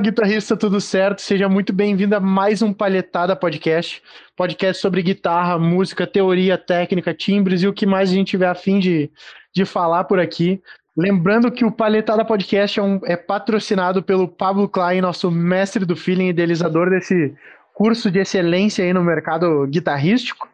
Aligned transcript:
Guitarrista, 0.00 0.56
tudo 0.56 0.80
certo? 0.80 1.20
Seja 1.20 1.46
muito 1.46 1.74
bem-vindo 1.74 2.16
a 2.16 2.20
mais 2.20 2.62
um 2.62 2.72
Palhetada 2.72 3.36
Podcast. 3.36 4.02
Podcast 4.34 4.80
sobre 4.80 5.02
guitarra, 5.02 5.58
música, 5.58 6.06
teoria, 6.06 6.56
técnica, 6.56 7.12
timbres 7.12 7.62
e 7.62 7.68
o 7.68 7.72
que 7.72 7.84
mais 7.84 8.10
a 8.10 8.14
gente 8.14 8.28
tiver 8.28 8.48
afim 8.48 8.78
de, 8.78 9.10
de 9.54 9.66
falar 9.66 10.04
por 10.04 10.18
aqui. 10.18 10.62
Lembrando 10.96 11.52
que 11.52 11.66
o 11.66 11.70
Palhetada 11.70 12.24
Podcast 12.24 12.80
é, 12.80 12.82
um, 12.82 12.98
é 13.04 13.14
patrocinado 13.14 14.02
pelo 14.02 14.26
Pablo 14.26 14.68
Klein, 14.68 15.02
nosso 15.02 15.30
mestre 15.30 15.84
do 15.84 15.94
feeling, 15.94 16.28
idealizador 16.28 16.88
desse 16.88 17.34
curso 17.74 18.10
de 18.10 18.20
excelência 18.20 18.82
aí 18.82 18.94
no 18.94 19.04
mercado 19.04 19.66
guitarrístico. 19.66 20.48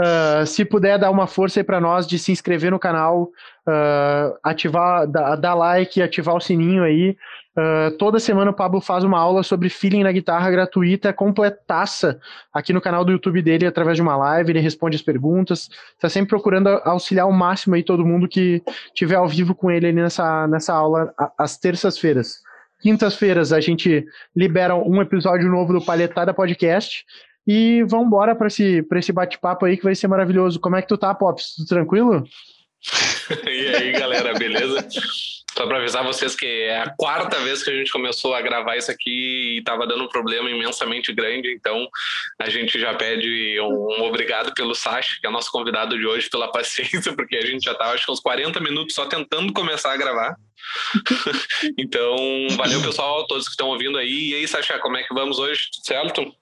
Uh, 0.00 0.44
se 0.44 0.64
puder 0.64 0.98
dar 0.98 1.10
uma 1.10 1.26
força 1.26 1.60
aí 1.60 1.64
para 1.64 1.80
nós 1.80 2.06
de 2.06 2.18
se 2.18 2.32
inscrever 2.32 2.70
no 2.70 2.78
canal, 2.78 3.30
uh, 3.68 4.36
ativar, 4.42 5.06
dar, 5.06 5.36
dar 5.36 5.54
like, 5.54 6.02
ativar 6.02 6.34
o 6.34 6.40
sininho 6.40 6.82
aí. 6.82 7.16
Uh, 7.54 7.94
toda 7.98 8.18
semana 8.18 8.50
o 8.50 8.54
Pablo 8.54 8.80
faz 8.80 9.04
uma 9.04 9.18
aula 9.18 9.42
sobre 9.42 9.68
feeling 9.68 10.02
na 10.02 10.10
guitarra 10.10 10.50
gratuita, 10.50 11.12
completaça, 11.12 12.18
aqui 12.52 12.72
no 12.72 12.80
canal 12.80 13.04
do 13.04 13.12
YouTube 13.12 13.42
dele, 13.42 13.66
através 13.66 13.96
de 13.96 14.02
uma 14.02 14.16
live, 14.16 14.52
ele 14.52 14.60
responde 14.60 14.96
as 14.96 15.02
perguntas, 15.02 15.68
está 15.94 16.08
sempre 16.08 16.30
procurando 16.30 16.68
auxiliar 16.68 17.26
ao 17.26 17.32
máximo 17.32 17.74
aí 17.74 17.82
todo 17.82 18.06
mundo 18.06 18.26
que 18.26 18.62
tiver 18.94 19.16
ao 19.16 19.28
vivo 19.28 19.54
com 19.54 19.70
ele 19.70 19.92
nessa, 19.92 20.46
nessa 20.48 20.72
aula, 20.72 21.12
às 21.36 21.58
terças-feiras. 21.58 22.40
Quintas-feiras 22.80 23.52
a 23.52 23.60
gente 23.60 24.04
libera 24.34 24.74
um 24.74 25.02
episódio 25.02 25.48
novo 25.48 25.74
do 25.74 25.84
Palhetada 25.84 26.32
Podcast, 26.32 27.04
e 27.46 27.82
vamos 27.88 28.06
embora 28.06 28.34
para 28.34 28.46
esse, 28.46 28.86
esse 28.94 29.12
bate-papo 29.12 29.66
aí 29.66 29.76
que 29.76 29.82
vai 29.82 29.94
ser 29.94 30.08
maravilhoso. 30.08 30.60
Como 30.60 30.76
é 30.76 30.82
que 30.82 30.88
tu 30.88 30.96
tá, 30.96 31.14
Pops? 31.14 31.54
Tudo 31.56 31.68
tranquilo? 31.68 32.24
e 33.46 33.74
aí, 33.74 33.92
galera, 33.92 34.32
beleza? 34.34 34.86
Só 35.56 35.66
para 35.66 35.78
avisar 35.78 36.04
vocês 36.04 36.34
que 36.34 36.46
é 36.46 36.80
a 36.80 36.90
quarta 36.96 37.38
vez 37.40 37.62
que 37.62 37.70
a 37.70 37.74
gente 37.74 37.92
começou 37.92 38.34
a 38.34 38.40
gravar 38.40 38.76
isso 38.76 38.90
aqui 38.90 39.54
e 39.54 39.58
estava 39.58 39.86
dando 39.86 40.04
um 40.04 40.08
problema 40.08 40.50
imensamente 40.50 41.12
grande, 41.12 41.52
então 41.52 41.88
a 42.38 42.48
gente 42.48 42.78
já 42.78 42.94
pede 42.94 43.60
um, 43.60 44.02
obrigado 44.04 44.54
pelo 44.54 44.74
Sacha, 44.74 45.16
que 45.20 45.26
é 45.26 45.30
nosso 45.30 45.50
convidado 45.50 45.98
de 45.98 46.06
hoje, 46.06 46.30
pela 46.30 46.50
paciência, 46.52 47.14
porque 47.14 47.36
a 47.36 47.44
gente 47.46 47.64
já 47.64 47.72
estava 47.72 47.92
acho 47.92 48.06
que 48.06 48.12
uns 48.12 48.20
40 48.20 48.60
minutos 48.60 48.94
só 48.94 49.06
tentando 49.06 49.52
começar 49.52 49.92
a 49.92 49.96
gravar. 49.96 50.36
então, 51.76 52.16
valeu 52.56 52.80
pessoal, 52.80 53.26
todos 53.26 53.46
que 53.46 53.50
estão 53.50 53.68
ouvindo 53.68 53.98
aí. 53.98 54.30
E 54.30 54.34
aí, 54.36 54.48
Sacha, 54.48 54.78
como 54.78 54.96
é 54.96 55.02
que 55.02 55.12
vamos 55.12 55.38
hoje? 55.38 55.68
Certo? 55.82 56.32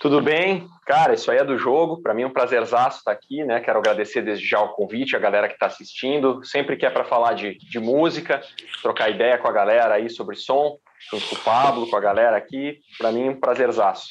Tudo 0.00 0.20
bem? 0.20 0.68
Cara, 0.86 1.14
isso 1.14 1.30
aí 1.30 1.38
é 1.38 1.44
do 1.44 1.58
jogo. 1.58 2.02
Para 2.02 2.14
mim 2.14 2.22
é 2.22 2.26
um 2.26 2.32
prazerzaço 2.32 2.98
estar 2.98 3.12
aqui, 3.12 3.44
né? 3.44 3.60
Quero 3.60 3.78
agradecer 3.78 4.22
desde 4.22 4.46
já 4.46 4.60
o 4.60 4.74
convite, 4.74 5.16
a 5.16 5.18
galera 5.18 5.48
que 5.48 5.54
está 5.54 5.66
assistindo. 5.66 6.44
Sempre 6.44 6.76
que 6.76 6.86
é 6.86 6.90
para 6.90 7.04
falar 7.04 7.32
de, 7.32 7.56
de 7.58 7.78
música, 7.78 8.42
trocar 8.82 9.10
ideia 9.10 9.38
com 9.38 9.48
a 9.48 9.52
galera 9.52 9.94
aí 9.94 10.08
sobre 10.10 10.36
som, 10.36 10.78
junto 11.10 11.26
com 11.28 11.36
o 11.36 11.38
Pablo, 11.38 11.90
com 11.90 11.96
a 11.96 12.00
galera 12.00 12.36
aqui. 12.36 12.78
Para 12.98 13.10
mim 13.10 13.26
é 13.26 13.30
um 13.30 13.40
prazerzaço. 13.40 14.08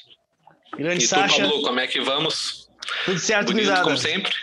Grande 0.75 1.03
e 1.03 1.07
Sasha. 1.07 1.43
tu, 1.43 1.49
Pablo, 1.49 1.63
como 1.63 1.79
é 1.79 1.87
que 1.87 2.01
vamos? 2.01 2.69
Tudo 3.05 3.19
certo, 3.19 3.53
Bonito, 3.53 3.81
como 3.81 3.97
sempre? 3.97 4.33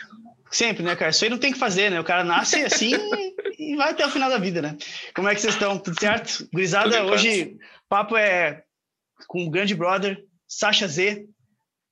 Sempre, 0.51 0.83
né, 0.83 0.95
cara? 0.95 1.11
Isso 1.11 1.25
aí 1.25 1.31
não 1.31 1.39
tem 1.39 1.53
que 1.53 1.59
fazer, 1.59 1.91
né? 1.91 1.99
O 1.99 2.05
cara 2.05 2.23
nasce 2.23 2.63
assim 2.63 2.93
e 3.59 3.77
vai 3.77 3.91
até 3.91 4.07
o 4.07 4.11
final 4.11 4.29
da 4.29 4.39
vida, 4.39 4.61
né? 4.61 4.77
Como 5.15 5.29
é 5.29 5.35
que 5.35 5.41
vocês 5.41 5.55
estão? 5.55 5.79
Tudo 5.79 5.99
certo? 5.99 6.47
Gurizada, 6.53 7.05
hoje 7.05 7.57
o 7.85 7.89
papo 7.89 8.17
é 8.17 8.63
com 9.27 9.47
o 9.47 9.51
grande 9.51 9.75
brother, 9.75 10.23
Sasha 10.55 10.87
Z, 10.87 11.27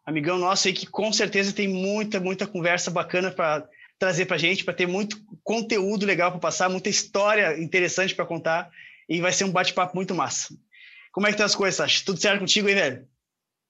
amigão 0.04 0.36
nosso 0.36 0.68
aí 0.68 0.74
que 0.74 0.86
com 0.86 1.10
certeza 1.10 1.50
tem 1.50 1.66
muita, 1.66 2.20
muita 2.20 2.46
conversa 2.46 2.90
bacana 2.90 3.30
para 3.30 3.66
trazer 3.98 4.26
para 4.26 4.36
gente, 4.36 4.64
para 4.66 4.74
ter 4.74 4.86
muito 4.86 5.16
conteúdo 5.42 6.04
legal 6.04 6.30
para 6.30 6.40
passar, 6.40 6.68
muita 6.68 6.90
história 6.90 7.58
interessante 7.58 8.14
para 8.14 8.26
contar 8.26 8.70
e 9.08 9.18
vai 9.18 9.32
ser 9.32 9.44
um 9.44 9.50
bate-papo 9.50 9.96
muito 9.96 10.14
massa. 10.14 10.54
Como 11.10 11.26
é 11.26 11.30
que 11.30 11.34
estão 11.34 11.46
as 11.46 11.54
coisas, 11.54 11.76
Sasha? 11.76 12.04
Tudo 12.04 12.20
certo 12.20 12.40
contigo 12.40 12.68
aí, 12.68 12.74
velho? 12.74 13.08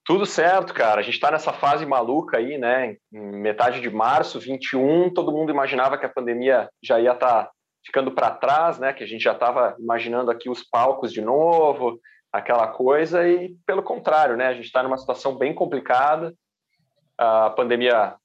Tudo 0.03 0.25
certo, 0.25 0.73
cara. 0.73 0.99
A 0.99 1.03
gente 1.03 1.13
está 1.13 1.31
nessa 1.31 1.53
fase 1.53 1.85
maluca 1.85 2.37
aí, 2.37 2.57
né? 2.57 2.97
Metade 3.09 3.79
de 3.79 3.89
março, 3.89 4.41
21, 4.41 5.13
todo 5.13 5.31
mundo 5.31 5.51
imaginava 5.51 5.97
que 5.97 6.05
a 6.05 6.09
pandemia 6.09 6.69
já 6.83 6.99
ia 6.99 7.13
estar 7.13 7.45
tá 7.45 7.51
ficando 7.85 8.11
para 8.11 8.29
trás, 8.29 8.77
né? 8.77 8.91
Que 8.91 9.05
a 9.05 9.07
gente 9.07 9.23
já 9.23 9.31
estava 9.31 9.73
imaginando 9.79 10.29
aqui 10.29 10.49
os 10.49 10.63
palcos 10.63 11.13
de 11.13 11.21
novo, 11.21 11.97
aquela 12.31 12.67
coisa 12.67 13.27
e 13.27 13.55
pelo 13.65 13.83
contrário, 13.83 14.37
né? 14.37 14.47
A 14.47 14.53
gente 14.53 14.65
está 14.65 14.81
numa 14.81 14.97
situação 14.97 15.37
bem 15.37 15.53
complicada, 15.53 16.33
a 17.17 17.49
pandemia 17.49 18.15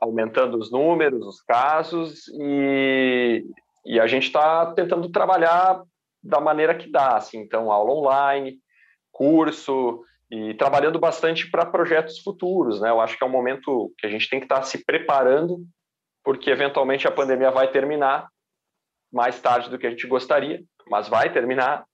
aumentando 0.00 0.56
os 0.56 0.70
números, 0.70 1.26
os 1.26 1.42
casos 1.42 2.28
e, 2.28 3.44
e 3.84 4.00
a 4.00 4.06
gente 4.06 4.24
está 4.24 4.72
tentando 4.72 5.10
trabalhar 5.10 5.82
da 6.22 6.40
maneira 6.40 6.74
que 6.74 6.90
dá, 6.90 7.16
assim, 7.16 7.38
então 7.38 7.70
aula 7.70 7.92
online, 7.92 8.58
curso 9.12 10.02
e 10.30 10.54
trabalhando 10.54 10.98
bastante 10.98 11.50
para 11.50 11.66
projetos 11.66 12.20
futuros, 12.20 12.80
né? 12.80 12.90
Eu 12.90 13.00
acho 13.00 13.16
que 13.16 13.22
é 13.22 13.26
um 13.26 13.30
momento 13.30 13.92
que 13.98 14.06
a 14.06 14.10
gente 14.10 14.28
tem 14.28 14.40
que 14.40 14.46
estar 14.46 14.56
tá 14.56 14.62
se 14.62 14.84
preparando 14.84 15.58
porque 16.24 16.50
eventualmente 16.50 17.06
a 17.06 17.12
pandemia 17.12 17.52
vai 17.52 17.70
terminar 17.70 18.28
mais 19.12 19.40
tarde 19.40 19.70
do 19.70 19.78
que 19.78 19.86
a 19.86 19.90
gente 19.90 20.08
gostaria, 20.08 20.60
mas 20.90 21.08
vai 21.08 21.32
terminar 21.32 21.84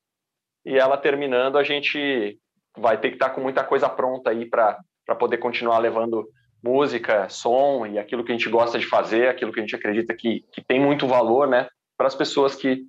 e 0.65 0.79
ela 0.79 0.97
terminando, 0.97 1.59
a 1.59 1.65
gente 1.65 2.39
vai 2.77 2.99
ter 2.99 3.09
que 3.09 3.17
estar 3.17 3.31
tá 3.31 3.35
com 3.35 3.41
muita 3.41 3.65
coisa 3.65 3.89
pronta 3.89 4.31
aí 4.31 4.49
para 4.49 4.79
poder 5.19 5.39
continuar 5.39 5.79
levando 5.79 6.27
música, 6.63 7.29
som 7.29 7.87
e 7.87 7.99
aquilo 7.99 8.25
que 8.25 8.33
a 8.33 8.37
gente 8.37 8.49
gosta 8.49 8.79
de 8.79 8.87
fazer, 8.87 9.29
aquilo 9.29 9.53
que 9.53 9.59
a 9.59 9.63
gente 9.63 9.75
acredita 9.75 10.15
que, 10.15 10.45
que 10.53 10.63
tem 10.63 10.81
muito 10.81 11.07
valor, 11.07 11.49
né, 11.49 11.69
para 11.97 12.07
as 12.07 12.15
pessoas 12.15 12.55
que, 12.55 12.85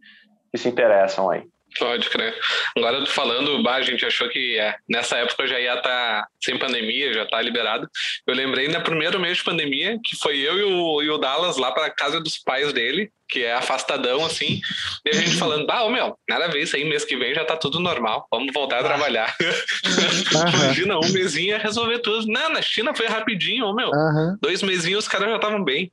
que 0.51 0.57
se 0.57 0.69
interessam 0.69 1.29
aí. 1.29 1.43
Pode 1.79 2.09
crer. 2.09 2.35
Agora 2.77 3.05
falando, 3.05 3.61
bah, 3.63 3.75
a 3.75 3.81
gente 3.81 4.05
achou 4.05 4.29
que 4.29 4.57
é, 4.57 4.75
nessa 4.87 5.17
época 5.17 5.47
já 5.47 5.59
ia 5.59 5.75
estar 5.75 5.83
tá 5.83 6.27
sem 6.43 6.57
pandemia, 6.57 7.13
já 7.13 7.25
tá 7.25 7.41
liberado. 7.41 7.89
Eu 8.27 8.35
lembrei 8.35 8.67
no 8.67 8.81
primeiro 8.81 9.19
mês 9.19 9.37
de 9.37 9.43
pandemia 9.43 9.99
que 10.03 10.15
foi 10.15 10.37
eu 10.37 10.59
e 10.59 10.63
o, 10.63 11.01
e 11.01 11.09
o 11.09 11.17
Dallas 11.17 11.57
lá 11.57 11.71
para 11.71 11.89
casa 11.89 12.19
dos 12.19 12.37
pais 12.37 12.71
dele, 12.73 13.11
que 13.27 13.43
é 13.43 13.53
afastadão 13.53 14.23
assim, 14.23 14.59
e 15.05 15.09
a 15.09 15.13
gente 15.13 15.37
falando, 15.37 15.65
bah, 15.65 15.83
ô 15.83 15.89
meu, 15.89 16.15
nada 16.29 16.45
a 16.45 16.47
ver, 16.47 16.61
isso 16.61 16.75
aí 16.75 16.85
mês 16.85 17.03
que 17.03 17.17
vem 17.17 17.33
já 17.33 17.43
tá 17.43 17.57
tudo 17.57 17.79
normal, 17.79 18.27
vamos 18.31 18.53
voltar 18.53 18.79
a 18.79 18.83
trabalhar. 18.83 19.35
Imagina, 20.53 20.99
um 20.99 21.11
mesinho 21.11 21.49
ia 21.49 21.57
resolver 21.57 21.99
tudo. 21.99 22.27
Não, 22.27 22.49
na 22.49 22.61
China 22.61 22.93
foi 22.93 23.07
rapidinho, 23.07 23.65
ô 23.65 23.73
meu. 23.73 23.89
Uhum. 23.89 24.37
Dois 24.41 24.61
mesinhos 24.61 25.05
os 25.05 25.07
caras 25.07 25.29
já 25.29 25.35
estavam 25.37 25.63
bem. 25.63 25.91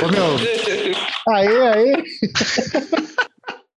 Ô 0.00 0.08
meu, 0.08 0.36
aí, 1.34 1.48
aí. 1.48 2.04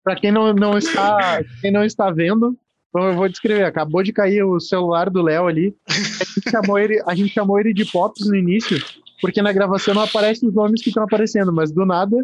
Para 0.10 0.20
quem 0.20 0.32
não, 0.32 0.52
não, 0.54 0.76
está, 0.76 1.44
quem 1.62 1.72
não 1.72 1.86
está 1.86 2.10
vendo, 2.10 2.58
então 2.90 3.10
eu 3.10 3.14
vou 3.14 3.30
descrever. 3.30 3.64
Acabou 3.64 4.02
de 4.02 4.12
cair 4.12 4.42
o 4.42 4.60
celular 4.60 5.08
do 5.08 5.22
Léo 5.22 5.46
ali. 5.46 5.76
A 5.88 5.94
gente, 5.94 6.50
chamou 6.50 6.80
ele, 6.80 7.04
a 7.06 7.14
gente 7.14 7.32
chamou 7.32 7.60
ele 7.60 7.72
de 7.76 7.86
Pops 7.86 8.28
no 8.28 8.36
início, 8.36 8.84
porque 9.22 9.40
na 9.40 9.54
gravação 9.54 9.94
não 9.94 10.02
aparecem 10.02 10.50
os 10.50 10.56
nomes 10.56 10.82
que 10.82 10.90
estão 10.90 11.04
aparecendo, 11.04 11.54
mas 11.54 11.72
do 11.72 11.86
nada 11.86 12.18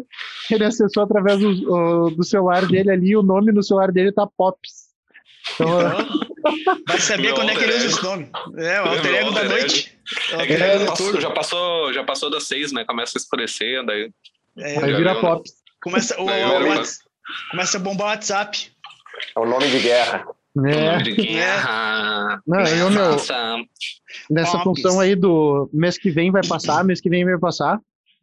ele 0.50 0.64
acessou 0.64 1.04
através 1.04 1.38
do, 1.38 2.10
do 2.10 2.24
celular 2.24 2.66
dele 2.66 2.90
ali, 2.90 3.16
o 3.16 3.22
nome 3.22 3.52
no 3.52 3.62
celular 3.62 3.92
dele 3.92 4.10
tá 4.10 4.26
Pops. 4.26 4.86
Então, 5.54 5.68
vai 6.88 6.98
saber 6.98 7.34
quando 7.34 7.50
é 7.50 7.54
que 7.54 7.62
ele 7.62 7.72
usa 7.72 7.86
esse 7.86 8.02
nome. 8.02 8.28
É, 8.56 8.82
o 8.82 8.86
alter 8.86 9.14
ego 9.14 9.30
da 9.30 9.44
noite. 9.44 9.96
É 10.32 10.52
é, 10.54 10.86
passou, 10.86 11.20
já, 11.20 11.30
passou, 11.30 11.92
já 11.92 12.02
passou 12.02 12.30
das 12.30 12.48
seis, 12.48 12.72
né? 12.72 12.84
Começa 12.84 13.16
a 13.16 13.20
escurecer, 13.20 13.86
daí. 13.86 14.10
É, 14.58 14.76
aí 14.82 14.96
vira 14.96 15.20
Pops. 15.20 15.52
Começa, 15.80 16.20
o, 16.20 16.24
o, 16.24 16.26
o, 16.26 17.05
Começa 17.50 17.76
a 17.76 17.80
bombar 17.80 18.06
o 18.06 18.10
WhatsApp. 18.10 18.70
É 19.34 19.40
o 19.40 19.46
nome 19.46 19.70
de 19.70 19.80
guerra. 19.80 20.26
É. 20.64 20.98
de 20.98 21.12
guerra. 21.16 22.40
Não, 22.46 22.60
eu, 22.60 22.90
meu, 22.90 23.16
nessa 24.30 24.58
função 24.60 25.00
aí 25.00 25.14
do 25.14 25.68
mês 25.72 25.98
que 25.98 26.10
vem 26.10 26.30
vai 26.30 26.46
passar, 26.46 26.84
mês 26.84 27.00
que 27.00 27.10
vem 27.10 27.24
vai 27.24 27.38
passar. 27.38 27.80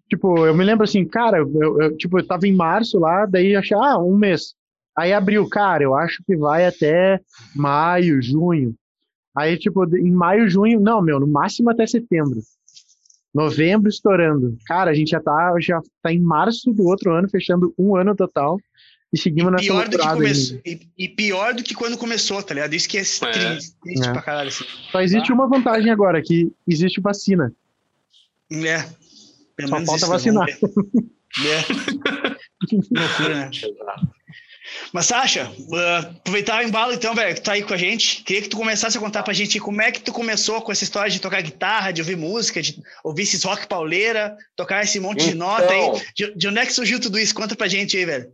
Tipo, 0.10 0.46
eu 0.46 0.56
me 0.56 0.64
lembro 0.64 0.84
assim, 0.84 1.06
cara, 1.06 1.38
eu, 1.38 1.82
eu 1.82 1.98
tipo, 1.98 2.20
eu 2.20 2.28
tava 2.28 2.48
em 2.48 2.54
março 2.54 3.00
lá, 3.00 3.26
daí 3.26 3.56
achei, 3.56 3.76
ah, 3.78 3.98
um 3.98 4.18
mês. 4.18 4.54
Aí 4.96 5.12
abriu, 5.12 5.48
cara, 5.48 5.84
eu 5.84 5.96
acho 5.96 6.24
que 6.26 6.36
vai 6.36 6.66
até 6.66 7.20
maio, 7.56 8.22
junho. 8.22 8.76
Aí, 9.36 9.58
tipo, 9.58 9.84
em 9.98 10.12
maio, 10.12 10.48
junho, 10.48 10.80
não, 10.80 11.02
meu, 11.02 11.20
no 11.20 11.28
máximo 11.28 11.72
até 11.72 11.88
setembro. 11.88 12.40
Novembro 13.34 13.90
estourando. 13.90 14.56
Cara, 14.68 14.92
a 14.92 14.94
gente 14.94 15.10
já 15.10 15.20
tá, 15.20 15.56
já 15.60 15.82
tá 16.04 16.14
em 16.14 16.20
março 16.20 16.72
do 16.72 16.86
outro 16.86 17.12
ano, 17.12 17.28
fechando 17.28 17.74
um 17.78 17.96
ano 17.96 18.16
total 18.16 18.60
e 19.14 19.18
seguimos 19.18 19.52
e 19.52 19.56
nessa 19.56 19.74
loucurada 19.74 20.28
e, 20.66 20.88
e, 20.98 21.08
pior 21.08 21.54
do 21.54 21.62
que 21.62 21.76
quando 21.76 21.96
começou, 21.98 22.42
tá 22.42 22.56
ligado? 22.56 22.74
Isso 22.74 22.90
que 22.90 22.98
é, 22.98 23.02
é. 23.02 23.04
triste, 23.04 23.76
triste 23.80 24.10
é. 24.10 24.12
pra 24.12 24.22
caralho. 24.24 24.50
Assim. 24.50 24.66
Só 24.92 25.02
existe 25.02 25.28
tá? 25.28 25.34
uma 25.36 25.48
vantagem 25.48 25.92
agora, 25.92 26.20
que 26.20 26.52
existe 26.68 27.00
vacina. 27.00 27.54
É. 28.52 28.84
Pelo 29.56 29.70
Só 29.70 29.86
falta 29.86 30.08
vacinar. 30.08 30.50
É. 30.50 30.58
loucura, 32.92 33.36
né? 33.36 33.52
Mas, 34.92 35.06
Sasha, 35.06 35.52
uh, 35.52 36.08
aproveitar 36.08 36.64
o 36.64 36.68
embalo 36.68 36.94
então, 36.94 37.14
velho, 37.14 37.36
que 37.36 37.42
tu 37.42 37.46
tá 37.46 37.52
aí 37.52 37.62
com 37.62 37.74
a 37.74 37.78
gente. 37.78 38.24
Queria 38.24 38.42
que 38.42 38.50
tu 38.50 38.58
começasse 38.58 38.98
a 38.98 39.02
contar 39.02 39.22
pra 39.22 39.34
gente 39.34 39.60
como 39.60 39.80
é 39.82 39.92
que 39.92 40.02
tu 40.02 40.12
começou 40.12 40.60
com 40.62 40.72
essa 40.72 40.84
história 40.84 41.12
de 41.12 41.22
tocar 41.22 41.42
guitarra, 41.44 41.92
de 41.92 42.02
ouvir 42.02 42.18
música, 42.18 42.62
de 42.62 42.82
ouvir 43.04 43.24
esses 43.24 43.44
rock 43.44 43.68
pauleira, 43.68 44.36
tocar 44.56 44.84
esse 44.84 45.00
monte 45.00 45.22
então... 45.22 45.30
de 45.30 45.36
nota 45.36 45.72
aí. 45.72 46.02
De, 46.16 46.36
de 46.36 46.48
onde 46.48 46.58
é 46.58 46.66
que 46.66 46.74
surgiu 46.74 47.00
tudo 47.00 47.20
isso? 47.20 47.36
Conta 47.36 47.56
pra 47.56 47.68
gente 47.68 47.96
aí, 47.96 48.06
velho. 48.06 48.32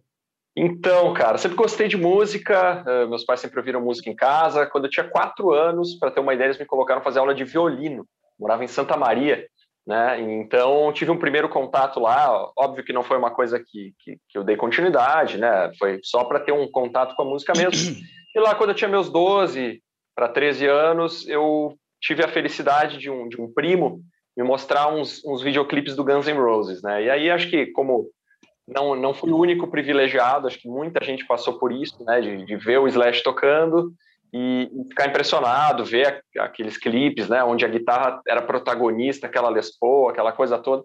Então, 0.55 1.13
cara, 1.13 1.37
sempre 1.37 1.57
gostei 1.57 1.87
de 1.87 1.97
música. 1.97 2.83
Uh, 2.85 3.09
meus 3.09 3.23
pais 3.23 3.39
sempre 3.39 3.59
ouviram 3.59 3.81
música 3.81 4.09
em 4.09 4.15
casa. 4.15 4.65
Quando 4.65 4.85
eu 4.85 4.89
tinha 4.89 5.07
quatro 5.07 5.51
anos, 5.51 5.95
para 5.95 6.11
ter 6.11 6.19
uma 6.19 6.33
ideia, 6.33 6.47
eles 6.47 6.59
me 6.59 6.65
colocaram 6.65 7.01
fazer 7.01 7.19
aula 7.19 7.33
de 7.33 7.43
violino. 7.43 8.05
Morava 8.39 8.63
em 8.63 8.67
Santa 8.67 8.97
Maria, 8.97 9.45
né? 9.85 10.19
Então 10.19 10.91
tive 10.93 11.11
um 11.11 11.17
primeiro 11.17 11.49
contato 11.49 11.99
lá. 11.99 12.49
Óbvio 12.57 12.83
que 12.83 12.93
não 12.93 13.03
foi 13.03 13.17
uma 13.17 13.31
coisa 13.31 13.59
que, 13.59 13.93
que, 13.99 14.17
que 14.29 14.37
eu 14.37 14.43
dei 14.43 14.55
continuidade, 14.55 15.37
né? 15.37 15.71
Foi 15.77 15.99
só 16.03 16.23
para 16.23 16.39
ter 16.39 16.51
um 16.51 16.69
contato 16.69 17.15
com 17.15 17.23
a 17.23 17.25
música 17.25 17.53
mesmo. 17.55 17.97
E 18.35 18.39
lá, 18.39 18.53
quando 18.53 18.69
eu 18.69 18.75
tinha 18.75 18.87
meus 18.87 19.09
12 19.09 19.81
para 20.15 20.29
13 20.29 20.67
anos, 20.67 21.27
eu 21.27 21.75
tive 21.99 22.23
a 22.23 22.27
felicidade 22.27 22.99
de 22.99 23.09
um, 23.09 23.27
de 23.27 23.41
um 23.41 23.51
primo 23.51 24.03
me 24.37 24.43
mostrar 24.43 24.87
uns, 24.87 25.25
uns 25.25 25.41
videoclipes 25.41 25.95
do 25.95 26.03
Guns 26.03 26.27
N' 26.27 26.37
Roses, 26.37 26.81
né? 26.81 27.03
E 27.03 27.09
aí 27.09 27.29
acho 27.29 27.49
que 27.49 27.65
como 27.67 28.09
não, 28.73 28.95
não 28.95 29.13
fui 29.13 29.31
o 29.31 29.37
único 29.37 29.67
privilegiado, 29.67 30.47
acho 30.47 30.59
que 30.59 30.67
muita 30.67 31.03
gente 31.03 31.25
passou 31.25 31.57
por 31.57 31.71
isso, 31.71 32.03
né? 32.03 32.21
De, 32.21 32.45
de 32.45 32.55
ver 32.55 32.79
o 32.79 32.87
Slash 32.87 33.23
tocando 33.23 33.93
e, 34.33 34.69
ficar 34.89 35.07
impressionado, 35.07 35.83
ver 35.83 36.23
aqueles 36.37 36.77
clipes, 36.77 37.27
né, 37.27 37.43
onde 37.43 37.65
a 37.65 37.69
guitarra 37.69 38.21
era 38.27 38.41
protagonista, 38.41 39.27
aquela 39.27 39.49
Les 39.49 39.77
Paul, 39.77 40.09
aquela 40.09 40.31
coisa 40.31 40.57
toda. 40.57 40.83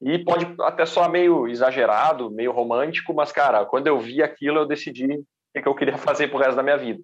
E 0.00 0.18
pode 0.20 0.46
até 0.60 0.86
soar 0.86 1.10
meio 1.10 1.48
exagerado, 1.48 2.30
meio 2.30 2.52
romântico, 2.52 3.12
mas, 3.12 3.32
cara, 3.32 3.64
quando 3.66 3.88
eu 3.88 3.98
vi 3.98 4.22
aquilo, 4.22 4.58
eu 4.58 4.66
decidi 4.66 5.12
o 5.56 5.62
que 5.62 5.68
eu 5.68 5.74
queria 5.74 5.98
fazer 5.98 6.28
pro 6.28 6.38
resto 6.38 6.56
da 6.56 6.62
minha 6.62 6.78
vida. 6.78 7.00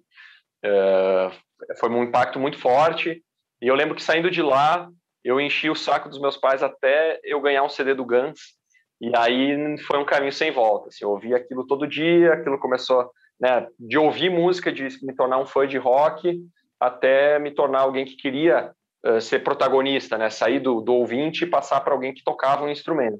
Uh, 0.65 1.77
foi 1.77 1.89
um 1.89 2.03
impacto 2.03 2.39
muito 2.39 2.57
forte. 2.57 3.21
E 3.61 3.67
eu 3.67 3.75
lembro 3.75 3.95
que 3.95 4.03
saindo 4.03 4.31
de 4.31 4.41
lá, 4.41 4.89
eu 5.23 5.39
enchi 5.39 5.69
o 5.69 5.75
saco 5.75 6.09
dos 6.09 6.19
meus 6.19 6.37
pais 6.37 6.63
até 6.63 7.19
eu 7.23 7.41
ganhar 7.41 7.63
um 7.63 7.69
CD 7.69 7.93
do 7.93 8.05
Guns. 8.05 8.55
E 8.99 9.11
aí 9.15 9.77
foi 9.79 9.99
um 9.99 10.05
caminho 10.05 10.31
sem 10.31 10.51
volta. 10.51 10.89
Assim, 10.89 11.03
eu 11.03 11.11
ouvi 11.11 11.33
aquilo 11.33 11.67
todo 11.67 11.87
dia, 11.87 12.33
aquilo 12.33 12.59
começou 12.59 13.09
né, 13.39 13.67
de 13.79 13.97
ouvir 13.97 14.29
música, 14.29 14.71
de 14.71 14.87
me 15.03 15.13
tornar 15.13 15.37
um 15.37 15.45
fã 15.45 15.67
de 15.67 15.77
rock, 15.77 16.39
até 16.79 17.37
me 17.39 17.51
tornar 17.51 17.81
alguém 17.81 18.05
que 18.05 18.15
queria 18.15 18.71
uh, 19.05 19.19
ser 19.19 19.43
protagonista, 19.43 20.17
né, 20.17 20.29
sair 20.29 20.59
do, 20.59 20.81
do 20.81 20.93
ouvinte 20.93 21.43
e 21.43 21.49
passar 21.49 21.81
para 21.81 21.93
alguém 21.93 22.13
que 22.13 22.23
tocava 22.23 22.63
um 22.63 22.69
instrumento. 22.69 23.19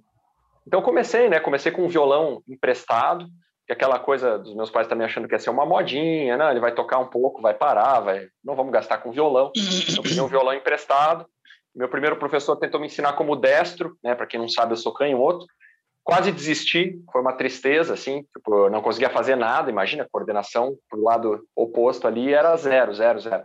Então 0.65 0.81
comecei, 0.81 1.29
né, 1.29 1.39
comecei 1.39 1.71
com 1.71 1.83
um 1.83 1.89
violão 1.89 2.41
emprestado, 2.47 3.25
que 3.65 3.73
é 3.73 3.75
aquela 3.75 3.99
coisa 3.99 4.37
dos 4.37 4.55
meus 4.55 4.69
pais 4.69 4.87
também 4.87 5.05
achando 5.05 5.27
que 5.27 5.33
ia 5.33 5.39
ser 5.39 5.49
uma 5.49 5.65
modinha, 5.65 6.37
né, 6.37 6.51
ele 6.51 6.59
vai 6.59 6.73
tocar 6.73 6.99
um 6.99 7.07
pouco, 7.07 7.41
vai 7.41 7.53
parar, 7.53 7.99
vai, 7.99 8.27
não 8.43 8.55
vamos 8.55 8.71
gastar 8.71 8.99
com 8.99 9.11
violão. 9.11 9.51
Eu 9.95 10.03
peguei 10.03 10.21
um 10.21 10.27
violão 10.27 10.53
emprestado. 10.53 11.25
Meu 11.75 11.89
primeiro 11.89 12.15
professor 12.15 12.55
tentou 12.55 12.79
me 12.79 12.87
ensinar 12.87 13.13
como 13.13 13.35
destro, 13.35 13.97
né, 14.01 14.15
para 14.15 14.25
quem 14.25 14.39
não 14.39 14.47
sabe, 14.47 14.71
eu 14.71 14.77
sou 14.77 14.93
canhoto 14.93 15.45
quase 16.05 16.31
desisti, 16.31 17.01
foi 17.11 17.19
uma 17.19 17.33
tristeza, 17.33 17.95
assim, 17.95 18.21
tipo, 18.31 18.69
não 18.69 18.79
conseguia 18.79 19.09
fazer 19.09 19.35
nada, 19.35 19.71
imagina, 19.71 20.07
coordenação 20.09 20.77
pro 20.87 21.01
lado 21.01 21.43
oposto 21.55 22.07
ali 22.07 22.31
era 22.31 22.55
zero, 22.55 22.93
zero, 22.93 23.19
zero. 23.19 23.43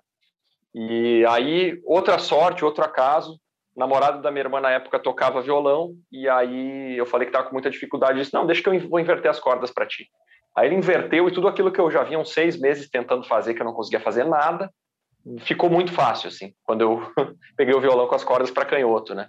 E 0.74 1.24
aí, 1.26 1.80
outra 1.84 2.18
sorte, 2.18 2.62
outro 2.62 2.84
acaso, 2.84 3.40
namorado 3.74 4.20
da 4.20 4.30
minha 4.30 4.44
irmã 4.44 4.60
na 4.60 4.70
época 4.70 4.98
tocava 4.98 5.40
violão, 5.40 5.94
e 6.12 6.28
aí 6.28 6.98
eu 6.98 7.06
falei 7.06 7.24
que 7.24 7.30
estava 7.30 7.48
com 7.48 7.54
muita 7.54 7.70
dificuldade, 7.70 8.18
disse, 8.18 8.34
não, 8.34 8.46
deixa 8.46 8.62
que 8.62 8.68
eu 8.68 8.88
vou 8.90 9.00
inverter 9.00 9.30
as 9.30 9.40
cordas 9.40 9.70
para 9.70 9.86
ti. 9.86 10.08
Aí 10.54 10.68
ele 10.68 10.76
inverteu 10.76 11.26
e 11.28 11.32
tudo 11.32 11.48
aquilo 11.48 11.72
que 11.72 11.80
eu 11.80 11.90
já 11.90 12.02
vinha 12.02 12.18
uns 12.18 12.34
seis 12.34 12.60
meses 12.60 12.90
tentando 12.90 13.24
fazer, 13.24 13.54
que 13.54 13.62
eu 13.62 13.66
não 13.66 13.72
conseguia 13.72 14.00
fazer 14.00 14.24
nada, 14.24 14.70
ficou 15.38 15.70
muito 15.70 15.92
fácil, 15.92 16.28
assim, 16.28 16.52
quando 16.62 16.82
eu 16.82 17.12
peguei 17.56 17.74
o 17.74 17.80
violão 17.80 18.06
com 18.06 18.14
as 18.14 18.24
cordas 18.24 18.50
para 18.50 18.66
canhoto, 18.66 19.14
né? 19.14 19.28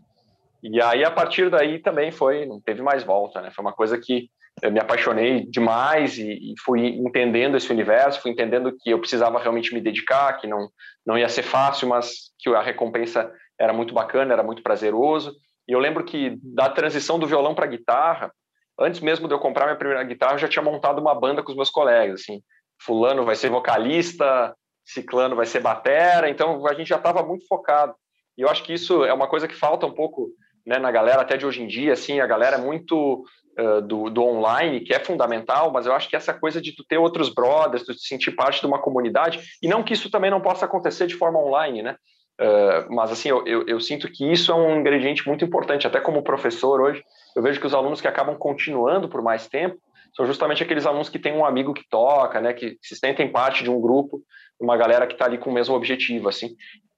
E 0.63 0.81
aí, 0.81 1.03
a 1.03 1.11
partir 1.11 1.49
daí, 1.49 1.79
também 1.79 2.11
foi, 2.11 2.45
não 2.45 2.61
teve 2.61 2.81
mais 2.81 3.03
volta, 3.03 3.41
né? 3.41 3.51
Foi 3.51 3.63
uma 3.63 3.73
coisa 3.73 3.97
que 3.97 4.29
eu 4.61 4.71
me 4.71 4.79
apaixonei 4.79 5.45
demais 5.49 6.17
e, 6.17 6.31
e, 6.31 6.53
fui 6.63 6.87
entendendo 6.87 7.57
esse 7.57 7.71
universo, 7.71 8.21
fui 8.21 8.31
entendendo 8.31 8.75
que 8.79 8.91
eu 8.91 8.99
precisava 8.99 9.39
realmente 9.39 9.73
me 9.73 9.81
dedicar, 9.81 10.33
que 10.33 10.45
não, 10.45 10.69
não 11.05 11.17
ia 11.17 11.29
ser 11.29 11.43
fácil, 11.43 11.87
mas 11.87 12.31
que 12.37 12.49
a 12.49 12.61
recompensa 12.61 13.31
era 13.59 13.73
muito 13.73 13.93
bacana, 13.93 14.33
era 14.33 14.43
muito 14.43 14.61
prazeroso. 14.61 15.33
E 15.67 15.71
eu 15.71 15.79
lembro 15.79 16.03
que 16.03 16.37
da 16.43 16.69
transição 16.69 17.17
do 17.17 17.27
violão 17.27 17.55
para 17.55 17.65
guitarra, 17.65 18.31
antes 18.79 18.99
mesmo 18.99 19.27
de 19.27 19.33
eu 19.33 19.39
comprar 19.39 19.65
minha 19.65 19.77
primeira 19.77 20.03
guitarra, 20.03 20.33
eu 20.33 20.39
já 20.39 20.47
tinha 20.47 20.63
montado 20.63 20.99
uma 20.99 21.15
banda 21.15 21.41
com 21.41 21.51
os 21.51 21.55
meus 21.55 21.69
colegas, 21.69 22.21
assim, 22.21 22.41
fulano 22.83 23.23
vai 23.23 23.35
ser 23.35 23.49
vocalista, 23.49 24.55
ciclano 24.83 25.35
vai 25.35 25.45
ser 25.45 25.59
batera, 25.59 26.29
então 26.29 26.65
a 26.67 26.73
gente 26.73 26.87
já 26.87 26.97
estava 26.97 27.23
muito 27.23 27.47
focado. 27.47 27.95
E 28.37 28.41
eu 28.41 28.49
acho 28.49 28.63
que 28.63 28.73
isso 28.73 29.05
é 29.05 29.13
uma 29.13 29.27
coisa 29.27 29.47
que 29.47 29.55
falta 29.55 29.85
um 29.85 29.93
pouco 29.93 30.29
né, 30.65 30.77
na 30.77 30.91
galera 30.91 31.21
até 31.21 31.37
de 31.37 31.45
hoje 31.45 31.61
em 31.61 31.67
dia, 31.67 31.93
assim, 31.93 32.19
a 32.19 32.27
galera 32.27 32.57
é 32.57 32.59
muito 32.59 33.25
uh, 33.59 33.81
do, 33.81 34.09
do 34.09 34.23
online, 34.23 34.81
que 34.81 34.93
é 34.93 34.99
fundamental, 34.99 35.71
mas 35.71 35.85
eu 35.85 35.93
acho 35.93 36.09
que 36.09 36.15
essa 36.15 36.33
coisa 36.33 36.61
de 36.61 36.75
tu 36.75 36.83
ter 36.83 36.97
outros 36.97 37.33
brothers, 37.33 37.85
tu 37.85 37.93
te 37.93 38.07
sentir 38.07 38.31
parte 38.31 38.59
de 38.59 38.67
uma 38.67 38.79
comunidade, 38.79 39.39
e 39.61 39.67
não 39.67 39.83
que 39.83 39.93
isso 39.93 40.09
também 40.09 40.31
não 40.31 40.41
possa 40.41 40.65
acontecer 40.65 41.07
de 41.07 41.15
forma 41.15 41.39
online, 41.39 41.81
né? 41.81 41.95
Uh, 42.39 42.93
mas 42.93 43.11
assim, 43.11 43.29
eu, 43.29 43.45
eu, 43.45 43.67
eu, 43.67 43.79
sinto 43.79 44.11
que 44.11 44.31
isso 44.31 44.51
é 44.51 44.55
um 44.55 44.79
ingrediente 44.79 45.27
muito 45.27 45.45
importante, 45.45 45.85
até 45.85 45.99
como 45.99 46.23
professor 46.23 46.81
hoje, 46.81 47.03
eu 47.35 47.43
vejo 47.43 47.59
que 47.59 47.67
os 47.67 47.73
alunos 47.73 48.01
que 48.01 48.07
acabam 48.07 48.35
continuando 48.35 49.07
por 49.07 49.21
mais 49.21 49.47
tempo 49.47 49.77
são 50.15 50.25
justamente 50.25 50.63
aqueles 50.63 50.85
alunos 50.85 51.07
que 51.07 51.19
têm 51.19 51.33
um 51.33 51.45
amigo 51.45 51.73
que 51.73 51.87
toca, 51.87 52.41
né, 52.41 52.53
que 52.53 52.77
se 52.81 52.95
sentem 52.95 53.31
parte 53.31 53.63
de 53.63 53.69
um 53.69 53.79
grupo, 53.79 54.21
uma 54.59 54.75
galera 54.75 55.07
que 55.07 55.13
está 55.13 55.25
ali 55.25 55.37
com 55.37 55.49
o 55.49 55.53
mesmo 55.53 55.75
objetivo, 55.75 56.29
assim. 56.29 56.55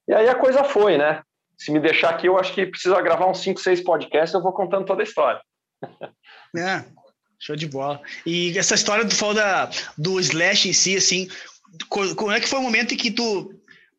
E 0.08 0.12
aí 0.12 0.28
a 0.28 0.34
coisa 0.34 0.64
foi, 0.64 0.98
né? 0.98 1.22
Se 1.58 1.70
me 1.70 1.80
deixar 1.80 2.10
aqui, 2.10 2.26
eu 2.26 2.38
acho 2.38 2.52
que 2.52 2.66
precisa 2.66 3.00
gravar 3.00 3.30
uns 3.30 3.40
5, 3.40 3.60
6 3.60 3.82
podcasts, 3.82 4.34
eu 4.34 4.42
vou 4.42 4.52
contando 4.52 4.84
toda 4.84 5.02
a 5.02 5.04
história. 5.04 5.40
É, 6.56 6.84
show 7.36 7.56
de 7.56 7.66
bola. 7.66 8.00
E 8.24 8.56
essa 8.56 8.76
história 8.76 9.04
do 9.04 9.34
da, 9.34 9.68
do 9.98 10.20
Slash 10.20 10.68
em 10.68 10.72
si, 10.72 10.96
assim, 10.96 11.28
como 11.88 12.30
é 12.30 12.38
que 12.38 12.48
foi 12.48 12.60
o 12.60 12.62
momento 12.62 12.94
em 12.94 12.96
que 12.96 13.10
tu 13.10 13.52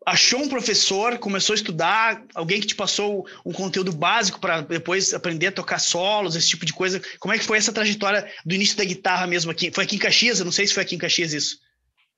achou 0.06 0.40
um 0.40 0.48
professor, 0.48 1.18
começou 1.18 1.54
a 1.54 1.58
estudar, 1.58 2.24
alguém 2.36 2.62
que 2.62 2.68
te 2.68 2.76
passou 2.76 3.28
um 3.46 3.52
conteúdo 3.52 3.92
básico 3.92 4.40
para 4.40 4.62
depois 4.62 5.14
aprender 5.14 5.48
a 5.48 5.52
tocar 5.52 5.80
solos, 5.80 6.36
esse 6.36 6.48
tipo 6.48 6.66
de 6.66 6.72
coisa? 6.72 7.02
Como 7.20 7.34
é 7.34 7.38
que 7.38 7.44
foi 7.44 7.58
essa 7.58 7.74
trajetória 7.74 8.32
do 8.46 8.54
início 8.54 8.78
da 8.78 8.86
guitarra 8.86 9.26
mesmo 9.26 9.52
aqui? 9.52 9.72
Foi 9.72 9.84
aqui 9.84 9.96
em 9.96 10.00
Caxias? 10.00 10.40
Eu 10.40 10.46
não 10.46 10.52
sei 10.52 10.68
se 10.68 10.74
foi 10.74 10.84
aqui 10.84 10.96
em 10.96 11.00
Caxias 11.00 11.34
isso. 11.34 11.58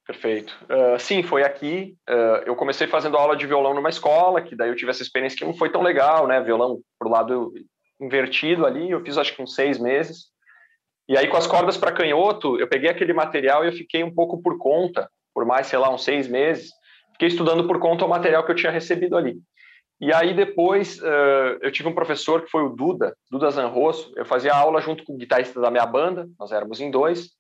Perfeito. 0.08 0.56
Uh, 0.64 0.98
sim, 0.98 1.22
foi 1.22 1.44
aqui. 1.44 1.98
Uh, 2.10 2.42
eu 2.46 2.56
comecei 2.56 2.88
fazendo 2.88 3.18
aula 3.18 3.36
de 3.36 3.46
violão 3.46 3.74
numa 3.74 3.90
escola, 3.90 4.42
que 4.42 4.56
daí 4.56 4.70
eu 4.70 4.76
tive 4.76 4.90
essa 4.90 5.04
experiência 5.04 5.38
que 5.38 5.44
não 5.44 5.54
foi 5.54 5.70
tão 5.70 5.82
legal, 5.82 6.26
né? 6.26 6.40
Violão 6.40 6.80
pro 6.98 7.10
lado 7.10 7.54
invertido 8.00 8.66
ali, 8.66 8.90
eu 8.90 9.04
fiz 9.04 9.18
acho 9.18 9.36
que 9.36 9.42
uns 9.42 9.54
seis 9.54 9.78
meses. 9.78 10.28
E 11.10 11.18
aí 11.18 11.28
com 11.28 11.36
as 11.36 11.46
cordas 11.46 11.76
para 11.76 11.92
canhoto, 11.92 12.58
eu 12.58 12.70
peguei 12.70 12.90
aquele 12.90 13.12
material 13.12 13.66
e 13.66 13.68
eu 13.68 13.74
fiquei 13.74 14.02
um 14.02 14.14
pouco 14.14 14.42
por 14.42 14.58
conta, 14.58 15.10
por 15.34 15.46
mais, 15.46 15.68
sei 15.68 15.78
lá, 15.78 15.94
uns 15.94 16.06
seis 16.06 16.26
meses. 16.26 16.72
Fiquei 17.12 17.28
estudando 17.28 17.68
por 17.68 17.78
conta 17.78 18.06
o 18.06 18.10
material 18.10 18.46
que 18.46 18.52
eu 18.52 18.56
tinha 18.56 18.72
recebido 18.72 19.18
ali. 19.18 19.38
E 20.00 20.14
aí 20.14 20.34
depois 20.34 21.02
uh, 21.02 21.58
eu 21.60 21.72
tive 21.72 21.90
um 21.90 21.96
professor 21.96 22.44
que 22.44 22.52
foi 22.52 22.64
o 22.64 22.70
Duda, 22.70 23.14
Duda 23.30 23.52
Zanrosso. 23.52 24.14
Eu 24.16 24.26
fazia 24.26 24.54
aula 24.54 24.80
junto 24.80 25.04
com 25.04 25.16
o 25.16 25.18
guitarrista 25.18 25.60
da 25.60 25.70
minha 25.70 25.86
banda, 25.86 26.30
nós 26.40 26.54
éramos 26.54 26.80
em 26.80 26.90
dois 26.90 27.36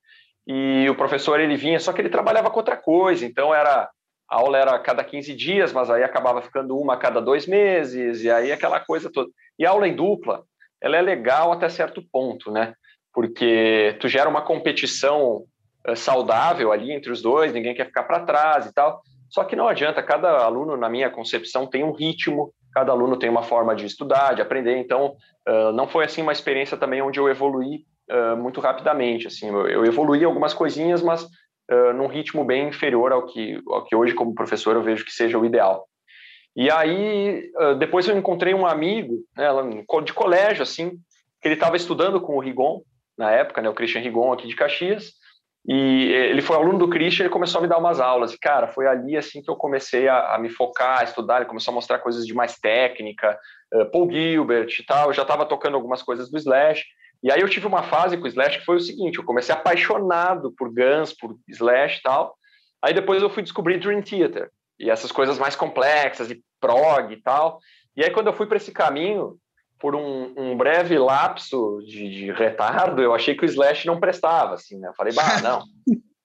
e 0.47 0.89
o 0.89 0.95
professor 0.95 1.41
ele 1.41 1.57
vinha, 1.57 1.77
só 1.77 1.91
que 1.91 1.99
ele 1.99 2.09
trabalhava 2.09 2.49
com 2.49 2.57
outra 2.57 2.77
coisa, 2.77 3.25
então 3.25 3.53
era 3.53 3.89
a 4.29 4.35
aula 4.35 4.57
era 4.57 4.75
a 4.75 4.79
cada 4.79 5.03
15 5.03 5.33
dias, 5.35 5.71
mas 5.71 5.89
aí 5.89 6.03
acabava 6.03 6.41
ficando 6.41 6.77
uma 6.77 6.93
a 6.93 6.97
cada 6.97 7.21
dois 7.21 7.45
meses, 7.45 8.23
e 8.23 8.31
aí 8.31 8.51
aquela 8.51 8.79
coisa 8.79 9.11
toda. 9.11 9.29
E 9.59 9.65
a 9.65 9.69
aula 9.69 9.87
em 9.87 9.95
dupla, 9.95 10.43
ela 10.81 10.97
é 10.97 11.01
legal 11.01 11.51
até 11.51 11.67
certo 11.69 12.01
ponto, 12.11 12.51
né? 12.51 12.73
Porque 13.13 13.95
tu 13.99 14.07
gera 14.07 14.29
uma 14.29 14.41
competição 14.41 15.45
uh, 15.87 15.95
saudável 15.95 16.71
ali 16.71 16.91
entre 16.91 17.11
os 17.11 17.21
dois, 17.21 17.53
ninguém 17.53 17.73
quer 17.73 17.85
ficar 17.85 18.03
para 18.03 18.25
trás 18.25 18.65
e 18.65 18.73
tal. 18.73 19.01
Só 19.29 19.43
que 19.43 19.55
não 19.55 19.67
adianta, 19.67 20.03
cada 20.03 20.43
aluno, 20.43 20.77
na 20.77 20.89
minha 20.89 21.09
concepção, 21.09 21.65
tem 21.65 21.83
um 21.83 21.91
ritmo, 21.91 22.53
cada 22.73 22.91
aluno 22.91 23.17
tem 23.17 23.29
uma 23.29 23.43
forma 23.43 23.75
de 23.75 23.85
estudar, 23.85 24.33
de 24.33 24.41
aprender, 24.41 24.77
então 24.77 25.15
uh, 25.47 25.71
não 25.73 25.87
foi 25.87 26.05
assim 26.05 26.21
uma 26.21 26.33
experiência 26.33 26.77
também 26.77 27.01
onde 27.01 27.19
eu 27.19 27.29
evoluí 27.29 27.85
uh, 28.11 28.37
muito 28.37 28.59
rapidamente. 28.59 29.27
Assim, 29.27 29.47
eu, 29.47 29.85
evoluí 29.85 30.23
algumas 30.23 30.53
coisinhas, 30.53 31.01
mas 31.01 31.23
uh, 31.23 31.93
num 31.95 32.07
ritmo 32.07 32.43
bem 32.43 32.67
inferior 32.67 33.11
ao 33.11 33.25
que, 33.25 33.61
ao 33.67 33.83
que 33.83 33.95
hoje, 33.95 34.13
como 34.13 34.35
professor, 34.35 34.75
eu 34.75 34.83
vejo 34.83 35.05
que 35.05 35.11
seja 35.11 35.37
o 35.37 35.45
ideal. 35.45 35.87
E 36.55 36.71
aí, 36.71 37.51
uh, 37.59 37.75
depois 37.75 38.07
eu 38.07 38.17
encontrei 38.17 38.53
um 38.53 38.65
amigo 38.65 39.15
né, 39.35 39.47
de 40.03 40.13
colégio, 40.13 40.63
assim, 40.63 40.91
que 41.41 41.47
ele 41.47 41.55
estava 41.55 41.77
estudando 41.77 42.19
com 42.19 42.35
o 42.35 42.39
Rigon, 42.39 42.81
na 43.17 43.31
época, 43.31 43.61
né, 43.61 43.69
o 43.69 43.73
Christian 43.73 44.01
Rigon 44.01 44.33
aqui 44.33 44.47
de 44.47 44.55
Caxias, 44.55 45.13
e 45.67 46.13
ele 46.13 46.41
foi 46.41 46.55
aluno 46.55 46.79
do 46.79 46.89
Christian, 46.89 47.25
ele 47.25 47.33
começou 47.33 47.59
a 47.59 47.61
me 47.61 47.67
dar 47.67 47.77
umas 47.77 47.99
aulas. 47.99 48.33
E, 48.33 48.39
cara, 48.39 48.69
foi 48.69 48.87
ali 48.87 49.17
assim 49.17 49.41
que 49.41 49.49
eu 49.49 49.55
comecei 49.55 50.07
a, 50.07 50.35
a 50.35 50.39
me 50.39 50.49
focar, 50.49 51.01
a 51.01 51.03
estudar. 51.03 51.37
Ele 51.37 51.45
começou 51.45 51.73
a 51.73 51.75
mostrar 51.75 51.99
coisas 51.99 52.25
de 52.25 52.33
mais 52.33 52.57
técnica, 52.57 53.37
uh, 53.73 53.85
Paul 53.91 54.09
Gilbert 54.09 54.69
e 54.79 54.85
tal. 54.85 55.09
Eu 55.09 55.13
já 55.13 55.23
estava 55.23 55.45
tocando 55.45 55.75
algumas 55.75 56.01
coisas 56.01 56.31
do 56.31 56.37
Slash. 56.37 56.85
E 57.24 57.31
aí 57.31 57.41
eu 57.41 57.50
tive 57.50 57.67
uma 57.67 57.83
fase 57.83 58.17
com 58.17 58.25
o 58.25 58.27
Slash 58.27 58.59
que 58.59 58.65
foi 58.65 58.77
o 58.77 58.81
seguinte, 58.81 59.17
eu 59.17 59.24
comecei 59.24 59.53
apaixonado 59.53 60.51
por 60.51 60.74
Guns, 60.74 61.13
por 61.13 61.36
Slash 61.47 62.00
e 62.00 62.01
tal. 62.01 62.36
Aí 62.81 62.93
depois 62.93 63.21
eu 63.21 63.29
fui 63.29 63.43
descobrir 63.43 63.79
Dream 63.79 64.01
Theater 64.01 64.50
e 64.79 64.89
essas 64.89 65.12
coisas 65.12 65.39
mais 65.39 65.55
complexas 65.55 66.29
e 66.29 66.41
prog 66.59 67.12
e 67.12 67.21
tal. 67.21 67.59
E 67.95 68.03
aí 68.03 68.12
quando 68.12 68.27
eu 68.27 68.33
fui 68.33 68.45
para 68.45 68.57
esse 68.57 68.71
caminho, 68.71 69.38
por 69.79 69.95
um, 69.95 70.33
um 70.38 70.57
breve 70.57 70.97
lapso 70.97 71.79
de, 71.86 72.09
de, 72.09 72.31
retardo, 72.31 73.01
eu 73.01 73.13
achei 73.13 73.36
que 73.36 73.43
o 73.43 73.45
Slash 73.45 73.86
não 73.86 74.00
prestava, 74.00 74.55
assim, 74.55 74.79
né? 74.79 74.89
Eu 74.89 74.93
falei, 74.93 75.13
bah, 75.13 75.41
não, 75.41 75.63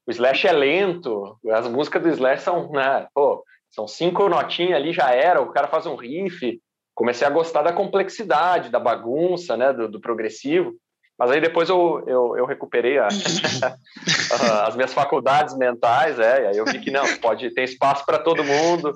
o 0.07 0.11
Slash 0.11 0.47
é 0.47 0.53
lento, 0.53 1.39
as 1.51 1.69
músicas 1.69 2.03
do 2.03 2.09
Slash 2.09 2.43
são, 2.43 2.71
né, 2.71 3.07
pô, 3.15 3.45
são 3.71 3.87
cinco 3.87 4.29
notinhas 4.29 4.77
ali, 4.77 4.93
já 4.93 5.11
era, 5.11 5.41
o 5.41 5.53
cara 5.53 5.69
faz 5.69 5.87
um 5.87 5.97
riff, 5.97 6.61
comecei 6.95 7.27
a 7.27 7.31
gostar 7.31 7.63
da 7.63 7.73
complexidade, 7.73 8.71
da 8.71 8.79
bagunça, 8.79 9.57
né, 9.57 9.73
do, 9.73 9.89
do 9.89 10.01
progressivo, 10.01 10.75
mas 11.19 11.31
aí 11.31 11.41
depois 11.41 11.69
eu, 11.69 12.03
eu, 12.07 12.37
eu 12.37 12.47
recuperei 12.47 12.99
a, 12.99 13.09
as 14.67 14.75
minhas 14.75 14.93
faculdades 14.93 15.57
mentais, 15.57 16.19
é, 16.19 16.43
e 16.43 16.47
aí 16.49 16.57
eu 16.57 16.65
vi 16.65 16.81
que 16.81 16.91
não, 16.91 17.05
pode 17.19 17.53
ter 17.55 17.63
espaço 17.65 18.05
para 18.05 18.19
todo 18.19 18.45
mundo, 18.45 18.93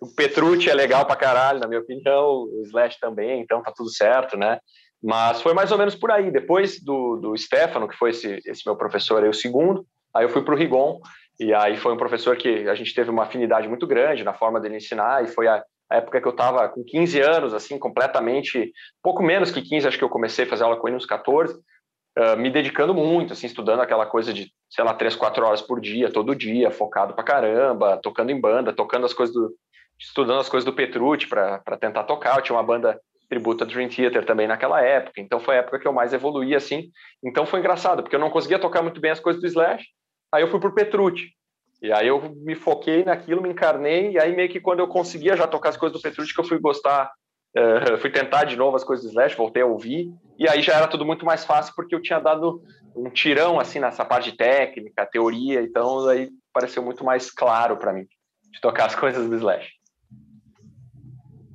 o 0.00 0.06
Petrucci 0.14 0.70
é 0.70 0.74
legal 0.74 1.04
pra 1.04 1.16
caralho, 1.16 1.58
na 1.58 1.66
minha 1.66 1.80
opinião, 1.80 2.44
o 2.44 2.62
Slash 2.66 2.98
também, 3.00 3.40
então 3.40 3.62
tá 3.62 3.72
tudo 3.74 3.90
certo, 3.90 4.36
né? 4.36 4.60
Mas 5.02 5.42
foi 5.42 5.54
mais 5.54 5.72
ou 5.72 5.78
menos 5.78 5.94
por 5.94 6.10
aí. 6.10 6.30
Depois 6.30 6.80
do, 6.82 7.16
do 7.16 7.36
Stefano, 7.36 7.88
que 7.88 7.96
foi 7.96 8.10
esse, 8.10 8.40
esse 8.46 8.62
meu 8.64 8.76
professor 8.76 9.22
aí, 9.22 9.28
o 9.28 9.34
segundo, 9.34 9.84
aí 10.14 10.24
eu 10.24 10.28
fui 10.28 10.42
pro 10.42 10.56
Rigon, 10.56 11.00
e 11.40 11.52
aí 11.52 11.76
foi 11.76 11.92
um 11.92 11.96
professor 11.96 12.36
que 12.36 12.68
a 12.68 12.74
gente 12.74 12.94
teve 12.94 13.10
uma 13.10 13.24
afinidade 13.24 13.68
muito 13.68 13.86
grande 13.86 14.24
na 14.24 14.34
forma 14.34 14.60
dele 14.60 14.76
ensinar, 14.76 15.24
e 15.24 15.28
foi 15.28 15.48
a, 15.48 15.64
a 15.90 15.96
época 15.96 16.20
que 16.20 16.26
eu 16.26 16.32
estava 16.32 16.68
com 16.68 16.84
15 16.84 17.20
anos, 17.20 17.54
assim, 17.54 17.78
completamente, 17.78 18.72
pouco 19.02 19.22
menos 19.22 19.50
que 19.50 19.62
15, 19.62 19.88
acho 19.88 19.98
que 19.98 20.04
eu 20.04 20.08
comecei 20.08 20.44
a 20.44 20.48
fazer 20.48 20.64
aula 20.64 20.76
com 20.76 20.86
ele 20.86 20.96
uns 20.96 21.06
14, 21.06 21.54
uh, 21.54 22.36
me 22.36 22.50
dedicando 22.50 22.94
muito, 22.94 23.32
assim, 23.32 23.46
estudando 23.46 23.80
aquela 23.80 24.04
coisa 24.04 24.32
de, 24.32 24.52
sei 24.68 24.84
lá, 24.84 24.92
3, 24.92 25.16
4 25.16 25.46
horas 25.46 25.62
por 25.62 25.80
dia, 25.80 26.12
todo 26.12 26.34
dia, 26.34 26.70
focado 26.70 27.14
pra 27.14 27.24
caramba, 27.24 27.98
tocando 28.02 28.30
em 28.30 28.40
banda, 28.40 28.72
tocando 28.72 29.06
as 29.06 29.14
coisas 29.14 29.34
do, 29.34 29.54
estudando 29.98 30.40
as 30.40 30.48
coisas 30.48 30.64
do 30.64 30.74
Petrucci 30.74 31.26
para 31.26 31.78
tentar 31.80 32.04
tocar. 32.04 32.36
Eu 32.36 32.42
tinha 32.42 32.56
uma 32.56 32.62
banda 32.62 33.00
tributo 33.28 33.64
a 33.64 33.66
Dream 33.66 33.88
Theater 33.88 34.24
também 34.24 34.46
naquela 34.46 34.80
época, 34.80 35.20
então 35.20 35.38
foi 35.38 35.56
a 35.56 35.58
época 35.58 35.78
que 35.78 35.86
eu 35.86 35.92
mais 35.92 36.12
evoluí 36.12 36.54
assim. 36.54 36.90
Então 37.22 37.44
foi 37.44 37.60
engraçado, 37.60 38.02
porque 38.02 38.16
eu 38.16 38.20
não 38.20 38.30
conseguia 38.30 38.58
tocar 38.58 38.82
muito 38.82 39.00
bem 39.00 39.10
as 39.10 39.20
coisas 39.20 39.40
do 39.40 39.46
Slash, 39.46 39.84
aí 40.32 40.42
eu 40.42 40.48
fui 40.48 40.60
pro 40.60 40.74
Petrucci. 40.74 41.37
E 41.80 41.92
aí 41.92 42.08
eu 42.08 42.20
me 42.36 42.54
foquei 42.54 43.04
naquilo, 43.04 43.40
me 43.40 43.50
encarnei, 43.50 44.12
e 44.12 44.18
aí 44.18 44.34
meio 44.34 44.48
que 44.48 44.60
quando 44.60 44.80
eu 44.80 44.88
conseguia 44.88 45.36
já 45.36 45.46
tocar 45.46 45.68
as 45.68 45.76
coisas 45.76 45.96
do 45.96 46.02
Petrucci, 46.02 46.34
que 46.34 46.40
eu 46.40 46.44
fui 46.44 46.58
gostar, 46.58 47.10
uh, 47.56 47.96
fui 47.98 48.10
tentar 48.10 48.44
de 48.44 48.56
novo 48.56 48.76
as 48.76 48.82
coisas 48.82 49.04
do 49.04 49.10
Slash, 49.10 49.36
voltei 49.36 49.62
a 49.62 49.66
ouvir, 49.66 50.12
e 50.36 50.48
aí 50.48 50.60
já 50.60 50.74
era 50.74 50.88
tudo 50.88 51.06
muito 51.06 51.24
mais 51.24 51.44
fácil, 51.44 51.72
porque 51.76 51.94
eu 51.94 52.02
tinha 52.02 52.18
dado 52.18 52.60
um 52.96 53.08
tirão, 53.10 53.60
assim, 53.60 53.78
nessa 53.78 54.04
parte 54.04 54.36
técnica, 54.36 55.06
teoria, 55.06 55.62
então 55.62 56.08
aí 56.08 56.30
pareceu 56.52 56.82
muito 56.82 57.04
mais 57.04 57.30
claro 57.30 57.76
para 57.76 57.92
mim 57.92 58.06
de 58.50 58.60
tocar 58.60 58.86
as 58.86 58.96
coisas 58.96 59.28
do 59.28 59.36
Slash. 59.36 59.70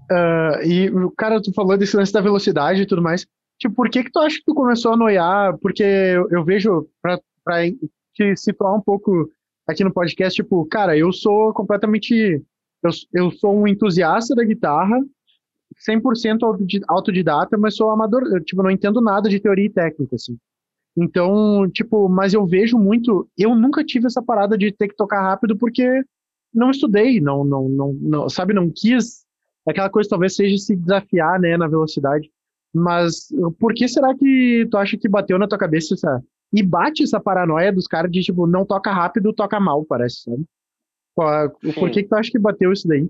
Uh, 0.09 0.61
e, 0.63 0.91
cara, 1.17 1.41
tu 1.41 1.51
falou 1.53 1.77
desse 1.77 1.97
lance 1.97 2.13
da 2.13 2.21
velocidade 2.21 2.81
e 2.81 2.85
tudo 2.85 3.01
mais. 3.01 3.25
Tipo, 3.59 3.75
por 3.75 3.89
que 3.89 4.03
que 4.03 4.11
tu 4.11 4.19
acha 4.19 4.37
que 4.37 4.43
tu 4.45 4.53
começou 4.53 4.93
a 4.93 4.97
noiar? 4.97 5.57
Porque 5.57 5.83
eu, 5.83 6.29
eu 6.29 6.43
vejo, 6.43 6.87
pra 7.01 7.19
te 8.13 8.35
situar 8.35 8.75
um 8.75 8.81
pouco 8.81 9.29
aqui 9.67 9.83
no 9.83 9.93
podcast, 9.93 10.41
tipo, 10.41 10.65
cara, 10.65 10.97
eu 10.97 11.11
sou 11.11 11.53
completamente... 11.53 12.43
Eu, 12.83 12.91
eu 13.13 13.31
sou 13.31 13.57
um 13.57 13.67
entusiasta 13.67 14.35
da 14.35 14.43
guitarra, 14.43 14.99
100% 15.87 16.83
autodidata, 16.87 17.57
mas 17.57 17.75
sou 17.75 17.89
amador, 17.89 18.23
eu, 18.23 18.43
tipo, 18.43 18.61
não 18.61 18.69
entendo 18.69 18.99
nada 18.99 19.29
de 19.29 19.39
teoria 19.39 19.65
e 19.65 19.69
técnica, 19.69 20.15
assim. 20.15 20.37
Então, 20.95 21.69
tipo, 21.71 22.07
mas 22.07 22.33
eu 22.33 22.45
vejo 22.45 22.77
muito, 22.77 23.27
eu 23.37 23.55
nunca 23.55 23.83
tive 23.83 24.05
essa 24.05 24.21
parada 24.21 24.57
de 24.57 24.71
ter 24.71 24.89
que 24.89 24.95
tocar 24.95 25.21
rápido 25.21 25.57
porque 25.57 26.03
não 26.53 26.69
estudei, 26.69 27.19
não, 27.19 27.43
não, 27.43 27.67
não, 27.67 27.93
não 27.93 28.29
sabe, 28.29 28.53
não 28.53 28.69
quis 28.69 29.23
aquela 29.65 29.89
coisa 29.89 30.09
talvez 30.09 30.35
seja 30.35 30.57
se 30.57 30.75
desafiar, 30.75 31.39
né, 31.39 31.57
na 31.57 31.67
velocidade. 31.67 32.29
Mas 32.73 33.27
por 33.59 33.73
que 33.73 33.87
será 33.87 34.15
que 34.15 34.67
tu 34.69 34.77
acha 34.77 34.97
que 34.97 35.07
bateu 35.07 35.37
na 35.37 35.47
tua 35.47 35.57
cabeça 35.57 35.93
essa... 35.93 36.21
E 36.53 36.61
bate 36.61 37.03
essa 37.03 37.19
paranoia 37.19 37.73
dos 37.73 37.87
caras 37.87 38.11
de, 38.11 38.21
tipo, 38.21 38.45
não 38.45 38.65
toca 38.65 38.91
rápido, 38.91 39.33
toca 39.33 39.59
mal, 39.59 39.83
parece, 39.83 40.21
sabe? 40.21 40.45
Por 41.73 41.89
que, 41.89 42.03
que 42.03 42.09
tu 42.09 42.15
acha 42.15 42.31
que 42.31 42.39
bateu 42.39 42.71
isso 42.71 42.87
daí? 42.87 43.09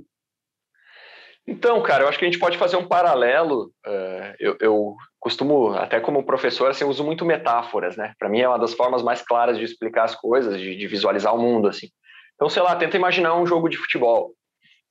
Então, 1.46 1.82
cara, 1.82 2.04
eu 2.04 2.08
acho 2.08 2.18
que 2.18 2.26
a 2.26 2.28
gente 2.30 2.40
pode 2.40 2.58
fazer 2.58 2.78
um 2.78 2.88
paralelo. 2.88 3.66
Uh, 3.86 4.36
eu, 4.40 4.58
eu, 4.62 4.96
costumo, 5.20 5.70
até 5.72 6.00
como 6.00 6.26
professor, 6.26 6.70
assim, 6.70 6.86
uso 6.86 7.04
muito 7.04 7.26
metáforas, 7.26 7.98
né? 7.98 8.14
Para 8.18 8.30
mim 8.30 8.40
é 8.40 8.48
uma 8.48 8.60
das 8.60 8.74
formas 8.74 9.02
mais 9.02 9.22
claras 9.22 9.58
de 9.58 9.64
explicar 9.64 10.04
as 10.04 10.16
coisas, 10.16 10.58
de, 10.58 10.76
de, 10.76 10.88
visualizar 10.88 11.36
o 11.36 11.42
mundo, 11.42 11.68
assim. 11.68 11.88
Então, 12.36 12.50
sei 12.50 12.62
lá, 12.62 12.76
tenta 12.76 12.98
imaginar 12.98 13.36
um 13.36 13.46
jogo 13.46 13.70
de 13.70 13.78
futebol. 13.78 14.34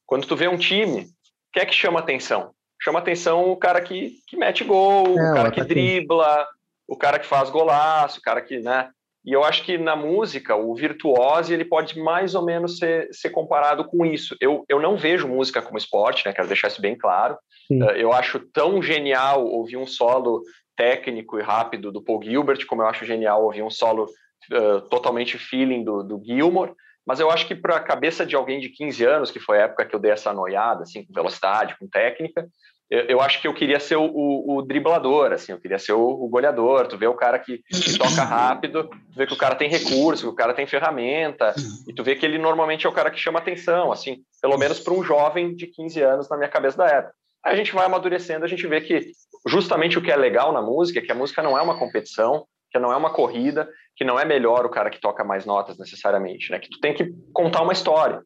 Quando 0.06 0.26
tu 0.26 0.36
vê 0.36 0.48
um 0.48 0.58
time, 0.58 1.06
que 1.52 1.60
é 1.60 1.66
que 1.66 1.74
chama 1.74 2.00
atenção? 2.00 2.52
Chama 2.82 2.98
atenção 2.98 3.50
o 3.50 3.56
cara 3.56 3.80
que, 3.80 4.14
que 4.26 4.36
mete 4.36 4.64
gol, 4.64 5.18
é, 5.18 5.30
o 5.30 5.34
cara 5.34 5.50
que 5.50 5.62
dribla, 5.62 6.46
o 6.92 6.96
cara 6.96 7.18
que 7.18 7.24
faz 7.24 7.48
golaço, 7.48 8.18
o 8.18 8.22
cara 8.22 8.42
que, 8.42 8.58
né? 8.58 8.90
E 9.24 9.32
eu 9.32 9.42
acho 9.42 9.64
que 9.64 9.78
na 9.78 9.96
música, 9.96 10.54
o 10.54 10.74
virtuose, 10.74 11.54
ele 11.54 11.64
pode 11.64 11.98
mais 11.98 12.34
ou 12.34 12.44
menos 12.44 12.76
ser, 12.76 13.08
ser 13.12 13.30
comparado 13.30 13.84
com 13.86 14.04
isso. 14.04 14.36
Eu, 14.40 14.62
eu 14.68 14.78
não 14.78 14.96
vejo 14.96 15.26
música 15.26 15.62
como 15.62 15.78
esporte, 15.78 16.26
né? 16.26 16.34
Quero 16.34 16.48
deixar 16.48 16.68
isso 16.68 16.82
bem 16.82 16.94
claro. 16.94 17.38
Uh, 17.70 17.92
eu 17.96 18.12
acho 18.12 18.40
tão 18.52 18.82
genial 18.82 19.46
ouvir 19.46 19.78
um 19.78 19.86
solo 19.86 20.42
técnico 20.76 21.38
e 21.38 21.42
rápido 21.42 21.90
do 21.90 22.02
Paul 22.02 22.22
Gilbert, 22.22 22.66
como 22.66 22.82
eu 22.82 22.86
acho 22.86 23.06
genial 23.06 23.42
ouvir 23.42 23.62
um 23.62 23.70
solo 23.70 24.04
uh, 24.04 24.82
totalmente 24.90 25.38
feeling 25.38 25.84
do, 25.84 26.02
do 26.02 26.22
Gilmore. 26.22 26.74
Mas 27.06 27.20
eu 27.20 27.30
acho 27.30 27.46
que 27.46 27.54
para 27.54 27.76
a 27.76 27.80
cabeça 27.80 28.26
de 28.26 28.36
alguém 28.36 28.60
de 28.60 28.68
15 28.68 29.04
anos, 29.04 29.30
que 29.30 29.40
foi 29.40 29.58
a 29.58 29.62
época 29.62 29.86
que 29.86 29.94
eu 29.94 30.00
dei 30.00 30.10
essa 30.10 30.34
noiada, 30.34 30.82
assim, 30.82 31.06
com 31.06 31.14
velocidade, 31.14 31.74
com 31.78 31.88
técnica, 31.88 32.46
eu, 32.90 33.00
eu 33.06 33.20
acho 33.20 33.40
que 33.40 33.48
eu 33.48 33.54
queria 33.54 33.80
ser 33.80 33.96
o, 33.96 34.04
o, 34.04 34.56
o, 34.56 34.62
driblador, 34.62 35.32
assim, 35.32 35.52
eu 35.52 35.58
queria 35.58 35.78
ser 35.78 35.92
o, 35.92 36.02
o 36.02 36.28
goleador. 36.28 36.86
Tu 36.86 36.98
vê 36.98 37.06
o 37.06 37.14
cara 37.14 37.38
que, 37.38 37.58
que, 37.58 37.98
toca 37.98 38.22
rápido, 38.22 38.84
tu 38.84 39.16
vê 39.16 39.26
que 39.26 39.32
o 39.32 39.38
cara 39.38 39.54
tem 39.54 39.68
recurso, 39.68 40.24
que 40.24 40.32
o 40.32 40.34
cara 40.34 40.52
tem 40.52 40.66
ferramenta, 40.66 41.54
e 41.88 41.94
tu 41.94 42.04
vê 42.04 42.14
que 42.14 42.26
ele 42.26 42.38
normalmente 42.38 42.86
é 42.86 42.88
o 42.88 42.92
cara 42.92 43.10
que 43.10 43.18
chama 43.18 43.38
atenção, 43.38 43.90
assim, 43.90 44.18
pelo 44.40 44.58
menos 44.58 44.78
para 44.78 44.92
um 44.92 45.02
jovem 45.02 45.54
de 45.54 45.66
15 45.66 46.02
anos 46.02 46.28
na 46.28 46.36
minha 46.36 46.48
cabeça 46.48 46.76
da 46.76 46.86
época. 46.86 47.14
Aí 47.44 47.54
a 47.54 47.56
gente 47.56 47.72
vai 47.72 47.86
amadurecendo, 47.86 48.44
a 48.44 48.48
gente 48.48 48.66
vê 48.66 48.80
que 48.80 49.10
justamente 49.46 49.98
o 49.98 50.02
que 50.02 50.12
é 50.12 50.16
legal 50.16 50.52
na 50.52 50.62
música 50.62 50.98
é 50.98 51.02
que 51.02 51.10
a 51.10 51.14
música 51.14 51.42
não 51.42 51.58
é 51.58 51.62
uma 51.62 51.78
competição, 51.78 52.46
que 52.70 52.78
não 52.78 52.92
é 52.92 52.96
uma 52.96 53.10
corrida, 53.10 53.68
que 53.96 54.04
não 54.04 54.18
é 54.18 54.24
melhor 54.24 54.64
o 54.64 54.70
cara 54.70 54.90
que 54.90 55.00
toca 55.00 55.24
mais 55.24 55.44
notas 55.44 55.78
necessariamente, 55.78 56.50
né? 56.50 56.58
Que 56.58 56.70
tu 56.70 56.78
tem 56.80 56.94
que 56.94 57.12
contar 57.32 57.62
uma 57.62 57.72
história. 57.72 58.22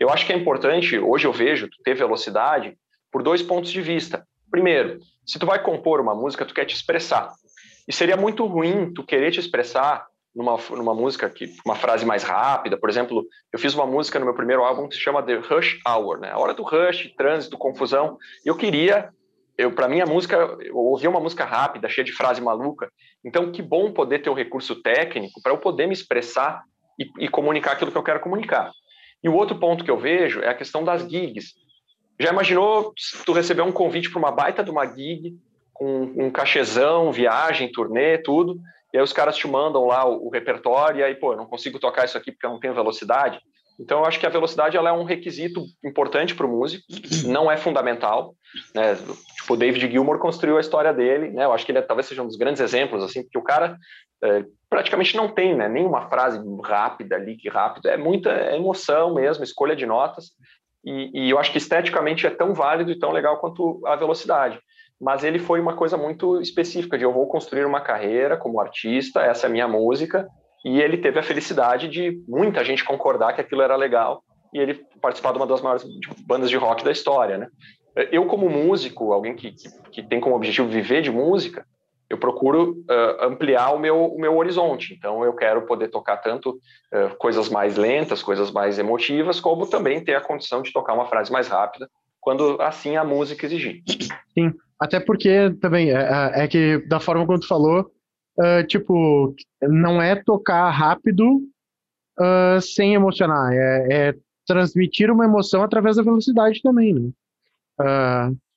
Eu 0.00 0.10
acho 0.10 0.26
que 0.26 0.32
é 0.32 0.36
importante, 0.36 0.98
hoje 0.98 1.26
eu 1.26 1.32
vejo, 1.32 1.68
tu 1.68 1.82
ter 1.82 1.94
velocidade 1.94 2.76
por 3.10 3.22
dois 3.22 3.42
pontos 3.42 3.70
de 3.70 3.80
vista. 3.80 4.26
Primeiro, 4.50 4.98
se 5.26 5.38
tu 5.38 5.46
vai 5.46 5.62
compor 5.62 6.00
uma 6.00 6.14
música, 6.14 6.44
tu 6.44 6.54
quer 6.54 6.64
te 6.64 6.74
expressar. 6.74 7.32
E 7.86 7.92
seria 7.92 8.16
muito 8.16 8.46
ruim 8.46 8.92
tu 8.92 9.04
querer 9.04 9.30
te 9.30 9.40
expressar 9.40 10.06
numa, 10.34 10.56
numa 10.70 10.94
música 10.94 11.30
que 11.30 11.54
uma 11.64 11.74
frase 11.74 12.04
mais 12.04 12.22
rápida. 12.22 12.76
Por 12.76 12.90
exemplo, 12.90 13.24
eu 13.52 13.58
fiz 13.58 13.74
uma 13.74 13.86
música 13.86 14.18
no 14.18 14.24
meu 14.24 14.34
primeiro 14.34 14.62
álbum 14.64 14.88
que 14.88 14.94
se 14.94 15.00
chama 15.00 15.22
The 15.22 15.36
Rush 15.36 15.80
Hour, 15.86 16.20
né? 16.20 16.30
A 16.30 16.38
hora 16.38 16.54
do 16.54 16.62
rush, 16.62 17.12
trânsito, 17.16 17.56
confusão. 17.56 18.18
Eu 18.44 18.56
queria 18.56 19.10
eu 19.58 19.72
para 19.72 19.88
mim 19.88 20.00
a 20.00 20.06
música, 20.06 20.36
eu 20.60 20.76
ouvi 20.76 21.08
uma 21.08 21.20
música 21.20 21.44
rápida, 21.44 21.88
cheia 21.88 22.04
de 22.04 22.12
frase 22.12 22.40
maluca. 22.40 22.90
Então, 23.24 23.50
que 23.50 23.62
bom 23.62 23.90
poder 23.90 24.20
ter 24.20 24.28
o 24.28 24.34
recurso 24.34 24.82
técnico 24.82 25.40
para 25.42 25.52
eu 25.52 25.58
poder 25.58 25.86
me 25.86 25.94
expressar 25.94 26.62
e, 26.98 27.24
e, 27.24 27.28
comunicar 27.28 27.72
aquilo 27.72 27.90
que 27.90 27.96
eu 27.96 28.02
quero 28.02 28.20
comunicar. 28.20 28.70
E 29.22 29.28
o 29.28 29.34
outro 29.34 29.58
ponto 29.58 29.84
que 29.84 29.90
eu 29.90 29.98
vejo 29.98 30.40
é 30.40 30.48
a 30.48 30.54
questão 30.54 30.84
das 30.84 31.02
gigs. 31.10 31.54
Já 32.18 32.30
imaginou 32.30 32.92
tu 33.24 33.32
receber 33.32 33.62
um 33.62 33.72
convite 33.72 34.10
para 34.10 34.18
uma 34.18 34.30
baita 34.30 34.64
de 34.64 34.70
uma 34.70 34.86
gig 34.86 35.36
com 35.72 36.12
um 36.16 36.30
cachezão, 36.30 37.12
viagem, 37.12 37.70
turnê, 37.70 38.16
tudo, 38.18 38.58
e 38.92 38.98
aí 38.98 39.04
os 39.04 39.12
caras 39.12 39.36
te 39.36 39.46
mandam 39.46 39.84
lá 39.86 40.08
o, 40.08 40.26
o 40.26 40.30
repertório 40.30 41.00
e 41.00 41.04
aí, 41.04 41.14
pô, 41.14 41.32
eu 41.32 41.36
não 41.36 41.46
consigo 41.46 41.78
tocar 41.78 42.06
isso 42.06 42.16
aqui 42.16 42.32
porque 42.32 42.46
eu 42.46 42.50
não 42.50 42.60
tenho 42.60 42.74
velocidade. 42.74 43.38
Então, 43.78 43.98
eu 43.98 44.04
acho 44.06 44.18
que 44.18 44.26
a 44.26 44.30
velocidade 44.30 44.76
ela 44.76 44.88
é 44.88 44.92
um 44.92 45.04
requisito 45.04 45.62
importante 45.84 46.34
para 46.34 46.46
o 46.46 46.48
músico, 46.48 46.84
não 47.26 47.50
é 47.50 47.58
fundamental. 47.58 48.34
Né? 48.74 48.94
Tipo, 49.36 49.52
o 49.52 49.56
David 49.56 49.90
Gilmour 49.90 50.18
construiu 50.18 50.56
a 50.56 50.60
história 50.60 50.94
dele, 50.94 51.30
né? 51.30 51.44
eu 51.44 51.52
acho 51.52 51.66
que 51.66 51.72
ele 51.72 51.78
é, 51.78 51.82
talvez 51.82 52.06
seja 52.06 52.22
um 52.22 52.26
dos 52.26 52.36
grandes 52.36 52.60
exemplos, 52.60 53.02
assim, 53.02 53.22
porque 53.22 53.38
o 53.38 53.42
cara 53.42 53.76
é, 54.24 54.44
praticamente 54.70 55.14
não 55.14 55.28
tem 55.28 55.54
né, 55.54 55.68
nenhuma 55.68 56.08
frase 56.08 56.40
rápida, 56.64 57.18
lick 57.18 57.48
rápido, 57.50 57.88
é 57.88 57.98
muita 57.98 58.30
emoção 58.54 59.14
mesmo, 59.14 59.44
escolha 59.44 59.76
de 59.76 59.84
notas, 59.84 60.30
e, 60.86 61.10
e 61.26 61.30
eu 61.30 61.38
acho 61.38 61.52
que 61.52 61.58
esteticamente 61.58 62.26
é 62.26 62.30
tão 62.30 62.54
válido 62.54 62.90
e 62.90 62.98
tão 62.98 63.10
legal 63.10 63.38
quanto 63.38 63.80
a 63.84 63.96
velocidade 63.96 64.58
mas 65.00 65.24
ele 65.24 65.38
foi 65.38 65.60
uma 65.60 65.76
coisa 65.76 65.96
muito 65.96 66.40
específica 66.40 66.96
de 66.96 67.04
eu 67.04 67.12
vou 67.12 67.26
construir 67.26 67.64
uma 67.64 67.80
carreira 67.80 68.36
como 68.36 68.60
artista, 68.60 69.20
essa 69.20 69.46
é 69.46 69.48
a 69.48 69.52
minha 69.52 69.68
música, 69.68 70.26
e 70.64 70.80
ele 70.80 70.96
teve 70.96 71.18
a 71.18 71.22
felicidade 71.22 71.88
de 71.88 72.22
muita 72.26 72.64
gente 72.64 72.84
concordar 72.84 73.34
que 73.34 73.40
aquilo 73.40 73.62
era 73.62 73.76
legal 73.76 74.22
e 74.54 74.58
ele 74.58 74.84
participar 75.00 75.32
de 75.32 75.38
uma 75.38 75.46
das 75.46 75.60
maiores 75.60 75.84
bandas 76.26 76.48
de 76.48 76.56
rock 76.56 76.82
da 76.82 76.90
história, 76.90 77.36
né? 77.36 77.48
Eu, 78.10 78.26
como 78.26 78.48
músico, 78.48 79.12
alguém 79.12 79.34
que, 79.34 79.52
que, 79.52 79.68
que 79.90 80.02
tem 80.02 80.20
como 80.20 80.36
objetivo 80.36 80.68
viver 80.68 81.02
de 81.02 81.10
música, 81.10 81.64
eu 82.08 82.18
procuro 82.18 82.84
uh, 82.88 83.24
ampliar 83.24 83.70
o 83.70 83.78
meu, 83.78 84.06
o 84.06 84.20
meu 84.20 84.36
horizonte. 84.36 84.94
Então, 84.94 85.24
eu 85.24 85.32
quero 85.34 85.62
poder 85.62 85.88
tocar 85.88 86.18
tanto 86.18 86.50
uh, 86.50 87.16
coisas 87.18 87.48
mais 87.48 87.76
lentas, 87.76 88.22
coisas 88.22 88.50
mais 88.50 88.78
emotivas, 88.78 89.40
como 89.40 89.66
também 89.66 90.02
ter 90.04 90.14
a 90.14 90.20
condição 90.20 90.62
de 90.62 90.72
tocar 90.72 90.94
uma 90.94 91.06
frase 91.06 91.32
mais 91.32 91.48
rápida, 91.48 91.88
quando 92.20 92.60
assim 92.60 92.96
a 92.96 93.04
música 93.04 93.46
exigir. 93.46 93.82
Sim. 94.34 94.52
Até 94.78 95.00
porque 95.00 95.50
também 95.60 95.90
é, 95.90 95.94
é, 95.94 96.44
é 96.44 96.48
que 96.48 96.78
da 96.86 97.00
forma 97.00 97.26
como 97.26 97.40
tu 97.40 97.48
falou, 97.48 97.90
uh, 98.38 98.66
tipo, 98.66 99.34
não 99.62 100.00
é 100.00 100.14
tocar 100.14 100.70
rápido 100.70 101.40
sem 102.62 102.94
emocionar, 102.94 103.52
é, 103.52 103.88
é, 103.90 104.14
transmitir 104.46 105.10
uma 105.10 105.26
emoção 105.26 105.62
através 105.62 105.96
da 105.96 106.02
velocidade 106.02 106.62
também, 106.62 106.94
né? 106.94 107.10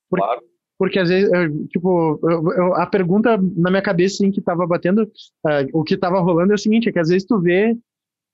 Porque, 0.09 0.25
claro. 0.25 0.41
Porque 0.79 0.97
às 0.97 1.09
vezes, 1.09 1.29
tipo, 1.71 2.17
eu, 2.23 2.53
eu, 2.53 2.75
a 2.75 2.87
pergunta 2.87 3.37
na 3.57 3.69
minha 3.69 3.81
cabeça 3.81 4.15
assim, 4.15 4.31
que 4.31 4.41
tava 4.41 4.65
batendo, 4.65 5.11
o 5.73 5.83
que 5.83 5.97
tava 5.97 6.21
rolando 6.21 6.53
é 6.53 6.55
o 6.55 6.57
seguinte, 6.57 6.87
é 6.87 6.91
que 6.91 6.99
às 6.99 7.09
vezes 7.09 7.27
tu 7.27 7.37
vê, 7.37 7.77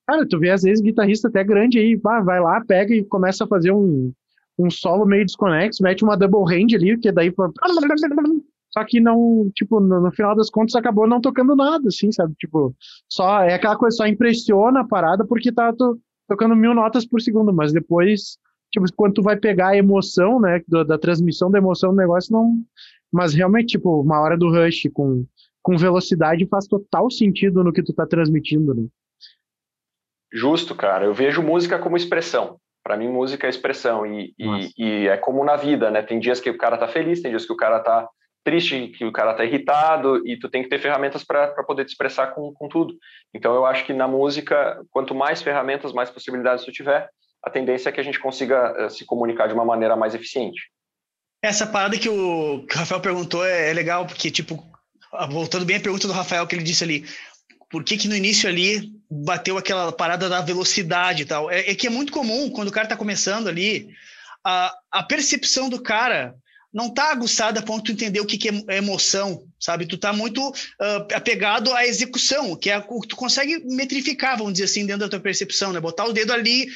cara, 0.07 0.27
tu 0.27 0.37
vê 0.37 0.51
às 0.51 0.61
vezes 0.61 0.79
guitarrista 0.79 1.27
até 1.27 1.43
grande 1.43 1.79
aí, 1.79 1.97
pá, 1.97 2.21
vai 2.21 2.39
lá, 2.39 2.63
pega 2.63 2.93
e 2.93 3.03
começa 3.03 3.45
a 3.45 3.47
fazer 3.47 3.71
um, 3.71 4.13
um 4.59 4.69
solo 4.69 5.07
meio 5.07 5.25
desconexo, 5.25 5.81
mete 5.81 6.03
uma 6.03 6.15
double 6.15 6.43
hand 6.43 6.75
ali, 6.75 6.95
que 6.99 7.11
daí 7.11 7.33
só 8.69 8.83
que 8.83 8.99
não, 8.99 9.49
tipo, 9.55 9.79
no, 9.79 10.01
no, 10.01 10.11
final 10.11 10.35
das 10.35 10.49
contas 10.49 10.75
acabou 10.75 11.07
não 11.07 11.21
tocando 11.21 11.55
nada, 11.55 11.87
assim, 11.87 12.11
sabe? 12.11 12.35
Tipo, 12.37 12.75
só 13.09 13.41
é 13.41 13.53
aquela 13.53 13.77
coisa, 13.77 13.95
só 13.95 14.05
impressiona 14.05 14.81
a 14.81 14.87
parada 14.87 15.25
porque 15.25 15.51
tá 15.51 15.71
to, 15.73 15.97
tocando 16.27 16.55
mil 16.57 16.73
notas 16.73 17.07
por 17.07 17.21
segundo, 17.21 17.53
mas 17.53 17.71
depois, 17.71 18.37
tipo, 18.75 18.95
quando 18.95 19.15
tu 19.15 19.21
vai 19.21 19.37
pegar 19.37 19.69
a 19.69 19.77
emoção, 19.77 20.39
né, 20.39 20.61
do, 20.67 20.83
da 20.83 20.97
transmissão 20.97 21.49
da 21.49 21.57
emoção 21.57 21.91
do 21.91 21.97
negócio, 21.97 22.31
não. 22.31 22.53
Mas 23.11 23.33
realmente, 23.33 23.77
tipo, 23.77 24.01
uma 24.01 24.19
hora 24.19 24.37
do 24.37 24.49
rush 24.49 24.89
com, 24.93 25.25
com 25.61 25.77
velocidade 25.77 26.45
faz 26.47 26.67
total 26.67 27.09
sentido 27.09 27.63
no 27.63 27.71
que 27.71 27.83
tu 27.83 27.93
tá 27.93 28.05
transmitindo, 28.05 28.73
né? 28.73 28.87
Justo, 30.33 30.75
cara. 30.75 31.05
Eu 31.05 31.13
vejo 31.13 31.41
música 31.41 31.79
como 31.79 31.95
expressão. 31.95 32.57
Para 32.83 32.97
mim, 32.97 33.07
música 33.07 33.47
é 33.47 33.49
expressão. 33.49 34.05
E, 34.05 34.33
e, 34.37 34.71
e, 34.77 35.07
é 35.07 35.17
como 35.17 35.43
na 35.45 35.55
vida, 35.55 35.89
né? 35.89 36.01
Tem 36.01 36.19
dias 36.19 36.39
que 36.39 36.49
o 36.49 36.57
cara 36.57 36.77
tá 36.77 36.87
feliz, 36.87 37.21
tem 37.21 37.31
dias 37.31 37.45
que 37.45 37.53
o 37.53 37.57
cara 37.57 37.79
tá 37.79 38.07
triste, 38.43 38.89
que 38.89 39.05
o 39.05 39.11
cara 39.11 39.33
tá 39.33 39.43
irritado, 39.43 40.21
e 40.27 40.37
tu 40.37 40.47
tem 40.49 40.61
que 40.61 40.69
ter 40.69 40.77
ferramentas 40.77 41.23
para 41.23 41.63
poder 41.63 41.83
te 41.85 41.89
expressar 41.89 42.27
com, 42.27 42.53
com 42.53 42.67
tudo. 42.67 42.95
Então, 43.33 43.55
eu 43.55 43.65
acho 43.65 43.85
que 43.85 43.93
na 43.93 44.07
música, 44.07 44.83
quanto 44.91 45.15
mais 45.15 45.41
ferramentas, 45.41 45.93
mais 45.93 46.11
possibilidades 46.11 46.63
tu 46.63 46.71
tiver, 46.71 47.09
a 47.45 47.49
tendência 47.49 47.89
é 47.89 47.91
que 47.91 48.01
a 48.01 48.03
gente 48.03 48.19
consiga 48.19 48.87
uh, 48.87 48.89
se 48.89 49.05
comunicar 49.05 49.47
de 49.47 49.53
uma 49.53 49.63
maneira 49.63 49.95
mais 49.95 50.15
eficiente. 50.15 50.69
Essa 51.41 51.67
parada 51.67 51.97
que 51.97 52.09
o, 52.09 52.65
que 52.67 52.75
o 52.75 52.79
Rafael 52.79 52.99
perguntou 52.99 53.45
é, 53.45 53.69
é 53.69 53.73
legal, 53.73 54.07
porque, 54.07 54.31
tipo, 54.31 54.65
voltando 55.29 55.63
bem 55.63 55.77
à 55.77 55.79
pergunta 55.79 56.07
do 56.07 56.13
Rafael, 56.13 56.47
que 56.47 56.55
ele 56.55 56.63
disse 56.63 56.83
ali, 56.83 57.05
por 57.69 57.83
que, 57.83 57.97
que 57.97 58.07
no 58.07 58.15
início 58.15 58.49
ali 58.49 58.91
bateu 59.09 59.57
aquela 59.57 59.91
parada 59.91 60.27
da 60.27 60.41
velocidade 60.41 61.21
e 61.21 61.25
tal? 61.25 61.51
É, 61.51 61.69
é 61.69 61.75
que 61.75 61.85
é 61.85 61.89
muito 61.89 62.11
comum, 62.11 62.49
quando 62.49 62.69
o 62.69 62.71
cara 62.71 62.85
está 62.85 62.97
começando 62.97 63.47
ali, 63.47 63.89
a, 64.43 64.73
a 64.91 65.03
percepção 65.03 65.69
do 65.69 65.79
cara 65.79 66.35
não 66.75 66.89
tá 66.89 67.09
aguçada 67.09 67.61
a 67.61 67.63
ponto 67.63 67.85
de 67.85 67.93
entender 67.93 68.19
o 68.19 68.25
que, 68.25 68.37
que 68.37 68.49
é 68.49 68.77
emoção, 68.77 69.47
sabe? 69.57 69.85
Tu 69.85 69.97
tá 69.97 70.11
muito 70.11 70.45
uh, 70.49 71.13
apegado 71.13 71.73
à 71.73 71.87
execução, 71.87 72.53
que 72.53 72.69
é 72.69 72.77
o 72.77 72.99
que 72.99 73.07
tu 73.07 73.15
consegue 73.15 73.63
metrificar, 73.63 74.37
vamos 74.37 74.51
dizer 74.51 74.65
assim, 74.65 74.85
dentro 74.85 74.99
da 74.99 75.09
tua 75.09 75.21
percepção, 75.21 75.71
né? 75.71 75.79
Botar 75.79 76.03
o 76.03 76.11
dedo 76.11 76.33
ali, 76.33 76.67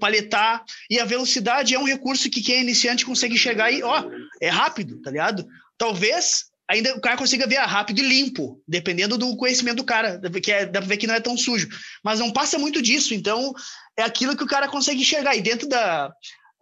paletar, 0.00 0.64
e 0.90 0.98
a 0.98 1.04
velocidade 1.04 1.72
é 1.72 1.78
um 1.78 1.84
recurso 1.84 2.28
que 2.28 2.42
quem 2.42 2.56
é 2.56 2.60
iniciante 2.62 3.06
consegue 3.06 3.38
chegar 3.38 3.70
e, 3.70 3.80
ó, 3.80 4.10
é 4.42 4.48
rápido, 4.48 5.00
tá 5.00 5.12
ligado? 5.12 5.46
Talvez 5.78 6.46
ainda 6.68 6.92
o 6.96 7.00
cara 7.00 7.16
consiga 7.16 7.46
ver 7.46 7.58
rápido 7.58 8.00
e 8.00 8.08
limpo, 8.08 8.60
dependendo 8.66 9.16
do 9.16 9.36
conhecimento 9.36 9.76
do 9.76 9.84
cara, 9.84 10.20
que 10.42 10.50
é, 10.50 10.66
dá 10.66 10.80
pra 10.80 10.88
ver 10.88 10.96
que 10.96 11.06
não 11.06 11.14
é 11.14 11.20
tão 11.20 11.36
sujo. 11.36 11.68
Mas 12.02 12.18
não 12.18 12.32
passa 12.32 12.58
muito 12.58 12.82
disso, 12.82 13.14
então 13.14 13.54
é 13.96 14.02
aquilo 14.02 14.36
que 14.36 14.42
o 14.42 14.48
cara 14.48 14.66
consegue 14.66 15.02
enxergar. 15.02 15.36
E 15.36 15.42
dentro 15.42 15.68
da. 15.68 16.12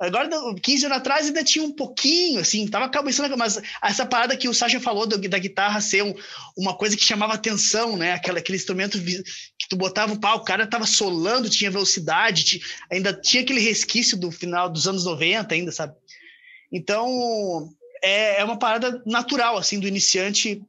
Agora, 0.03 0.29
15 0.61 0.87
anos 0.87 0.99
atrás, 0.99 1.27
ainda 1.27 1.45
tinha 1.45 1.65
um 1.65 1.71
pouquinho, 1.71 2.41
assim, 2.41 2.67
tava 2.67 2.91
começando, 2.91 3.39
mas 3.39 3.63
essa 3.81 4.05
parada 4.05 4.37
que 4.37 4.49
o 4.49 4.55
Sasha 4.55 4.81
falou 4.81 5.07
do, 5.07 5.17
da 5.17 5.39
guitarra 5.39 5.81
ser 5.81 6.03
um, 6.03 6.13
uma 6.57 6.77
coisa 6.77 6.97
que 6.97 7.05
chamava 7.05 7.35
atenção, 7.35 7.97
né? 7.97 8.13
Aquela, 8.13 8.41
aquele 8.41 8.59
instrumento 8.59 9.01
que 9.01 9.69
tu 9.69 9.77
botava 9.77 10.13
o 10.13 10.19
pau, 10.19 10.39
o 10.39 10.45
cara 10.45 10.67
tava 10.67 10.87
solando, 10.87 11.49
tinha 11.49 11.71
velocidade, 11.71 12.43
tinha, 12.43 12.65
ainda 12.91 13.15
tinha 13.15 13.45
aquele 13.45 13.61
resquício 13.61 14.19
do 14.19 14.33
final 14.33 14.69
dos 14.69 14.89
anos 14.89 15.05
90, 15.05 15.55
ainda, 15.55 15.71
sabe? 15.71 15.95
Então, 16.73 17.73
é, 18.03 18.41
é 18.41 18.45
uma 18.45 18.59
parada 18.59 19.01
natural, 19.07 19.57
assim, 19.57 19.79
do 19.79 19.87
iniciante 19.87 20.61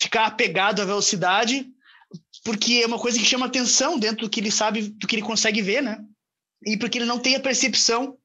ficar 0.00 0.26
apegado 0.26 0.80
à 0.80 0.84
velocidade, 0.84 1.66
porque 2.44 2.82
é 2.84 2.86
uma 2.86 3.00
coisa 3.00 3.18
que 3.18 3.24
chama 3.24 3.46
atenção 3.46 3.98
dentro 3.98 4.18
do 4.18 4.30
que 4.30 4.38
ele 4.38 4.52
sabe, 4.52 4.82
do 4.82 5.08
que 5.08 5.16
ele 5.16 5.22
consegue 5.22 5.60
ver, 5.60 5.82
né? 5.82 5.98
E 6.64 6.76
porque 6.76 6.98
ele 6.98 7.06
não 7.06 7.18
tem 7.18 7.34
a 7.34 7.40
percepção 7.40 8.16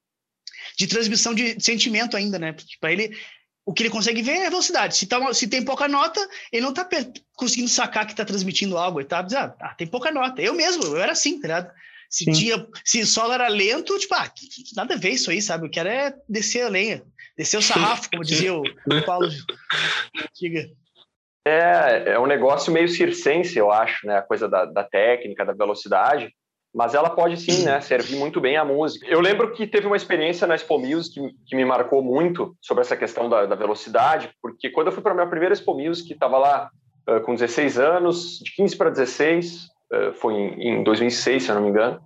de 0.78 0.88
transmissão 0.88 1.34
de 1.34 1.62
sentimento 1.62 2.18
ainda, 2.18 2.40
né? 2.40 2.56
Para 2.80 2.92
ele, 2.92 3.16
o 3.66 3.74
que 3.74 3.84
ele 3.84 3.90
consegue 3.90 4.22
ver 4.22 4.34
é 4.34 4.48
a 4.48 4.50
velocidade. 4.50 4.96
Se, 4.96 5.08
tá, 5.08 5.34
se 5.34 5.48
tem 5.48 5.64
pouca 5.64 5.88
nota, 5.88 6.20
ele 6.52 6.64
não 6.64 6.74
tá 6.74 6.88
conseguindo 7.36 7.70
sacar 7.70 8.06
que 8.06 8.16
tá 8.16 8.26
transmitindo 8.26 8.78
algo. 8.78 9.00
Ele 9.00 9.08
tá 9.08 9.22
dizendo, 9.22 9.54
ah, 9.60 9.74
tem 9.78 9.88
pouca 9.88 10.12
nota. 10.12 10.42
Eu 10.42 10.54
mesmo, 10.54 10.84
eu 10.84 10.98
era 10.98 11.14
assim, 11.14 11.40
tá 11.40 11.48
ligado? 11.48 11.72
Se, 12.10 12.26
tinha, 12.32 12.68
se 12.86 13.02
o 13.02 13.08
solo 13.08 13.34
era 13.34 13.48
lento, 13.48 13.98
tipo, 13.98 14.14
ah, 14.14 14.32
nada 14.76 14.94
a 14.94 14.98
ver 14.98 15.12
isso 15.12 15.32
aí, 15.32 15.42
sabe? 15.42 15.66
Eu 15.66 15.72
quero 15.72 15.90
é 15.90 16.14
descer 16.30 16.66
a 16.66 16.70
lenha. 16.70 17.04
Descer 17.36 17.58
o 17.58 17.62
sarrafo, 17.62 18.10
como 18.12 18.24
dizia 18.24 18.54
o, 18.54 18.62
o 18.62 19.06
Paulo 19.06 19.28
Antiga. 20.16 20.70
É, 21.46 22.12
é 22.14 22.20
um 22.20 22.28
negócio 22.28 22.72
meio 22.72 22.88
circense, 22.88 23.58
eu 23.58 23.72
acho, 23.72 24.06
né? 24.06 24.18
A 24.18 24.22
coisa 24.22 24.48
da, 24.48 24.66
da 24.66 24.84
técnica, 24.84 25.44
da 25.44 25.54
velocidade. 25.54 26.34
Mas 26.74 26.96
ela 26.96 27.10
pode 27.10 27.38
sim, 27.38 27.64
né? 27.64 27.80
Servir 27.82 28.16
muito 28.16 28.42
bem 28.42 28.58
à 28.58 28.66
música. 28.66 29.06
Eu 29.08 29.20
lembro 29.20 29.52
que 29.52 29.68
teve 29.68 29.86
uma 29.86 29.96
experiência 29.96 30.48
na 30.48 30.56
Expo 30.56 30.80
Music 30.80 31.22
que, 31.22 31.36
que 31.46 31.56
me 31.56 31.64
marcou 31.64 32.02
muito 32.02 32.56
sobre 32.60 32.82
essa 32.82 32.98
questão 32.98 33.30
da, 33.30 33.46
da 33.46 33.56
velocidade, 33.56 34.32
porque 34.42 34.72
quando 34.72 34.88
eu 34.88 34.94
fui 34.94 35.04
para 35.04 35.12
a 35.12 35.16
minha 35.16 35.28
primeira 35.28 35.54
Expo 35.54 35.76
Music, 35.76 36.12
estava 36.12 36.38
lá 36.40 36.72
uh, 37.08 37.22
com 37.22 37.36
16 37.36 37.78
anos, 37.78 38.40
de 38.40 38.56
15 38.56 38.76
para 38.76 38.90
16, 38.90 39.68
uh, 39.92 40.14
foi 40.14 40.34
em, 40.34 40.80
em 40.80 40.84
2006, 40.84 41.44
se 41.44 41.50
eu 41.50 41.56
não 41.56 41.62
me 41.62 41.70
engano, 41.70 42.02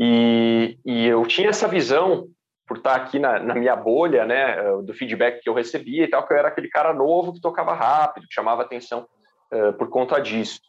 e, 0.00 0.78
e 0.84 1.06
eu 1.06 1.24
tinha 1.26 1.50
essa 1.50 1.68
visão 1.68 2.26
por 2.66 2.78
estar 2.78 2.96
aqui 2.96 3.18
na, 3.18 3.38
na, 3.38 3.54
minha 3.54 3.76
bolha, 3.76 4.24
né, 4.24 4.56
do 4.82 4.94
feedback 4.94 5.42
que 5.42 5.48
eu 5.48 5.54
recebia 5.54 6.04
e 6.04 6.08
tal, 6.08 6.26
que 6.26 6.32
eu 6.32 6.38
era 6.38 6.48
aquele 6.48 6.68
cara 6.68 6.92
novo 6.92 7.32
que 7.32 7.40
tocava 7.40 7.74
rápido, 7.74 8.26
que 8.26 8.34
chamava 8.34 8.62
atenção 8.62 9.06
uh, 9.52 9.72
por 9.74 9.88
conta 9.88 10.18
disso. 10.18 10.60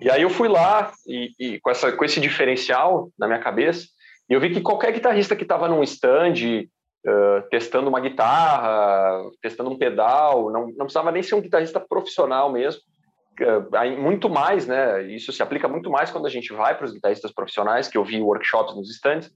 E 0.00 0.10
aí 0.10 0.22
eu 0.22 0.30
fui 0.30 0.48
lá 0.48 0.92
e, 1.06 1.30
e, 1.38 1.60
com, 1.60 1.70
essa, 1.70 1.90
com 1.92 2.04
esse 2.04 2.20
diferencial 2.20 3.10
na 3.18 3.26
minha 3.26 3.38
cabeça, 3.38 3.86
e 4.28 4.34
eu 4.34 4.40
vi 4.40 4.50
que 4.50 4.60
qualquer 4.60 4.92
guitarrista 4.92 5.36
que 5.36 5.42
estava 5.42 5.68
num 5.68 5.82
stand 5.82 6.34
uh, 7.06 7.48
testando 7.50 7.88
uma 7.88 8.00
guitarra, 8.00 9.22
testando 9.40 9.70
um 9.70 9.78
pedal, 9.78 10.50
não, 10.50 10.66
não 10.66 10.86
precisava 10.86 11.12
nem 11.12 11.22
ser 11.22 11.34
um 11.34 11.40
guitarrista 11.40 11.80
profissional 11.80 12.52
mesmo, 12.52 12.82
muito 13.98 14.30
mais, 14.30 14.66
né? 14.66 15.02
Isso 15.12 15.32
se 15.32 15.42
aplica 15.42 15.68
muito 15.68 15.90
mais 15.90 16.10
quando 16.10 16.26
a 16.26 16.30
gente 16.30 16.52
vai 16.52 16.76
para 16.76 16.86
os 16.86 16.92
guitarristas 16.92 17.32
profissionais, 17.32 17.88
que 17.88 17.98
eu 17.98 18.04
vi 18.04 18.20
workshops 18.20 18.74
nos 18.74 18.90
stands, 18.90 19.30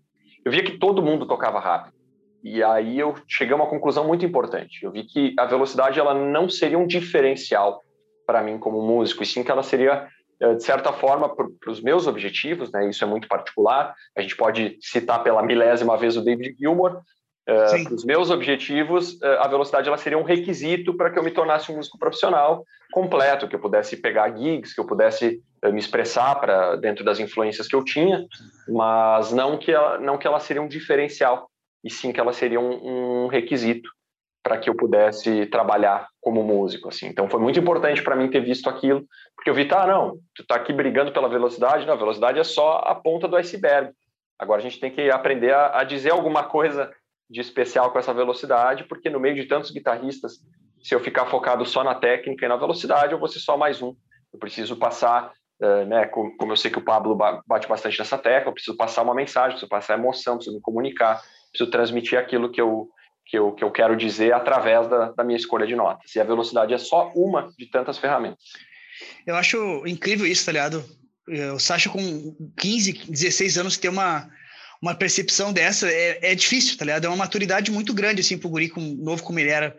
eu 0.44 0.50
via 0.50 0.64
que 0.64 0.78
todo 0.78 1.02
mundo 1.02 1.26
tocava 1.26 1.60
rápido. 1.60 1.94
E 2.42 2.62
aí 2.62 2.98
eu 2.98 3.14
cheguei 3.28 3.52
a 3.52 3.56
uma 3.56 3.68
conclusão 3.68 4.06
muito 4.06 4.24
importante. 4.24 4.82
Eu 4.82 4.90
vi 4.90 5.04
que 5.04 5.34
a 5.38 5.44
velocidade 5.44 6.00
ela 6.00 6.14
não 6.14 6.48
seria 6.48 6.78
um 6.78 6.86
diferencial 6.86 7.82
para 8.26 8.42
mim 8.42 8.58
como 8.58 8.80
músico, 8.80 9.22
e 9.22 9.26
sim 9.26 9.44
que 9.44 9.50
ela 9.50 9.62
seria 9.62 10.08
de 10.40 10.64
certa 10.64 10.92
forma 10.92 11.29
para 11.35 11.70
os 11.70 11.83
meus 11.83 12.07
objetivos, 12.07 12.72
né? 12.72 12.88
Isso 12.88 13.05
é 13.05 13.07
muito 13.07 13.29
particular. 13.29 13.94
A 14.16 14.22
gente 14.22 14.35
pode 14.37 14.79
citar 14.81 15.22
pela 15.22 15.42
milésima 15.42 15.96
vez 15.98 16.16
o 16.16 16.24
David 16.24 16.57
Gilmour. 16.59 17.03
Uh, 17.48 17.85
para 17.85 17.94
os 17.94 18.05
meus 18.05 18.31
objetivos, 18.31 19.14
uh, 19.14 19.40
a 19.40 19.48
velocidade 19.48 19.88
ela 19.88 19.96
seria 19.96 20.16
um 20.16 20.22
requisito 20.22 20.96
para 20.96 21.11
que 21.11 21.18
eu 21.18 21.22
me 21.22 21.31
tornasse 21.31 21.70
um 21.72 21.76
músico 21.76 21.98
profissional 21.98 22.64
completo, 22.92 23.48
que 23.48 23.57
eu 23.57 23.61
pudesse 23.61 23.96
pegar 23.96 24.37
gigs, 24.37 24.74
que 24.74 24.81
eu 24.81 24.87
pudesse 24.87 25.42
uh, 25.64 25.72
me 25.72 25.79
expressar 25.79 26.35
para 26.37 26.76
dentro 26.76 27.05
das 27.05 27.18
influências 27.18 27.66
que 27.66 27.74
eu 27.74 27.85
tinha, 27.85 28.24
mas 28.68 29.33
não 29.33 29.59
que 29.59 29.72
ela, 29.72 29.98
não 29.98 30.16
que 30.16 30.26
ela 30.26 30.38
seria 30.38 30.62
um 30.62 30.68
diferencial 30.68 31.50
e 31.83 31.90
sim 31.90 32.12
que 32.12 32.20
ela 32.20 32.33
seria 32.33 32.61
um, 32.61 33.24
um 33.24 33.26
requisito 33.26 33.90
para 34.42 34.59
que 34.59 34.70
eu 34.70 34.74
pudesse 34.74 35.46
trabalhar 35.46 36.09
como 36.20 36.42
músico, 36.42 36.88
assim. 36.88 37.07
Então 37.07 37.29
foi 37.29 37.40
muito 37.40 37.59
importante 37.59 38.03
para 38.03 38.16
mim 38.16 38.31
ter 38.31 38.40
visto 38.40 38.68
aquilo, 38.68 39.05
porque 39.37 39.50
eu 39.50 39.55
vi, 39.55 39.66
tá, 39.66 39.87
não, 39.87 40.18
tu 40.35 40.46
tá 40.46 40.57
aqui 40.57 40.72
brigando 40.72 41.12
pela 41.12 41.29
velocidade, 41.29 41.87
não, 41.87 41.94
a 41.94 41.98
velocidade 41.98 42.38
é 42.38 42.44
só 42.44 42.79
a 42.85 42.94
ponta 42.94 43.29
do 43.29 43.37
iceberg. 43.37 43.90
Agora 44.38 44.61
a 44.61 44.62
gente 44.62 44.81
tem 44.81 44.90
que 44.90 45.11
aprender 45.11 45.53
a, 45.53 45.81
a 45.81 45.85
dizer 45.85 46.11
alguma 46.11 46.44
coisa 46.44 46.90
de 47.29 47.40
especial 47.40 47.92
com 47.92 47.98
essa 47.98 48.12
velocidade, 48.12 48.85
porque 48.85 49.09
no 49.09 49.20
meio 49.20 49.37
de 49.37 49.44
tantos 49.44 49.70
guitarristas, 49.70 50.40
se 50.83 50.94
eu 50.94 51.00
ficar 51.00 51.26
focado 51.26 51.64
só 51.64 51.85
na 51.85 51.94
técnica 51.94 52.44
e 52.44 52.48
na 52.48 52.57
velocidade, 52.57 53.12
eu 53.12 53.18
vou 53.18 53.29
ser 53.29 53.38
só 53.38 53.57
mais 53.57 53.81
um. 53.81 53.94
Eu 54.33 54.38
preciso 54.38 54.76
passar, 54.76 55.33
uh, 55.62 55.85
né, 55.87 56.07
como, 56.07 56.37
como 56.37 56.53
eu 56.53 56.57
sei 56.57 56.70
que 56.70 56.79
o 56.79 56.85
Pablo 56.85 57.14
bate 57.46 57.68
bastante 57.68 57.98
nessa 57.98 58.18
tecla, 58.18 58.48
eu 58.50 58.55
preciso 58.55 58.76
passar 58.76 59.03
uma 59.03 59.14
mensagem, 59.14 59.50
preciso 59.50 59.68
passar 59.68 59.98
emoção, 59.98 60.37
preciso 60.37 60.57
me 60.57 60.62
comunicar, 60.62 61.20
preciso 61.50 61.70
transmitir 61.70 62.18
aquilo 62.18 62.50
que 62.50 62.61
eu, 62.61 62.88
que 63.30 63.38
eu, 63.38 63.52
que 63.52 63.62
eu 63.62 63.70
quero 63.70 63.96
dizer 63.96 64.32
através 64.32 64.88
da, 64.88 65.12
da 65.12 65.22
minha 65.22 65.36
escolha 65.36 65.64
de 65.64 65.76
notas. 65.76 66.14
E 66.14 66.20
a 66.20 66.24
velocidade 66.24 66.74
é 66.74 66.78
só 66.78 67.12
uma 67.14 67.52
de 67.56 67.66
tantas 67.66 67.96
ferramentas. 67.96 68.42
Eu 69.24 69.36
acho 69.36 69.86
incrível 69.86 70.26
isso, 70.26 70.44
tá 70.44 70.52
ligado? 70.52 70.84
O 71.54 71.60
Sasha 71.60 71.88
com 71.88 72.34
15, 72.58 73.04
16 73.08 73.58
anos 73.58 73.76
ter 73.76 73.88
uma, 73.88 74.28
uma 74.82 74.96
percepção 74.96 75.52
dessa 75.52 75.88
é, 75.88 76.32
é 76.32 76.34
difícil, 76.34 76.76
tá 76.76 76.84
ligado? 76.84 77.04
É 77.04 77.08
uma 77.08 77.16
maturidade 77.16 77.70
muito 77.70 77.94
grande, 77.94 78.20
assim, 78.20 78.36
pro 78.36 78.48
guri 78.48 78.68
com, 78.68 78.80
novo 78.80 79.22
como 79.22 79.38
ele 79.38 79.50
era. 79.50 79.76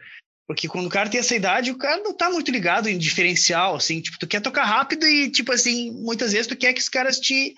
Porque 0.48 0.70
quando 0.70 0.86
o 0.86 0.90
cara 0.90 1.10
tem 1.10 1.20
essa 1.20 1.36
idade, 1.36 1.72
o 1.72 1.78
cara 1.78 2.02
não 2.02 2.14
tá 2.16 2.30
muito 2.30 2.50
ligado 2.52 2.88
em 2.88 2.98
diferencial, 2.98 3.76
assim, 3.76 4.00
tipo, 4.00 4.18
tu 4.18 4.28
quer 4.28 4.42
tocar 4.42 4.64
rápido 4.64 5.06
e, 5.06 5.30
tipo 5.30 5.52
assim, 5.52 5.92
muitas 5.92 6.32
vezes 6.32 6.48
tu 6.48 6.56
quer 6.56 6.72
que 6.72 6.82
os 6.82 6.90
caras 6.90 7.20
te 7.20 7.54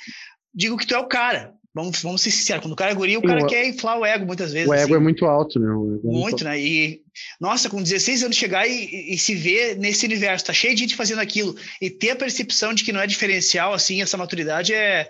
digam 0.53 0.75
que 0.75 0.87
tu 0.87 0.95
é 0.95 0.99
o 0.99 1.07
cara. 1.07 1.53
Vamos, 1.75 2.03
vamos 2.03 2.21
ser 2.21 2.29
sinceros, 2.29 2.61
quando 2.61 2.73
o 2.73 2.75
cara 2.75 2.91
é 2.91 2.93
guri, 2.93 3.17
o 3.17 3.21
cara 3.21 3.43
o, 3.43 3.47
quer 3.47 3.67
inflar 3.67 3.97
o 3.97 4.05
ego 4.05 4.27
muitas 4.27 4.53
vezes. 4.53 4.69
O 4.69 4.73
ego 4.73 4.83
assim. 4.83 4.93
é 4.93 4.99
muito 4.99 5.25
alto, 5.25 5.59
né? 5.59 5.67
É 5.67 5.73
muito, 5.73 6.07
muito, 6.07 6.43
né? 6.43 6.59
E, 6.59 7.01
nossa, 7.41 7.67
com 7.67 7.81
16 7.81 8.23
anos 8.23 8.37
chegar 8.37 8.67
e, 8.67 9.13
e, 9.13 9.17
se 9.17 9.33
ver 9.33 9.75
nesse 9.77 10.05
universo, 10.05 10.45
tá 10.45 10.53
cheio 10.53 10.75
de 10.75 10.81
gente 10.81 10.95
fazendo 10.95 11.19
aquilo, 11.19 11.55
e 11.81 11.89
ter 11.89 12.11
a 12.11 12.15
percepção 12.15 12.75
de 12.75 12.83
que 12.83 12.91
não 12.91 13.01
é 13.01 13.07
diferencial, 13.07 13.73
assim, 13.73 14.03
essa 14.03 14.17
maturidade 14.17 14.73
é. 14.73 15.09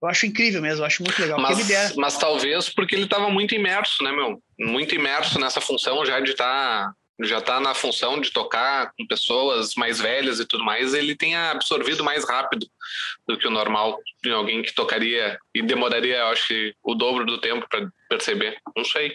Eu 0.00 0.08
acho 0.08 0.26
incrível 0.26 0.62
mesmo, 0.62 0.80
eu 0.80 0.86
acho 0.86 1.02
muito 1.02 1.20
legal. 1.20 1.40
Mas, 1.40 1.96
mas 1.96 2.16
talvez 2.16 2.68
porque 2.68 2.94
ele 2.94 3.04
estava 3.04 3.28
muito 3.30 3.54
imerso, 3.54 4.02
né, 4.04 4.12
meu? 4.12 4.40
Muito 4.58 4.94
imerso 4.94 5.40
nessa 5.40 5.60
função 5.60 6.06
já 6.06 6.20
de 6.20 6.30
estar 6.30 6.84
tá 6.84 6.92
já 7.20 7.38
está 7.38 7.60
na 7.60 7.74
função 7.74 8.20
de 8.20 8.30
tocar 8.30 8.92
com 8.96 9.06
pessoas 9.06 9.74
mais 9.74 10.00
velhas 10.00 10.38
e 10.38 10.46
tudo 10.46 10.64
mais, 10.64 10.94
ele 10.94 11.16
tenha 11.16 11.50
absorvido 11.50 12.04
mais 12.04 12.24
rápido 12.24 12.66
do 13.26 13.36
que 13.36 13.46
o 13.46 13.50
normal 13.50 13.98
de 14.22 14.30
alguém 14.30 14.62
que 14.62 14.74
tocaria 14.74 15.38
e 15.54 15.62
demoraria, 15.62 16.18
eu 16.18 16.26
acho, 16.28 16.54
o 16.82 16.94
dobro 16.94 17.24
do 17.24 17.40
tempo 17.40 17.66
para 17.68 17.88
perceber. 18.08 18.56
Não 18.76 18.84
sei. 18.84 19.14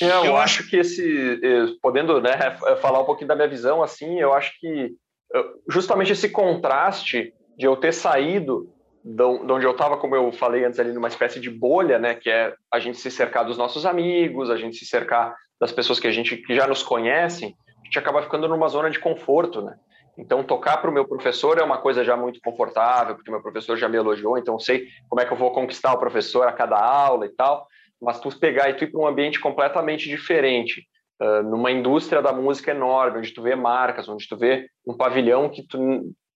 É, 0.00 0.10
eu, 0.10 0.24
eu 0.24 0.36
acho 0.36 0.68
que 0.68 0.76
esse, 0.76 1.40
eh, 1.42 1.66
podendo 1.82 2.20
né, 2.20 2.56
falar 2.80 3.00
um 3.00 3.04
pouquinho 3.04 3.28
da 3.28 3.36
minha 3.36 3.48
visão, 3.48 3.82
assim, 3.82 4.18
eu 4.18 4.32
acho 4.32 4.58
que 4.58 4.92
eh, 5.34 5.44
justamente 5.68 6.12
esse 6.12 6.28
contraste 6.30 7.32
de 7.56 7.66
eu 7.66 7.76
ter 7.76 7.92
saído 7.92 8.70
de 9.04 9.22
onde 9.22 9.66
eu 9.66 9.72
estava, 9.72 9.98
como 9.98 10.16
eu 10.16 10.32
falei 10.32 10.64
antes 10.64 10.80
ali, 10.80 10.90
numa 10.90 11.08
espécie 11.08 11.38
de 11.38 11.50
bolha, 11.50 11.98
né, 11.98 12.14
que 12.14 12.30
é 12.30 12.54
a 12.72 12.78
gente 12.78 12.96
se 12.96 13.10
cercar 13.10 13.44
dos 13.44 13.58
nossos 13.58 13.84
amigos, 13.84 14.48
a 14.48 14.56
gente 14.56 14.78
se 14.78 14.86
cercar 14.86 15.36
das 15.60 15.72
pessoas 15.72 16.00
que 16.00 16.06
a 16.06 16.10
gente 16.10 16.36
que 16.36 16.54
já 16.54 16.66
nos 16.66 16.82
conhecem, 16.82 17.56
a 17.82 17.84
gente 17.84 17.98
acaba 17.98 18.22
ficando 18.22 18.48
numa 18.48 18.68
zona 18.68 18.90
de 18.90 18.98
conforto, 18.98 19.62
né? 19.62 19.76
Então, 20.16 20.44
tocar 20.44 20.76
para 20.76 20.90
o 20.90 20.92
meu 20.92 21.06
professor 21.06 21.58
é 21.58 21.62
uma 21.62 21.78
coisa 21.78 22.04
já 22.04 22.16
muito 22.16 22.40
confortável, 22.40 23.16
porque 23.16 23.30
meu 23.30 23.42
professor 23.42 23.76
já 23.76 23.88
me 23.88 23.96
elogiou, 23.96 24.38
então 24.38 24.58
sei 24.58 24.86
como 25.08 25.20
é 25.20 25.26
que 25.26 25.32
eu 25.32 25.36
vou 25.36 25.50
conquistar 25.50 25.92
o 25.92 25.98
professor 25.98 26.46
a 26.46 26.52
cada 26.52 26.78
aula 26.78 27.26
e 27.26 27.30
tal. 27.30 27.66
Mas 28.00 28.20
tu 28.20 28.28
pegar 28.38 28.70
e 28.70 28.74
tu 28.74 28.84
ir 28.84 28.92
para 28.92 29.00
um 29.00 29.06
ambiente 29.06 29.40
completamente 29.40 30.08
diferente, 30.08 30.86
uh, 31.20 31.42
numa 31.42 31.70
indústria 31.70 32.22
da 32.22 32.32
música 32.32 32.70
enorme, 32.70 33.18
onde 33.18 33.32
tu 33.32 33.42
vê 33.42 33.56
marcas, 33.56 34.08
onde 34.08 34.28
tu 34.28 34.36
vê 34.36 34.68
um 34.86 34.96
pavilhão 34.96 35.48
que 35.48 35.66
tu, 35.66 35.78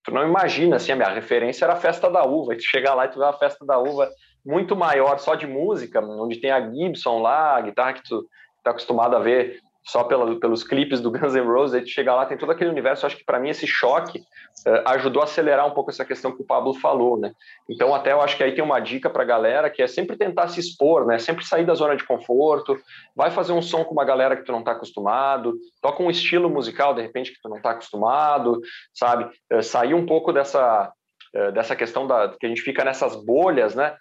tu 0.02 0.12
não 0.12 0.26
imagina, 0.26 0.76
assim, 0.76 0.90
a 0.90 0.96
minha 0.96 1.10
referência 1.10 1.64
era 1.64 1.74
a 1.74 1.80
Festa 1.80 2.10
da 2.10 2.24
Uva, 2.24 2.54
e 2.54 2.56
tu 2.56 2.64
chega 2.64 2.94
lá 2.94 3.04
e 3.04 3.10
tu 3.10 3.18
vê 3.20 3.26
a 3.26 3.32
Festa 3.32 3.64
da 3.64 3.78
Uva 3.78 4.08
muito 4.44 4.74
maior, 4.74 5.18
só 5.18 5.34
de 5.34 5.46
música, 5.46 6.00
onde 6.00 6.40
tem 6.40 6.50
a 6.50 6.68
Gibson 6.68 7.20
lá, 7.20 7.56
a 7.56 7.60
guitarra 7.60 7.92
que 7.92 8.02
tu 8.02 8.26
está 8.68 8.70
acostumado 8.70 9.16
a 9.16 9.20
ver 9.20 9.60
só 9.88 10.04
pela, 10.04 10.38
pelos 10.38 10.62
clipes 10.62 11.00
do 11.00 11.10
Guns 11.10 11.34
N' 11.34 11.46
Roses, 11.46 11.74
aí 11.74 11.80
tu 11.80 11.88
chega 11.88 12.14
lá, 12.14 12.26
tem 12.26 12.36
todo 12.36 12.52
aquele 12.52 12.68
universo. 12.68 13.06
Acho 13.06 13.16
que 13.16 13.24
para 13.24 13.38
mim 13.38 13.48
esse 13.48 13.66
choque 13.66 14.18
uh, 14.18 14.88
ajudou 14.88 15.22
a 15.22 15.24
acelerar 15.24 15.66
um 15.66 15.70
pouco 15.70 15.90
essa 15.90 16.04
questão 16.04 16.30
que 16.30 16.42
o 16.42 16.46
Pablo 16.46 16.74
falou, 16.74 17.18
né? 17.18 17.32
Então, 17.70 17.94
até 17.94 18.12
eu 18.12 18.20
acho 18.20 18.36
que 18.36 18.44
aí 18.44 18.54
tem 18.54 18.62
uma 18.62 18.80
dica 18.80 19.08
para 19.08 19.22
a 19.22 19.26
galera 19.26 19.70
que 19.70 19.80
é 19.80 19.86
sempre 19.86 20.14
tentar 20.14 20.48
se 20.48 20.60
expor, 20.60 21.06
né? 21.06 21.18
Sempre 21.18 21.42
sair 21.42 21.64
da 21.64 21.74
zona 21.74 21.96
de 21.96 22.04
conforto, 22.04 22.78
vai 23.16 23.30
fazer 23.30 23.52
um 23.52 23.62
som 23.62 23.82
com 23.82 23.92
uma 23.92 24.04
galera 24.04 24.36
que 24.36 24.44
tu 24.44 24.52
não 24.52 24.58
está 24.58 24.72
acostumado, 24.72 25.54
toca 25.80 26.02
um 26.02 26.10
estilo 26.10 26.50
musical 26.50 26.92
de 26.92 27.00
repente 27.00 27.32
que 27.32 27.40
tu 27.40 27.48
não 27.48 27.56
está 27.56 27.70
acostumado, 27.70 28.60
sabe? 28.92 29.24
Uh, 29.50 29.62
sair 29.62 29.94
um 29.94 30.04
pouco 30.04 30.34
dessa 30.34 30.92
uh, 31.34 31.52
dessa 31.52 31.74
questão 31.74 32.06
da 32.06 32.28
que 32.38 32.44
a 32.44 32.48
gente 32.50 32.60
fica 32.60 32.84
nessas 32.84 33.16
bolhas, 33.24 33.74
né? 33.74 33.96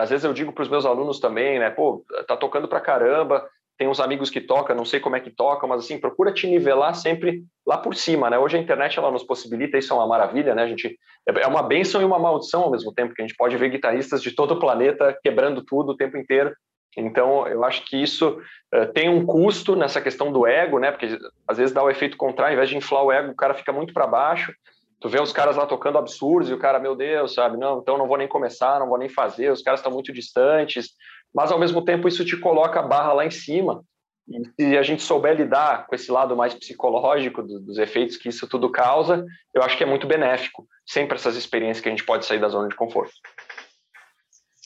às 0.00 0.10
vezes 0.10 0.24
eu 0.24 0.32
digo 0.32 0.52
para 0.52 0.62
os 0.62 0.68
meus 0.68 0.84
alunos 0.84 1.20
também, 1.20 1.60
né? 1.60 1.70
Pô, 1.70 2.04
tá 2.26 2.36
tocando 2.36 2.66
para 2.66 2.80
caramba, 2.80 3.48
tem 3.80 3.88
uns 3.88 3.98
amigos 3.98 4.28
que 4.28 4.42
tocam, 4.42 4.76
não 4.76 4.84
sei 4.84 5.00
como 5.00 5.16
é 5.16 5.20
que 5.20 5.30
tocam, 5.30 5.66
mas 5.66 5.82
assim, 5.82 5.98
procura 5.98 6.30
te 6.30 6.46
nivelar 6.46 6.94
sempre 6.94 7.42
lá 7.66 7.78
por 7.78 7.94
cima, 7.94 8.28
né? 8.28 8.38
Hoje 8.38 8.58
a 8.58 8.60
internet 8.60 8.98
ela 8.98 9.10
nos 9.10 9.22
possibilita, 9.22 9.78
isso 9.78 9.90
é 9.90 9.96
uma 9.96 10.06
maravilha, 10.06 10.54
né? 10.54 10.64
A 10.64 10.66
gente 10.66 10.98
é 11.26 11.46
uma 11.46 11.62
benção 11.62 12.02
e 12.02 12.04
uma 12.04 12.18
maldição 12.18 12.64
ao 12.64 12.70
mesmo 12.70 12.92
tempo, 12.92 13.14
que 13.14 13.22
a 13.22 13.26
gente 13.26 13.34
pode 13.38 13.56
ver 13.56 13.70
guitarristas 13.70 14.20
de 14.20 14.32
todo 14.32 14.52
o 14.52 14.58
planeta 14.58 15.16
quebrando 15.22 15.64
tudo 15.64 15.92
o 15.92 15.96
tempo 15.96 16.18
inteiro. 16.18 16.54
Então, 16.94 17.48
eu 17.48 17.64
acho 17.64 17.86
que 17.86 17.96
isso 17.96 18.38
uh, 18.74 18.92
tem 18.92 19.08
um 19.08 19.24
custo 19.24 19.74
nessa 19.74 19.98
questão 19.98 20.30
do 20.30 20.46
ego, 20.46 20.78
né? 20.78 20.90
Porque 20.90 21.18
às 21.48 21.56
vezes 21.56 21.72
dá 21.72 21.82
o 21.82 21.88
efeito 21.88 22.18
contrário, 22.18 22.52
ao 22.52 22.56
invés 22.56 22.68
de 22.68 22.76
inflar 22.76 23.02
o 23.02 23.10
ego, 23.10 23.32
o 23.32 23.36
cara 23.36 23.54
fica 23.54 23.72
muito 23.72 23.94
para 23.94 24.06
baixo. 24.06 24.52
Tu 25.00 25.08
vê 25.08 25.18
os 25.18 25.32
caras 25.32 25.56
lá 25.56 25.64
tocando 25.64 25.96
absurdos 25.96 26.50
e 26.50 26.52
o 26.52 26.58
cara, 26.58 26.78
meu 26.78 26.94
Deus, 26.94 27.32
sabe? 27.32 27.56
Não, 27.56 27.78
então 27.78 27.96
não 27.96 28.06
vou 28.06 28.18
nem 28.18 28.28
começar, 28.28 28.78
não 28.78 28.90
vou 28.90 28.98
nem 28.98 29.08
fazer, 29.08 29.50
os 29.50 29.62
caras 29.62 29.80
estão 29.80 29.90
muito 29.90 30.12
distantes 30.12 30.90
mas 31.34 31.52
ao 31.52 31.58
mesmo 31.58 31.84
tempo 31.84 32.08
isso 32.08 32.24
te 32.24 32.36
coloca 32.36 32.80
a 32.80 32.82
barra 32.82 33.12
lá 33.12 33.26
em 33.26 33.30
cima. 33.30 33.84
E 34.28 34.44
se 34.54 34.78
a 34.78 34.82
gente 34.82 35.02
souber 35.02 35.36
lidar 35.36 35.86
com 35.86 35.94
esse 35.94 36.10
lado 36.10 36.36
mais 36.36 36.54
psicológico 36.54 37.42
do, 37.42 37.58
dos 37.58 37.78
efeitos 37.78 38.16
que 38.16 38.28
isso 38.28 38.46
tudo 38.46 38.70
causa, 38.70 39.24
eu 39.52 39.62
acho 39.62 39.76
que 39.76 39.82
é 39.82 39.86
muito 39.86 40.06
benéfico. 40.06 40.68
Sempre 40.86 41.16
essas 41.16 41.36
experiências 41.36 41.80
que 41.80 41.88
a 41.88 41.90
gente 41.92 42.04
pode 42.04 42.24
sair 42.24 42.40
da 42.40 42.48
zona 42.48 42.68
de 42.68 42.76
conforto. 42.76 43.12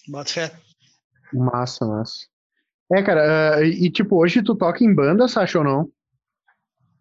Bota 0.09 0.31
fé. 0.31 0.53
Massa, 1.33 1.87
massa. 1.87 2.27
É, 2.93 3.03
cara, 3.03 3.59
uh, 3.59 3.65
e 3.65 3.91
tipo, 3.91 4.21
hoje 4.21 4.43
tu 4.43 4.55
toca 4.55 4.85
em 4.85 4.95
banda, 4.95 5.27
Sacha, 5.27 5.59
ou 5.59 5.65
não? 5.65 5.89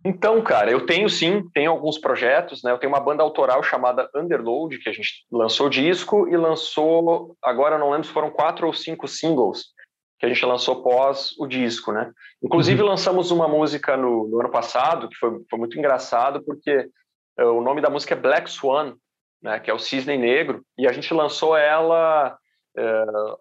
Então, 0.06 0.42
cara, 0.42 0.70
eu 0.70 0.86
tenho 0.86 1.10
sim, 1.10 1.48
tenho 1.54 1.72
alguns 1.72 1.98
projetos, 1.98 2.62
né? 2.62 2.72
Eu 2.72 2.78
tenho 2.78 2.92
uma 2.92 3.00
banda 3.00 3.24
autoral 3.24 3.64
chamada 3.64 4.10
Underload, 4.14 4.78
que 4.80 4.90
a 4.90 4.94
gente 4.94 5.26
lançou 5.32 5.70
disco 5.70 6.28
e 6.28 6.36
lançou, 6.36 7.38
agora 7.42 7.78
não 7.78 7.90
lembro 7.90 8.06
se 8.06 8.14
foram 8.14 8.30
quatro 8.30 8.68
ou 8.68 8.74
cinco 8.74 9.08
singles 9.08 9.74
que 10.24 10.26
a 10.28 10.30
gente 10.30 10.46
lançou 10.46 10.82
pós 10.82 11.34
o 11.38 11.46
disco, 11.46 11.92
né? 11.92 12.10
Inclusive 12.42 12.82
uhum. 12.82 12.88
lançamos 12.88 13.30
uma 13.30 13.46
música 13.46 13.98
no, 13.98 14.26
no, 14.30 14.40
ano 14.40 14.50
passado, 14.50 15.10
que 15.10 15.18
foi, 15.18 15.32
foi 15.50 15.60
muito 15.60 15.78
engraçado, 15.78 16.42
porque 16.46 16.90
uh, 17.40 17.52
o 17.52 17.62
nome 17.62 17.82
da 17.82 17.90
música 17.90 18.14
é 18.14 18.18
Black 18.18 18.50
Swan, 18.50 18.96
né? 19.42 19.60
Que 19.60 19.70
é 19.70 19.74
o 19.74 19.80
Cisne 19.80 20.18
Negro, 20.18 20.64
e 20.78 20.88
a 20.88 20.94
gente 20.94 21.14
lançou 21.14 21.58
ela 21.58 22.38
uh, 22.78 23.38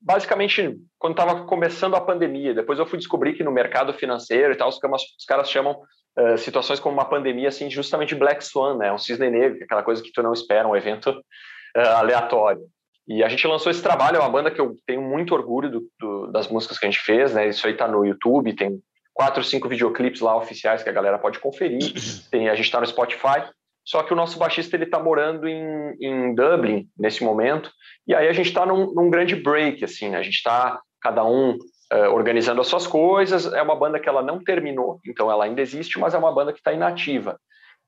basicamente 0.00 0.76
quando 0.98 1.12
estava 1.18 1.44
começando 1.44 1.94
a 1.94 2.00
pandemia. 2.00 2.54
Depois 2.54 2.78
eu 2.78 2.86
fui 2.86 2.98
descobrir 2.98 3.34
que 3.34 3.44
no 3.44 3.50
mercado 3.50 3.92
financeiro 3.92 4.52
e 4.52 4.56
tal, 4.56 4.68
os, 4.68 4.78
os 4.78 5.24
caras 5.26 5.50
chamam 5.50 5.80
uh, 6.18 6.38
situações 6.38 6.80
como 6.80 6.94
uma 6.94 7.04
pandemia 7.04 7.48
assim, 7.48 7.70
justamente 7.70 8.14
Black 8.14 8.44
Swan, 8.44 8.76
né? 8.76 8.92
Um 8.92 8.98
cisne 8.98 9.30
negro, 9.30 9.62
aquela 9.62 9.82
coisa 9.82 10.02
que 10.02 10.12
tu 10.12 10.22
não 10.22 10.32
espera, 10.32 10.68
um 10.68 10.76
evento 10.76 11.10
uh, 11.10 11.80
aleatório. 11.96 12.62
E 13.08 13.22
a 13.22 13.28
gente 13.28 13.46
lançou 13.46 13.70
esse 13.70 13.82
trabalho, 13.82 14.16
é 14.16 14.20
uma 14.20 14.28
banda 14.28 14.50
que 14.50 14.60
eu 14.60 14.76
tenho 14.84 15.00
muito 15.00 15.32
orgulho 15.32 15.70
do, 15.70 15.88
do, 15.98 16.26
das 16.32 16.48
músicas 16.48 16.78
que 16.78 16.86
a 16.86 16.90
gente 16.90 17.02
fez, 17.02 17.32
né? 17.32 17.48
Isso 17.48 17.66
aí 17.66 17.74
tá 17.74 17.86
no 17.86 18.04
YouTube, 18.04 18.56
tem 18.56 18.80
quatro, 19.14 19.44
cinco 19.44 19.68
videoclipes 19.68 20.20
lá 20.20 20.36
oficiais 20.36 20.82
que 20.82 20.88
a 20.88 20.92
galera 20.92 21.18
pode 21.18 21.38
conferir. 21.38 21.80
Tem, 22.30 22.48
a 22.48 22.54
gente 22.54 22.66
está 22.66 22.80
no 22.80 22.86
Spotify. 22.86 23.48
Só 23.86 24.02
que 24.02 24.12
o 24.12 24.16
nosso 24.16 24.36
baixista 24.36 24.74
ele 24.74 24.84
está 24.84 24.98
morando 24.98 25.46
em, 25.46 25.96
em 26.00 26.34
Dublin 26.34 26.88
nesse 26.98 27.22
momento 27.22 27.70
e 28.06 28.12
aí 28.12 28.26
a 28.26 28.32
gente 28.32 28.48
está 28.48 28.66
num, 28.66 28.92
num, 28.92 29.08
grande 29.08 29.36
break 29.36 29.84
assim, 29.84 30.10
né? 30.10 30.18
a 30.18 30.22
gente 30.24 30.34
está 30.34 30.80
cada 31.00 31.24
um 31.24 31.52
uh, 31.52 32.10
organizando 32.12 32.60
as 32.60 32.66
suas 32.66 32.84
coisas. 32.84 33.46
É 33.52 33.62
uma 33.62 33.76
banda 33.76 34.00
que 34.00 34.08
ela 34.08 34.22
não 34.22 34.42
terminou, 34.42 34.98
então 35.06 35.30
ela 35.30 35.44
ainda 35.44 35.62
existe, 35.62 36.00
mas 36.00 36.14
é 36.14 36.18
uma 36.18 36.32
banda 36.32 36.52
que 36.52 36.58
está 36.58 36.72
inativa. 36.72 37.38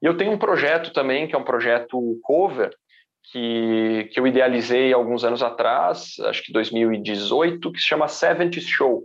E 0.00 0.06
eu 0.06 0.16
tenho 0.16 0.30
um 0.30 0.38
projeto 0.38 0.92
também 0.92 1.26
que 1.26 1.34
é 1.34 1.38
um 1.38 1.44
projeto 1.44 1.98
cover 2.22 2.70
que, 3.32 4.08
que 4.12 4.20
eu 4.20 4.26
idealizei 4.26 4.92
alguns 4.92 5.24
anos 5.24 5.42
atrás, 5.42 6.14
acho 6.26 6.44
que 6.44 6.52
2018, 6.52 7.72
que 7.72 7.80
se 7.80 7.88
chama 7.88 8.06
70 8.06 8.60
Show, 8.60 9.02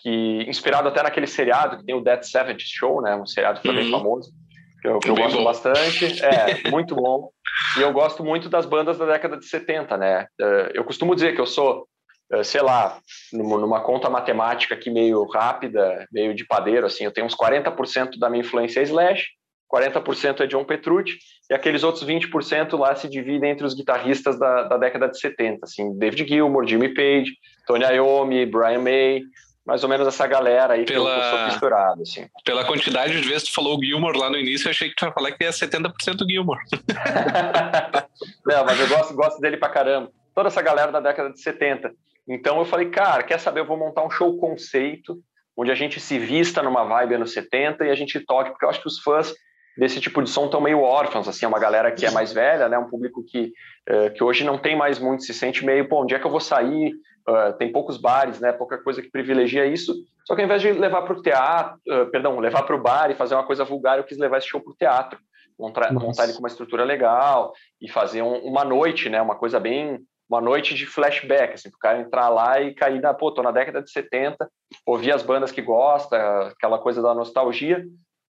que 0.00 0.44
inspirado 0.48 0.86
até 0.86 1.02
naquele 1.02 1.26
seriado 1.26 1.78
que 1.78 1.84
tem 1.84 1.94
o 1.94 2.00
Dead 2.00 2.22
70 2.22 2.58
Show, 2.60 3.02
né, 3.02 3.16
um 3.16 3.26
seriado 3.26 3.60
que 3.60 3.66
foi 3.66 3.74
bem 3.74 3.86
uhum. 3.86 3.98
famoso 3.98 4.43
que 4.84 4.88
eu, 4.88 4.98
que 4.98 5.10
eu 5.10 5.16
gosto 5.16 5.38
bom. 5.38 5.44
bastante. 5.44 6.22
É, 6.22 6.68
muito 6.70 6.94
bom. 6.94 7.30
E 7.78 7.80
eu 7.80 7.92
gosto 7.92 8.22
muito 8.22 8.48
das 8.50 8.66
bandas 8.66 8.98
da 8.98 9.06
década 9.06 9.38
de 9.38 9.46
70, 9.46 9.96
né? 9.96 10.26
É, 10.38 10.72
eu 10.74 10.84
costumo 10.84 11.14
dizer 11.14 11.34
que 11.34 11.40
eu 11.40 11.46
sou, 11.46 11.86
é, 12.32 12.42
sei 12.42 12.60
lá, 12.60 12.98
numa 13.32 13.80
conta 13.80 14.10
matemática 14.10 14.74
aqui 14.74 14.90
meio 14.90 15.24
rápida, 15.24 16.06
meio 16.12 16.34
de 16.34 16.44
padeiro, 16.46 16.86
assim, 16.86 17.04
eu 17.04 17.12
tenho 17.12 17.26
uns 17.26 17.34
40% 17.34 18.18
da 18.18 18.28
minha 18.28 18.42
influência 18.42 18.80
é 18.80 18.82
Slash, 18.82 19.24
40% 19.72 20.40
é 20.40 20.46
John 20.46 20.64
Petrucci, 20.64 21.16
e 21.50 21.54
aqueles 21.54 21.82
outros 21.82 22.04
20% 22.04 22.78
lá 22.78 22.94
se 22.94 23.08
dividem 23.08 23.50
entre 23.50 23.66
os 23.66 23.74
guitarristas 23.74 24.38
da, 24.38 24.64
da 24.64 24.76
década 24.76 25.08
de 25.08 25.18
70, 25.18 25.60
assim, 25.62 25.96
David 25.96 26.28
Gilmour, 26.28 26.66
Jimmy 26.66 26.92
Page, 26.92 27.32
Tony 27.66 27.84
Iommi, 27.84 28.44
Brian 28.44 28.80
May, 28.80 29.22
mais 29.64 29.82
ou 29.82 29.88
menos 29.88 30.06
essa 30.06 30.26
galera 30.26 30.74
aí 30.74 30.84
pela, 30.84 31.14
que 31.14 31.20
eu 31.20 31.30
sou 31.30 31.46
misturado, 31.46 32.02
assim. 32.02 32.28
Pela 32.44 32.64
quantidade 32.64 33.20
de 33.20 33.26
vezes 33.26 33.44
que 33.44 33.50
tu 33.50 33.54
falou 33.54 33.82
Gilmore 33.82 34.18
lá 34.18 34.28
no 34.28 34.36
início, 34.36 34.66
eu 34.66 34.70
achei 34.70 34.90
que 34.90 34.94
tu 34.94 35.06
ia 35.06 35.12
falar 35.12 35.32
que 35.32 35.42
ia 35.42 35.50
70% 35.50 35.92
Gilmore. 36.28 36.60
Não, 38.44 38.64
mas 38.64 38.78
eu 38.78 38.88
gosto, 38.88 39.14
gosto 39.14 39.40
dele 39.40 39.56
pra 39.56 39.70
caramba. 39.70 40.10
Toda 40.34 40.48
essa 40.48 40.60
galera 40.60 40.92
da 40.92 41.00
década 41.00 41.30
de 41.30 41.40
70. 41.40 41.92
Então 42.28 42.58
eu 42.58 42.64
falei, 42.64 42.90
cara, 42.90 43.22
quer 43.22 43.38
saber, 43.38 43.60
eu 43.60 43.66
vou 43.66 43.78
montar 43.78 44.04
um 44.04 44.10
show 44.10 44.36
conceito, 44.38 45.18
onde 45.56 45.70
a 45.70 45.74
gente 45.74 45.98
se 45.98 46.18
vista 46.18 46.62
numa 46.62 46.84
vibe 46.84 47.14
anos 47.14 47.32
70 47.32 47.84
e 47.86 47.90
a 47.90 47.94
gente 47.94 48.20
toque, 48.20 48.50
porque 48.50 48.64
eu 48.64 48.70
acho 48.70 48.80
que 48.80 48.88
os 48.88 49.00
fãs 49.00 49.32
desse 49.76 50.00
tipo 50.00 50.22
de 50.22 50.30
som 50.30 50.44
estão 50.44 50.60
meio 50.60 50.80
órfãos, 50.80 51.26
assim, 51.26 51.44
é 51.44 51.48
uma 51.48 51.58
galera 51.58 51.90
que 51.90 52.06
é 52.06 52.10
mais 52.10 52.32
velha, 52.32 52.68
né, 52.68 52.78
um 52.78 52.88
público 52.88 53.24
que, 53.24 53.52
uh, 53.90 54.12
que 54.14 54.22
hoje 54.22 54.44
não 54.44 54.56
tem 54.56 54.76
mais 54.76 54.98
muito, 54.98 55.24
se 55.24 55.34
sente 55.34 55.64
meio, 55.64 55.88
pô, 55.88 56.02
onde 56.02 56.14
é 56.14 56.18
que 56.18 56.24
eu 56.24 56.30
vou 56.30 56.40
sair? 56.40 56.92
Uh, 57.26 57.54
tem 57.56 57.72
poucos 57.72 57.96
bares, 57.96 58.38
né, 58.38 58.52
pouca 58.52 58.76
coisa 58.76 59.00
que 59.00 59.10
privilegia 59.10 59.64
isso, 59.64 59.94
só 60.26 60.34
que 60.34 60.42
ao 60.42 60.44
invés 60.44 60.60
de 60.60 60.72
levar 60.72 61.02
para 61.02 61.14
o 61.14 61.22
teatro, 61.22 61.80
uh, 61.88 62.10
perdão, 62.10 62.38
levar 62.38 62.64
para 62.64 62.76
o 62.76 62.82
bar 62.82 63.10
e 63.10 63.14
fazer 63.14 63.34
uma 63.34 63.46
coisa 63.46 63.64
vulgar, 63.64 63.96
eu 63.96 64.04
quis 64.04 64.18
levar 64.18 64.36
esse 64.36 64.48
show 64.48 64.60
para 64.60 64.72
o 64.72 64.76
teatro, 64.76 65.18
montar, 65.58 65.90
montar, 65.92 66.24
ele 66.24 66.34
com 66.34 66.40
uma 66.40 66.48
estrutura 66.48 66.84
legal 66.84 67.54
e 67.80 67.88
fazer 67.88 68.20
um, 68.20 68.38
uma 68.40 68.62
noite, 68.62 69.08
né, 69.08 69.22
uma 69.22 69.36
coisa 69.36 69.58
bem, 69.58 70.04
uma 70.28 70.40
noite 70.40 70.74
de 70.74 70.84
flashback, 70.84 71.54
assim, 71.54 71.70
o 71.70 71.78
cara 71.78 72.00
entrar 72.00 72.28
lá 72.28 72.60
e 72.60 72.74
cair 72.74 73.00
na, 73.00 73.14
pô, 73.14 73.32
tô 73.32 73.42
na 73.42 73.50
década 73.50 73.82
de 73.82 73.90
70, 73.90 74.46
ouvir 74.84 75.12
as 75.12 75.22
bandas 75.22 75.50
que 75.50 75.62
gosta, 75.62 76.48
aquela 76.48 76.78
coisa 76.78 77.00
da 77.00 77.14
nostalgia, 77.14 77.84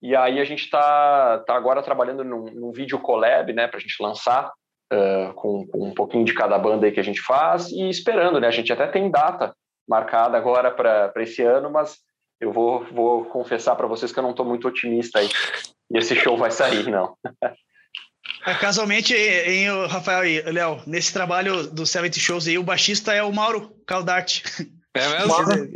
e 0.00 0.14
aí 0.14 0.38
a 0.38 0.44
gente 0.44 0.64
está 0.64 1.38
tá 1.40 1.56
agora 1.56 1.82
trabalhando 1.82 2.22
num, 2.22 2.44
num 2.52 2.72
vídeo 2.72 3.00
collab, 3.00 3.52
né, 3.52 3.66
para 3.66 3.78
a 3.78 3.80
gente 3.80 4.00
lançar 4.00 4.52
uh, 4.92 5.32
com, 5.34 5.66
com, 5.66 5.88
um 5.88 5.94
pouquinho 5.94 6.24
de 6.24 6.34
cada 6.34 6.58
banda 6.58 6.86
aí 6.86 6.92
que 6.92 7.00
a 7.00 7.04
gente 7.04 7.20
faz 7.20 7.70
e 7.70 7.88
esperando, 7.88 8.40
né? 8.40 8.48
A 8.48 8.52
gente 8.52 8.72
até 8.72 8.86
tem 8.86 9.10
data 9.10 9.54
marcada 9.88 10.36
agora 10.36 10.70
para 10.70 11.22
esse 11.22 11.42
ano, 11.42 11.70
mas 11.70 11.98
eu 12.40 12.52
vou, 12.52 12.84
vou 12.84 13.24
confessar 13.26 13.76
para 13.76 13.86
vocês 13.86 14.12
que 14.12 14.18
eu 14.18 14.22
não 14.22 14.30
estou 14.30 14.44
muito 14.44 14.68
otimista 14.68 15.18
aí. 15.18 15.28
E 15.90 15.98
esse 15.98 16.14
show 16.16 16.36
vai 16.36 16.50
sair, 16.50 16.88
não. 16.88 17.16
É, 18.44 18.54
casualmente, 18.54 19.14
em, 19.14 19.68
Rafael 19.86 20.24
e 20.24 20.40
Léo, 20.42 20.80
nesse 20.86 21.12
trabalho 21.12 21.68
do 21.68 21.86
70 21.86 22.18
Shows 22.18 22.46
aí, 22.46 22.58
o 22.58 22.62
baixista 22.62 23.12
é 23.12 23.22
o 23.22 23.32
Mauro 23.32 23.72
Caldarte. 23.86 24.42
É 24.94 25.08
mesmo? 25.08 25.28
Mauro, 25.28 25.68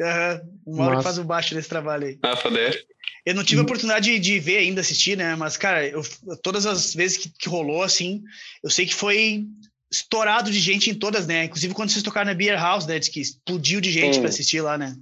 o 0.67 0.77
Mauro 0.77 0.97
que 0.99 1.03
faz 1.03 1.19
o 1.19 1.25
baixo 1.25 1.55
nesse 1.55 1.69
trabalho 1.69 2.07
aí. 2.07 2.19
Ah, 2.23 2.37
foder. 2.37 2.83
Eu 3.31 3.35
não 3.37 3.45
tive 3.45 3.61
a 3.61 3.65
oportunidade 3.65 4.11
de, 4.11 4.19
de, 4.19 4.41
ver 4.41 4.59
ainda, 4.59 4.81
assistir, 4.81 5.17
né? 5.17 5.37
Mas, 5.37 5.57
cara, 5.57 5.87
eu, 5.87 6.03
todas 6.43 6.67
as 6.67 6.95
vezes 6.95 7.17
que, 7.17 7.31
que, 7.39 7.49
rolou, 7.49 7.83
assim, 7.83 8.23
eu 8.63 8.69
sei 8.69 8.87
que 8.87 8.95
foi 8.95 9.45
estourado 9.91 10.51
de 10.51 10.59
gente 10.59 10.91
em 10.91 10.95
todas, 10.95 11.27
né? 11.27 11.45
Inclusive 11.45 11.73
quando 11.73 11.91
vocês 11.91 12.03
tocaram 12.03 12.27
na 12.27 12.35
Beer 12.35 12.59
House, 12.59 12.87
né? 12.87 12.99
Que 12.99 13.21
explodiu 13.21 13.81
de 13.81 13.91
gente 13.91 14.19
para 14.19 14.29
assistir 14.29 14.61
lá, 14.61 14.77
né? 14.77 14.97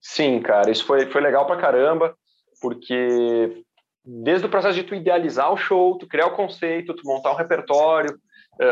Sim, 0.00 0.40
cara, 0.40 0.70
isso 0.70 0.84
foi, 0.84 1.06
foi 1.06 1.20
legal 1.20 1.46
pra 1.46 1.60
caramba, 1.60 2.16
porque 2.60 3.62
desde 4.04 4.46
o 4.46 4.50
processo 4.50 4.74
de 4.74 4.82
tu 4.82 4.94
idealizar 4.94 5.52
o 5.52 5.56
show, 5.56 5.96
tu 5.96 6.08
criar 6.08 6.26
o 6.26 6.36
conceito, 6.36 6.94
tu 6.94 7.02
montar 7.04 7.32
um 7.32 7.36
repertório, 7.36 8.18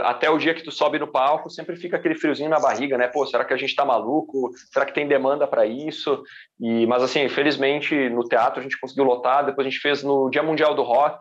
até 0.04 0.28
o 0.28 0.38
dia 0.38 0.54
que 0.54 0.62
tu 0.62 0.70
sobe 0.70 0.98
no 0.98 1.06
palco, 1.06 1.48
sempre 1.48 1.76
fica 1.76 1.96
aquele 1.96 2.14
friozinho 2.14 2.50
na 2.50 2.60
barriga, 2.60 2.98
né? 2.98 3.08
Pô, 3.08 3.24
será 3.26 3.44
que 3.44 3.54
a 3.54 3.56
gente 3.56 3.74
tá 3.74 3.84
maluco? 3.84 4.50
Será 4.70 4.84
que 4.84 4.92
tem 4.92 5.08
demanda 5.08 5.46
para 5.46 5.64
isso? 5.64 6.22
E, 6.60 6.86
mas 6.86 7.02
assim, 7.02 7.28
felizmente 7.28 8.08
no 8.10 8.22
teatro 8.24 8.60
a 8.60 8.62
gente 8.62 8.78
conseguiu 8.78 9.04
lotar, 9.04 9.46
depois 9.46 9.66
a 9.66 9.70
gente 9.70 9.80
fez 9.80 10.02
no 10.02 10.28
Dia 10.28 10.42
Mundial 10.42 10.74
do 10.74 10.82
Rock, 10.82 11.18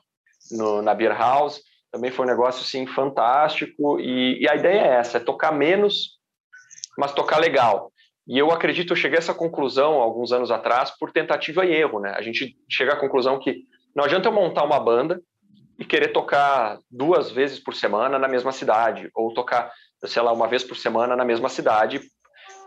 no, 0.52 0.82
na 0.82 0.94
Beer 0.94 1.18
House, 1.18 1.62
também 1.92 2.12
foi 2.12 2.26
um 2.26 2.30
negócio 2.30 2.62
assim 2.62 2.86
fantástico 2.86 4.00
e, 4.00 4.42
e 4.42 4.50
a 4.50 4.56
ideia 4.56 4.82
é 4.82 4.96
essa, 4.96 5.18
é 5.18 5.22
tocar 5.22 5.52
menos, 5.52 6.18
mas 6.98 7.14
tocar 7.14 7.40
legal. 7.40 7.92
E 8.28 8.38
eu 8.38 8.52
acredito, 8.52 8.92
eu 8.92 8.98
cheguei 8.98 9.18
a 9.18 9.20
essa 9.20 9.34
conclusão 9.34 9.94
alguns 9.94 10.34
anos 10.34 10.52
atrás 10.52 10.92
por 10.92 11.12
tentativa 11.12 11.66
e 11.66 11.74
erro, 11.74 12.02
né? 12.02 12.14
A 12.18 12.22
gente 12.22 12.58
chega 12.70 12.94
à 12.94 13.00
conclusão 13.00 13.40
que 13.40 13.64
não 13.96 14.04
adianta 14.04 14.28
eu 14.28 14.34
montar 14.34 14.66
uma 14.66 14.80
banda 14.80 15.22
e 15.80 15.86
querer 15.86 16.10
tocar 16.10 16.80
duas 16.90 17.30
vezes 17.30 17.60
por 17.60 17.76
semana 17.76 18.18
na 18.18 18.28
mesma 18.28 18.52
cidade, 18.52 19.10
ou 19.14 19.34
tocar, 19.34 19.72
sei 20.06 20.22
lá, 20.22 20.34
uma 20.34 20.48
vez 20.48 20.64
por 20.64 20.76
semana 20.76 21.16
na 21.16 21.24
mesma 21.24 21.50
cidade. 21.50 22.02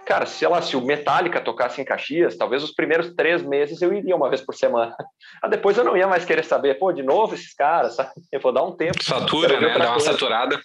Cara, 0.06 0.26
sei 0.26 0.48
lá, 0.48 0.62
se 0.62 0.76
o 0.76 0.80
Metallica 0.80 1.40
tocasse 1.40 1.80
em 1.80 1.84
Caxias, 1.84 2.36
talvez 2.36 2.62
os 2.62 2.72
primeiros 2.72 3.14
três 3.14 3.42
meses 3.42 3.82
eu 3.82 3.92
iria 3.92 4.16
uma 4.16 4.28
vez 4.28 4.40
por 4.40 4.54
semana. 4.54 4.94
Ah, 5.42 5.48
depois 5.48 5.78
eu 5.78 5.84
não 5.84 5.96
ia 5.96 6.06
mais 6.06 6.26
querer 6.26 6.44
saber, 6.44 6.78
pô, 6.78 6.92
de 6.92 7.02
novo 7.02 7.34
esses 7.34 7.54
caras, 7.54 7.94
sabe? 7.94 8.10
Eu 8.30 8.40
vou 8.40 8.52
dar 8.52 8.62
um 8.62 8.76
tempo. 8.76 9.02
Satura, 9.02 9.58
né? 9.58 9.78
Dá 9.78 9.92
uma 9.92 10.00
saturada. 10.00 10.60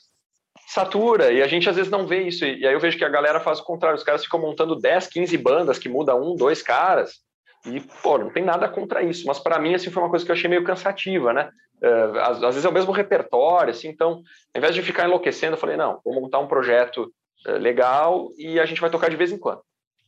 Satura, 0.68 1.32
e 1.32 1.42
a 1.42 1.48
gente 1.48 1.70
às 1.70 1.78
vezes 1.78 1.90
não 1.90 2.06
vê 2.06 2.24
isso. 2.24 2.44
E 2.44 2.68
aí 2.68 2.74
eu 2.74 2.80
vejo 2.80 2.98
que 2.98 3.06
a 3.06 3.10
galera 3.10 3.40
faz 3.40 3.62
o 3.62 3.64
contrário, 3.64 3.98
os 3.98 4.04
caras 4.04 4.24
ficam 4.24 4.42
montando 4.42 4.76
10, 4.76 5.08
15 5.08 5.38
bandas 5.38 5.80
que 5.80 5.88
muda 5.88 6.14
um, 6.14 6.36
dois 6.36 6.62
caras. 6.62 7.22
E, 7.66 7.82
pô, 8.02 8.18
não 8.18 8.30
tem 8.30 8.44
nada 8.44 8.68
contra 8.68 9.02
isso, 9.02 9.26
mas 9.26 9.40
para 9.40 9.60
mim, 9.60 9.74
assim, 9.74 9.90
foi 9.90 10.04
uma 10.04 10.10
coisa 10.10 10.24
que 10.24 10.32
eu 10.32 10.36
achei 10.36 10.50
meio 10.50 10.64
cansativa, 10.64 11.34
né? 11.34 11.50
Uh, 11.82 12.20
às, 12.20 12.38
às, 12.38 12.56
vezes 12.56 12.66
é 12.66 12.70
o 12.70 12.74
mesmo 12.74 12.92
repertório, 12.92 13.72
assim, 13.72 13.88
então, 13.88 14.22
ao 14.54 14.58
invés 14.58 14.74
de 14.74 14.82
ficar 14.82 15.06
enlouquecendo, 15.06 15.56
eu 15.56 15.60
falei, 15.60 15.76
não, 15.76 16.00
vou 16.06 16.22
montar 16.22 16.40
um 16.40 16.48
projeto 16.48 17.12
uh, 17.48 17.52
legal 17.58 18.30
e 18.38 18.60
a 18.60 18.66
gente 18.66 18.82
vai 18.82 18.90
tocar 18.90 19.10
de 19.10 19.16
vez 19.16 19.32
em 19.32 19.38
quando. 19.38 19.62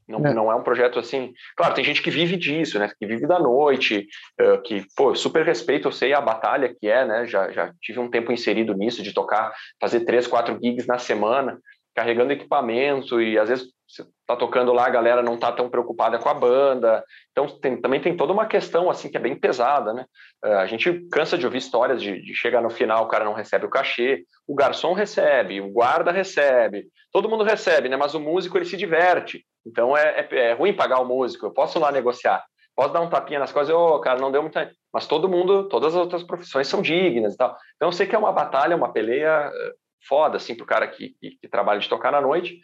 Não 0.08 0.26
é. 0.26 0.34
não 0.34 0.50
é 0.50 0.56
um 0.56 0.64
projeto 0.64 0.98
assim. 0.98 1.34
Claro, 1.56 1.74
tem 1.74 1.84
gente 1.84 2.02
que 2.02 2.10
vive 2.10 2.38
disso, 2.38 2.80
né? 2.80 2.90
Que 2.98 3.06
vive 3.06 3.28
da 3.28 3.40
noite, 3.40 4.08
uh, 4.40 4.62
que, 4.62 4.86
pô, 4.96 5.14
super 5.14 5.46
respeito, 5.46 5.88
eu 5.88 5.92
sei 5.92 6.14
a 6.14 6.22
batalha 6.22 6.74
que 6.74 6.88
é, 6.88 7.06
né? 7.06 7.28
Já, 7.28 7.52
já 7.52 7.74
tive 7.82 8.00
um 8.00 8.10
tempo 8.10 8.32
inserido 8.32 8.74
nisso, 8.74 9.04
de 9.04 9.14
tocar, 9.14 9.54
fazer 9.82 10.02
três, 10.02 10.26
quatro 10.26 10.58
gigs 10.64 10.88
na 10.88 10.98
semana, 10.98 11.60
carregando 11.98 12.32
equipamento, 12.32 13.20
e 13.20 13.40
às 13.40 13.50
vezes 13.50 13.74
você 13.88 14.06
tá 14.28 14.36
tocando 14.36 14.72
lá, 14.72 14.86
a 14.86 14.92
galera 14.92 15.24
não 15.24 15.36
tá 15.36 15.52
tão 15.52 15.68
preocupada 15.68 16.20
com 16.20 16.30
a 16.30 16.34
banda. 16.34 17.04
Então 17.32 17.48
tem, 17.48 17.82
também 17.82 18.00
tem 18.00 18.16
toda 18.16 18.32
uma 18.32 18.46
questão 18.46 18.88
assim 18.88 19.10
que 19.10 19.18
é 19.18 19.20
bem 19.20 19.36
pesada, 19.36 19.94
né? 19.94 20.06
Uh, 20.46 20.58
a 20.60 20.68
gente 20.68 21.08
cansa 21.12 21.40
de 21.40 21.46
ouvir 21.48 21.58
histórias 21.58 22.00
de, 22.00 22.22
de, 22.22 22.36
chegar 22.36 22.62
no 22.62 22.70
final 22.70 23.06
o 23.06 23.08
cara 23.08 23.26
não 23.26 23.34
recebe 23.34 23.66
o 23.66 23.70
cachê, 23.70 24.26
o 24.48 24.54
garçom 24.54 24.94
recebe, 24.94 25.60
o 25.60 25.72
guarda 25.72 26.12
recebe, 26.12 26.86
todo 27.12 27.28
mundo 27.28 27.44
recebe, 27.44 27.90
né? 27.90 27.98
Mas 27.98 28.14
o 28.14 28.20
músico 28.20 28.60
ele 28.60 28.66
se 28.66 28.78
diverte. 28.78 29.44
Então 29.66 29.98
é, 29.98 30.28
é, 30.30 30.50
é 30.50 30.54
ruim 30.54 30.76
pagar 30.76 31.00
o 31.00 31.06
músico. 31.06 31.48
Eu 31.48 31.52
posso 31.52 31.80
lá 31.80 31.92
negociar, 31.92 32.46
posso 32.76 32.94
dar 32.94 33.02
um 33.02 33.10
tapinha 33.10 33.40
nas 33.40 33.52
coisas, 33.52 33.74
ô, 33.74 33.96
oh, 33.96 34.00
cara, 34.00 34.20
não 34.20 34.32
deu 34.32 34.44
muita. 34.44 34.70
Mas 34.94 35.08
todo 35.08 35.28
mundo, 35.28 35.68
todas 35.68 35.96
as 35.96 36.00
outras 36.00 36.22
profissões 36.22 36.68
são 36.68 36.80
dignas 36.80 37.34
e 37.34 37.38
tal. 37.38 37.58
Então 37.76 37.88
eu 37.88 37.94
sei 37.94 38.06
que 38.06 38.14
é 38.14 38.20
uma 38.20 38.32
batalha, 38.32 38.76
uma 38.76 38.94
peleia 38.94 39.52
eh, 39.52 39.74
foda 40.08 40.38
assim 40.38 40.56
pro 40.56 40.66
cara 40.66 40.88
que, 40.88 41.16
que, 41.20 41.48
trabalha 41.48 41.80
de 41.80 41.90
tocar 41.90 42.12
na 42.12 42.22
noite 42.22 42.60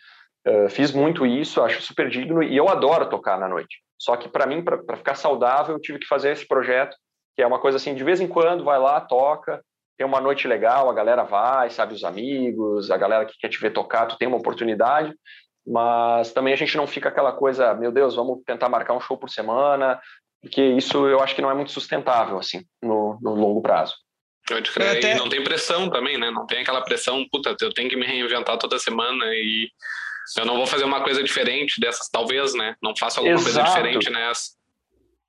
Uh, 0.45 0.69
fiz 0.69 0.91
muito 0.91 1.25
isso, 1.25 1.61
acho 1.61 1.81
super 1.81 2.09
digno 2.09 2.43
e 2.43 2.55
eu 2.55 2.67
adoro 2.67 3.09
tocar 3.09 3.39
na 3.39 3.47
noite. 3.47 3.77
Só 3.97 4.17
que 4.17 4.27
para 4.27 4.45
mim, 4.45 4.61
para 4.61 4.97
ficar 4.97 5.15
saudável, 5.15 5.75
eu 5.75 5.79
tive 5.79 5.99
que 5.99 6.07
fazer 6.07 6.31
esse 6.31 6.45
projeto, 6.45 6.97
que 7.33 7.41
é 7.41 7.47
uma 7.47 7.59
coisa 7.59 7.77
assim, 7.77 7.95
de 7.95 8.03
vez 8.03 8.19
em 8.19 8.27
quando, 8.27 8.65
vai 8.65 8.77
lá, 8.77 8.99
toca, 8.99 9.63
tem 9.97 10.05
uma 10.05 10.19
noite 10.19 10.45
legal, 10.45 10.89
a 10.89 10.93
galera 10.93 11.23
vai, 11.23 11.69
sabe, 11.69 11.93
os 11.93 12.03
amigos, 12.03 12.91
a 12.91 12.97
galera 12.97 13.25
que 13.25 13.37
quer 13.39 13.47
te 13.47 13.57
ver 13.57 13.71
tocar, 13.71 14.05
tu 14.05 14.17
tem 14.17 14.27
uma 14.27 14.37
oportunidade, 14.37 15.13
mas 15.65 16.33
também 16.33 16.51
a 16.51 16.57
gente 16.57 16.75
não 16.75 16.85
fica 16.85 17.07
aquela 17.07 17.31
coisa, 17.31 17.73
meu 17.73 17.91
Deus, 17.91 18.15
vamos 18.15 18.43
tentar 18.45 18.67
marcar 18.67 18.93
um 18.93 18.99
show 18.99 19.17
por 19.17 19.29
semana, 19.29 19.97
porque 20.41 20.61
isso 20.61 21.07
eu 21.07 21.21
acho 21.21 21.35
que 21.35 21.41
não 21.41 21.49
é 21.49 21.53
muito 21.53 21.71
sustentável, 21.71 22.37
assim, 22.37 22.65
no, 22.81 23.17
no 23.21 23.33
longo 23.33 23.61
prazo. 23.61 23.95
Pode 24.47 24.71
crer. 24.71 24.97
Até... 24.97 25.11
E 25.13 25.15
não 25.15 25.29
tem 25.29 25.43
pressão 25.43 25.89
também, 25.89 26.17
né? 26.17 26.29
Não 26.31 26.45
tem 26.45 26.61
aquela 26.61 26.81
pressão, 26.81 27.25
puta, 27.31 27.55
eu 27.61 27.73
tenho 27.73 27.89
que 27.89 27.95
me 27.95 28.05
reinventar 28.05 28.57
toda 28.57 28.77
semana 28.77 29.25
e 29.27 29.69
eu 30.37 30.45
não 30.45 30.57
vou 30.57 30.67
fazer 30.67 30.83
uma 30.83 31.01
coisa 31.03 31.23
diferente 31.23 31.79
dessas, 31.79 32.09
talvez, 32.09 32.53
né? 32.53 32.75
Não 32.81 32.95
faço 32.95 33.19
alguma 33.19 33.35
Exato. 33.35 33.53
coisa 33.53 33.69
diferente 33.69 34.09
nessa. 34.09 34.51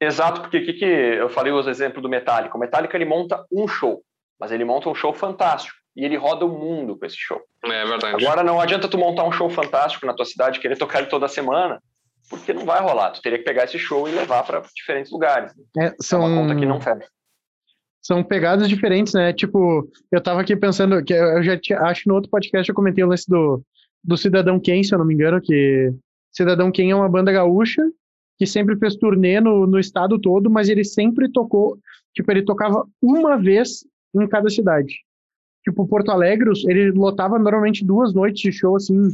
Exato, 0.01 0.41
porque 0.41 0.59
o 0.59 0.65
que, 0.65 0.73
que 0.75 0.85
eu 0.85 1.29
falei 1.29 1.53
os 1.53 1.67
exemplos 1.67 2.03
do 2.03 2.09
Metallica? 2.09 2.57
O 2.57 2.61
Metallica 2.61 2.97
ele 2.97 3.05
monta 3.05 3.45
um 3.51 3.67
show, 3.67 4.03
mas 4.39 4.53
ele 4.53 4.65
monta 4.65 4.89
um 4.89 4.95
show 4.95 5.13
fantástico 5.15 5.77
e 5.97 6.05
ele 6.05 6.17
roda 6.17 6.45
o 6.45 6.49
mundo 6.49 6.99
com 6.99 7.07
esse 7.07 7.17
show. 7.17 7.41
É 7.65 7.85
verdade. 7.85 8.25
Agora 8.25 8.43
não 8.43 8.61
adianta 8.61 8.89
tu 8.89 8.99
montar 8.99 9.25
um 9.25 9.33
show 9.33 9.49
fantástico 9.49 10.07
na 10.07 10.15
tua 10.15 10.25
cidade, 10.25 10.59
querer 10.59 10.77
tocar 10.77 10.99
ele 10.99 11.09
toda 11.09 11.29
semana, 11.29 11.81
porque 12.29 12.53
não 12.53 12.65
vai 12.65 12.81
rolar. 12.81 13.11
Tu 13.11 13.23
teria 13.23 13.39
que 13.39 13.45
pegar 13.45 13.65
esse 13.65 13.79
show 13.79 14.09
e 14.09 14.13
levar 14.13 14.43
para 14.43 14.63
diferentes 14.75 15.13
lugares. 15.13 15.53
É, 15.79 15.93
são... 16.01 16.23
É 16.23 16.27
uma 16.27 16.43
conta 16.43 16.57
que 16.57 16.67
não 16.67 16.81
fecha. 16.81 17.09
São 18.07 18.23
pegadas 18.23 18.69
diferentes, 18.69 19.15
né? 19.15 19.33
Tipo, 19.33 19.89
eu 20.13 20.21
tava 20.21 20.43
aqui 20.43 20.55
pensando 20.55 21.03
que 21.03 21.15
eu 21.15 21.43
já 21.43 21.59
acho 21.81 22.03
que 22.03 22.09
no 22.09 22.15
outro 22.15 22.31
podcast 22.31 22.69
eu 22.69 22.75
comentei 22.75 23.03
o 23.03 23.09
lance 23.09 23.29
do 23.29 23.63
do 24.05 24.19
Cidadão 24.19 24.61
Quem, 24.61 24.85
se 24.85 24.95
eu 24.95 24.99
não 24.99 25.07
me 25.07 25.15
engano, 25.15 25.41
que 25.41 25.91
Cidadão 26.31 26.71
Quem 26.71 26.91
é 26.91 26.95
uma 26.95 27.09
banda 27.09 27.33
gaúcha 27.33 27.83
que 28.37 28.47
sempre 28.47 28.77
fez 28.77 28.97
turnê 28.97 29.41
no, 29.41 29.67
no 29.67 29.79
estado 29.79 30.21
todo, 30.21 30.51
mas 30.51 30.69
ele 30.69 30.85
sempre 30.85 31.31
tocou, 31.31 31.79
tipo, 32.13 32.31
ele 32.31 32.43
tocava 32.43 32.87
uma 33.01 33.37
vez 33.37 33.87
em 34.15 34.27
cada 34.27 34.51
cidade. 34.51 34.97
Tipo, 35.63 35.87
Porto 35.87 36.11
Alegre, 36.11 36.51
ele 36.67 36.91
lotava 36.91 37.39
normalmente 37.39 37.85
duas 37.85 38.13
noites 38.13 38.43
de 38.43 38.53
show, 38.53 38.77
assim, 38.77 39.09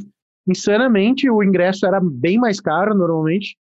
insanamente, 0.48 1.30
o 1.30 1.42
ingresso 1.42 1.86
era 1.86 2.00
bem 2.00 2.38
mais 2.38 2.60
caro, 2.60 2.94
normalmente, 2.94 3.56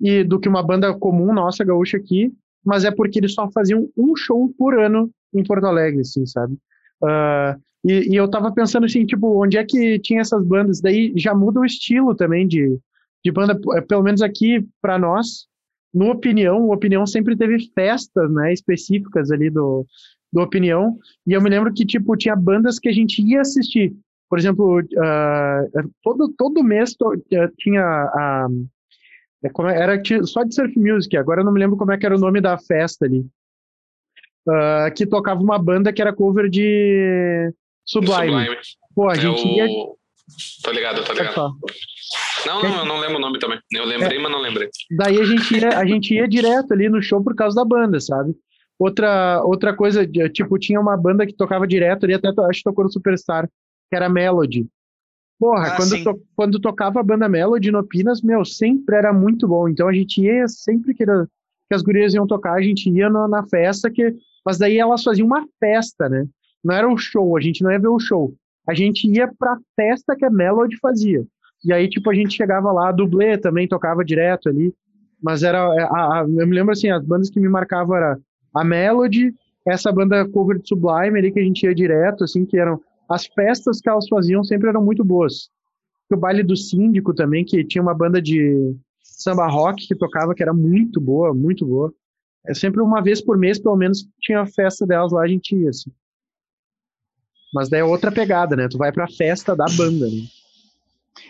e 0.00 0.24
do 0.24 0.40
que 0.40 0.48
uma 0.48 0.62
banda 0.62 0.92
comum 0.92 1.32
nossa, 1.32 1.64
gaúcha 1.64 1.96
aqui, 1.96 2.32
mas 2.64 2.84
é 2.84 2.90
porque 2.90 3.18
eles 3.18 3.34
só 3.34 3.50
faziam 3.50 3.88
um 3.96 4.16
show 4.16 4.52
por 4.56 4.78
ano 4.78 5.10
em 5.34 5.42
Porto 5.42 5.66
Alegre, 5.66 6.00
assim, 6.00 6.24
sabe? 6.26 6.54
Uh, 7.02 7.60
e, 7.84 8.12
e, 8.12 8.16
eu 8.16 8.30
tava 8.30 8.52
pensando 8.52 8.86
assim, 8.86 9.04
tipo, 9.04 9.42
onde 9.42 9.58
é 9.58 9.64
que 9.64 9.98
tinha 9.98 10.22
essas 10.22 10.44
bandas? 10.44 10.80
Daí 10.80 11.12
já 11.16 11.34
muda 11.34 11.60
o 11.60 11.64
estilo 11.64 12.14
também 12.14 12.46
de, 12.46 12.78
de 13.22 13.30
banda, 13.30 13.58
é, 13.76 13.80
pelo 13.82 14.02
menos 14.02 14.22
aqui 14.22 14.66
para 14.80 14.98
nós, 14.98 15.46
no 15.92 16.10
Opinião, 16.10 16.62
o 16.62 16.72
Opinião 16.72 17.06
sempre 17.06 17.36
teve 17.36 17.58
festas, 17.74 18.32
né, 18.32 18.52
específicas 18.52 19.30
ali 19.30 19.50
do, 19.50 19.86
do 20.32 20.40
Opinião, 20.40 20.98
e 21.26 21.32
eu 21.32 21.42
me 21.42 21.50
lembro 21.50 21.72
que, 21.72 21.84
tipo, 21.84 22.16
tinha 22.16 22.34
bandas 22.34 22.78
que 22.78 22.88
a 22.88 22.92
gente 22.92 23.22
ia 23.22 23.42
assistir. 23.42 23.94
Por 24.28 24.38
exemplo, 24.38 24.80
uh, 24.80 25.90
todo, 26.02 26.32
todo 26.36 26.64
mês 26.64 26.94
to, 26.94 27.12
uh, 27.12 27.52
tinha 27.58 27.82
a... 27.82 28.48
Uh, 28.50 28.73
era 29.68 30.00
só 30.24 30.42
de 30.42 30.54
surf 30.54 30.78
music, 30.78 31.16
agora 31.16 31.40
eu 31.40 31.44
não 31.44 31.52
me 31.52 31.60
lembro 31.60 31.76
como 31.76 31.92
é 31.92 31.98
que 31.98 32.06
era 32.06 32.16
o 32.16 32.20
nome 32.20 32.40
da 32.40 32.56
festa 32.58 33.04
ali. 33.04 33.26
uh, 34.48 34.94
que 34.94 35.06
tocava 35.06 35.40
uma 35.40 35.58
banda 35.58 35.92
que 35.92 36.00
era 36.00 36.12
cover 36.12 36.48
de 36.48 37.52
Sublime. 37.84 38.32
Sublime. 38.32 38.56
Pô, 38.94 39.08
a 39.08 39.14
gente 39.14 39.60
é 39.60 39.64
o... 39.64 39.68
ia... 39.68 39.94
Tô 40.62 40.70
ligado, 40.70 41.04
tô 41.04 41.12
ligado. 41.12 41.54
Não, 42.46 42.62
não, 42.62 42.78
eu 42.78 42.84
não 42.84 42.98
lembro 42.98 43.16
o 43.16 43.20
nome 43.20 43.38
também. 43.38 43.58
Eu 43.72 43.84
lembrei, 43.84 44.18
é. 44.18 44.20
mas 44.20 44.32
não 44.32 44.40
lembrei. 44.40 44.68
Daí 44.96 45.20
a 45.20 45.24
gente, 45.24 45.56
ia, 45.56 45.78
a 45.78 45.86
gente 45.86 46.14
ia 46.14 46.28
direto 46.28 46.72
ali 46.72 46.88
no 46.88 47.02
show 47.02 47.22
por 47.22 47.34
causa 47.34 47.56
da 47.56 47.64
banda, 47.64 48.00
sabe? 48.00 48.34
Outra, 48.78 49.42
outra 49.44 49.74
coisa, 49.74 50.06
tipo, 50.30 50.58
tinha 50.58 50.80
uma 50.80 50.96
banda 50.96 51.26
que 51.26 51.34
tocava 51.34 51.66
direto 51.66 52.04
ali, 52.04 52.14
até 52.14 52.28
acho 52.28 52.58
que 52.58 52.64
tocou 52.64 52.84
no 52.84 52.92
Superstar, 52.92 53.48
que 53.90 53.96
era 53.96 54.08
Melody. 54.08 54.66
Porra, 55.38 55.68
ah, 55.68 55.76
quando, 55.76 56.04
to, 56.04 56.22
quando 56.36 56.60
tocava 56.60 57.00
a 57.00 57.02
banda 57.02 57.28
Melody 57.28 57.70
no 57.70 57.84
Pinas, 57.84 58.22
meu, 58.22 58.44
sempre 58.44 58.96
era 58.96 59.12
muito 59.12 59.48
bom. 59.48 59.68
Então 59.68 59.88
a 59.88 59.92
gente 59.92 60.20
ia 60.20 60.46
sempre 60.48 60.94
que, 60.94 61.02
era, 61.02 61.26
que 61.68 61.74
as 61.74 61.82
gurias 61.82 62.14
iam 62.14 62.26
tocar, 62.26 62.54
a 62.54 62.62
gente 62.62 62.88
ia 62.88 63.10
no, 63.10 63.26
na 63.28 63.44
festa, 63.44 63.90
que, 63.90 64.14
mas 64.44 64.58
daí 64.58 64.78
elas 64.78 65.02
faziam 65.02 65.26
uma 65.26 65.44
festa, 65.58 66.08
né? 66.08 66.26
Não 66.64 66.74
era 66.74 66.88
um 66.88 66.96
show, 66.96 67.36
a 67.36 67.40
gente 67.40 67.62
não 67.62 67.70
ia 67.70 67.78
ver 67.78 67.88
o 67.88 67.98
show. 67.98 68.32
A 68.66 68.74
gente 68.74 69.06
ia 69.06 69.30
pra 69.38 69.58
festa 69.76 70.16
que 70.16 70.24
a 70.24 70.30
Melody 70.30 70.78
fazia. 70.78 71.24
E 71.64 71.72
aí, 71.72 71.88
tipo, 71.88 72.10
a 72.10 72.14
gente 72.14 72.34
chegava 72.34 72.72
lá, 72.72 72.88
a 72.88 72.92
dublê 72.92 73.36
também 73.38 73.68
tocava 73.68 74.04
direto 74.04 74.48
ali. 74.48 74.72
Mas 75.22 75.42
era. 75.42 75.58
É, 75.58 75.82
a, 75.82 76.20
a, 76.20 76.20
eu 76.20 76.46
me 76.46 76.54
lembro 76.54 76.72
assim, 76.72 76.90
as 76.90 77.04
bandas 77.04 77.30
que 77.30 77.40
me 77.40 77.48
marcavam 77.48 77.96
era 77.96 78.18
a 78.54 78.64
Melody, 78.64 79.34
essa 79.66 79.90
banda 79.90 80.28
cover 80.28 80.58
de 80.58 80.68
Sublime 80.68 81.18
ali 81.18 81.32
que 81.32 81.40
a 81.40 81.42
gente 81.42 81.64
ia 81.64 81.74
direto, 81.74 82.24
assim, 82.24 82.44
que 82.44 82.58
eram. 82.58 82.80
As 83.08 83.26
festas 83.26 83.80
que 83.80 83.88
elas 83.88 84.08
faziam 84.08 84.42
sempre 84.42 84.68
eram 84.68 84.84
muito 84.84 85.04
boas. 85.04 85.50
O 86.10 86.16
baile 86.16 86.42
do 86.42 86.56
síndico 86.56 87.12
também, 87.14 87.44
que 87.44 87.64
tinha 87.64 87.82
uma 87.82 87.94
banda 87.94 88.22
de 88.22 88.76
samba 89.02 89.48
rock 89.48 89.86
que 89.86 89.94
tocava, 89.94 90.34
que 90.34 90.42
era 90.42 90.52
muito 90.52 91.00
boa, 91.00 91.34
muito 91.34 91.66
boa. 91.66 91.92
É 92.46 92.54
sempre 92.54 92.80
uma 92.80 93.02
vez 93.02 93.20
por 93.20 93.38
mês, 93.38 93.58
pelo 93.58 93.76
menos, 93.76 94.06
tinha 94.20 94.40
a 94.40 94.46
festa 94.46 94.86
delas 94.86 95.12
lá, 95.12 95.22
a 95.22 95.28
gente 95.28 95.56
ia, 95.56 95.70
assim. 95.70 95.90
Mas 97.52 97.68
daí 97.68 97.80
é 97.80 97.84
outra 97.84 98.12
pegada, 98.12 98.54
né? 98.54 98.68
Tu 98.68 98.76
vai 98.76 98.92
pra 98.92 99.08
festa 99.08 99.56
da 99.56 99.64
banda, 99.76 100.06
né? 100.06 100.26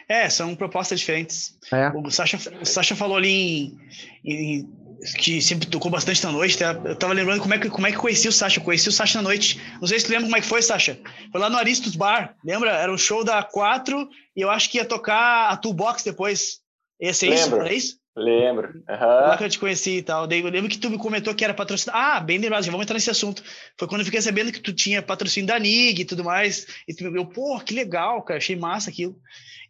É, 0.09 0.29
são 0.29 0.57
propostas 0.57 0.99
diferentes. 0.99 1.57
É. 1.73 1.91
O, 1.91 2.11
Sasha, 2.11 2.39
o 2.61 2.65
Sasha 2.65 2.97
falou 2.97 3.17
ali 3.17 3.31
em, 3.31 3.79
em, 4.25 4.71
que 5.19 5.41
sempre 5.41 5.67
tocou 5.67 5.91
bastante 5.91 6.23
na 6.25 6.33
noite. 6.33 6.59
Tá? 6.59 6.73
Eu 6.85 6.97
tava 6.97 7.13
lembrando 7.13 7.41
como 7.41 7.55
é, 7.55 7.59
que, 7.59 7.69
como 7.71 7.87
é 7.87 7.93
que 7.93 7.99
conheci 7.99 8.29
o 8.29 8.33
Sasha. 8.33 8.61
Eu 8.61 8.65
conheci 8.65 8.89
o 8.89 8.93
Sasha 8.93 9.19
na 9.19 9.23
noite. 9.23 9.61
Não 9.81 9.87
sei 9.87 9.99
se 9.99 10.07
tu 10.07 10.11
lembra 10.11 10.27
como 10.27 10.37
é 10.37 10.41
que 10.41 10.47
foi, 10.47 10.63
Sasha. 10.63 10.99
Foi 11.31 11.41
lá 11.41 11.51
no 11.51 11.57
Aristos 11.57 11.97
Bar. 11.97 12.35
Lembra? 12.45 12.71
Era 12.71 12.93
um 12.93 12.99
show 12.99 13.25
da 13.25 13.43
4 13.43 14.09
e 14.37 14.41
eu 14.41 14.51
acho 14.51 14.71
que 14.71 14.79
ia 14.79 14.85
tocar 14.85 15.51
a 15.51 15.57
Toolbox 15.57 16.03
depois. 16.03 16.61
Esse 17.01 17.27
é 17.27 17.31
Lembro. 17.31 17.45
isso? 17.45 17.57
Era 17.57 17.73
isso? 17.73 18.05
Lembro. 18.17 18.69
Uhum. 18.89 19.07
Lá 19.07 19.37
que 19.37 19.45
eu 19.45 19.51
te 19.51 19.59
conheci 19.59 19.99
e 19.99 20.03
tal. 20.03 20.27
Daí 20.27 20.41
eu 20.41 20.49
lembro 20.49 20.71
que 20.71 20.79
tu 20.79 20.89
me 20.89 20.97
comentou 20.97 21.35
que 21.35 21.45
era 21.45 21.53
patrocinado. 21.53 21.99
Ah, 21.99 22.21
bem 22.21 22.39
lembrado, 22.39 22.63
já 22.63 22.71
vamos 22.71 22.85
entrar 22.85 22.95
nesse 22.95 23.11
assunto. 23.11 23.43
Foi 23.77 23.89
quando 23.89 24.03
eu 24.03 24.05
fiquei 24.05 24.23
sabendo 24.23 24.53
que 24.53 24.61
tu 24.61 24.73
tinha 24.73 25.03
patrocínio 25.03 25.49
da 25.49 25.59
NIG 25.59 26.03
e 26.03 26.05
tudo 26.05 26.23
mais. 26.23 26.67
E 26.87 26.95
tu 26.95 27.05
me 27.11 27.27
pô, 27.27 27.59
que 27.61 27.75
legal, 27.75 28.23
cara, 28.23 28.39
achei 28.39 28.55
massa 28.55 28.91
aquilo. 28.91 29.19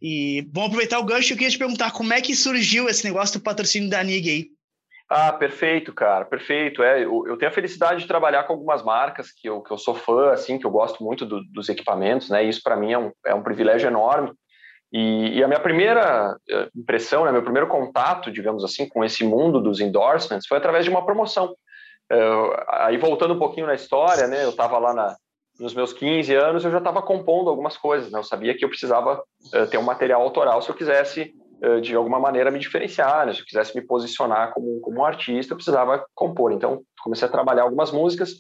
E 0.01 0.47
vamos 0.53 0.69
aproveitar 0.69 0.99
o 0.99 1.05
gancho. 1.05 1.33
Eu 1.33 1.37
queria 1.39 1.51
te 1.51 1.59
perguntar 1.59 1.91
como 1.93 2.13
é 2.13 2.21
que 2.21 2.37
surgiu 2.37 2.87
esse 2.89 3.05
negócio 3.05 3.39
do 3.39 3.43
patrocínio 3.43 3.89
da 3.89 4.05
NIG 4.05 4.31
aí. 4.31 4.51
Ah, 5.09 5.33
perfeito, 5.33 5.93
cara, 5.93 6.25
perfeito. 6.25 6.83
É, 6.83 7.05
eu, 7.05 7.27
eu, 7.27 7.37
tenho 7.37 7.51
a 7.51 7.55
felicidade 7.55 8.01
de 8.01 8.09
trabalhar 8.09 8.45
com 8.45 8.55
algumas 8.55 8.83
marcas 8.83 9.31
que 9.31 9.49
eu, 9.49 9.61
que 9.63 9.71
eu 9.71 9.77
sou 9.77 9.95
fã, 9.95 10.31
assim, 10.33 10.59
que 10.59 10.67
eu 10.67 10.71
gosto 10.71 11.05
muito 11.05 11.27
do, 11.27 11.43
dos 11.53 11.69
equipamentos, 11.69 12.31
né? 12.31 12.43
Isso 12.43 12.63
para 12.63 12.77
mim 12.77 12.93
é 12.93 12.99
um, 12.99 13.13
é 13.27 13.35
um 13.35 13.43
privilégio 13.43 13.87
enorme. 13.87 14.33
E, 14.93 15.39
e, 15.39 15.43
a 15.43 15.49
minha 15.49 15.59
primeira 15.59 16.37
eh, 16.49 16.69
impressão, 16.75 17.25
né, 17.25 17.33
meu 17.33 17.43
primeiro 17.43 17.67
contato, 17.67 18.31
digamos 18.31 18.63
assim, 18.63 18.89
com 18.89 19.05
esse 19.05 19.25
mundo 19.25 19.61
dos 19.61 19.81
endorsements 19.81 20.47
foi 20.47 20.57
através 20.57 20.85
de 20.85 20.91
uma 20.91 21.05
promoção. 21.05 21.53
Uh, 22.13 22.55
aí 22.69 22.97
voltando 22.97 23.35
um 23.35 23.39
pouquinho 23.39 23.67
na 23.67 23.75
história, 23.75 24.29
né, 24.29 24.45
eu 24.45 24.51
estava 24.51 24.79
lá 24.79 24.95
na, 24.95 25.17
nos 25.59 25.75
meus 25.75 25.93
15 25.93 26.33
anos, 26.37 26.65
eu 26.65 26.71
já 26.71 26.79
estava 26.79 27.03
compondo 27.03 27.51
algumas 27.51 27.77
coisas. 27.77 28.13
Né, 28.13 28.21
eu 28.21 28.23
sabia 28.23 28.57
que 28.57 28.65
eu 28.65 28.69
precisava 28.69 29.21
uh, 29.21 29.67
ter 29.69 29.79
um 29.79 29.83
material 29.83 30.23
autoral 30.23 30.63
se 30.63 30.71
eu 30.71 30.77
quisesse, 30.77 31.35
de 31.81 31.95
alguma 31.95 32.19
maneira, 32.19 32.51
me 32.51 32.59
diferenciar, 32.59 33.27
né, 33.27 33.33
se 33.33 33.41
eu 33.41 33.47
quisesse 33.47 33.75
me 33.75 33.87
posicionar 33.87 34.53
como, 34.53 34.81
como 34.81 35.01
um 35.01 35.05
artista, 35.05 35.53
eu 35.53 35.57
precisava 35.57 36.05
compor. 36.15 36.53
Então, 36.53 36.83
comecei 37.03 37.27
a 37.27 37.31
trabalhar 37.31 37.63
algumas 37.63 37.91
músicas. 37.91 38.31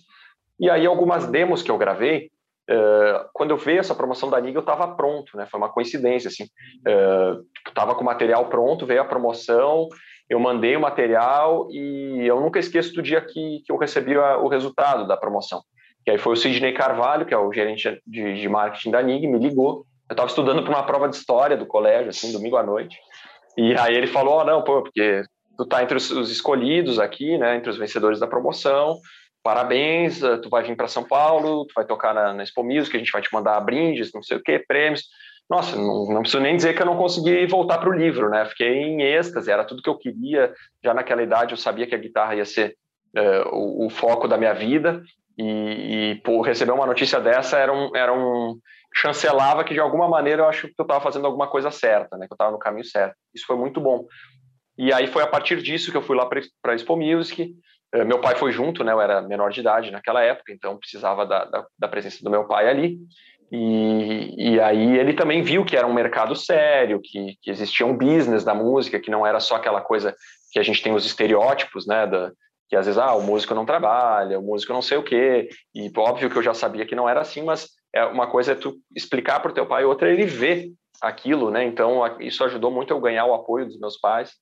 E 0.58 0.68
aí, 0.70 0.86
algumas 0.86 1.26
demos 1.26 1.62
que 1.62 1.70
eu 1.70 1.78
gravei, 1.78 2.30
Uh, 2.66 3.28
quando 3.34 3.50
eu 3.50 3.58
vi 3.58 3.76
essa 3.76 3.94
promoção 3.94 4.30
da 4.30 4.40
Liga, 4.40 4.56
eu 4.56 4.62
estava 4.62 4.88
pronto, 4.96 5.36
né? 5.36 5.46
Foi 5.50 5.58
uma 5.58 5.68
coincidência, 5.68 6.28
assim. 6.28 6.44
Uh, 6.44 7.44
tava 7.74 7.94
com 7.94 8.00
o 8.00 8.04
material 8.04 8.48
pronto, 8.48 8.86
veio 8.86 9.02
a 9.02 9.04
promoção, 9.04 9.86
eu 10.28 10.40
mandei 10.40 10.74
o 10.74 10.80
material 10.80 11.68
e 11.70 12.26
eu 12.26 12.40
nunca 12.40 12.58
esqueço 12.58 12.94
do 12.94 13.02
dia 13.02 13.20
que, 13.20 13.60
que 13.64 13.70
eu 13.70 13.76
recebi 13.76 14.16
a, 14.16 14.38
o 14.38 14.48
resultado 14.48 15.06
da 15.06 15.16
promoção. 15.16 15.62
Que 16.04 16.12
aí 16.12 16.18
foi 16.18 16.32
o 16.32 16.36
Sidney 16.36 16.72
Carvalho, 16.72 17.26
que 17.26 17.34
é 17.34 17.38
o 17.38 17.52
gerente 17.52 18.00
de, 18.06 18.34
de 18.34 18.48
marketing 18.48 18.90
da 18.90 19.02
NIG, 19.02 19.26
me 19.26 19.38
ligou. 19.38 19.84
Eu 20.08 20.14
estava 20.14 20.28
estudando 20.28 20.62
para 20.62 20.72
uma 20.72 20.86
prova 20.86 21.08
de 21.08 21.16
história 21.16 21.56
do 21.56 21.66
colégio, 21.66 22.10
assim, 22.10 22.32
domingo 22.32 22.56
à 22.56 22.62
noite. 22.62 22.98
E 23.56 23.74
aí 23.76 23.94
ele 23.94 24.06
falou: 24.06 24.40
oh, 24.40 24.44
não, 24.44 24.62
pô, 24.62 24.82
porque 24.82 25.22
tu 25.56 25.66
tá 25.66 25.82
entre 25.82 25.96
os, 25.96 26.10
os 26.10 26.30
escolhidos 26.30 26.98
aqui, 26.98 27.38
né, 27.38 27.56
entre 27.56 27.70
os 27.70 27.76
vencedores 27.76 28.18
da 28.18 28.26
promoção 28.26 28.98
parabéns, 29.44 30.22
eh, 30.22 30.38
tu 30.38 30.48
vai 30.48 30.64
vir 30.64 30.74
para 30.74 30.88
São 30.88 31.04
Paulo, 31.04 31.66
tu 31.66 31.74
vai 31.76 31.84
tocar 31.84 32.14
na, 32.14 32.32
na 32.32 32.42
Expo 32.42 32.64
Music, 32.64 32.96
a 32.96 32.98
gente 32.98 33.12
vai 33.12 33.20
te 33.20 33.32
mandar 33.32 33.60
brindes, 33.60 34.10
não 34.12 34.22
sei 34.22 34.38
o 34.38 34.42
que, 34.42 34.58
prêmios. 34.58 35.04
Nossa, 35.48 35.76
não, 35.76 36.06
não 36.06 36.22
preciso 36.22 36.42
nem 36.42 36.56
dizer 36.56 36.74
que 36.74 36.80
eu 36.80 36.86
não 36.86 36.96
consegui 36.96 37.46
voltar 37.46 37.76
para 37.76 37.90
o 37.90 37.92
livro, 37.92 38.30
né? 38.30 38.46
Fiquei 38.46 38.72
em 38.78 39.02
êxtase, 39.02 39.50
era 39.50 39.62
tudo 39.62 39.82
que 39.82 39.88
eu 39.88 39.98
queria. 39.98 40.50
Já 40.82 40.94
naquela 40.94 41.22
idade 41.22 41.52
eu 41.52 41.58
sabia 41.58 41.86
que 41.86 41.94
a 41.94 41.98
guitarra 41.98 42.34
ia 42.34 42.46
ser 42.46 42.74
uh, 43.14 43.54
o, 43.54 43.86
o, 43.86 43.90
foco 43.90 44.26
da 44.26 44.38
minha 44.38 44.54
vida 44.54 45.02
e, 45.36 45.44
e 45.44 46.14
por 46.24 46.40
receber 46.40 46.72
uma 46.72 46.86
notícia 46.86 47.20
dessa 47.20 47.58
era 47.58 47.70
um, 47.70 47.94
era 47.94 48.14
um 48.14 48.58
chancelava 48.94 49.64
que 49.64 49.74
de 49.74 49.80
alguma 49.80 50.08
maneira 50.08 50.42
eu 50.42 50.48
acho 50.48 50.68
que 50.68 50.74
eu 50.78 50.84
estava 50.84 51.00
fazendo 51.00 51.26
alguma 51.26 51.48
coisa 51.48 51.70
certa, 51.70 52.16
né? 52.16 52.26
Que 52.26 52.32
eu 52.32 52.36
estava 52.36 52.52
no 52.52 52.58
caminho 52.58 52.84
certo. 52.84 53.16
Isso 53.34 53.46
foi 53.46 53.56
muito 53.56 53.80
bom. 53.80 54.06
E 54.78 54.92
aí 54.92 55.06
foi 55.06 55.22
a 55.22 55.26
partir 55.26 55.60
disso 55.62 55.90
que 55.90 55.96
eu 55.96 56.02
fui 56.02 56.16
lá 56.16 56.26
para 56.26 56.40
a 56.66 56.74
Expo 56.74 56.96
Music. 56.96 57.54
Eh, 57.92 58.04
meu 58.04 58.20
pai 58.20 58.36
foi 58.36 58.52
junto, 58.52 58.84
né? 58.84 58.92
Eu 58.92 59.00
era 59.00 59.20
menor 59.20 59.50
de 59.50 59.60
idade 59.60 59.90
naquela 59.90 60.22
época, 60.22 60.52
então 60.52 60.78
precisava 60.78 61.26
da, 61.26 61.44
da, 61.44 61.66
da 61.78 61.88
presença 61.88 62.22
do 62.22 62.30
meu 62.30 62.44
pai 62.46 62.68
ali. 62.68 62.98
E, 63.52 64.54
e, 64.54 64.60
aí 64.60 64.98
ele 64.98 65.12
também 65.12 65.42
viu 65.42 65.64
que 65.64 65.76
era 65.76 65.86
um 65.86 65.92
mercado 65.92 66.34
sério, 66.34 67.00
que, 67.02 67.36
que, 67.40 67.50
existia 67.50 67.86
um 67.86 67.96
business 67.96 68.42
da 68.42 68.54
música, 68.54 68.98
que 68.98 69.10
não 69.10 69.24
era 69.24 69.38
só 69.38 69.56
aquela 69.56 69.80
coisa 69.80 70.16
que 70.50 70.58
a 70.58 70.62
gente 70.62 70.82
tem 70.82 70.92
os 70.92 71.06
estereótipos, 71.06 71.86
né? 71.86 72.06
Da, 72.06 72.32
que 72.68 72.74
às 72.74 72.86
vezes, 72.86 72.98
ah, 72.98 73.14
o 73.14 73.22
músico 73.22 73.54
não 73.54 73.66
trabalha, 73.66 74.38
o 74.38 74.42
músico 74.42 74.72
não 74.72 74.82
sei 74.82 74.98
o 74.98 75.02
quê. 75.02 75.48
E 75.74 75.90
óbvio 75.96 76.30
que 76.30 76.36
eu 76.36 76.42
já 76.42 76.54
sabia 76.54 76.86
que 76.86 76.96
não 76.96 77.08
era 77.08 77.20
assim, 77.20 77.42
mas 77.42 77.68
é 77.94 78.04
uma 78.04 78.26
coisa 78.26 78.52
é 78.52 78.54
tu 78.56 78.76
explicar 78.94 79.40
para 79.40 79.50
o 79.50 79.54
teu 79.54 79.66
pai, 79.66 79.84
outra 79.84 80.10
é 80.10 80.12
ele 80.12 80.26
ver 80.26 80.72
aquilo, 81.00 81.50
né? 81.50 81.64
Então 81.64 82.00
isso 82.20 82.42
ajudou 82.44 82.70
muito 82.70 82.92
eu 82.92 83.00
ganhar 83.00 83.24
o 83.24 83.34
apoio 83.34 83.66
dos 83.66 83.78
meus 83.78 83.96
pais. 83.96 84.32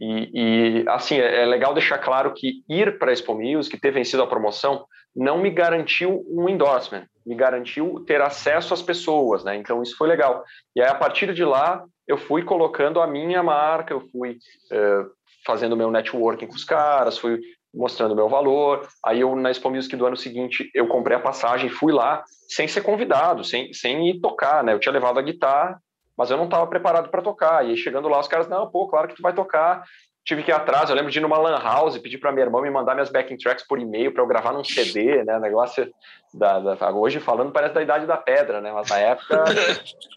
E, 0.00 0.30
e, 0.32 0.84
assim, 0.88 1.16
é, 1.16 1.42
é, 1.42 1.46
legal 1.46 1.74
deixar 1.74 1.98
claro 1.98 2.32
que 2.32 2.62
ir 2.68 2.98
para 2.98 3.10
a 3.10 3.12
Expo 3.12 3.34
Music, 3.34 3.80
ter 3.80 3.90
vencido 3.90 4.22
a 4.22 4.28
promoção, 4.28 4.86
não 5.16 5.38
me 5.38 5.50
garantiu 5.50 6.24
um 6.28 6.48
endorsement, 6.48 7.04
me 7.26 7.34
garantiu 7.34 8.04
ter 8.06 8.20
acesso 8.20 8.72
às 8.72 8.82
pessoas, 8.82 9.42
né? 9.42 9.56
Então 9.56 9.82
isso 9.82 9.96
foi 9.96 10.06
legal. 10.06 10.44
E 10.76 10.80
aí 10.80 10.88
a 10.88 10.94
partir 10.94 11.34
de 11.34 11.44
lá 11.44 11.84
eu 12.06 12.16
fui 12.16 12.42
colocando 12.44 13.00
a 13.00 13.06
minha 13.06 13.42
marca, 13.42 13.92
eu 13.92 14.00
fui 14.12 14.38
uh, 14.72 15.10
fazendo 15.44 15.76
meu 15.76 15.90
networking 15.90 16.46
com 16.46 16.54
os 16.54 16.64
caras, 16.64 17.18
fui 17.18 17.40
mostrando 17.74 18.16
meu 18.16 18.28
valor. 18.28 18.86
Aí 19.04 19.20
eu 19.20 19.34
na 19.36 19.50
Expo 19.50 19.70
Music 19.70 19.94
do 19.96 20.06
ano 20.06 20.16
seguinte 20.16 20.70
eu 20.74 20.88
comprei 20.88 21.16
a 21.16 21.20
passagem, 21.20 21.68
fui 21.70 21.92
lá 21.92 22.24
sem 22.48 22.66
ser 22.66 22.82
convidado, 22.82 23.44
sem, 23.44 23.72
sem 23.72 24.08
ir 24.08 24.20
tocar, 24.20 24.64
né? 24.64 24.72
Eu 24.72 24.78
tinha 24.78 24.92
levado 24.92 25.18
a 25.18 25.22
guitarra 25.22 25.80
mas 26.18 26.32
eu 26.32 26.36
não 26.36 26.46
estava 26.46 26.66
preparado 26.66 27.10
para 27.10 27.22
tocar. 27.22 27.64
E 27.64 27.76
chegando 27.76 28.08
lá, 28.08 28.18
os 28.18 28.26
caras, 28.26 28.48
não, 28.48 28.68
pô, 28.68 28.88
claro 28.88 29.06
que 29.06 29.14
tu 29.14 29.22
vai 29.22 29.32
tocar. 29.32 29.84
Tive 30.24 30.42
que 30.42 30.50
ir 30.50 30.54
atrás, 30.54 30.90
eu 30.90 30.96
lembro 30.96 31.12
de 31.12 31.18
ir 31.18 31.22
numa 31.22 31.38
lan 31.38 31.58
house, 31.58 31.96
pedir 31.96 32.18
para 32.18 32.32
minha 32.32 32.44
irmã 32.44 32.60
me 32.60 32.68
mandar 32.68 32.94
minhas 32.94 33.08
backing 33.08 33.38
tracks 33.38 33.64
por 33.66 33.78
e-mail 33.78 34.12
para 34.12 34.22
eu 34.22 34.26
gravar 34.26 34.52
num 34.52 34.64
CD, 34.64 35.24
né? 35.24 35.38
Negócio 35.38 35.88
da, 36.34 36.58
da, 36.58 36.90
hoje 36.90 37.20
falando 37.20 37.52
parece 37.52 37.72
da 37.72 37.82
idade 37.82 38.04
da 38.04 38.16
pedra, 38.16 38.60
né? 38.60 38.72
Mas 38.72 38.90
na 38.90 38.98
época 38.98 39.44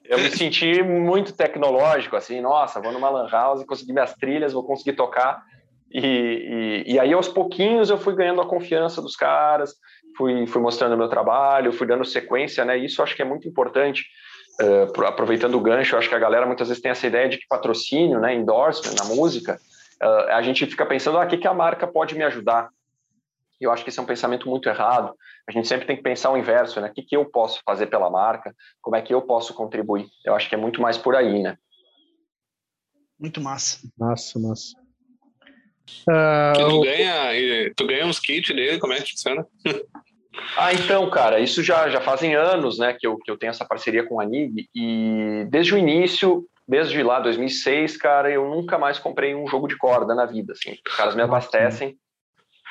eu 0.06 0.18
me 0.18 0.30
senti 0.32 0.82
muito 0.82 1.34
tecnológico, 1.34 2.16
assim, 2.16 2.42
nossa, 2.42 2.82
vou 2.82 2.92
numa 2.92 3.10
lan 3.10 3.30
house, 3.30 3.64
conseguir 3.64 3.94
minhas 3.94 4.14
trilhas, 4.16 4.54
vou 4.54 4.66
conseguir 4.66 4.94
tocar. 4.94 5.44
E, 5.94 6.84
e, 6.88 6.94
e, 6.94 7.00
aí, 7.00 7.12
aos 7.14 7.28
pouquinhos, 7.28 7.90
eu 7.90 7.98
fui 7.98 8.16
ganhando 8.16 8.42
a 8.42 8.48
confiança 8.48 9.02
dos 9.02 9.16
caras, 9.16 9.76
fui, 10.18 10.48
fui 10.48 10.62
mostrando 10.62 10.98
meu 10.98 11.10
trabalho, 11.10 11.74
fui 11.74 11.86
dando 11.86 12.06
sequência, 12.06 12.64
né? 12.64 12.78
Isso 12.78 13.04
acho 13.04 13.16
que 13.16 13.22
é 13.22 13.26
muito 13.26 13.48
importante 13.48 14.06
uh, 14.62 15.06
aproveitando 15.06 15.56
o 15.56 15.62
gancho, 15.62 15.98
acho 15.98 16.10
que 16.10 16.16
a 16.16 16.20
galera 16.20 16.46
muitas 16.46 16.68
vezes 16.68 16.82
tem 16.82 16.92
essa 16.92 17.08
ideia 17.08 17.28
de 17.28 17.38
que 17.38 17.48
patrocínio, 17.48 18.20
né, 18.20 18.34
endorsement 18.34 18.96
na 18.96 19.06
música, 19.16 19.60
uh, 20.02 20.32
a 20.32 20.42
gente 20.42 20.66
fica 20.66 20.86
pensando, 20.86 21.18
ah, 21.18 21.26
o 21.26 21.28
que, 21.28 21.38
que 21.38 21.48
a 21.48 21.54
marca 21.54 21.88
pode 21.88 22.16
me 22.16 22.24
ajudar? 22.24 22.70
E 23.60 23.64
eu 23.64 23.72
acho 23.72 23.84
que 23.84 23.90
esse 23.90 24.00
é 24.00 24.02
um 24.02 24.08
pensamento 24.08 24.50
muito 24.50 24.68
errado. 24.68 25.14
A 25.48 25.52
gente 25.52 25.68
sempre 25.68 25.86
tem 25.86 25.96
que 25.96 26.02
pensar 26.02 26.32
o 26.32 26.38
inverso, 26.38 26.82
né? 26.82 26.90
O 26.90 26.94
que, 26.94 27.04
que 27.04 27.16
eu 27.16 27.26
posso 27.26 27.62
fazer 27.64 27.88
pela 27.88 28.10
marca? 28.10 28.56
Como 28.82 28.96
é 28.96 29.02
que 29.04 29.14
eu 29.14 29.22
posso 29.22 29.54
contribuir? 29.54 30.08
Eu 30.26 30.34
acho 30.34 30.50
que 30.50 30.56
é 30.56 30.58
muito 30.58 30.82
mais 30.82 30.98
por 30.98 31.16
aí, 31.16 31.44
né? 31.44 31.56
Muito 33.20 33.40
massa. 33.40 33.88
Massa, 34.00 34.40
massa. 34.40 34.81
Uh, 36.08 36.70
tu, 36.70 36.82
ganha, 36.82 37.74
tu 37.76 37.88
ganha 37.88 38.06
uns 38.06 38.20
kits 38.20 38.54
dele, 38.54 38.80
como 38.80 38.94
é 38.94 39.02
que 39.02 39.12
funciona? 39.12 39.46
Ah, 40.58 40.74
então, 40.74 41.10
cara, 41.10 41.40
isso 41.40 41.62
já, 41.62 41.90
já 41.90 42.02
fazem 42.02 42.36
anos, 42.36 42.80
né, 42.80 42.94
que 42.94 43.06
eu, 43.06 43.18
que 43.18 43.30
eu 43.30 43.38
tenho 43.38 43.52
essa 43.52 43.66
parceria 43.66 44.04
com 44.04 44.20
a 44.20 44.26
NIG 44.26 44.70
e 44.74 45.46
desde 45.50 45.74
o 45.74 45.78
início, 45.78 46.46
desde 46.68 47.02
lá 47.04 47.20
2006, 47.20 47.98
cara, 47.98 48.32
eu 48.32 48.50
nunca 48.50 48.78
mais 48.78 48.98
comprei 48.98 49.36
um 49.36 49.48
jogo 49.48 49.68
de 49.68 49.78
corda 49.78 50.16
na 50.16 50.26
vida, 50.26 50.54
assim. 50.54 50.78
Os 50.88 50.96
caras 50.96 51.16
me 51.16 51.22
abastecem 51.22 51.98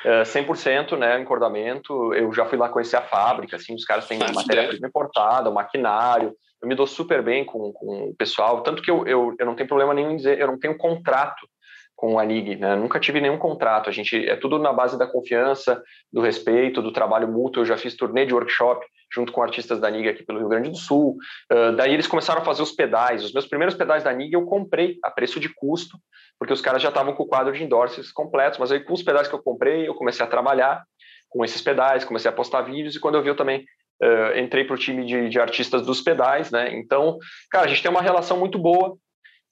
uh, 0.05 0.23
100%, 0.23 0.99
né, 0.99 1.21
encordamento. 1.21 2.15
Eu 2.15 2.33
já 2.33 2.47
fui 2.47 2.59
lá 2.59 2.69
conhecer 2.69 2.97
a 2.97 3.03
fábrica, 3.03 3.57
assim, 3.57 3.75
os 3.75 3.85
caras 3.85 4.07
têm 4.07 4.19
matéria-prima 4.19 4.89
importada, 4.89 5.51
o 5.51 5.55
maquinário. 5.55 6.35
Eu 6.63 6.69
me 6.69 6.75
dou 6.75 6.87
super 6.87 7.23
bem 7.23 7.45
com, 7.45 7.73
com 7.73 8.11
o 8.11 8.15
pessoal, 8.15 8.63
tanto 8.63 8.83
que 8.83 8.91
eu, 8.91 9.07
eu, 9.07 9.35
eu 9.39 9.47
não 9.47 9.55
tenho 9.55 9.69
problema 9.69 9.95
nenhum 9.95 10.13
em 10.13 10.17
dizer, 10.17 10.39
eu 10.39 10.47
não 10.47 10.59
tenho 10.59 10.77
contrato 10.77 11.47
com 12.01 12.19
a 12.19 12.25
NIG, 12.25 12.57
né? 12.57 12.75
Nunca 12.77 12.99
tive 12.99 13.21
nenhum 13.21 13.37
contrato. 13.37 13.91
A 13.91 13.93
gente 13.93 14.27
é 14.27 14.35
tudo 14.35 14.59
na 14.59 14.73
base 14.73 14.99
da 14.99 15.07
confiança, 15.07 15.83
do 16.11 16.23
respeito, 16.23 16.81
do 16.81 16.95
trabalho 16.95 17.29
mútuo. 17.29 17.61
Eu 17.61 17.67
já 17.67 17.77
fiz 17.77 17.95
turnê 17.95 18.25
de 18.25 18.33
workshop 18.33 18.87
junto 19.13 19.31
com 19.31 19.43
artistas 19.43 19.79
da 19.79 19.91
NIG 19.91 20.09
aqui 20.09 20.23
pelo 20.25 20.39
Rio 20.39 20.49
Grande 20.49 20.71
do 20.71 20.79
Sul. 20.79 21.19
Uh, 21.53 21.77
daí 21.77 21.93
eles 21.93 22.07
começaram 22.07 22.41
a 22.41 22.45
fazer 22.45 22.63
os 22.63 22.73
pedais. 22.73 23.23
Os 23.23 23.35
meus 23.35 23.47
primeiros 23.47 23.75
pedais 23.75 24.03
da 24.03 24.15
NIG 24.15 24.33
eu 24.33 24.47
comprei 24.47 24.97
a 25.05 25.11
preço 25.11 25.39
de 25.39 25.51
custo, 25.51 25.99
porque 26.39 26.55
os 26.55 26.63
caras 26.63 26.81
já 26.81 26.89
estavam 26.89 27.13
com 27.13 27.25
o 27.25 27.29
quadro 27.29 27.53
de 27.53 27.63
endorses 27.63 28.11
completos. 28.11 28.59
Mas 28.59 28.73
aí 28.73 28.81
com 28.81 28.95
os 28.95 29.03
pedais 29.03 29.29
que 29.29 29.35
eu 29.35 29.43
comprei, 29.43 29.87
eu 29.87 29.95
comecei 29.95 30.25
a 30.25 30.29
trabalhar 30.29 30.83
com 31.29 31.45
esses 31.45 31.61
pedais, 31.61 32.03
comecei 32.03 32.31
a 32.31 32.35
postar 32.35 32.63
vídeos 32.63 32.97
e 32.97 33.01
quando 33.01 33.17
eu 33.17 33.23
vi 33.23 33.29
eu 33.29 33.37
também 33.37 33.67
uh, 34.03 34.39
entrei 34.39 34.65
para 34.65 34.75
o 34.75 34.79
time 34.79 35.05
de, 35.05 35.29
de 35.29 35.39
artistas 35.39 35.83
dos 35.83 36.01
pedais, 36.01 36.51
né? 36.51 36.75
Então, 36.75 37.19
cara, 37.51 37.67
a 37.67 37.69
gente 37.69 37.83
tem 37.83 37.91
uma 37.91 38.01
relação 38.01 38.39
muito 38.39 38.59
boa 38.59 38.97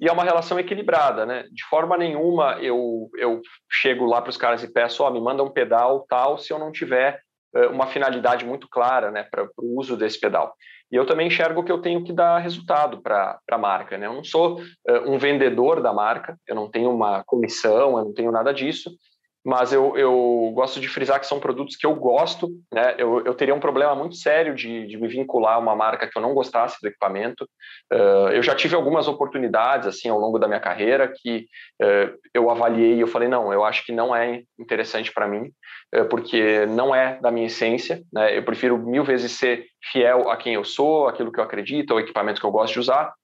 e 0.01 0.09
é 0.09 0.13
uma 0.13 0.25
relação 0.25 0.59
equilibrada, 0.59 1.27
né? 1.27 1.45
De 1.53 1.65
forma 1.65 1.97
nenhuma 1.97 2.59
eu, 2.61 3.09
eu 3.17 3.41
chego 3.71 4.07
lá 4.07 4.21
para 4.23 4.31
os 4.31 4.37
caras 4.37 4.63
e 4.63 4.73
peço, 4.73 5.03
ó, 5.03 5.09
oh, 5.09 5.13
me 5.13 5.21
manda 5.21 5.43
um 5.43 5.51
pedal 5.51 6.07
tal, 6.09 6.39
se 6.39 6.53
eu 6.53 6.59
não 6.59 6.71
tiver 6.71 7.21
uh, 7.55 7.69
uma 7.71 7.87
finalidade 7.87 8.45
muito 8.45 8.69
clara, 8.69 9.11
né, 9.11 9.25
para 9.31 9.45
o 9.45 9.79
uso 9.79 9.97
desse 9.97 10.21
pedal. 10.21 10.55
E 10.91 10.97
eu 10.97 11.05
também 11.05 11.27
enxergo 11.27 11.63
que 11.63 11.73
eu 11.73 11.83
tenho 11.83 12.03
que 12.03 12.13
dar 12.13 12.39
resultado 12.39 13.03
para 13.03 13.39
a 13.51 13.59
marca, 13.59 13.99
né? 13.99 14.07
Eu 14.07 14.15
não 14.15 14.25
sou 14.25 14.61
uh, 14.61 15.11
um 15.11 15.19
vendedor 15.19 15.83
da 15.83 15.93
marca, 15.93 16.39
eu 16.47 16.55
não 16.55 16.71
tenho 16.71 16.91
uma 16.91 17.23
comissão, 17.25 17.99
eu 17.99 18.05
não 18.05 18.15
tenho 18.15 18.33
nada 18.33 18.55
disso 18.55 18.91
mas 19.45 19.73
eu, 19.73 19.97
eu 19.97 20.51
gosto 20.55 20.81
de 20.81 20.89
frisar 20.89 21.21
que 21.21 21.27
são 21.27 21.41
produtos 21.41 21.77
que 21.77 21.87
eu 21.87 21.95
gosto, 21.95 22.49
né? 22.73 22.95
Eu, 22.99 23.25
eu 23.25 23.35
teria 23.35 23.55
um 23.55 23.61
problema 23.61 23.95
muito 23.95 24.17
sério 24.17 24.55
de, 24.55 24.87
de 24.87 24.97
me 24.97 25.09
vincular 25.09 25.55
a 25.55 25.59
uma 25.59 25.77
marca 25.77 26.09
que 26.09 26.19
eu 26.19 26.23
não 26.23 26.35
gostasse 26.35 26.77
do 26.83 26.89
equipamento. 26.89 27.49
Uh, 27.93 28.31
eu 28.33 28.43
já 28.43 28.55
tive 28.55 28.75
algumas 28.75 29.07
oportunidades, 29.07 29.87
assim, 29.87 30.09
ao 30.09 30.19
longo 30.19 30.39
da 30.39 30.49
minha 30.49 30.61
carreira 30.61 31.13
que 31.15 31.47
uh, 31.81 32.19
eu 32.35 32.51
avaliei 32.51 32.97
e 32.97 33.01
eu 33.01 33.07
falei, 33.07 33.29
não, 33.29 33.53
eu 33.53 33.65
acho 33.65 33.85
que 33.87 33.93
não 33.93 34.15
é 34.15 34.43
interessante 34.59 35.13
para 35.13 35.29
mim, 35.29 35.51
uh, 35.95 36.05
porque 36.09 36.67
não 36.67 36.95
é 36.95 37.19
da 37.21 37.31
minha 37.31 37.47
essência, 37.47 38.03
né? 38.13 38.37
Eu 38.37 38.43
prefiro 38.43 38.77
mil 38.77 39.05
vezes 39.05 39.33
ser 39.33 39.67
fiel 39.93 40.31
a 40.31 40.37
quem 40.37 40.55
eu 40.55 40.65
sou, 40.65 41.09
aquilo 41.09 41.33
que 41.33 41.39
eu 41.39 41.45
acredito, 41.45 41.93
ao 41.93 42.01
equipamento 42.01 42.41
que 42.41 42.47
eu 42.47 42.51
gosto 42.53 42.75
de 42.75 42.81
usar, 42.81 43.15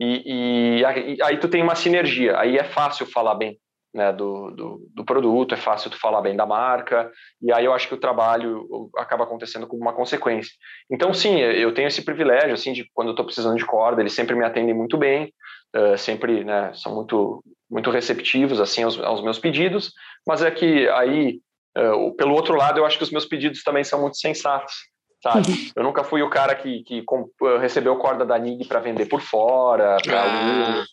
e, 0.00 0.80
e, 0.80 0.84
aí 1.22 1.38
tu 1.38 1.48
tem 1.48 1.60
uma 1.60 1.74
sinergia, 1.74 2.38
aí 2.38 2.56
é 2.56 2.62
fácil 2.62 3.04
falar 3.04 3.34
bem 3.34 3.58
né, 3.94 4.12
do, 4.12 4.50
do, 4.50 4.88
do, 4.94 5.04
produto, 5.04 5.54
é 5.54 5.56
fácil 5.56 5.90
tu 5.90 5.98
falar 5.98 6.20
bem 6.20 6.36
da 6.36 6.44
marca, 6.44 7.10
e 7.40 7.52
aí 7.52 7.64
eu 7.64 7.72
acho 7.72 7.88
que 7.88 7.94
o 7.94 8.00
trabalho 8.00 8.90
acaba 8.96 9.24
acontecendo 9.24 9.66
como 9.66 9.82
uma 9.82 9.92
consequência. 9.92 10.52
Então, 10.90 11.12
sim, 11.14 11.38
eu 11.38 11.72
tenho 11.72 11.88
esse 11.88 12.02
privilégio, 12.02 12.52
assim, 12.52 12.72
de 12.72 12.88
quando 12.92 13.08
eu 13.08 13.12
estou 13.12 13.24
precisando 13.24 13.56
de 13.56 13.64
corda, 13.64 14.00
eles 14.02 14.12
sempre 14.12 14.36
me 14.36 14.44
atendem 14.44 14.74
muito 14.74 14.96
bem, 14.98 15.32
uh, 15.74 15.96
sempre, 15.96 16.44
né, 16.44 16.70
são 16.74 16.94
muito, 16.94 17.42
muito 17.70 17.90
receptivos, 17.90 18.60
assim, 18.60 18.82
aos, 18.82 18.98
aos 19.00 19.22
meus 19.22 19.38
pedidos, 19.38 19.92
mas 20.26 20.42
é 20.42 20.50
que 20.50 20.88
aí, 20.90 21.40
uh, 21.76 22.14
pelo 22.14 22.34
outro 22.34 22.56
lado, 22.56 22.78
eu 22.78 22.84
acho 22.84 22.98
que 22.98 23.04
os 23.04 23.12
meus 23.12 23.24
pedidos 23.24 23.62
também 23.62 23.84
são 23.84 24.00
muito 24.00 24.18
sensatos, 24.18 24.74
sabe? 25.22 25.48
Uhum. 25.48 25.70
Eu 25.76 25.82
nunca 25.82 26.04
fui 26.04 26.22
o 26.22 26.30
cara 26.30 26.54
que, 26.54 26.82
que 26.82 27.04
recebeu 27.58 27.96
corda 27.96 28.24
da 28.24 28.38
NIG 28.38 28.66
para 28.66 28.80
vender 28.80 29.06
por 29.06 29.20
fora, 29.20 29.96
para 30.04 30.22
ah 30.22 30.84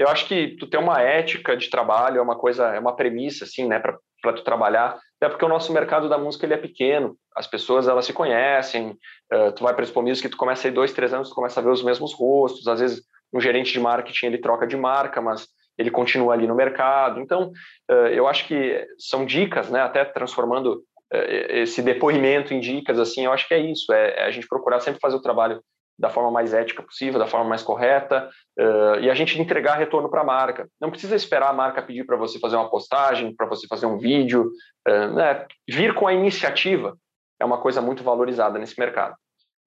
eu 0.00 0.08
acho 0.08 0.26
que 0.26 0.56
tu 0.58 0.66
ter 0.66 0.78
uma 0.78 1.02
ética 1.02 1.54
de 1.54 1.68
trabalho 1.68 2.18
é 2.18 2.22
uma 2.22 2.34
coisa, 2.34 2.68
é 2.68 2.80
uma 2.80 2.96
premissa, 2.96 3.44
assim, 3.44 3.68
né, 3.68 3.78
para 3.78 4.32
tu 4.32 4.42
trabalhar, 4.42 4.98
até 5.20 5.28
porque 5.28 5.44
o 5.44 5.48
nosso 5.48 5.74
mercado 5.74 6.08
da 6.08 6.16
música 6.16 6.46
ele 6.46 6.54
é 6.54 6.56
pequeno, 6.56 7.18
as 7.36 7.46
pessoas 7.46 7.86
elas 7.86 8.06
se 8.06 8.12
conhecem, 8.14 8.96
uh, 9.30 9.52
tu 9.52 9.62
vai 9.62 9.74
para 9.74 9.84
Expo 9.84 10.00
Music, 10.00 10.26
tu 10.30 10.38
começa 10.38 10.66
aí 10.66 10.72
dois, 10.72 10.94
três 10.94 11.12
anos, 11.12 11.28
tu 11.28 11.34
começa 11.34 11.60
a 11.60 11.62
ver 11.62 11.68
os 11.68 11.82
mesmos 11.82 12.14
rostos, 12.14 12.66
às 12.66 12.80
vezes 12.80 13.02
um 13.30 13.38
gerente 13.42 13.72
de 13.74 13.78
marketing 13.78 14.26
ele 14.26 14.38
troca 14.38 14.66
de 14.66 14.74
marca, 14.74 15.20
mas 15.20 15.46
ele 15.76 15.90
continua 15.90 16.32
ali 16.32 16.46
no 16.46 16.54
mercado, 16.54 17.20
então 17.20 17.52
uh, 17.90 18.08
eu 18.08 18.26
acho 18.26 18.48
que 18.48 18.82
são 18.98 19.26
dicas, 19.26 19.68
né, 19.68 19.82
até 19.82 20.02
transformando 20.02 20.76
uh, 21.12 21.30
esse 21.50 21.82
depoimento 21.82 22.54
em 22.54 22.60
dicas, 22.60 22.98
assim, 22.98 23.26
eu 23.26 23.32
acho 23.34 23.46
que 23.46 23.52
é 23.52 23.58
isso, 23.58 23.92
é, 23.92 24.20
é 24.20 24.24
a 24.24 24.30
gente 24.30 24.48
procurar 24.48 24.80
sempre 24.80 24.98
fazer 24.98 25.16
o 25.16 25.22
trabalho 25.22 25.62
da 26.00 26.08
forma 26.08 26.30
mais 26.30 26.54
ética 26.54 26.82
possível, 26.82 27.18
da 27.18 27.26
forma 27.26 27.46
mais 27.46 27.62
correta, 27.62 28.30
uh, 28.58 29.00
e 29.00 29.10
a 29.10 29.14
gente 29.14 29.38
entregar 29.38 29.74
retorno 29.74 30.08
para 30.08 30.22
a 30.22 30.24
marca. 30.24 30.66
Não 30.80 30.90
precisa 30.90 31.14
esperar 31.14 31.50
a 31.50 31.52
marca 31.52 31.82
pedir 31.82 32.06
para 32.06 32.16
você 32.16 32.38
fazer 32.38 32.56
uma 32.56 32.70
postagem, 32.70 33.36
para 33.36 33.46
você 33.46 33.66
fazer 33.66 33.84
um 33.84 33.98
vídeo. 33.98 34.50
Uh, 34.88 35.14
né? 35.14 35.44
Vir 35.68 35.94
com 35.94 36.06
a 36.06 36.14
iniciativa 36.14 36.96
é 37.38 37.44
uma 37.44 37.58
coisa 37.58 37.82
muito 37.82 38.02
valorizada 38.02 38.58
nesse 38.58 38.80
mercado. 38.80 39.14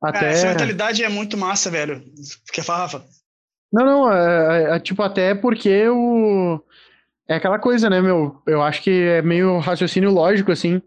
Até... 0.02 0.32
essa 0.32 0.48
mentalidade 0.48 1.04
é 1.04 1.10
muito 1.10 1.38
massa, 1.38 1.70
velho. 1.70 2.04
Quer 2.52 2.64
falar, 2.64 2.80
Rafa? 2.80 3.04
Não, 3.72 3.86
não, 3.86 4.12
é, 4.12 4.64
é, 4.64 4.76
é, 4.76 4.80
tipo, 4.80 5.04
até 5.04 5.36
porque 5.36 5.88
o... 5.88 6.60
É 7.28 7.36
aquela 7.36 7.58
coisa, 7.58 7.90
né, 7.90 8.02
meu? 8.02 8.42
Eu 8.46 8.62
acho 8.62 8.82
que 8.82 8.90
é 8.90 9.22
meio 9.22 9.60
raciocínio 9.60 10.12
lógico, 10.12 10.52
assim 10.52 10.82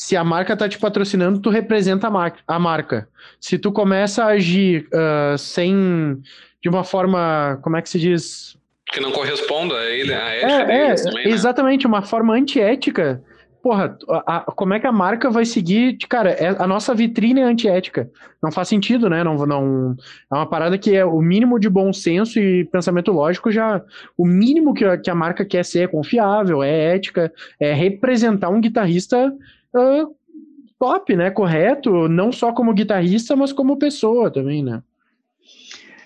se 0.00 0.16
a 0.16 0.24
marca 0.24 0.56
tá 0.56 0.66
te 0.66 0.78
patrocinando, 0.78 1.40
tu 1.40 1.50
representa 1.50 2.06
a, 2.06 2.10
mar 2.10 2.34
a 2.48 2.58
marca. 2.58 3.06
Se 3.38 3.58
tu 3.58 3.70
começa 3.70 4.24
a 4.24 4.28
agir 4.28 4.88
uh, 4.94 5.36
sem. 5.36 6.16
de 6.62 6.70
uma 6.70 6.82
forma. 6.82 7.58
como 7.60 7.76
é 7.76 7.82
que 7.82 7.90
se 7.90 7.98
diz? 7.98 8.56
Que 8.90 8.98
não 8.98 9.12
corresponda 9.12 9.74
a 9.74 9.90
ele, 9.90 10.14
a 10.14 10.28
ética 10.30 10.72
é, 10.72 10.86
é 10.86 10.94
também, 10.94 11.26
né? 11.26 11.30
Exatamente, 11.30 11.86
uma 11.86 12.00
forma 12.00 12.32
antiética. 12.32 13.22
Porra, 13.62 13.98
a, 14.08 14.36
a, 14.36 14.40
como 14.40 14.72
é 14.72 14.80
que 14.80 14.86
a 14.86 14.92
marca 14.92 15.28
vai 15.28 15.44
seguir? 15.44 15.98
Cara, 16.08 16.30
é, 16.30 16.48
a 16.48 16.66
nossa 16.66 16.94
vitrine 16.94 17.40
é 17.40 17.44
antiética. 17.44 18.10
Não 18.42 18.50
faz 18.50 18.68
sentido, 18.68 19.10
né? 19.10 19.22
Não, 19.22 19.36
não, 19.44 19.94
é 20.32 20.34
uma 20.34 20.48
parada 20.48 20.78
que 20.78 20.96
é 20.96 21.04
o 21.04 21.20
mínimo 21.20 21.60
de 21.60 21.68
bom 21.68 21.92
senso 21.92 22.38
e 22.40 22.64
pensamento 22.64 23.12
lógico 23.12 23.50
já. 23.50 23.82
O 24.16 24.26
mínimo 24.26 24.72
que 24.72 24.82
a, 24.82 24.96
que 24.96 25.10
a 25.10 25.14
marca 25.14 25.44
quer 25.44 25.62
ser 25.62 25.80
é 25.80 25.88
confiável, 25.88 26.62
é 26.62 26.94
ética, 26.94 27.30
é 27.60 27.74
representar 27.74 28.48
um 28.48 28.62
guitarrista 28.62 29.30
uh, 29.74 30.14
top, 30.78 31.14
né? 31.16 31.30
Correto, 31.30 32.08
não 32.08 32.32
só 32.32 32.52
como 32.52 32.74
guitarrista, 32.74 33.36
mas 33.36 33.52
como 33.52 33.78
pessoa 33.78 34.30
também, 34.30 34.62
né? 34.62 34.82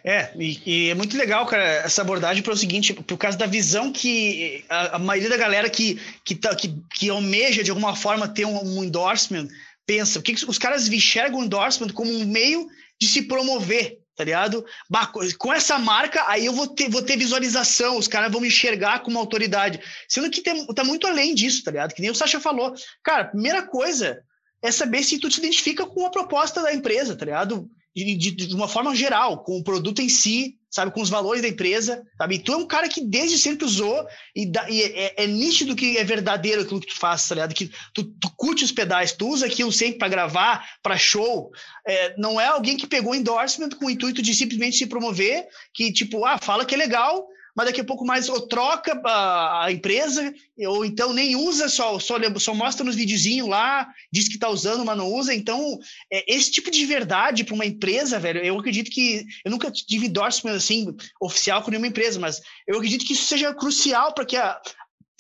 É, 0.07 0.31
e, 0.39 0.61
e, 0.67 0.91
é 0.91 0.95
muito 0.95 1.17
legal, 1.17 1.47
cara, 1.47 1.65
essa 1.65 2.03
abordagem 2.03 2.43
para 2.43 2.53
o 2.53 2.57
seguinte, 2.57 2.93
por 2.93 3.17
causa 3.17 3.39
da 3.39 3.47
visão 3.47 3.91
que 3.91 4.63
a, 4.69 4.97
a, 4.97 4.99
maioria 4.99 5.31
da 5.31 5.37
galera 5.39 5.71
que, 5.71 5.99
que, 6.23 6.35
tá, 6.35 6.55
que, 6.55 6.77
que 6.95 7.09
almeja 7.09 7.65
de 7.65 7.71
alguma 7.71 7.97
forma 7.97 8.29
ter 8.29 8.45
um, 8.45 8.79
um 8.79 8.85
endorsement 8.85 9.49
pensa, 9.87 10.21
que 10.21 10.33
os 10.47 10.59
caras 10.59 10.89
enxergam 10.89 11.41
o 11.41 11.45
endorsement 11.45 11.93
como 11.93 12.11
um 12.11 12.27
meio 12.27 12.67
de 13.01 13.07
se 13.07 13.23
promover, 13.23 13.99
tá 14.17 14.25
ligado? 14.25 14.65
Bah, 14.89 15.11
com 15.39 15.53
essa 15.53 15.79
marca, 15.79 16.25
aí 16.29 16.47
eu 16.47 16.53
vou 16.53 16.69
ter, 16.69 16.89
vou 16.89 17.03
ter 17.03 17.17
visualização, 17.17 17.97
os 17.97 18.09
caras 18.09 18.31
vão 18.31 18.41
me 18.41 18.49
enxergar 18.49 19.01
como 19.01 19.19
autoridade. 19.19 19.81
Sendo 20.09 20.31
que 20.31 20.41
tem, 20.41 20.67
tá 20.67 20.85
muito 20.85 21.07
além 21.07 21.35
disso, 21.35 21.65
tá 21.65 21.71
ligado? 21.71 21.95
Que 21.95 22.03
nem 22.03 22.11
o 22.11 22.15
Sasha 22.15 22.41
falou. 22.41 22.75
Cara, 23.03 23.25
primeira 23.25 23.63
coisa 23.63 24.23
é 24.63 24.71
saber 24.71 25.03
se 25.03 25.19
tu 25.19 25.29
te 25.29 25.39
identifica 25.39 25.85
com 25.85 26.07
a 26.07 26.11
proposta 26.11 26.63
da 26.63 26.73
empresa, 26.73 27.17
tá 27.17 27.25
ligado? 27.25 27.69
De, 27.95 28.15
de, 28.17 28.55
uma 28.55 28.67
forma 28.67 28.95
geral, 28.95 29.45
com 29.45 29.57
o 29.57 29.63
produto 29.63 30.03
em 30.03 30.09
si, 30.09 30.59
sabe, 30.69 30.91
com 30.91 31.01
os 31.01 31.09
valores 31.09 31.41
da 31.41 31.47
empresa, 31.47 32.05
sabe? 32.19 32.35
E 32.35 32.39
tu 32.41 32.53
é 32.53 32.57
um 32.57 32.67
cara 32.67 32.89
que 32.89 33.01
desde 33.01 33.39
sempre 33.39 33.65
usou 33.65 34.05
e, 34.35 34.45
dá, 34.45 34.69
e 34.69 34.83
é, 34.83 35.23
é, 35.23 35.27
nítido 35.29 35.77
que 35.77 35.97
é 35.97 36.03
verdadeiro 36.03 36.63
aquilo 36.63 36.81
que 36.81 36.89
tu 36.89 36.99
faz, 36.99 37.29
tá 37.29 37.37
ligado? 37.37 37.55
Que 37.55 37.71
tu, 37.95 38.03
tu 38.03 38.29
curte 38.37 38.65
os 38.65 38.73
pedais, 38.73 39.13
tu 39.13 39.29
usa 39.29 39.47
aquilo 39.47 39.71
sempre 39.71 39.99
para 39.99 40.09
gravar, 40.09 40.69
para 40.83 40.99
show. 40.99 41.53
É, 41.87 42.15
não 42.19 42.41
é 42.41 42.47
alguém 42.47 42.77
que 42.77 42.89
pegou 42.89 43.15
endorsement 43.15 43.69
com 43.69 43.87
o 43.87 43.91
intuito 43.91 44.21
de 44.21 44.35
simplesmente 44.35 44.77
se 44.77 44.87
promover, 44.87 45.47
que 45.73 45.93
tipo, 45.93 46.25
ah, 46.25 46.39
fala 46.39 46.65
que 46.65 46.75
é 46.75 46.79
legal, 46.79 47.29
mas 47.55 47.67
daqui 47.67 47.81
a 47.81 47.85
pouco 47.85 48.05
mais 48.05 48.29
ou 48.29 48.41
troca 48.41 49.01
a, 49.05 49.71
empresa, 49.71 50.35
ou 50.67 50.85
então 50.85 51.13
nem 51.13 51.37
usa, 51.37 51.69
só, 51.69 51.99
só, 51.99 52.17
só 52.39 52.55
mostra 52.55 52.85
nos 52.85 52.97
videozinhos 52.97 53.49
lá, 53.49 53.89
diz 54.13 54.27
que 54.29 54.35
está 54.35 54.49
usando, 54.49 54.85
mas 54.85 54.97
não 54.97 55.13
usa. 55.13 55.33
Então, 55.33 55.79
é, 56.13 56.35
esse 56.35 56.51
tipo 56.51 56.71
de 56.71 56.85
verdade 56.85 57.45
para 57.45 57.55
uma 57.55 57.67
empresa, 57.67 58.19
velho, 58.19 58.41
eu 58.41 58.59
acredito 58.59 58.91
que. 58.91 59.25
Eu 59.45 59.51
nunca 59.51 59.71
tive 59.71 60.07
endorsement 60.07 60.55
assim, 60.55 60.95
oficial 61.21 61.63
com 61.63 61.71
nenhuma 61.71 61.87
empresa, 61.87 62.19
mas 62.19 62.41
eu 62.67 62.77
acredito 62.77 63.05
que 63.05 63.13
isso 63.13 63.25
seja 63.25 63.55
crucial 63.55 64.13
para 64.13 64.25
que 64.25 64.37
a, 64.37 64.61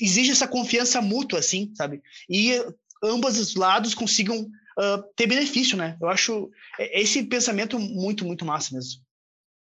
exija 0.01 0.33
essa 0.33 0.49
confiança 0.49 1.01
mútua, 1.01 1.39
assim, 1.39 1.73
sabe? 1.77 2.03
E 2.29 2.61
ambos 3.03 3.39
os 3.39 3.55
lados 3.55 3.95
consigam 3.95 4.41
uh, 4.41 5.03
ter 5.15 5.27
benefício, 5.27 5.77
né? 5.77 5.97
Eu 6.01 6.09
acho 6.09 6.51
esse 6.79 7.23
pensamento 7.23 7.79
muito, 7.79 8.25
muito 8.25 8.45
massa 8.45 8.75
mesmo. 8.75 9.04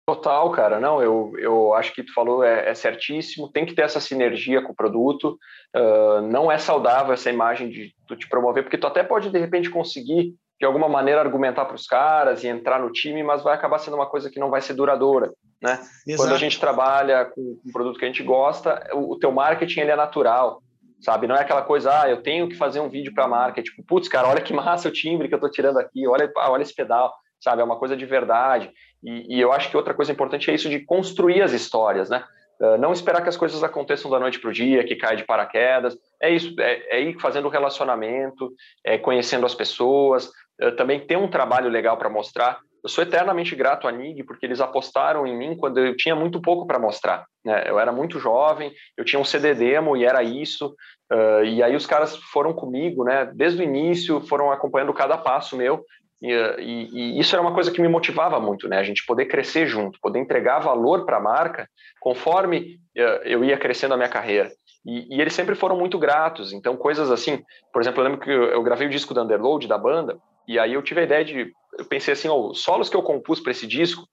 Total, 0.10 0.49
cara. 0.49 0.80
Não, 0.80 1.03
eu, 1.03 1.34
eu 1.38 1.74
acho 1.76 1.93
que 1.93 2.01
tu 2.01 2.12
falou 2.16 2.43
é, 2.43 2.68
é 2.68 2.74
certíssimo. 2.74 3.47
Tem 3.47 3.64
que 3.64 3.76
ter 3.76 3.84
essa 3.84 3.99
sinergia 3.99 4.60
com 4.60 4.72
o 4.72 4.76
produto. 4.76 5.38
Uh, 5.76 6.22
não 6.24 6.51
é 6.51 6.57
saudável 6.57 7.14
essa 7.14 7.30
imagem 7.30 7.70
de 7.70 7.93
tu 8.07 8.16
te 8.16 8.28
promover, 8.28 8.64
porque 8.64 8.78
tu 8.78 8.88
até 8.88 9.03
pode, 9.03 9.30
de 9.30 9.38
repente, 9.38 9.70
conseguir, 9.70 10.34
de 10.60 10.66
alguma 10.66 10.89
maneira, 10.89 11.22
argumentar 11.22 11.66
para 11.66 11.76
os 11.76 11.86
caras 11.86 12.43
e 12.43 12.47
entrar 12.47 12.80
no 12.80 12.91
time, 12.91 13.22
mas 13.22 13.43
vai 13.43 13.53
acabar 13.53 13.78
sendo 13.78 13.97
uma 13.97 14.07
coisa 14.07 14.32
que 14.32 14.39
não 14.39 14.49
vai 14.49 14.62
ser 14.62 14.74
duradoura. 14.74 15.32
Né? 15.62 15.80
Quando 16.18 16.34
a 16.34 16.39
gente 16.39 16.60
trabalha 16.60 17.26
com 17.26 17.60
um 17.64 17.72
produto 17.72 17.99
que 17.99 18.05
a 18.05 18.07
gente 18.07 18.24
gosta, 18.24 18.89
o, 18.93 19.12
o 19.12 19.20
teu 19.20 19.32
marketing 19.32 19.82
ele 19.82 19.91
é 19.91 19.95
natural 19.95 20.64
sabe? 20.99 21.28
Não 21.28 21.36
é 21.36 21.39
aquela 21.39 21.62
coisa, 21.62 22.01
ah, 22.01 22.10
eu 22.10 22.22
tenho 22.22 22.49
que 22.49 22.57
fazer 22.57 22.82
um 22.82 22.89
vídeo 22.89 23.14
para 23.14 23.24
a 23.24 23.28
marca, 23.28 23.64
tipo, 23.64 23.82
putz, 23.84 24.10
cara, 24.10 24.28
olha 24.28 24.41
que 24.41 24.51
massa 24.53 24.89
o 24.89 24.91
timbre 24.91 25.30
que 25.30 25.34
eu 25.34 25.38
estou 25.38 25.49
tirando 25.49 25.80
aqui, 25.80 26.05
olha, 26.05 26.30
olha 26.36 26.62
esse 26.62 26.76
pedal 26.76 27.14
sabe? 27.40 27.62
É 27.62 27.66
uma 27.66 27.78
coisa 27.78 27.96
de 27.96 28.06
verdade. 28.06 28.72
E, 29.04 29.38
e 29.38 29.42
eu 29.42 29.52
acho 29.52 29.70
que 29.70 29.78
outra 29.78 29.94
coisa 29.94 30.12
importante 30.12 30.50
é 30.52 30.54
isso 30.54 30.70
de 30.70 30.80
construir 30.80 31.42
as 31.42 31.54
histórias, 31.54 32.10
né? 32.10 32.24
Uh, 32.60 32.78
não 32.78 32.92
esperar 32.92 33.22
que 33.22 33.30
as 33.30 33.38
coisas 33.38 33.64
aconteçam 33.64 34.12
da 34.12 34.20
noite 34.20 34.40
para 34.40 34.50
o 34.50 34.54
dia, 34.54 34.84
que 34.84 34.96
cai 34.96 35.16
de 35.16 35.24
paraquedas. 35.24 35.98
É 36.22 36.30
isso, 36.30 36.54
é, 36.60 36.98
é 36.98 37.02
ir 37.02 37.18
fazendo 37.20 37.48
relacionamento, 37.48 38.52
é 38.84 38.98
conhecendo 38.98 39.46
as 39.46 39.56
pessoas. 39.56 40.30
Uh, 40.62 40.76
também 40.76 41.00
ter 41.00 41.18
um 41.18 41.30
trabalho 41.30 41.70
legal 41.70 41.98
para 41.98 42.10
mostrar. 42.10 42.60
Eu 42.84 42.90
sou 42.90 43.04
eternamente 43.04 43.56
grato 43.56 43.88
à 43.88 43.92
NIG 43.92 44.24
porque 44.24 44.46
eles 44.46 44.62
apostaram 44.62 45.28
em 45.28 45.38
mim 45.38 45.56
quando 45.56 45.80
eu 45.80 45.96
tinha 45.96 46.16
muito 46.16 46.42
pouco 46.42 46.66
para 46.66 46.80
mostrar. 46.80 47.26
Né? 47.44 47.64
Eu 47.66 47.80
era 47.80 47.92
muito 47.92 48.20
jovem, 48.20 48.74
eu 48.98 49.04
tinha 49.04 49.20
um 49.20 49.26
CD 49.26 49.54
demo 49.54 49.96
e 49.96 50.06
era 50.06 50.22
isso. 50.24 50.76
Uh, 51.12 51.44
e 51.44 51.64
aí 51.64 51.76
os 51.76 51.86
caras 51.86 52.16
foram 52.16 52.54
comigo, 52.54 53.04
né? 53.04 53.30
Desde 53.34 53.62
o 53.62 53.64
início, 53.64 54.22
foram 54.22 54.52
acompanhando 54.52 54.94
cada 54.94 55.18
passo 55.18 55.58
meu 55.58 55.84
e, 56.22 56.32
e, 56.32 56.90
e, 56.92 57.20
isso 57.20 57.34
era 57.34 57.42
uma 57.42 57.54
coisa 57.54 57.72
que 57.72 57.82
me 57.82 57.88
motivava 57.88 58.40
muito, 58.40 58.68
né? 58.68 58.78
A 58.78 58.84
gente 58.84 59.06
poder 59.06 59.26
crescer 59.26 59.68
junto, 59.68 60.00
poder 60.02 60.20
entregar 60.20 60.60
valor 60.60 61.06
para 61.06 61.18
a 61.18 61.22
marca 61.22 61.70
conforme 62.00 62.78
uh, 62.98 63.24
eu 63.24 63.44
ia 63.44 63.58
crescendo 63.58 63.94
a 63.94 63.98
minha 63.98 64.10
carreira. 64.10 64.52
E, 64.86 65.16
e, 65.16 65.22
eles 65.22 65.34
sempre 65.34 65.56
foram 65.56 65.78
muito 65.78 65.98
gratos. 65.98 66.52
Então, 66.52 66.76
coisas 66.76 67.10
assim, 67.10 67.42
por 67.72 67.82
exemplo, 67.82 68.02
eu 68.02 68.04
lembro 68.04 68.20
que 68.20 68.30
eu, 68.30 68.62
gravei 68.64 68.88
o 68.88 68.90
disco 68.90 69.14
da 69.14 69.24
Underload 69.24 69.68
da 69.68 69.78
banda, 69.78 70.20
e 70.48 70.60
aí 70.60 70.74
eu 70.74 70.82
tive 70.82 71.02
a 71.02 71.04
ideia 71.04 71.24
de. 71.24 71.52
Eu 71.78 71.86
pensei 71.86 72.14
assim: 72.14 72.28
oh, 72.28 72.50
os 72.50 72.62
solos 72.64 72.90
que 72.90 72.98
eu 72.98 73.04
compus 73.04 73.40
para 73.40 73.52
esse 73.52 73.66
disco 73.66 74.06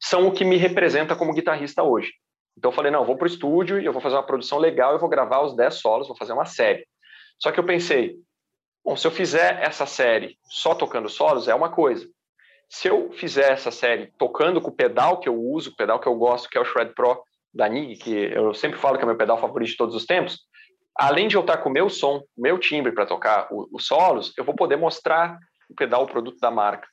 são 0.00 0.28
o 0.28 0.32
que 0.32 0.44
me 0.44 0.56
representa 0.56 1.16
como 1.16 1.34
guitarrista 1.34 1.82
hoje. 1.82 2.12
Então, 2.56 2.70
eu 2.70 2.74
falei: 2.74 2.92
não, 2.92 3.00
eu 3.00 3.06
vou 3.06 3.16
para 3.16 3.24
o 3.24 3.28
estúdio 3.28 3.80
eu 3.80 3.92
vou 3.92 4.00
fazer 4.02 4.14
uma 4.14 4.26
produção 4.26 4.58
legal, 4.58 4.92
eu 4.92 5.00
vou 5.00 5.08
gravar 5.08 5.40
os 5.42 5.56
10 5.56 5.74
solos, 5.74 6.06
vou 6.06 6.16
fazer 6.16 6.32
uma 6.32 6.44
série. 6.44 6.86
Só 7.40 7.50
que 7.50 7.58
eu 7.58 7.64
pensei: 7.64 8.14
Bom, 8.88 8.96
se 8.96 9.06
eu 9.06 9.10
fizer 9.10 9.62
essa 9.62 9.84
série 9.84 10.38
só 10.44 10.74
tocando 10.74 11.10
solos, 11.10 11.46
é 11.46 11.54
uma 11.54 11.68
coisa. 11.68 12.08
Se 12.70 12.88
eu 12.88 13.12
fizer 13.12 13.52
essa 13.52 13.70
série 13.70 14.10
tocando 14.18 14.62
com 14.62 14.70
o 14.70 14.74
pedal 14.74 15.20
que 15.20 15.28
eu 15.28 15.38
uso, 15.38 15.68
o 15.68 15.76
pedal 15.76 16.00
que 16.00 16.08
eu 16.08 16.14
gosto, 16.14 16.48
que 16.48 16.56
é 16.56 16.60
o 16.62 16.64
Shred 16.64 16.94
Pro 16.94 17.22
da 17.52 17.68
NIG, 17.68 17.96
que 17.98 18.10
eu 18.10 18.54
sempre 18.54 18.78
falo 18.78 18.96
que 18.96 19.02
é 19.02 19.06
meu 19.06 19.14
pedal 19.14 19.38
favorito 19.38 19.68
de 19.68 19.76
todos 19.76 19.94
os 19.94 20.06
tempos, 20.06 20.38
além 20.96 21.28
de 21.28 21.36
eu 21.36 21.42
estar 21.42 21.58
com 21.58 21.68
o 21.68 21.72
meu 21.72 21.90
som, 21.90 22.22
meu 22.34 22.56
timbre 22.56 22.92
para 22.92 23.04
tocar 23.04 23.46
os 23.50 23.86
solos, 23.86 24.32
eu 24.38 24.42
vou 24.42 24.54
poder 24.54 24.76
mostrar 24.76 25.38
o 25.68 25.74
pedal, 25.74 26.04
o 26.04 26.08
produto 26.08 26.38
da 26.40 26.50
marca. 26.50 26.88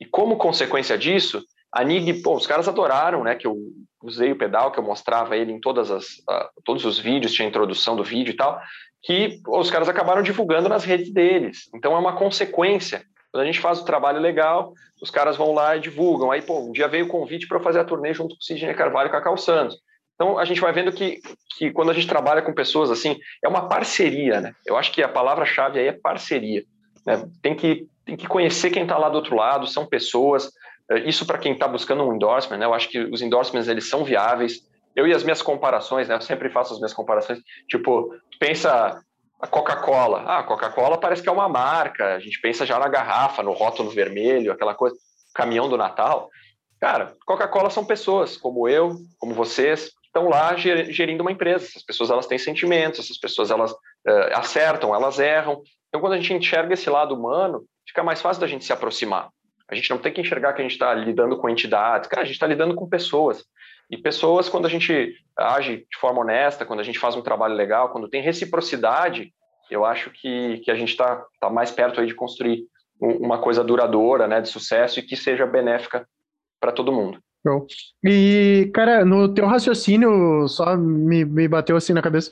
E 0.00 0.04
como 0.04 0.38
consequência 0.38 0.98
disso, 0.98 1.40
a 1.72 1.84
NIG, 1.84 2.22
pô, 2.22 2.34
os 2.34 2.46
caras 2.48 2.66
adoraram, 2.66 3.22
né, 3.22 3.36
que 3.36 3.46
eu 3.46 3.56
usei 4.02 4.32
o 4.32 4.38
pedal, 4.38 4.72
que 4.72 4.80
eu 4.80 4.84
mostrava 4.84 5.36
ele 5.36 5.52
em 5.52 5.60
todas 5.60 5.92
as, 5.92 6.06
uh, 6.28 6.48
todos 6.64 6.84
os 6.84 6.98
vídeos, 6.98 7.32
tinha 7.32 7.46
introdução 7.46 7.94
do 7.94 8.02
vídeo 8.02 8.32
e 8.32 8.36
tal, 8.36 8.60
que 9.06 9.40
os 9.46 9.70
caras 9.70 9.88
acabaram 9.88 10.20
divulgando 10.20 10.68
nas 10.68 10.82
redes 10.82 11.12
deles. 11.12 11.70
Então 11.72 11.94
é 11.94 11.98
uma 11.98 12.16
consequência. 12.16 13.04
Quando 13.30 13.44
a 13.44 13.46
gente 13.46 13.60
faz 13.60 13.78
o 13.78 13.84
trabalho 13.84 14.20
legal, 14.20 14.72
os 15.00 15.10
caras 15.10 15.36
vão 15.36 15.54
lá 15.54 15.76
e 15.76 15.80
divulgam. 15.80 16.32
Aí, 16.32 16.42
pô, 16.42 16.58
um 16.58 16.72
dia 16.72 16.88
veio 16.88 17.04
o 17.06 17.08
convite 17.08 17.46
para 17.46 17.60
fazer 17.60 17.78
a 17.78 17.84
turnê 17.84 18.12
junto 18.12 18.34
com 18.34 18.40
o 18.40 18.42
Sidney 18.42 18.74
Carvalho 18.74 19.06
e 19.06 19.10
com 19.10 19.16
a 19.16 19.22
Cal 19.22 19.36
Santos. 19.36 19.76
Então 20.16 20.36
a 20.38 20.44
gente 20.44 20.60
vai 20.60 20.72
vendo 20.72 20.90
que, 20.90 21.20
que 21.56 21.70
quando 21.70 21.90
a 21.90 21.94
gente 21.94 22.08
trabalha 22.08 22.42
com 22.42 22.52
pessoas 22.52 22.90
assim, 22.90 23.16
é 23.44 23.48
uma 23.48 23.68
parceria, 23.68 24.40
né? 24.40 24.52
Eu 24.66 24.76
acho 24.76 24.90
que 24.90 25.02
a 25.02 25.08
palavra-chave 25.08 25.78
aí 25.78 25.86
é 25.86 25.92
parceria. 25.92 26.64
Né? 27.06 27.28
Tem, 27.40 27.54
que, 27.54 27.86
tem 28.04 28.16
que 28.16 28.26
conhecer 28.26 28.70
quem 28.70 28.82
está 28.82 28.98
lá 28.98 29.08
do 29.08 29.16
outro 29.16 29.36
lado, 29.36 29.68
são 29.68 29.86
pessoas. 29.86 30.50
Eh, 30.90 31.08
isso 31.08 31.24
para 31.24 31.38
quem 31.38 31.52
está 31.52 31.68
buscando 31.68 32.02
um 32.02 32.14
endorsement, 32.14 32.58
né? 32.58 32.66
Eu 32.66 32.74
acho 32.74 32.88
que 32.88 32.98
os 32.98 33.22
endorsements 33.22 33.68
eles 33.68 33.88
são 33.88 34.02
viáveis 34.02 34.66
eu 34.96 35.06
e 35.06 35.12
as 35.12 35.22
minhas 35.22 35.42
comparações, 35.42 36.08
né? 36.08 36.14
Eu 36.14 36.20
sempre 36.22 36.48
faço 36.48 36.72
as 36.72 36.78
minhas 36.78 36.94
comparações. 36.94 37.38
Tipo, 37.68 38.14
pensa 38.38 39.00
a 39.40 39.46
Coca-Cola. 39.46 40.22
Ah, 40.26 40.38
a 40.38 40.42
Coca-Cola 40.42 40.98
parece 40.98 41.22
que 41.22 41.28
é 41.28 41.32
uma 41.32 41.48
marca. 41.48 42.14
A 42.14 42.18
gente 42.18 42.40
pensa 42.40 42.64
já 42.64 42.78
na 42.78 42.88
garrafa, 42.88 43.42
no 43.42 43.52
rótulo 43.52 43.90
vermelho, 43.90 44.52
aquela 44.52 44.74
coisa, 44.74 44.96
caminhão 45.34 45.68
do 45.68 45.76
Natal. 45.76 46.30
Cara, 46.80 47.14
Coca-Cola 47.24 47.70
são 47.70 47.84
pessoas, 47.84 48.36
como 48.36 48.68
eu, 48.68 48.96
como 49.18 49.34
vocês, 49.34 49.86
que 49.86 50.06
estão 50.06 50.28
lá 50.28 50.54
gerindo 50.56 51.22
uma 51.22 51.32
empresa. 51.32 51.64
Essas 51.64 51.82
pessoas 51.82 52.10
elas 52.10 52.26
têm 52.26 52.38
sentimentos, 52.38 53.00
essas 53.00 53.18
pessoas 53.18 53.50
elas 53.50 53.72
uh, 53.72 54.34
acertam, 54.34 54.94
elas 54.94 55.18
erram. 55.18 55.62
Então, 55.88 56.00
quando 56.00 56.14
a 56.14 56.16
gente 56.16 56.32
enxerga 56.34 56.74
esse 56.74 56.90
lado 56.90 57.14
humano, 57.14 57.64
fica 57.86 58.02
mais 58.02 58.20
fácil 58.20 58.40
da 58.40 58.46
gente 58.46 58.64
se 58.64 58.72
aproximar. 58.72 59.30
A 59.68 59.74
gente 59.74 59.90
não 59.90 59.98
tem 59.98 60.12
que 60.12 60.20
enxergar 60.20 60.52
que 60.52 60.60
a 60.60 60.62
gente 60.62 60.72
está 60.72 60.94
lidando 60.94 61.36
com 61.38 61.48
entidades, 61.48 62.08
cara, 62.08 62.22
a 62.22 62.24
gente 62.24 62.34
está 62.34 62.46
lidando 62.46 62.74
com 62.74 62.88
pessoas. 62.88 63.44
E 63.90 63.96
pessoas, 63.96 64.48
quando 64.48 64.66
a 64.66 64.68
gente 64.68 65.14
age 65.36 65.86
de 65.90 65.98
forma 65.98 66.20
honesta, 66.20 66.64
quando 66.64 66.80
a 66.80 66.82
gente 66.82 66.98
faz 66.98 67.14
um 67.14 67.22
trabalho 67.22 67.54
legal, 67.54 67.90
quando 67.90 68.08
tem 68.08 68.22
reciprocidade, 68.22 69.32
eu 69.70 69.84
acho 69.84 70.10
que, 70.10 70.58
que 70.58 70.70
a 70.70 70.74
gente 70.74 70.90
está 70.90 71.24
tá 71.40 71.50
mais 71.50 71.70
perto 71.70 72.00
aí 72.00 72.06
de 72.06 72.14
construir 72.14 72.64
uma 73.00 73.38
coisa 73.38 73.62
duradoura, 73.62 74.26
né, 74.26 74.40
de 74.40 74.48
sucesso 74.48 74.98
e 74.98 75.02
que 75.02 75.16
seja 75.16 75.46
benéfica 75.46 76.06
para 76.60 76.72
todo 76.72 76.92
mundo. 76.92 77.18
E, 78.02 78.70
cara, 78.74 79.04
no 79.04 79.32
teu 79.32 79.46
raciocínio, 79.46 80.48
só 80.48 80.76
me, 80.76 81.24
me 81.24 81.46
bateu 81.46 81.76
assim 81.76 81.92
na 81.92 82.02
cabeça, 82.02 82.30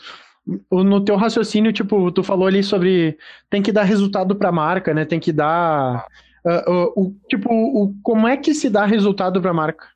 no 0.70 1.04
teu 1.04 1.16
raciocínio, 1.16 1.72
tipo, 1.72 2.10
tu 2.10 2.22
falou 2.22 2.46
ali 2.46 2.62
sobre 2.62 3.16
tem 3.48 3.62
que 3.62 3.72
dar 3.72 3.84
resultado 3.84 4.34
para 4.36 4.48
a 4.48 4.52
marca, 4.52 4.92
né? 4.92 5.04
Tem 5.04 5.20
que 5.20 5.32
dar 5.32 6.06
uh, 6.44 6.70
uh, 6.70 6.92
o 6.96 7.16
tipo, 7.28 7.48
o, 7.50 7.94
como 8.02 8.28
é 8.28 8.36
que 8.36 8.54
se 8.54 8.68
dá 8.68 8.84
resultado 8.84 9.40
para 9.40 9.50
a 9.50 9.54
marca? 9.54 9.86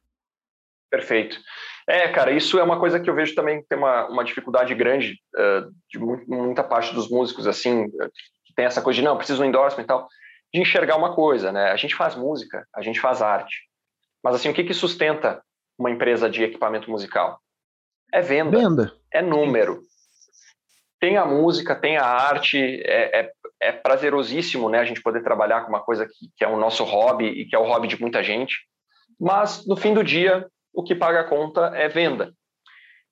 Perfeito. 0.91 1.39
É, 1.87 2.09
cara, 2.09 2.31
isso 2.31 2.59
é 2.59 2.63
uma 2.63 2.79
coisa 2.79 3.01
que 3.01 3.09
eu 3.09 3.15
vejo 3.15 3.35
também 3.35 3.63
que 3.63 3.69
tem 3.69 3.79
uma, 3.79 4.07
uma 4.09 4.25
dificuldade 4.25 4.75
grande 4.75 5.19
uh, 5.35 5.71
de 5.89 5.99
muita 5.99 6.63
parte 6.63 6.95
dos 6.95 7.11
músicos, 7.11 7.47
assim, 7.47 7.91
que 8.45 8.55
tem 8.55 8.67
essa 8.67 8.83
coisa 8.83 8.99
de, 8.99 9.05
não, 9.05 9.17
preciso 9.17 9.43
um 9.43 9.47
endorsement 9.47 9.85
e 9.85 9.87
tal, 9.87 10.07
de 10.53 10.61
enxergar 10.61 10.97
uma 10.97 11.15
coisa, 11.15 11.51
né? 11.51 11.71
A 11.71 11.77
gente 11.77 11.95
faz 11.95 12.15
música, 12.15 12.67
a 12.75 12.83
gente 12.83 13.01
faz 13.01 13.23
arte. 13.23 13.57
Mas, 14.23 14.35
assim, 14.35 14.51
o 14.51 14.55
que, 14.55 14.65
que 14.65 14.75
sustenta 14.75 15.43
uma 15.79 15.91
empresa 15.91 16.29
de 16.29 16.43
equipamento 16.43 16.91
musical? 16.91 17.41
É 18.13 18.21
venda. 18.21 18.59
Venda. 18.59 18.93
É 19.13 19.23
número. 19.23 19.81
Tem 21.01 21.17
a 21.17 21.25
música, 21.25 21.77
tem 21.77 21.97
a 21.97 22.05
arte, 22.05 22.59
é, 22.85 23.21
é, 23.21 23.33
é 23.63 23.73
prazerosíssimo, 23.73 24.69
né? 24.69 24.81
A 24.81 24.85
gente 24.85 25.03
poder 25.03 25.23
trabalhar 25.23 25.63
com 25.63 25.69
uma 25.69 25.81
coisa 25.81 26.07
que, 26.07 26.29
que 26.37 26.45
é 26.45 26.49
o 26.49 26.59
nosso 26.59 26.83
hobby 26.85 27.27
e 27.27 27.47
que 27.47 27.55
é 27.55 27.59
o 27.59 27.67
hobby 27.67 27.89
de 27.89 28.01
muita 28.01 28.23
gente. 28.23 28.57
Mas, 29.19 29.67
no 29.67 29.77
fim 29.77 29.95
do 29.95 30.03
dia, 30.03 30.47
o 30.73 30.83
que 30.83 30.95
paga 30.95 31.21
a 31.21 31.25
conta 31.25 31.73
é 31.75 31.89
venda. 31.89 32.33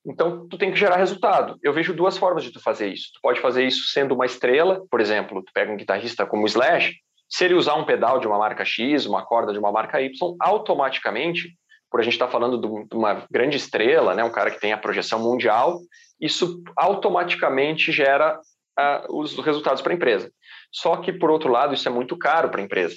Então, 0.07 0.47
tu 0.49 0.57
tem 0.57 0.71
que 0.71 0.79
gerar 0.79 0.97
resultado. 0.97 1.59
Eu 1.63 1.73
vejo 1.73 1.93
duas 1.93 2.17
formas 2.17 2.45
de 2.45 2.53
tu 2.53 2.61
fazer 2.61 2.93
isso. 2.93 3.11
Tu 3.15 3.21
pode 3.21 3.41
fazer 3.41 3.67
isso 3.67 3.89
sendo 3.89 4.15
uma 4.15 4.25
estrela, 4.25 4.85
por 4.89 5.01
exemplo, 5.01 5.43
tu 5.43 5.53
pega 5.53 5.73
um 5.73 5.77
guitarrista 5.77 6.25
como 6.25 6.47
Slash, 6.47 6.95
se 7.29 7.45
ele 7.45 7.55
usar 7.55 7.75
um 7.75 7.85
pedal 7.85 8.21
de 8.21 8.27
uma 8.27 8.39
marca 8.39 8.65
X, 8.65 9.05
uma 9.05 9.25
corda 9.25 9.53
de 9.53 9.59
uma 9.59 9.73
marca 9.73 10.01
Y, 10.01 10.37
automaticamente, 10.41 11.57
por 11.91 12.01
a 12.01 12.05
gente 12.05 12.13
estar 12.13 12.27
tá 12.27 12.33
falando 12.33 12.87
de 12.89 12.95
uma 12.95 13.27
grande 13.31 13.57
estrela, 13.57 14.15
né, 14.15 14.23
um 14.23 14.31
cara 14.31 14.51
que 14.51 14.61
tem 14.61 14.73
a 14.73 14.79
projeção 14.79 15.19
mundial, 15.19 15.81
isso 16.21 16.63
automaticamente 16.77 17.91
gera 17.91 18.39
uh, 18.79 19.21
os 19.21 19.37
resultados 19.39 19.83
para 19.83 19.93
a 19.93 19.97
empresa. 19.97 20.31
Só 20.71 20.97
que, 20.99 21.13
por 21.13 21.31
outro 21.31 21.51
lado, 21.51 21.75
isso 21.75 21.89
é 21.89 21.91
muito 21.91 22.17
caro 22.17 22.49
para 22.49 22.61
a 22.61 22.65
empresa. 22.65 22.95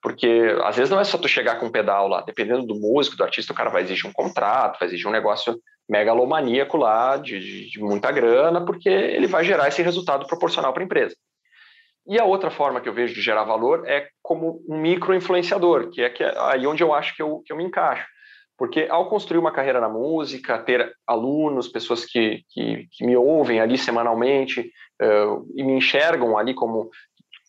Porque 0.00 0.56
às 0.64 0.76
vezes 0.76 0.90
não 0.90 1.00
é 1.00 1.04
só 1.04 1.18
tu 1.18 1.26
chegar 1.28 1.58
com 1.58 1.66
um 1.66 1.72
pedal 1.72 2.06
lá, 2.06 2.20
dependendo 2.20 2.64
do 2.64 2.74
músico, 2.74 3.16
do 3.16 3.24
artista, 3.24 3.52
o 3.52 3.56
cara 3.56 3.70
vai 3.70 3.82
exigir 3.82 4.06
um 4.06 4.12
contrato, 4.12 4.78
vai 4.78 4.88
exigir 4.88 5.08
um 5.08 5.12
negócio 5.12 5.58
megalomaníaco 5.88 6.76
lá, 6.76 7.16
de, 7.16 7.40
de, 7.40 7.70
de 7.70 7.80
muita 7.80 8.12
grana, 8.12 8.64
porque 8.64 8.88
ele 8.88 9.26
vai 9.26 9.44
gerar 9.44 9.68
esse 9.68 9.82
resultado 9.82 10.26
proporcional 10.26 10.72
para 10.72 10.82
a 10.82 10.84
empresa. 10.84 11.16
E 12.06 12.18
a 12.18 12.24
outra 12.24 12.50
forma 12.50 12.80
que 12.80 12.88
eu 12.88 12.94
vejo 12.94 13.14
de 13.14 13.20
gerar 13.20 13.44
valor 13.44 13.86
é 13.86 14.08
como 14.22 14.62
um 14.68 14.78
micro-influenciador, 14.78 15.90
que 15.90 16.00
é, 16.00 16.08
que 16.08 16.24
é 16.24 16.32
aí 16.38 16.66
onde 16.66 16.82
eu 16.82 16.94
acho 16.94 17.14
que 17.14 17.22
eu, 17.22 17.42
que 17.44 17.52
eu 17.52 17.56
me 17.56 17.64
encaixo. 17.64 18.06
Porque 18.56 18.86
ao 18.90 19.08
construir 19.08 19.38
uma 19.38 19.52
carreira 19.52 19.80
na 19.80 19.88
música, 19.88 20.58
ter 20.58 20.90
alunos, 21.06 21.68
pessoas 21.68 22.04
que, 22.04 22.42
que, 22.50 22.88
que 22.90 23.06
me 23.06 23.16
ouvem 23.16 23.60
ali 23.60 23.78
semanalmente 23.78 24.72
uh, 25.00 25.46
e 25.54 25.62
me 25.62 25.74
enxergam 25.74 26.36
ali 26.36 26.54
como 26.54 26.90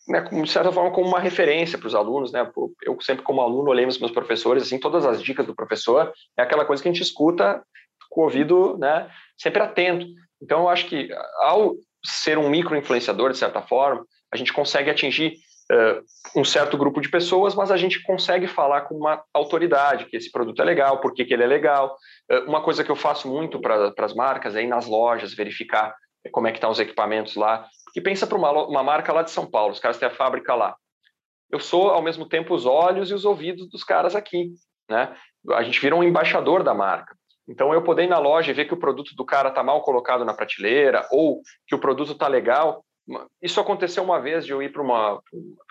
né, 0.08 0.20
de 0.20 0.50
certa 0.50 0.72
forma, 0.72 0.90
como 0.90 1.08
uma 1.08 1.20
referência 1.20 1.78
para 1.78 1.86
os 1.86 1.94
alunos, 1.94 2.32
né? 2.32 2.50
Eu 2.82 3.00
sempre, 3.00 3.22
como 3.22 3.40
aluno, 3.40 3.70
olhei 3.70 3.84
meus 3.84 4.10
professores, 4.10 4.64
assim, 4.64 4.78
todas 4.78 5.04
as 5.06 5.22
dicas 5.22 5.46
do 5.46 5.54
professor 5.54 6.12
é 6.36 6.42
aquela 6.42 6.64
coisa 6.64 6.82
que 6.82 6.88
a 6.88 6.92
gente 6.92 7.02
escuta 7.02 7.62
com 8.10 8.22
o 8.22 8.24
ouvido, 8.24 8.76
né, 8.78 9.08
sempre 9.38 9.62
atento. 9.62 10.06
Então, 10.42 10.62
eu 10.62 10.68
acho 10.68 10.86
que 10.86 11.08
ao 11.38 11.74
ser 12.04 12.38
um 12.38 12.50
micro-influenciador, 12.50 13.30
de 13.30 13.38
certa 13.38 13.62
forma, 13.62 14.04
a 14.32 14.36
gente 14.36 14.52
consegue 14.52 14.90
atingir 14.90 15.34
uh, 15.70 16.40
um 16.40 16.44
certo 16.44 16.76
grupo 16.76 17.00
de 17.00 17.08
pessoas, 17.08 17.54
mas 17.54 17.70
a 17.70 17.76
gente 17.76 18.02
consegue 18.02 18.46
falar 18.46 18.82
com 18.82 18.96
uma 18.96 19.22
autoridade 19.34 20.06
que 20.06 20.16
esse 20.16 20.30
produto 20.30 20.60
é 20.60 20.64
legal, 20.64 21.00
por 21.00 21.14
que, 21.14 21.24
que 21.24 21.34
ele 21.34 21.44
é 21.44 21.46
legal. 21.46 21.96
Uh, 22.30 22.48
uma 22.48 22.62
coisa 22.62 22.82
que 22.82 22.90
eu 22.90 22.96
faço 22.96 23.28
muito 23.28 23.60
para 23.60 23.92
as 23.98 24.14
marcas 24.14 24.56
é 24.56 24.62
ir 24.62 24.66
nas 24.66 24.86
lojas, 24.86 25.34
verificar 25.34 25.94
como 26.32 26.46
é 26.46 26.52
que 26.52 26.58
estão 26.58 26.68
tá 26.68 26.72
os 26.72 26.80
equipamentos 26.80 27.36
lá. 27.36 27.66
Porque 27.90 28.00
pensa 28.00 28.24
para 28.24 28.38
uma, 28.38 28.52
uma 28.66 28.82
marca 28.84 29.12
lá 29.12 29.22
de 29.22 29.32
São 29.32 29.50
Paulo, 29.50 29.72
os 29.72 29.80
caras 29.80 29.98
têm 29.98 30.06
a 30.06 30.14
fábrica 30.14 30.54
lá. 30.54 30.76
Eu 31.50 31.58
sou, 31.58 31.90
ao 31.90 32.00
mesmo 32.00 32.24
tempo, 32.24 32.54
os 32.54 32.64
olhos 32.64 33.10
e 33.10 33.14
os 33.14 33.24
ouvidos 33.24 33.68
dos 33.68 33.82
caras 33.82 34.14
aqui. 34.14 34.52
Né? 34.88 35.12
A 35.50 35.64
gente 35.64 35.80
vira 35.80 35.96
um 35.96 36.04
embaixador 36.04 36.62
da 36.62 36.72
marca. 36.72 37.16
Então, 37.48 37.74
eu 37.74 37.82
poder 37.82 38.04
ir 38.04 38.08
na 38.08 38.20
loja 38.20 38.52
e 38.52 38.54
ver 38.54 38.66
que 38.66 38.74
o 38.74 38.78
produto 38.78 39.16
do 39.16 39.24
cara 39.24 39.48
está 39.48 39.60
mal 39.60 39.82
colocado 39.82 40.24
na 40.24 40.32
prateleira 40.32 41.04
ou 41.10 41.42
que 41.66 41.74
o 41.74 41.80
produto 41.80 42.12
está 42.12 42.28
legal. 42.28 42.84
Isso 43.42 43.58
aconteceu 43.58 44.04
uma 44.04 44.20
vez 44.20 44.46
de 44.46 44.52
eu 44.52 44.62
ir 44.62 44.70
para 44.70 44.82
uma, 44.82 45.20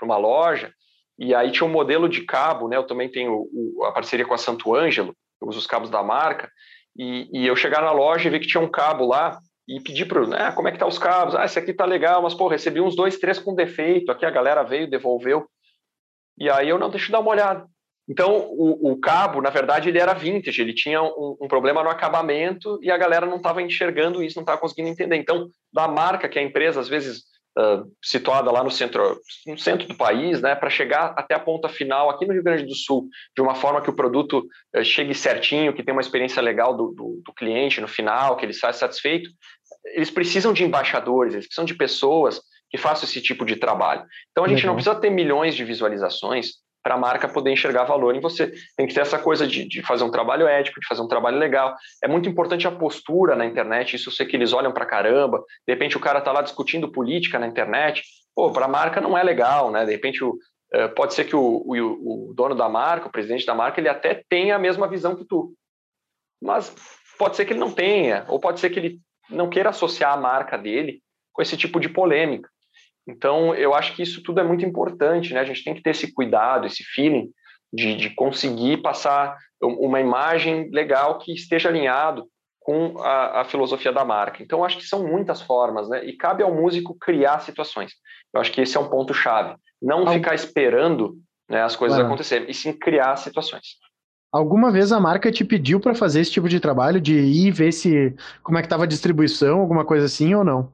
uma 0.01 0.17
loja 0.17 0.73
e 1.17 1.33
aí 1.33 1.51
tinha 1.51 1.65
um 1.65 1.71
modelo 1.71 2.09
de 2.09 2.25
cabo, 2.25 2.67
né? 2.67 2.75
Eu 2.75 2.85
também 2.85 3.09
tenho 3.09 3.47
a 3.85 3.93
parceria 3.93 4.25
com 4.25 4.33
a 4.33 4.37
Santo 4.37 4.75
Ângelo, 4.75 5.15
eu 5.41 5.47
uso 5.47 5.59
os 5.59 5.67
cabos 5.67 5.89
da 5.89 6.03
marca, 6.03 6.51
e, 6.97 7.29
e 7.31 7.47
eu 7.47 7.55
chegar 7.55 7.81
na 7.81 7.91
loja 7.91 8.27
e 8.27 8.31
ver 8.31 8.39
que 8.39 8.47
tinha 8.47 8.61
um 8.61 8.69
cabo 8.69 9.05
lá 9.05 9.39
e 9.69 9.79
pedir 9.79 10.05
para 10.05 10.25
né, 10.25 10.51
como 10.53 10.67
é 10.67 10.71
que 10.71 10.79
tá 10.79 10.87
os 10.87 10.97
cabos? 10.97 11.35
Ah, 11.35 11.45
esse 11.45 11.59
aqui 11.59 11.71
tá 11.71 11.85
legal, 11.85 12.23
mas 12.23 12.33
pô, 12.33 12.47
recebi 12.47 12.81
uns 12.81 12.95
dois, 12.95 13.19
três 13.19 13.37
com 13.37 13.53
defeito. 13.53 14.11
Aqui 14.11 14.25
a 14.25 14.31
galera 14.31 14.63
veio, 14.63 14.89
devolveu. 14.89 15.47
E 16.39 16.49
aí 16.49 16.67
eu 16.67 16.79
não 16.79 16.89
deixo 16.89 17.11
dar 17.11 17.19
uma 17.19 17.29
olhada. 17.29 17.67
Então 18.09 18.47
o, 18.49 18.91
o 18.91 18.99
cabo, 18.99 19.39
na 19.39 19.51
verdade, 19.51 19.87
ele 19.87 19.99
era 19.99 20.15
vintage, 20.15 20.59
ele 20.59 20.73
tinha 20.73 21.03
um, 21.03 21.37
um 21.39 21.47
problema 21.47 21.83
no 21.83 21.89
acabamento 21.89 22.79
e 22.81 22.89
a 22.89 22.97
galera 22.97 23.27
não 23.27 23.37
estava 23.37 23.61
enxergando 23.61 24.23
isso, 24.23 24.37
não 24.37 24.41
estava 24.41 24.59
conseguindo 24.59 24.89
entender. 24.89 25.17
Então, 25.17 25.47
da 25.71 25.87
marca 25.87 26.27
que 26.27 26.39
a 26.39 26.43
empresa 26.43 26.79
às 26.79 26.89
vezes 26.89 27.19
uh, 27.59 27.91
situada 28.03 28.51
lá 28.51 28.63
no 28.63 28.71
centro, 28.71 29.19
no 29.45 29.57
centro 29.57 29.87
do 29.87 29.95
país, 29.95 30.41
né, 30.41 30.55
para 30.55 30.69
chegar 30.69 31.13
até 31.15 31.35
a 31.35 31.39
ponta 31.39 31.69
final 31.69 32.09
aqui 32.09 32.25
no 32.25 32.33
Rio 32.33 32.43
Grande 32.43 32.65
do 32.65 32.73
Sul, 32.73 33.07
de 33.35 33.41
uma 33.41 33.53
forma 33.53 33.81
que 33.81 33.89
o 33.89 33.95
produto 33.95 34.47
uh, 34.75 34.83
chegue 34.83 35.13
certinho, 35.13 35.73
que 35.73 35.83
tenha 35.83 35.95
uma 35.95 36.01
experiência 36.01 36.41
legal 36.41 36.75
do, 36.75 36.87
do, 36.91 37.21
do 37.23 37.33
cliente 37.33 37.81
no 37.81 37.87
final, 37.87 38.35
que 38.37 38.45
ele 38.45 38.53
saia 38.53 38.73
satisfeito, 38.73 39.29
eles 39.93 40.09
precisam 40.09 40.53
de 40.53 40.63
embaixadores, 40.63 41.33
eles 41.33 41.45
precisam 41.45 41.65
de 41.65 41.75
pessoas 41.75 42.41
que 42.69 42.77
façam 42.77 43.07
esse 43.07 43.21
tipo 43.21 43.45
de 43.45 43.55
trabalho. 43.55 44.05
Então 44.31 44.43
a 44.43 44.47
gente 44.47 44.65
não 44.65 44.75
precisa 44.75 44.95
ter 44.95 45.09
milhões 45.09 45.55
de 45.55 45.63
visualizações 45.63 46.53
para 46.83 46.95
a 46.95 46.97
marca 46.97 47.27
poder 47.27 47.51
enxergar 47.51 47.83
valor 47.83 48.15
em 48.15 48.21
você. 48.21 48.53
Tem 48.77 48.87
que 48.87 48.93
ter 48.93 49.01
essa 49.01 49.19
coisa 49.19 49.45
de, 49.45 49.67
de, 49.67 49.81
fazer 49.81 50.03
um 50.03 50.11
trabalho 50.11 50.47
ético, 50.47 50.79
de 50.79 50.87
fazer 50.87 51.01
um 51.01 51.07
trabalho 51.07 51.37
legal. 51.37 51.75
É 52.03 52.07
muito 52.07 52.29
importante 52.29 52.67
a 52.67 52.71
postura 52.71 53.35
na 53.35 53.45
internet, 53.45 53.95
isso 53.95 54.09
eu 54.09 54.13
sei 54.13 54.25
que 54.25 54.35
eles 54.35 54.53
olham 54.53 54.71
para 54.71 54.85
caramba. 54.85 55.43
De 55.67 55.73
repente 55.73 55.97
o 55.97 55.99
cara 55.99 56.19
está 56.19 56.31
lá 56.31 56.41
discutindo 56.41 56.91
política 56.91 57.37
na 57.37 57.47
internet. 57.47 58.03
Pô, 58.35 58.51
para 58.51 58.65
a 58.65 58.69
marca 58.69 59.01
não 59.01 59.17
é 59.17 59.23
legal, 59.23 59.71
né? 59.71 59.85
De 59.85 59.91
repente 59.91 60.23
o, 60.23 60.29
uh, 60.29 60.89
pode 60.95 61.13
ser 61.13 61.25
que 61.25 61.35
o, 61.35 61.63
o, 61.65 62.29
o 62.29 62.33
dono 62.33 62.55
da 62.55 62.69
marca, 62.69 63.07
o 63.07 63.11
presidente 63.11 63.45
da 63.45 63.55
marca, 63.55 63.81
ele 63.81 63.89
até 63.89 64.23
tenha 64.29 64.55
a 64.55 64.59
mesma 64.59 64.87
visão 64.87 65.15
que 65.15 65.25
tu. 65.25 65.53
Mas 66.41 66.73
pode 67.17 67.35
ser 67.35 67.43
que 67.43 67.51
ele 67.51 67.59
não 67.59 67.71
tenha, 67.71 68.25
ou 68.29 68.39
pode 68.39 68.61
ser 68.61 68.69
que 68.69 68.79
ele 68.79 68.99
não 69.29 69.49
queira 69.49 69.69
associar 69.69 70.13
a 70.13 70.17
marca 70.17 70.57
dele 70.57 71.01
com 71.31 71.41
esse 71.41 71.55
tipo 71.55 71.79
de 71.79 71.89
polêmica. 71.89 72.49
Então, 73.07 73.55
eu 73.55 73.73
acho 73.73 73.95
que 73.95 74.03
isso 74.03 74.21
tudo 74.21 74.39
é 74.39 74.43
muito 74.43 74.65
importante, 74.65 75.33
né? 75.33 75.39
A 75.39 75.45
gente 75.45 75.63
tem 75.63 75.73
que 75.73 75.81
ter 75.81 75.91
esse 75.91 76.13
cuidado, 76.13 76.67
esse 76.67 76.83
feeling 76.83 77.29
de, 77.73 77.95
de 77.95 78.09
conseguir 78.11 78.77
passar 78.81 79.37
uma 79.61 79.99
imagem 79.99 80.69
legal 80.71 81.17
que 81.17 81.33
esteja 81.33 81.69
alinhado 81.69 82.27
com 82.59 83.01
a, 83.01 83.41
a, 83.41 83.45
filosofia 83.45 83.91
da 83.91 84.05
marca. 84.05 84.43
Então, 84.43 84.63
acho 84.63 84.77
que 84.77 84.85
são 84.85 85.07
muitas 85.07 85.41
formas, 85.41 85.89
né? 85.89 86.05
E 86.05 86.15
cabe 86.15 86.43
ao 86.43 86.53
músico 86.53 86.95
criar 86.99 87.39
situações. 87.39 87.93
Eu 88.33 88.39
acho 88.39 88.51
que 88.51 88.61
esse 88.61 88.77
é 88.77 88.79
um 88.79 88.89
ponto 88.89 89.13
chave. 89.13 89.55
Não 89.81 90.05
ficar 90.05 90.35
esperando 90.35 91.17
né, 91.49 91.63
as 91.63 91.75
coisas 91.75 91.97
acontecerem, 91.97 92.49
e 92.49 92.53
sim 92.53 92.73
criar 92.73 93.15
situações. 93.15 93.77
Alguma 94.31 94.71
vez 94.71 94.91
a 94.91 94.99
marca 94.99 95.31
te 95.31 95.43
pediu 95.43 95.79
para 95.79 95.95
fazer 95.95 96.21
esse 96.21 96.31
tipo 96.31 96.47
de 96.47 96.59
trabalho, 96.59 97.01
de 97.01 97.15
ir 97.15 97.51
ver 97.51 97.71
se 97.71 98.15
como 98.43 98.57
é 98.57 98.61
que 98.61 98.67
estava 98.67 98.83
a 98.83 98.87
distribuição, 98.87 99.59
alguma 99.59 99.83
coisa 99.83 100.05
assim 100.05 100.35
ou 100.35 100.43
não? 100.43 100.71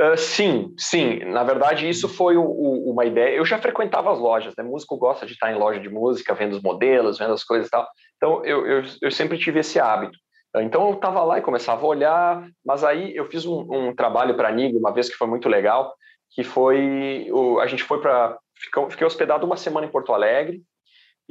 Uh, 0.00 0.16
sim, 0.16 0.72
sim. 0.78 1.18
Na 1.24 1.42
verdade, 1.42 1.88
isso 1.88 2.08
foi 2.08 2.36
o, 2.36 2.42
o, 2.42 2.90
uma 2.92 3.04
ideia. 3.04 3.34
Eu 3.34 3.44
já 3.44 3.58
frequentava 3.58 4.12
as 4.12 4.18
lojas, 4.18 4.54
né? 4.56 4.62
Músico 4.64 4.96
gosta 4.96 5.26
de 5.26 5.32
estar 5.32 5.52
em 5.52 5.58
loja 5.58 5.80
de 5.80 5.90
música, 5.90 6.32
vendo 6.32 6.52
os 6.52 6.62
modelos, 6.62 7.18
vendo 7.18 7.34
as 7.34 7.44
coisas 7.44 7.66
e 7.66 7.70
tal. 7.70 7.86
Então, 8.16 8.44
eu, 8.44 8.66
eu, 8.66 8.82
eu 9.02 9.10
sempre 9.10 9.36
tive 9.36 9.60
esse 9.60 9.78
hábito. 9.80 10.16
Então, 10.56 10.88
eu 10.88 10.94
estava 10.94 11.22
lá 11.22 11.38
e 11.38 11.42
começava 11.42 11.84
a 11.84 11.88
olhar, 11.88 12.48
mas 12.64 12.82
aí 12.82 13.14
eu 13.14 13.26
fiz 13.26 13.44
um, 13.44 13.66
um 13.70 13.94
trabalho 13.94 14.34
para 14.36 14.48
a 14.48 14.52
NIG 14.52 14.76
uma 14.76 14.92
vez 14.92 15.08
que 15.08 15.16
foi 15.16 15.28
muito 15.28 15.48
legal, 15.48 15.94
que 16.30 16.42
foi 16.42 17.28
o, 17.30 17.60
a 17.60 17.66
gente 17.66 17.82
foi 17.82 18.00
para 18.00 18.38
fiquei 18.88 19.06
hospedado 19.06 19.46
uma 19.46 19.56
semana 19.56 19.86
em 19.86 19.90
Porto 19.90 20.12
Alegre 20.12 20.62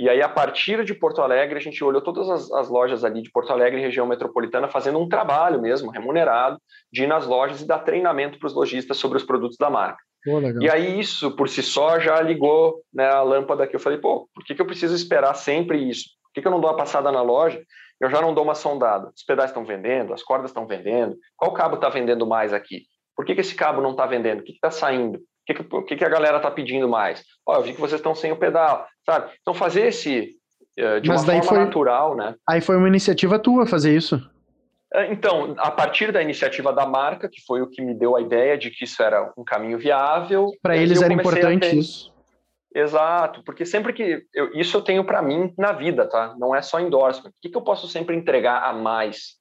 e 0.02 0.08
aí, 0.08 0.22
a 0.22 0.30
partir 0.30 0.86
de 0.86 0.94
Porto 0.94 1.22
Alegre, 1.22 1.58
a 1.58 1.62
gente 1.62 1.84
olhou 1.84 2.02
todas 2.02 2.30
as, 2.30 2.50
as, 2.54 2.70
lojas 2.70 3.04
ali 3.04 3.22
de 3.22 3.30
Porto 3.30 3.52
Alegre, 3.52 3.82
região 3.82 4.08
metropolitana, 4.08 4.70
fazendo 4.70 4.98
um 4.98 5.10
trabalho 5.10 5.60
mesmo, 5.60 5.92
remunerado, 5.92 6.58
de 6.90 7.04
ir 7.04 7.08
nas 7.08 7.28
lojas 7.28 7.60
e 7.60 7.68
dar 7.68 7.80
treinamento 7.80 8.40
para 8.40 8.48
os 8.48 8.54
lojistas 8.54 8.96
sobre 8.96 9.18
os 9.18 9.26
produtos 9.26 9.58
da 9.58 9.70
marca. 9.70 10.02
Pô, 10.24 10.40
e 10.62 10.70
aí, 10.70 10.98
isso 10.98 11.36
por 11.36 11.50
si 11.50 11.62
só 11.62 12.00
já 12.00 12.22
ligou 12.22 12.82
né, 12.94 13.10
a 13.10 13.22
lâmpada 13.22 13.68
que 13.68 13.76
eu 13.76 13.80
falei, 13.80 14.00
pô, 14.00 14.30
por 14.34 14.46
que, 14.46 14.56
que 14.56 14.62
eu 14.62 14.66
preciso 14.66 14.96
esperar 14.96 15.34
sempre 15.34 15.78
isso? 15.78 16.12
Por 16.24 16.34
que, 16.34 16.42
que 16.42 16.48
eu 16.48 16.52
não 16.52 16.62
dou 16.62 16.70
uma 16.70 16.78
passada 16.78 17.12
na 17.12 17.22
loja? 17.22 17.62
Eu 18.00 18.10
já 18.10 18.22
não 18.22 18.34
dou 18.34 18.46
uma 18.46 18.56
sondada. 18.56 19.12
Os 19.14 19.24
pedais 19.24 19.50
estão 19.50 19.66
vendendo, 19.66 20.14
as 20.14 20.24
cordas 20.24 20.50
estão 20.50 20.66
vendendo, 20.66 21.18
qual 21.36 21.52
cabo 21.52 21.76
está 21.76 21.90
vendendo 21.90 22.26
mais 22.26 22.54
aqui? 22.54 22.84
Por 23.18 23.26
que, 23.26 23.36
que 23.36 23.42
esse 23.42 23.54
cabo 23.54 23.82
não 23.82 23.92
está 23.92 24.06
vendendo? 24.06 24.40
O 24.40 24.44
que 24.44 24.54
está 24.54 24.72
saindo? 24.72 25.20
O 25.52 25.82
que, 25.82 25.84
que, 25.84 25.96
que, 25.98 26.06
a 26.06 26.10
galera 26.10 26.38
está 26.38 26.52
pedindo 26.52 26.88
mais? 26.88 27.24
Ó, 27.46 27.56
eu 27.56 27.64
vi 27.64 27.74
que 27.74 27.82
vocês 27.82 28.00
estão 28.00 28.14
sem 28.14 28.32
o 28.32 28.38
pedal, 28.38 28.88
sabe? 29.06 29.32
Então, 29.42 29.54
fazer 29.54 29.88
esse 29.88 30.36
uh, 30.80 31.02
de 31.02 31.10
Mas 31.10 31.24
uma 31.24 31.34
forma 31.34 31.44
foi, 31.44 31.58
natural, 31.60 32.16
né? 32.16 32.36
Aí 32.48 32.62
foi 32.62 32.78
uma 32.78 32.88
iniciativa 32.88 33.40
tua 33.40 33.66
fazer 33.66 33.96
isso? 33.96 34.16
Uh, 34.94 35.12
então, 35.12 35.56
a 35.58 35.72
partir 35.72 36.12
da 36.12 36.22
iniciativa 36.22 36.72
da 36.72 36.86
marca, 36.86 37.28
que 37.28 37.42
foi 37.46 37.62
o 37.62 37.68
que 37.68 37.82
me 37.82 37.94
deu 37.94 38.16
a 38.16 38.22
ideia 38.22 38.58
de 38.58 38.70
que 38.70 38.84
isso 38.84 39.02
era 39.02 39.32
um 39.38 39.44
caminho 39.44 39.78
viável. 39.78 40.52
Para 40.62 40.78
eles 40.78 41.02
era 41.02 41.14
importante 41.14 41.70
ter... 41.70 41.76
isso. 41.76 42.14
Exato, 42.74 43.44
porque 43.44 43.66
sempre 43.66 43.94
que. 43.94 44.24
Eu, 44.34 44.54
isso 44.54 44.78
eu 44.78 44.82
tenho 44.82 45.04
para 45.04 45.22
mim 45.22 45.52
na 45.58 45.72
vida, 45.72 46.08
tá? 46.08 46.36
Não 46.38 46.56
é 46.56 46.62
só 46.62 46.80
endorsement. 46.80 47.30
O 47.30 47.34
que, 47.42 47.50
que 47.50 47.58
eu 47.58 47.64
posso 47.64 47.88
sempre 47.88 48.16
entregar 48.16 48.64
a 48.64 48.74
mais? 48.74 49.38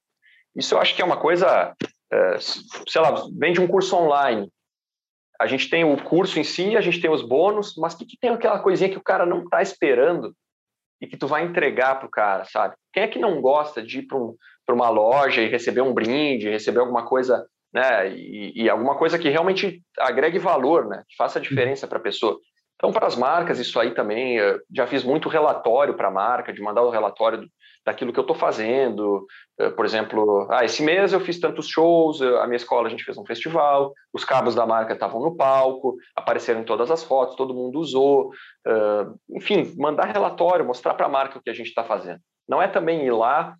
Isso 0.57 0.75
eu 0.75 0.81
acho 0.81 0.97
que 0.97 1.03
é 1.03 1.05
uma 1.05 1.19
coisa. 1.19 1.75
Uh, 2.11 2.89
sei 2.89 3.03
lá, 3.03 3.23
vende 3.39 3.61
um 3.61 3.69
curso 3.69 3.95
online 3.95 4.51
a 5.39 5.47
gente 5.47 5.71
tem 5.71 5.85
o 5.85 5.97
curso 6.03 6.39
em 6.39 6.45
si, 6.45 6.77
a 6.77 6.81
gente 6.81 7.01
tem 7.01 7.11
os 7.11 7.23
bônus, 7.23 7.77
mas 7.77 7.95
que, 7.95 8.05
que 8.05 8.19
tem 8.19 8.31
aquela 8.31 8.59
coisinha 8.59 8.91
que 8.91 8.99
o 8.99 9.03
cara 9.03 9.25
não 9.25 9.45
está 9.45 9.63
esperando 9.63 10.35
e 11.01 11.07
que 11.07 11.17
tu 11.17 11.29
vai 11.29 11.45
entregar 11.45 11.99
para 11.99 12.09
o 12.09 12.11
cara, 12.11 12.45
sabe? 12.45 12.75
Quem 12.93 13.05
é 13.05 13.09
que 13.09 13.19
não 13.19 13.41
gosta 13.41 13.81
de 13.81 14.01
ir 14.01 14.07
para 14.07 14.19
um, 14.19 14.35
uma 14.71 14.91
loja 14.91 15.41
e 15.41 15.49
receber 15.49 15.81
um 15.81 15.95
brinde, 15.95 16.51
receber 16.51 16.81
alguma 16.81 17.07
coisa, 17.07 17.47
né? 17.73 18.11
E, 18.11 18.65
e, 18.65 18.69
alguma 18.69 18.97
coisa 18.97 19.19
que 19.19 19.29
realmente 19.29 19.81
agregue 19.99 20.39
valor, 20.39 20.89
né? 20.89 21.05
Que 21.09 21.17
faça 21.17 21.41
diferença 21.41 21.87
para 21.87 21.99
a 21.99 22.03
pessoa. 22.03 22.39
Então, 22.75 22.93
para 22.93 23.07
as 23.07 23.17
marcas, 23.17 23.59
isso 23.59 23.79
aí 23.79 23.93
também, 23.93 24.39
já 24.75 24.87
fiz 24.87 25.05
muito 25.05 25.29
relatório 25.29 25.95
para 25.95 26.09
a 26.09 26.13
marca, 26.13 26.53
de 26.53 26.61
mandar 26.61 26.83
o 26.83 26.91
relatório 26.91 27.49
daquilo 27.89 28.13
que 28.13 28.19
eu 28.19 28.23
estou 28.23 28.37
fazendo. 28.37 29.27
Eh, 29.59 29.71
por 29.71 29.87
exemplo, 29.87 30.47
ah, 30.51 30.63
esse 30.63 30.83
mês 30.83 31.15
eu 31.15 31.21
fiz 31.21 31.41
tantos 31.41 31.67
shows, 31.67 32.21
a 32.21 32.47
minha 32.47 32.57
escola 32.57 32.87
a 32.87 32.91
gente 32.91 33.03
fez 33.03 33.17
um 33.17 33.25
festival, 33.25 33.95
os 34.13 34.25
cabos 34.25 34.55
da 34.55 34.67
marca 34.67 34.93
estavam 34.93 35.23
no 35.23 35.35
palco, 35.35 35.97
apareceram 36.15 36.61
em 36.61 36.65
todas 36.65 36.91
as 36.91 37.03
fotos, 37.03 37.35
todo 37.35 37.55
mundo 37.55 37.81
usou. 37.81 38.31
Uh, 38.67 39.19
enfim, 39.31 39.75
mandar 39.79 40.05
relatório, 40.05 40.67
mostrar 40.67 40.93
para 40.93 41.07
a 41.07 41.09
marca 41.09 41.39
o 41.39 41.43
que 41.43 41.49
a 41.49 41.55
gente 41.55 41.69
está 41.69 41.83
fazendo. 41.83 42.21
Não 42.47 42.61
é 42.61 42.69
também 42.69 43.07
ir 43.07 43.13
lá, 43.13 43.55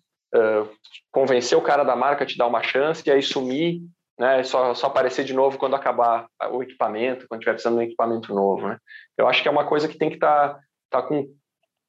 convencer 1.11 1.57
o 1.57 1.61
cara 1.61 1.83
da 1.83 1.95
marca 1.95 2.23
a 2.23 2.27
te 2.27 2.37
dar 2.37 2.45
uma 2.45 2.61
chance 2.61 3.03
e 3.05 3.11
aí 3.11 3.21
sumir, 3.21 3.81
né, 4.19 4.43
só, 4.43 4.75
só 4.75 4.87
aparecer 4.87 5.23
de 5.23 5.33
novo 5.33 5.57
quando 5.57 5.75
acabar 5.75 6.27
o 6.51 6.61
equipamento, 6.61 7.27
quando 7.27 7.41
tiver 7.41 7.53
precisando 7.53 7.77
de 7.77 7.85
um 7.85 7.87
equipamento 7.87 8.33
novo. 8.33 8.67
Né? 8.67 8.77
Eu 9.17 9.27
acho 9.27 9.41
que 9.41 9.47
é 9.47 9.51
uma 9.51 9.65
coisa 9.65 9.87
que 9.87 9.97
tem 9.97 10.09
que 10.09 10.15
estar 10.15 10.53
tá, 10.53 10.59
tá 10.89 11.01
com 11.01 11.27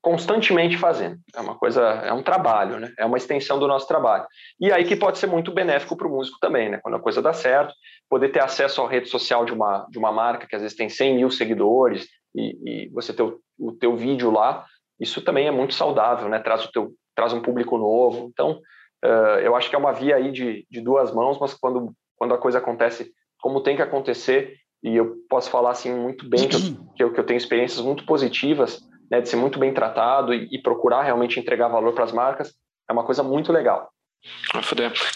constantemente 0.03 0.78
fazendo. 0.78 1.18
É 1.34 1.40
uma 1.40 1.57
coisa, 1.57 1.82
é 1.82 2.12
um 2.12 2.22
trabalho, 2.22 2.78
né? 2.78 2.92
É 2.98 3.05
uma 3.05 3.18
extensão 3.18 3.59
do 3.59 3.68
nosso 3.68 3.86
trabalho. 3.86 4.26
E 4.59 4.72
aí 4.72 4.84
que 4.84 4.96
pode 4.96 5.18
ser 5.18 5.26
muito 5.26 5.53
benéfico 5.53 5.96
para 5.96 6.07
o 6.07 6.11
músico 6.11 6.38
também, 6.40 6.70
né? 6.70 6.78
Quando 6.82 6.96
a 6.96 7.01
coisa 7.01 7.20
dá 7.20 7.32
certo, 7.32 7.74
poder 8.09 8.30
ter 8.30 8.40
acesso 8.40 8.82
à 8.82 8.88
rede 8.88 9.09
social 9.09 9.44
de 9.44 9.53
uma, 9.53 9.86
de 9.90 9.98
uma 9.98 10.11
marca 10.11 10.46
que 10.46 10.57
às 10.57 10.62
vezes 10.62 10.76
tem 10.76 10.88
100 10.88 11.16
mil 11.16 11.30
seguidores 11.30 12.07
e, 12.34 12.86
e 12.86 12.88
você 12.90 13.12
ter 13.12 13.22
o, 13.22 13.38
o 13.59 13.72
teu 13.72 13.94
vídeo 13.94 14.30
lá, 14.30 14.64
isso 14.98 15.22
também 15.22 15.46
é 15.46 15.51
muito 15.51 15.74
saudável, 15.74 16.28
né? 16.28 16.38
Traz, 16.38 16.64
o 16.64 16.72
teu, 16.72 16.92
traz 17.14 17.32
um 17.32 17.42
público 17.42 17.76
novo. 17.76 18.30
Então, 18.32 18.61
uh, 19.05 19.38
eu 19.42 19.55
acho 19.55 19.68
que 19.68 19.76
é 19.76 19.78
uma 19.78 19.92
via 19.92 20.16
aí 20.16 20.32
de, 20.32 20.66
de 20.70 20.80
duas 20.80 21.12
mãos, 21.12 21.38
mas 21.38 21.53
quando, 21.53 21.92
quando 22.16 22.34
a 22.34 22.38
coisa 22.38 22.59
acontece 22.59 23.12
como 23.38 23.62
tem 23.62 23.76
que 23.76 23.82
acontecer, 23.82 24.57
e 24.82 24.96
eu 24.96 25.16
posso 25.28 25.51
falar 25.51 25.72
assim 25.72 25.94
muito 25.94 26.28
bem 26.28 26.48
que 26.48 26.57
eu, 26.57 26.61
que 26.96 27.05
eu, 27.05 27.12
que 27.12 27.20
eu 27.20 27.24
tenho 27.24 27.36
experiências 27.36 27.84
muito 27.84 28.05
positivas 28.07 28.80
né, 29.11 29.20
de 29.20 29.28
ser 29.28 29.36
muito 29.36 29.58
bem 29.58 29.74
tratado 29.74 30.32
e, 30.32 30.48
e 30.52 30.58
procurar 30.58 31.02
realmente 31.02 31.38
entregar 31.38 31.68
valor 31.68 31.92
para 31.92 32.04
as 32.04 32.12
marcas, 32.12 32.54
é 32.88 32.92
uma 32.92 33.04
coisa 33.04 33.22
muito 33.22 33.52
legal. 33.52 33.90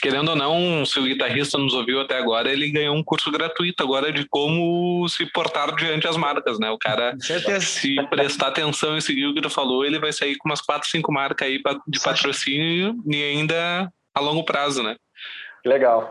Querendo 0.00 0.30
ou 0.30 0.36
não, 0.36 0.86
se 0.86 0.98
o 0.98 1.04
guitarrista 1.04 1.58
nos 1.58 1.74
ouviu 1.74 2.00
até 2.00 2.16
agora, 2.16 2.50
ele 2.50 2.70
ganhou 2.70 2.96
um 2.96 3.04
curso 3.04 3.30
gratuito 3.30 3.82
agora 3.82 4.10
de 4.10 4.26
como 4.28 5.06
se 5.08 5.30
portar 5.30 5.74
diante 5.76 6.04
das 6.04 6.16
marcas, 6.16 6.58
né? 6.58 6.70
O 6.70 6.78
cara, 6.78 7.14
se 7.60 7.94
prestar 8.08 8.48
atenção 8.48 8.96
e 8.96 9.02
seguir 9.02 9.26
o 9.26 9.34
que 9.34 9.42
tu 9.42 9.50
falou, 9.50 9.84
ele 9.84 9.98
vai 9.98 10.12
sair 10.12 10.36
com 10.36 10.48
umas 10.48 10.62
quatro, 10.62 10.88
cinco 10.88 11.12
marcas 11.12 11.46
aí 11.46 11.60
de 11.86 12.00
patrocínio 12.00 12.94
e 13.06 13.22
ainda 13.22 13.92
a 14.14 14.20
longo 14.20 14.44
prazo, 14.44 14.82
né? 14.82 14.96
Legal. 15.66 16.10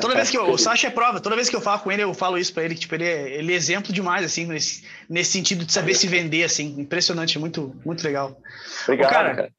Toda 0.00 0.14
vez 0.14 0.30
que 0.30 0.38
eu, 0.38 0.50
o 0.50 0.58
Sasha 0.58 0.86
é 0.86 0.90
prova, 0.90 1.20
toda 1.20 1.36
vez 1.36 1.48
que 1.48 1.56
eu 1.56 1.60
falo 1.60 1.80
com 1.80 1.90
ele, 1.90 2.02
eu 2.02 2.14
falo 2.14 2.38
isso 2.38 2.52
para 2.52 2.64
ele, 2.64 2.74
que 2.74 2.82
tipo, 2.82 2.94
ele 2.94 3.04
é, 3.04 3.38
ele 3.38 3.52
é 3.52 3.56
exemplo 3.56 3.92
demais, 3.92 4.24
assim, 4.24 4.46
nesse, 4.46 4.84
nesse 5.08 5.32
sentido 5.32 5.64
de 5.64 5.72
saber 5.72 5.94
se 5.94 6.06
vender, 6.06 6.44
assim, 6.44 6.78
impressionante, 6.78 7.38
muito, 7.38 7.74
muito 7.84 8.04
legal. 8.04 8.40
Obrigado, 8.84 9.10
cara, 9.10 9.34
cara. 9.34 9.52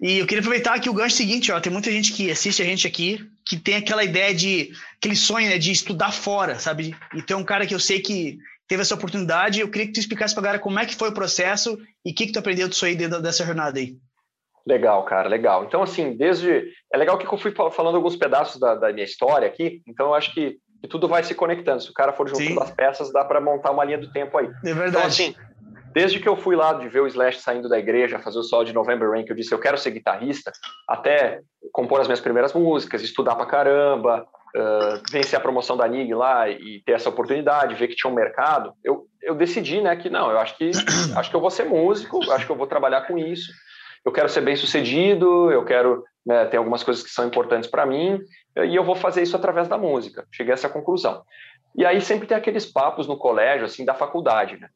E 0.00 0.18
eu 0.18 0.26
queria 0.26 0.40
aproveitar 0.40 0.74
aqui 0.74 0.90
o 0.90 0.94
gancho 0.94 1.16
seguinte, 1.16 1.52
ó, 1.52 1.60
tem 1.60 1.72
muita 1.72 1.90
gente 1.92 2.12
que 2.12 2.30
assiste 2.30 2.60
a 2.60 2.64
gente 2.64 2.86
aqui, 2.86 3.24
que 3.46 3.56
tem 3.56 3.76
aquela 3.76 4.02
ideia 4.02 4.34
de, 4.34 4.72
aquele 4.96 5.14
sonho, 5.14 5.48
né, 5.48 5.58
de 5.58 5.70
estudar 5.70 6.12
fora, 6.12 6.58
sabe? 6.58 6.96
E 7.14 7.22
tem 7.22 7.36
um 7.36 7.44
cara 7.44 7.66
que 7.66 7.74
eu 7.74 7.80
sei 7.80 8.00
que 8.00 8.38
teve 8.66 8.82
essa 8.82 8.94
oportunidade, 8.94 9.60
eu 9.60 9.68
queria 9.68 9.86
que 9.86 9.92
tu 9.92 10.00
explicasse 10.00 10.34
pra 10.34 10.42
galera 10.42 10.58
como 10.58 10.78
é 10.78 10.86
que 10.86 10.96
foi 10.96 11.10
o 11.10 11.14
processo 11.14 11.78
e 12.04 12.10
o 12.10 12.14
que 12.14 12.26
que 12.26 12.32
tu 12.32 12.38
aprendeu 12.38 12.68
disso 12.68 12.84
aí 12.84 12.96
dentro 12.96 13.22
dessa 13.22 13.44
jornada 13.44 13.78
aí. 13.78 13.96
Legal, 14.66 15.04
cara, 15.04 15.28
legal. 15.28 15.64
Então, 15.64 15.82
assim, 15.82 16.16
desde. 16.16 16.72
É 16.92 16.96
legal 16.96 17.18
que 17.18 17.26
eu 17.26 17.38
fui 17.38 17.52
falando 17.72 17.96
alguns 17.96 18.16
pedaços 18.16 18.60
da, 18.60 18.74
da 18.74 18.92
minha 18.92 19.04
história 19.04 19.46
aqui, 19.46 19.82
então 19.86 20.06
eu 20.06 20.14
acho 20.14 20.32
que, 20.32 20.58
que, 20.80 20.88
tudo 20.88 21.08
vai 21.08 21.24
se 21.24 21.34
conectando. 21.34 21.82
Se 21.82 21.90
o 21.90 21.94
cara 21.94 22.12
for 22.12 22.28
juntando 22.28 22.62
as 22.62 22.70
peças, 22.70 23.12
dá 23.12 23.24
para 23.24 23.40
montar 23.40 23.72
uma 23.72 23.84
linha 23.84 23.98
do 23.98 24.12
tempo 24.12 24.38
aí. 24.38 24.46
É 24.64 24.72
verdade. 24.72 24.88
Então, 24.88 25.02
assim, 25.02 25.34
desde 25.92 26.20
que 26.20 26.28
eu 26.28 26.36
fui 26.36 26.54
lá 26.54 26.74
de 26.74 26.88
ver 26.88 27.00
o 27.00 27.06
Slash 27.06 27.40
saindo 27.40 27.68
da 27.68 27.78
igreja, 27.78 28.20
fazer 28.20 28.38
o 28.38 28.42
solo 28.44 28.64
de 28.64 28.72
November 28.72 29.10
Rain, 29.10 29.24
que 29.24 29.32
eu 29.32 29.36
disse 29.36 29.52
eu 29.52 29.58
quero 29.58 29.76
ser 29.76 29.90
guitarrista, 29.90 30.52
até 30.88 31.40
compor 31.72 32.00
as 32.00 32.06
minhas 32.06 32.20
primeiras 32.20 32.52
músicas, 32.52 33.02
estudar 33.02 33.34
pra 33.34 33.46
caramba, 33.46 34.24
uh, 34.56 35.02
vencer 35.10 35.36
a 35.36 35.42
promoção 35.42 35.76
da 35.76 35.88
NIG 35.88 36.14
lá 36.14 36.48
e 36.48 36.82
ter 36.86 36.92
essa 36.92 37.08
oportunidade, 37.08 37.74
ver 37.74 37.88
que 37.88 37.96
tinha 37.96 38.10
um 38.10 38.14
mercado, 38.14 38.72
eu, 38.84 39.06
eu 39.20 39.34
decidi, 39.34 39.80
né, 39.80 39.96
que 39.96 40.08
não, 40.08 40.30
eu 40.30 40.38
acho 40.38 40.56
que 40.56 40.70
acho 41.16 41.30
que 41.30 41.36
eu 41.36 41.40
vou 41.40 41.50
ser 41.50 41.64
músico, 41.64 42.30
acho 42.30 42.46
que 42.46 42.52
eu 42.52 42.56
vou 42.56 42.66
trabalhar 42.68 43.02
com 43.02 43.18
isso 43.18 43.50
eu 44.04 44.12
quero 44.12 44.28
ser 44.28 44.40
bem 44.40 44.56
sucedido, 44.56 45.50
eu 45.50 45.64
quero 45.64 46.04
né, 46.24 46.44
ter 46.46 46.56
algumas 46.56 46.82
coisas 46.82 47.02
que 47.02 47.10
são 47.10 47.26
importantes 47.26 47.68
para 47.68 47.86
mim, 47.86 48.18
e 48.56 48.74
eu 48.74 48.84
vou 48.84 48.94
fazer 48.94 49.22
isso 49.22 49.36
através 49.36 49.68
da 49.68 49.78
música. 49.78 50.26
Cheguei 50.30 50.52
a 50.52 50.54
essa 50.54 50.68
conclusão. 50.68 51.22
E 51.76 51.86
aí 51.86 52.00
sempre 52.00 52.26
tem 52.26 52.36
aqueles 52.36 52.66
papos 52.66 53.06
no 53.06 53.16
colégio, 53.16 53.64
assim, 53.64 53.84
da 53.84 53.94
faculdade, 53.94 54.58
né? 54.58 54.68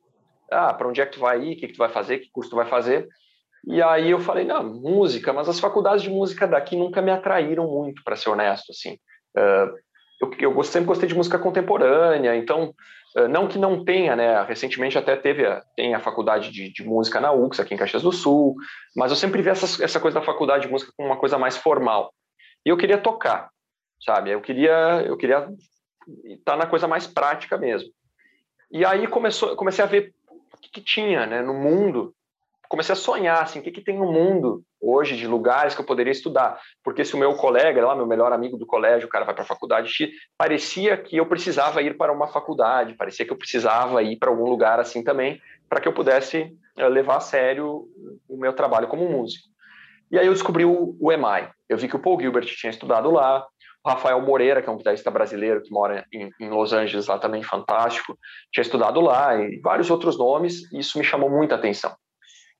Ah, 0.50 0.72
para 0.72 0.88
onde 0.88 1.00
é 1.00 1.06
que 1.06 1.12
tu 1.12 1.20
vai 1.20 1.40
ir? 1.42 1.56
O 1.56 1.56
que, 1.58 1.66
que 1.68 1.74
tu 1.74 1.78
vai 1.78 1.88
fazer? 1.88 2.18
Que 2.18 2.30
curso 2.30 2.50
tu 2.50 2.56
vai 2.56 2.66
fazer? 2.66 3.06
E 3.66 3.82
aí 3.82 4.10
eu 4.10 4.20
falei, 4.20 4.44
não, 4.44 4.62
música, 4.62 5.32
mas 5.32 5.48
as 5.48 5.58
faculdades 5.58 6.02
de 6.02 6.10
música 6.10 6.46
daqui 6.46 6.76
nunca 6.76 7.02
me 7.02 7.10
atraíram 7.10 7.66
muito, 7.66 8.02
para 8.04 8.16
ser 8.16 8.30
honesto, 8.30 8.70
assim. 8.70 8.96
Uh, 9.36 9.74
eu, 10.20 10.52
eu 10.52 10.62
sempre 10.62 10.86
gostei 10.86 11.08
de 11.08 11.14
música 11.14 11.38
contemporânea, 11.38 12.36
então 12.36 12.72
não 13.28 13.48
que 13.48 13.58
não 13.58 13.84
tenha, 13.84 14.14
né? 14.14 14.42
Recentemente 14.42 14.98
até 14.98 15.16
teve 15.16 15.46
a, 15.46 15.62
tem 15.74 15.94
a 15.94 16.00
faculdade 16.00 16.50
de, 16.50 16.72
de, 16.72 16.84
música 16.84 17.20
na 17.20 17.32
UX 17.32 17.58
aqui 17.58 17.74
em 17.74 17.76
Caxias 17.76 18.02
do 18.02 18.12
Sul, 18.12 18.54
mas 18.94 19.10
eu 19.10 19.16
sempre 19.16 19.40
vi 19.40 19.48
essa, 19.48 19.82
essa 19.82 19.98
coisa 19.98 20.20
da 20.20 20.26
faculdade 20.26 20.66
de 20.66 20.72
música 20.72 20.92
como 20.96 21.08
uma 21.08 21.18
coisa 21.18 21.38
mais 21.38 21.56
formal. 21.56 22.12
E 22.64 22.68
eu 22.68 22.76
queria 22.76 22.98
tocar, 22.98 23.48
sabe? 24.04 24.30
Eu 24.30 24.40
queria 24.40 25.02
eu 25.06 25.16
queria 25.16 25.48
estar 26.26 26.56
na 26.56 26.66
coisa 26.66 26.86
mais 26.86 27.06
prática 27.06 27.56
mesmo. 27.56 27.88
E 28.70 28.84
aí 28.84 29.06
começou, 29.06 29.56
comecei 29.56 29.82
a 29.82 29.88
ver 29.88 30.12
o 30.28 30.60
que, 30.60 30.70
que 30.70 30.80
tinha, 30.80 31.26
né, 31.26 31.40
no 31.40 31.54
mundo 31.54 32.14
comecei 32.68 32.92
a 32.92 32.96
sonhar 32.96 33.42
assim, 33.42 33.60
o 33.60 33.62
que, 33.62 33.70
que 33.70 33.80
tem 33.80 33.98
no 33.98 34.10
mundo 34.10 34.62
hoje 34.88 35.16
de 35.16 35.26
lugares 35.26 35.74
que 35.74 35.80
eu 35.80 35.84
poderia 35.84 36.12
estudar, 36.12 36.58
porque 36.82 37.04
se 37.04 37.14
o 37.14 37.18
meu 37.18 37.34
colega, 37.34 37.84
lá 37.84 37.94
meu 37.94 38.06
melhor 38.06 38.32
amigo 38.32 38.56
do 38.56 38.66
colégio, 38.66 39.06
o 39.06 39.10
cara 39.10 39.24
vai 39.24 39.34
para 39.34 39.44
a 39.44 39.46
faculdade, 39.46 40.10
parecia 40.38 40.96
que 40.96 41.16
eu 41.16 41.26
precisava 41.26 41.82
ir 41.82 41.96
para 41.96 42.12
uma 42.12 42.28
faculdade, 42.28 42.94
parecia 42.94 43.26
que 43.26 43.32
eu 43.32 43.38
precisava 43.38 44.02
ir 44.02 44.16
para 44.16 44.30
algum 44.30 44.48
lugar 44.48 44.78
assim 44.78 45.02
também, 45.02 45.40
para 45.68 45.80
que 45.80 45.88
eu 45.88 45.92
pudesse 45.92 46.52
eh, 46.76 46.88
levar 46.88 47.16
a 47.16 47.20
sério 47.20 47.88
o 48.28 48.36
meu 48.36 48.52
trabalho 48.52 48.88
como 48.88 49.08
músico. 49.08 49.48
E 50.10 50.18
aí 50.18 50.26
eu 50.26 50.32
descobri 50.32 50.64
o, 50.64 50.96
o 51.00 51.12
EMAI. 51.12 51.50
Eu 51.68 51.76
vi 51.76 51.88
que 51.88 51.96
o 51.96 51.98
Paul 51.98 52.20
Gilbert 52.20 52.46
tinha 52.46 52.70
estudado 52.70 53.10
lá, 53.10 53.44
o 53.84 53.88
Rafael 53.88 54.20
Moreira, 54.20 54.62
que 54.62 54.68
é 54.68 54.72
um 54.72 54.76
guitarrista 54.76 55.10
brasileiro 55.10 55.62
que 55.62 55.70
mora 55.70 56.04
em, 56.12 56.30
em, 56.40 56.48
Los 56.48 56.72
Angeles, 56.72 57.06
lá 57.06 57.18
também 57.18 57.42
fantástico, 57.42 58.16
tinha 58.52 58.62
estudado 58.62 59.00
lá, 59.00 59.36
e 59.36 59.60
vários 59.60 59.90
outros 59.90 60.18
nomes, 60.18 60.70
e 60.72 60.78
isso 60.78 60.98
me 60.98 61.04
chamou 61.04 61.30
muita 61.30 61.54
atenção. 61.54 61.94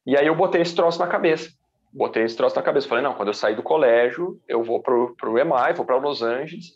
E 0.07 0.17
aí 0.17 0.27
eu 0.27 0.37
botei 0.37 0.63
esse 0.63 0.75
troço 0.75 0.99
na 0.99 1.07
cabeça. 1.07 1.51
Botei 1.97 2.25
esse 2.25 2.37
troço 2.37 2.55
na 2.55 2.63
cabeça. 2.63 2.87
Falei, 2.87 3.03
não, 3.03 3.15
quando 3.15 3.29
eu 3.29 3.35
sair 3.35 3.57
do 3.57 3.63
colégio, 3.63 4.39
eu 4.47 4.63
vou 4.63 4.83
pro, 4.83 5.17
pro 5.17 5.39
EMI, 5.39 5.73
vou 5.75 5.87
para 5.87 5.97
Los 5.97 6.23
Angeles. 6.23 6.75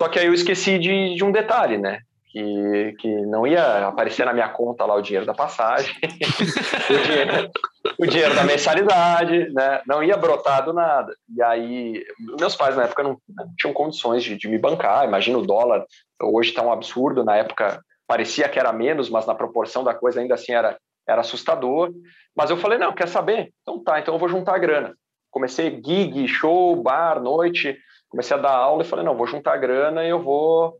Só 0.00 0.08
que 0.08 0.20
aí 0.20 0.26
eu 0.26 0.34
esqueci 0.34 0.78
de, 0.78 1.16
de 1.16 1.24
um 1.24 1.32
detalhe, 1.32 1.78
né? 1.78 1.98
Que, 2.30 2.94
que 2.98 3.08
não 3.26 3.46
ia 3.46 3.88
aparecer 3.88 4.24
na 4.24 4.32
minha 4.32 4.48
conta 4.48 4.86
lá 4.86 4.94
o 4.94 5.02
dinheiro 5.02 5.26
da 5.26 5.34
passagem, 5.34 5.94
o, 6.88 7.02
dinheiro, 7.02 7.50
o, 7.98 8.06
dinheiro, 8.06 8.34
da 8.34 8.44
mensalidade, 8.44 9.52
né? 9.52 9.82
Não 9.86 10.02
ia 10.02 10.16
brotar 10.16 10.64
do 10.64 10.72
nada. 10.72 11.12
E 11.36 11.42
aí, 11.42 12.02
meus 12.40 12.56
pais 12.56 12.74
na 12.74 12.84
época 12.84 13.02
não, 13.02 13.18
não 13.28 13.46
tinham 13.58 13.74
condições 13.74 14.22
de, 14.22 14.36
de 14.36 14.48
me 14.48 14.58
bancar. 14.58 15.06
Imagina 15.06 15.38
o 15.38 15.46
dólar, 15.46 15.84
hoje 16.22 16.50
está 16.50 16.62
um 16.62 16.72
absurdo. 16.72 17.24
Na 17.24 17.36
época 17.36 17.82
parecia 18.06 18.48
que 18.48 18.58
era 18.58 18.72
menos, 18.72 19.10
mas 19.10 19.26
na 19.26 19.34
proporção 19.34 19.82
da 19.84 19.92
coisa 19.92 20.20
ainda 20.20 20.34
assim 20.34 20.52
era, 20.52 20.78
era 21.12 21.20
assustador. 21.20 21.92
Mas 22.34 22.50
eu 22.50 22.56
falei, 22.56 22.78
não, 22.78 22.92
quer 22.92 23.08
saber? 23.08 23.52
Então 23.62 23.82
tá, 23.82 24.00
então 24.00 24.14
eu 24.14 24.18
vou 24.18 24.28
juntar 24.28 24.54
a 24.54 24.58
grana. 24.58 24.96
Comecei 25.30 25.80
gig, 25.84 26.26
show, 26.28 26.76
bar, 26.76 27.20
noite, 27.20 27.78
comecei 28.08 28.36
a 28.36 28.40
dar 28.40 28.52
aula 28.52 28.82
e 28.82 28.86
falei, 28.86 29.04
não, 29.04 29.16
vou 29.16 29.26
juntar 29.26 29.54
a 29.54 29.58
grana 29.58 30.04
e 30.04 30.08
eu 30.08 30.20
vou 30.20 30.78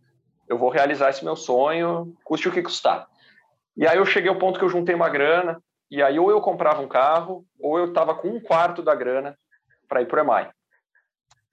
eu 0.49 0.59
vou 0.59 0.68
realizar 0.68 1.09
esse 1.09 1.24
meu 1.24 1.35
sonho, 1.35 2.14
custe 2.24 2.49
o 2.49 2.53
que 2.53 2.61
custar. 2.62 3.07
E 3.76 3.87
aí 3.87 3.97
eu 3.97 4.05
cheguei 4.05 4.28
ao 4.28 4.39
ponto 4.39 4.59
que 4.59 4.64
eu 4.64 4.68
juntei 4.68 4.95
uma 4.95 5.09
grana, 5.09 5.62
e 5.91 6.03
aí 6.03 6.18
ou 6.18 6.30
eu 6.30 6.43
comprava 6.43 6.83
um 6.83 6.89
carro, 6.89 7.45
ou 7.59 7.78
eu 7.78 7.87
estava 7.87 8.14
com 8.14 8.28
um 8.28 8.41
quarto 8.41 8.83
da 8.83 8.95
grana 8.95 9.35
para 9.89 10.03
ir 10.03 10.07
para 10.07 10.20
o 10.20 10.24
EMAI. 10.24 10.51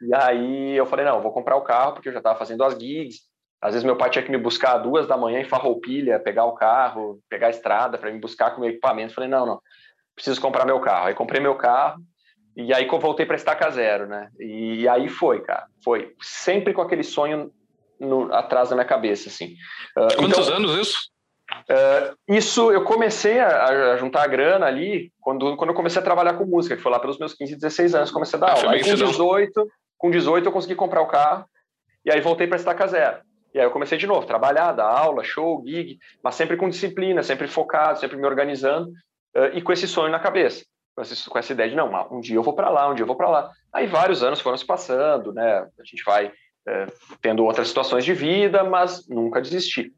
E 0.01 0.15
aí 0.15 0.75
eu 0.75 0.85
falei, 0.85 1.05
não, 1.05 1.21
vou 1.21 1.31
comprar 1.31 1.55
o 1.55 1.61
carro, 1.61 1.93
porque 1.93 2.09
eu 2.09 2.13
já 2.13 2.19
estava 2.19 2.37
fazendo 2.37 2.63
as 2.63 2.73
gigs, 2.73 3.21
às 3.61 3.73
vezes 3.73 3.83
meu 3.83 3.97
pai 3.97 4.09
tinha 4.09 4.23
que 4.23 4.31
me 4.31 4.37
buscar 4.37 4.77
às 4.77 4.83
duas 4.83 5.07
da 5.07 5.17
manhã 5.17 5.41
em 5.41 5.45
Farroupilha, 5.45 6.19
pegar 6.19 6.45
o 6.45 6.53
carro, 6.53 7.19
pegar 7.29 7.47
a 7.47 7.51
estrada 7.51 7.97
para 7.97 8.11
me 8.11 8.19
buscar 8.19 8.51
com 8.51 8.61
meu 8.61 8.69
equipamento. 8.69 9.13
Falei, 9.13 9.29
não, 9.29 9.45
não, 9.45 9.61
preciso 10.15 10.39
comprar 10.39 10.65
meu 10.65 10.79
carro. 10.79 11.07
Aí 11.07 11.13
comprei 11.13 11.41
meu 11.41 11.55
carro 11.55 12.01
e 12.55 12.73
aí 12.73 12.87
eu 12.87 12.99
voltei 12.99 13.25
para 13.25 13.35
estaca 13.35 13.69
zero, 13.69 14.07
né? 14.07 14.29
E, 14.39 14.87
aí 14.87 15.07
foi, 15.09 15.41
cara, 15.41 15.65
foi 15.83 16.13
sempre 16.21 16.73
com 16.73 16.81
aquele 16.81 17.03
sonho 17.03 17.51
no, 17.99 18.33
atrás 18.33 18.69
da 18.69 18.75
minha 18.75 18.87
cabeça, 18.87 19.29
assim. 19.29 19.55
Uh, 19.97 20.15
Quantos 20.17 20.47
então, 20.47 20.57
anos 20.57 20.75
isso? 20.75 21.09
Uh, 21.69 22.35
isso 22.35 22.71
eu 22.71 22.83
comecei 22.83 23.39
a, 23.39 23.65
a, 23.65 23.97
juntar 23.97 24.23
a 24.23 24.27
grana 24.27 24.65
ali 24.65 25.11
quando, 25.19 25.55
quando 25.57 25.71
eu 25.71 25.75
comecei 25.75 26.01
a 26.01 26.05
trabalhar 26.05 26.33
com 26.33 26.45
música, 26.45 26.75
que 26.75 26.81
foi 26.81 26.91
lá 26.91 26.99
pelos 26.99 27.17
meus 27.17 27.33
15, 27.33 27.55
16 27.55 27.95
anos, 27.95 28.11
comecei 28.11 28.37
a 28.37 28.39
dar 28.39 28.51
aula. 28.51 28.71
Aí 28.71 28.83
com 28.83 28.93
18, 28.93 29.67
com 29.97 30.11
18 30.11 30.45
eu 30.45 30.51
consegui 30.51 30.75
comprar 30.75 31.01
o 31.01 31.07
carro 31.07 31.45
e 32.05 32.11
aí 32.11 32.21
voltei 32.21 32.47
para 32.47 32.57
estaca 32.57 32.87
zero. 32.87 33.19
E 33.53 33.59
aí 33.59 33.65
eu 33.65 33.71
comecei 33.71 33.97
de 33.97 34.05
novo, 34.05 34.27
trabalhar, 34.27 34.73
dar 34.73 34.85
aula, 34.85 35.23
show, 35.23 35.63
gig, 35.65 35.97
mas 36.23 36.35
sempre 36.35 36.55
com 36.55 36.69
disciplina, 36.69 37.23
sempre 37.23 37.47
focado, 37.47 37.99
sempre 37.99 38.17
me 38.17 38.25
organizando 38.25 38.89
uh, 39.35 39.49
e 39.53 39.61
com 39.61 39.71
esse 39.71 39.87
sonho 39.87 40.11
na 40.11 40.19
cabeça, 40.19 40.63
com 40.95 41.01
essa, 41.01 41.29
com 41.29 41.37
essa 41.37 41.53
ideia 41.53 41.69
de 41.69 41.75
não, 41.75 41.89
um 42.11 42.19
dia 42.19 42.35
eu 42.35 42.43
vou 42.43 42.53
para 42.53 42.69
lá, 42.69 42.89
um 42.89 42.93
dia 42.93 43.03
eu 43.03 43.07
vou 43.07 43.15
para 43.15 43.29
lá. 43.29 43.51
Aí 43.73 43.87
vários 43.87 44.23
anos 44.23 44.39
foram 44.39 44.57
se 44.57 44.65
passando, 44.65 45.33
né? 45.33 45.67
A 45.79 45.83
gente 45.83 46.03
vai 46.03 46.27
uh, 46.27 47.17
tendo 47.21 47.43
outras 47.43 47.67
situações 47.67 48.05
de 48.05 48.13
vida, 48.13 48.63
mas 48.63 49.07
nunca 49.07 49.41
desisti. 49.41 49.91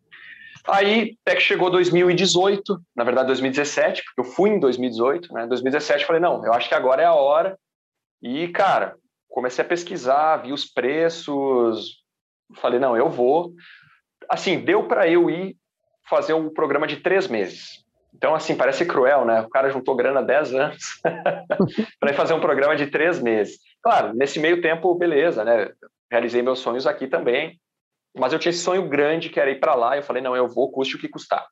Aí 0.68 1.18
até 1.26 1.36
que 1.36 1.42
chegou 1.42 1.70
2018, 1.70 2.80
na 2.96 3.04
verdade 3.04 3.28
2017, 3.28 4.04
porque 4.04 4.22
eu 4.22 4.34
fui 4.34 4.52
em 4.52 4.60
2018, 4.60 5.34
né? 5.34 5.48
2017 5.48 6.06
falei 6.06 6.22
não, 6.22 6.46
eu 6.46 6.54
acho 6.54 6.70
que 6.70 6.76
agora 6.76 7.02
é 7.02 7.06
a 7.06 7.14
hora. 7.14 7.58
E 8.22 8.48
cara, 8.50 8.96
comecei 9.28 9.66
a 9.66 9.68
pesquisar, 9.68 10.38
vi 10.38 10.54
os 10.54 10.66
preços, 10.66 12.01
falei, 12.56 12.80
não, 12.80 12.96
eu 12.96 13.10
vou. 13.10 13.54
Assim, 14.30 14.60
deu 14.60 14.88
para 14.88 15.08
eu 15.08 15.30
ir 15.30 15.56
fazer 16.10 16.34
um 16.34 16.50
programa 16.50 16.88
de 16.88 16.98
três 16.98 17.28
meses. 17.28 17.84
Então, 18.14 18.36
assim, 18.36 18.56
parece 18.56 18.86
cruel, 18.86 19.26
né? 19.26 19.42
O 19.42 19.50
cara 19.50 19.70
juntou 19.70 19.96
grana 19.96 20.22
10 20.22 20.54
anos 20.54 20.84
para 22.00 22.14
fazer 22.14 22.34
um 22.34 22.40
programa 22.40 22.76
de 22.76 22.88
três 22.88 23.22
meses. 23.22 23.58
Claro, 23.82 24.14
nesse 24.14 24.40
meio 24.40 24.62
tempo, 24.62 24.94
beleza, 24.96 25.44
né? 25.44 25.72
Realizei 26.12 26.42
meus 26.42 26.60
sonhos 26.60 26.86
aqui 26.86 27.08
também, 27.08 27.60
mas 28.16 28.34
eu 28.34 28.40
tinha 28.40 28.50
esse 28.50 28.64
sonho 28.64 28.88
grande 28.88 29.30
que 29.30 29.40
era 29.40 29.50
ir 29.50 29.60
para 29.60 29.76
lá. 29.76 29.96
Eu 29.96 30.04
falei, 30.04 30.22
não, 30.22 30.36
eu 30.36 30.48
vou, 30.48 30.72
custe 30.72 30.98
o 30.98 31.00
que 31.00 31.08
custar. 31.08 31.46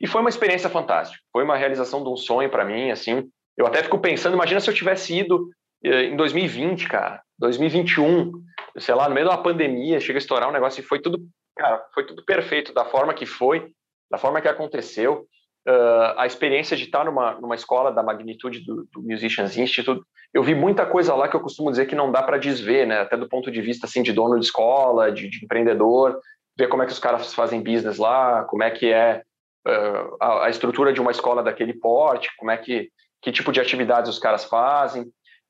E 0.00 0.06
foi 0.06 0.20
uma 0.20 0.30
experiência 0.30 0.70
fantástica. 0.70 1.22
Foi 1.32 1.44
uma 1.44 1.56
realização 1.56 2.02
de 2.02 2.08
um 2.08 2.16
sonho 2.16 2.48
para 2.48 2.64
mim, 2.64 2.90
assim. 2.90 3.28
Eu 3.56 3.66
até 3.66 3.82
fico 3.82 3.98
pensando, 3.98 4.34
imagina 4.34 4.60
se 4.60 4.70
eu 4.70 4.74
tivesse 4.74 5.16
ido 5.16 5.48
eh, 5.84 6.04
em 6.04 6.16
2020, 6.16 6.88
cara, 6.88 7.22
2021, 7.38 8.32
sei 8.78 8.94
lá, 8.94 9.08
no 9.08 9.14
meio 9.14 9.26
de 9.26 9.32
uma 9.32 9.42
pandemia, 9.42 10.00
chega 10.00 10.18
a 10.18 10.20
estourar 10.20 10.48
um 10.48 10.52
negócio 10.52 10.80
e 10.80 10.84
foi 10.84 11.00
tudo, 11.00 11.18
cara, 11.56 11.84
foi 11.94 12.04
tudo 12.06 12.24
perfeito 12.24 12.72
da 12.72 12.84
forma 12.84 13.14
que 13.14 13.26
foi, 13.26 13.70
da 14.10 14.18
forma 14.18 14.40
que 14.40 14.48
aconteceu. 14.48 15.26
uh, 15.68 16.18
a 16.18 16.26
experiência 16.26 16.76
de 16.76 16.84
estar 16.84 17.04
numa, 17.04 17.34
numa 17.40 17.54
escola 17.54 17.90
da 17.90 18.02
magnitude 18.02 18.60
do, 18.64 18.86
do 18.92 19.02
Musicians 19.02 19.56
Institute, 19.56 20.02
eu 20.32 20.42
vi 20.42 20.54
muita 20.54 20.84
coisa 20.84 21.14
lá 21.14 21.28
que 21.28 21.36
eu 21.36 21.40
costumo 21.40 21.70
dizer 21.70 21.86
que 21.86 21.94
não 21.94 22.10
dá 22.10 22.22
para 22.22 22.38
desver, 22.38 22.86
né? 22.86 23.00
Até 23.00 23.16
do 23.16 23.28
ponto 23.28 23.50
de 23.50 23.60
vista 23.62 23.86
assim 23.86 24.02
de 24.02 24.12
dono 24.12 24.38
de 24.38 24.44
escola, 24.44 25.10
de, 25.10 25.28
de 25.28 25.44
empreendedor, 25.44 26.20
ver 26.58 26.68
como 26.68 26.82
é 26.82 26.86
que 26.86 26.92
os 26.92 26.98
caras 26.98 27.32
fazem 27.32 27.62
business 27.62 27.98
lá, 27.98 28.44
como 28.44 28.62
é 28.62 28.70
que 28.70 28.92
é 28.92 29.22
uh, 29.66 30.16
a, 30.20 30.46
a, 30.46 30.50
estrutura 30.50 30.92
de 30.92 31.00
uma 31.00 31.12
escola 31.12 31.42
daquele 31.42 31.72
porte, 31.72 32.30
como 32.36 32.50
é 32.50 32.56
que 32.56 32.90
que 33.24 33.32
tipo 33.32 33.50
de 33.50 33.58
atividades 33.58 34.10
os 34.10 34.18
caras 34.18 34.44
fazem. 34.44 35.04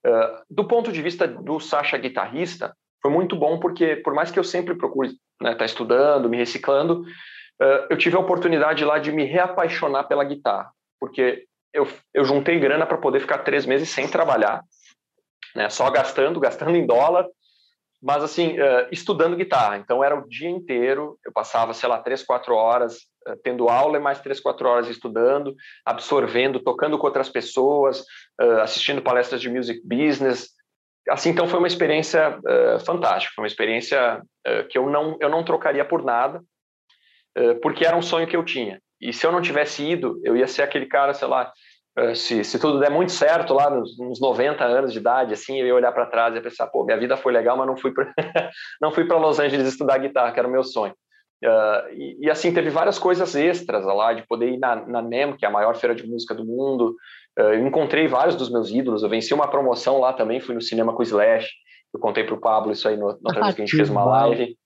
Uh, 0.07 0.45
do 0.49 0.65
ponto 0.65 0.93
de 0.93 1.03
vista 1.03 1.27
do 1.27 1.59
Sasha 1.59 1.99
guitarrista, 1.99 2.73
foi 3.05 3.13
muito 3.13 3.37
bom 3.37 3.61
porque 3.61 3.97
por 3.97 4.15
mais 4.15 4.31
que 4.31 4.39
eu 4.39 4.45
sempre 4.45 4.75
procure 4.75 5.09
estar 5.09 5.21
né, 5.43 5.55
tá 5.55 5.67
estudando, 5.67 6.27
me 6.27 6.39
reciclando, 6.39 7.03
uh, 7.03 7.87
eu 7.91 7.99
tive 7.99 8.17
a 8.17 8.21
oportunidade 8.21 8.83
lá 8.83 8.99
de 8.99 9.13
me 9.13 9.25
reapaixonar 9.25 10.09
pela 10.09 10.25
guitarra, 10.25 10.71
porque 10.99 11.45
eu, 11.71 11.87
eu 12.15 12.25
juntei 12.25 12.59
grana 12.59 12.87
para 12.87 12.97
poder 12.97 13.21
ficar 13.21 13.39
três 13.39 13.67
meses 13.67 13.91
sem 13.91 14.09
trabalhar, 14.09 14.63
né, 15.55 15.69
só 15.69 15.91
gastando, 15.91 16.41
gastando 16.41 16.77
em 16.77 16.87
dólar, 16.87 17.27
mas 18.03 18.25
assim, 18.25 18.59
uh, 18.59 18.89
estudando 18.91 19.37
guitarra. 19.37 19.77
Então 19.77 20.03
era 20.03 20.19
o 20.19 20.27
dia 20.27 20.49
inteiro, 20.49 21.19
eu 21.27 21.33
passava, 21.33 21.75
sei 21.75 21.89
lá, 21.91 21.99
três, 21.99 22.23
quatro 22.23 22.55
horas 22.55 22.97
uh, 23.29 23.37
tendo 23.43 23.69
aula 23.69 23.99
e 23.99 24.01
mais 24.01 24.21
três, 24.21 24.41
quatro 24.41 24.67
horas 24.67 24.89
estudando, 24.89 25.55
absorvendo, 25.85 26.59
tocando 26.59 26.99
com 26.99 27.07
outras 27.07 27.29
pessoas, 27.29 28.01
uh, 28.41 28.61
assistindo 28.63 29.03
palestras 29.03 29.43
de 29.43 29.51
music 29.51 29.83
business. 29.85 30.55
Assim, 31.09 31.31
então 31.31 31.47
foi 31.47 31.59
uma 31.59 31.69
experiência 31.69 32.39
fantástica, 32.87 33.35
foi 33.35 33.43
uma 33.43 33.49
experiência 33.49 34.23
que 34.71 34.79
eu 34.79 34.89
não, 34.89 35.17
eu 35.21 35.29
não 35.29 35.45
trocaria 35.45 35.85
por 35.85 36.03
nada, 36.03 36.43
porque 37.61 37.85
era 37.85 37.97
um 37.97 38.03
sonho 38.03 38.27
que 38.27 38.37
eu 38.37 38.45
tinha. 38.45 38.81
E 39.01 39.13
se 39.13 39.27
eu 39.27 39.33
não 39.33 39.43
tivesse 39.43 39.85
ido, 39.85 40.19
eu 40.25 40.37
ia 40.37 40.47
ser 40.47 40.63
aquele 40.63 40.87
cara, 40.87 41.13
sei 41.13 41.29
lá, 41.29 41.53
se, 42.15 42.43
se 42.43 42.59
tudo 42.59 42.81
der 42.81 42.91
muito 42.91 43.13
certo 43.13 43.55
lá 43.55 43.71
nos, 43.71 43.97
nos 43.99 44.21
90 44.21 44.65
anos 44.65 44.93
de 44.93 44.99
idade, 44.99 45.33
assim, 45.33 45.61
eu 45.61 45.67
ia 45.67 45.75
olhar 45.75 45.93
para 45.93 46.07
trás 46.07 46.35
e 46.35 46.41
pensar, 46.41 46.67
pô, 46.67 46.85
minha 46.85 46.99
vida 46.99 47.17
foi 47.17 47.33
legal, 47.33 47.57
mas 47.57 47.67
não 47.67 47.77
fui 47.77 47.93
para 47.93 48.13
não 48.81 48.91
fui 48.91 49.05
para 49.05 49.19
Los 49.19 49.39
Angeles 49.39 49.69
estudar 49.69 49.99
guitarra, 49.99 50.33
que 50.33 50.39
era 50.39 50.49
o 50.49 50.51
meu 50.51 50.65
sonho. 50.65 50.95
Uh, 51.45 51.93
e, 51.93 52.27
e, 52.27 52.31
assim, 52.31 52.53
teve 52.53 52.71
várias 52.71 52.99
coisas 52.99 53.35
extras 53.35 53.85
lá, 53.85 54.13
de 54.15 54.27
poder 54.27 54.49
ir 54.49 54.59
na, 54.59 54.77
na 54.77 55.03
NEM, 55.03 55.37
que 55.37 55.45
é 55.45 55.49
a 55.49 55.53
maior 55.53 55.77
feira 55.77 55.95
de 55.95 56.07
música 56.07 56.35
do 56.35 56.45
mundo. 56.45 56.97
Uh, 57.39 57.55
encontrei 57.67 58.07
vários 58.07 58.37
dos 58.37 58.51
meus 58.51 58.71
ídolos, 58.71 59.03
eu 59.03 59.09
venci 59.09 59.35
uma 59.35 59.49
promoção 59.49 59.99
lá 59.99 60.13
também, 60.13 60.41
fui 60.41 60.55
no 60.55 60.61
cinema 60.61 60.93
com 60.93 61.01
o 61.01 61.03
Slash, 61.03 61.49
eu 61.93 61.99
contei 61.99 62.25
para 62.25 62.35
o 62.35 62.41
Pablo 62.41 62.73
isso 62.73 62.89
aí 62.89 62.97
no, 62.97 63.09
na 63.09 63.31
outra 63.31 63.43
vez 63.43 63.55
que 63.55 63.63
a 63.63 63.67
gente 63.67 63.77
fez 63.77 63.91
uma 63.91 64.05
live. 64.05 64.57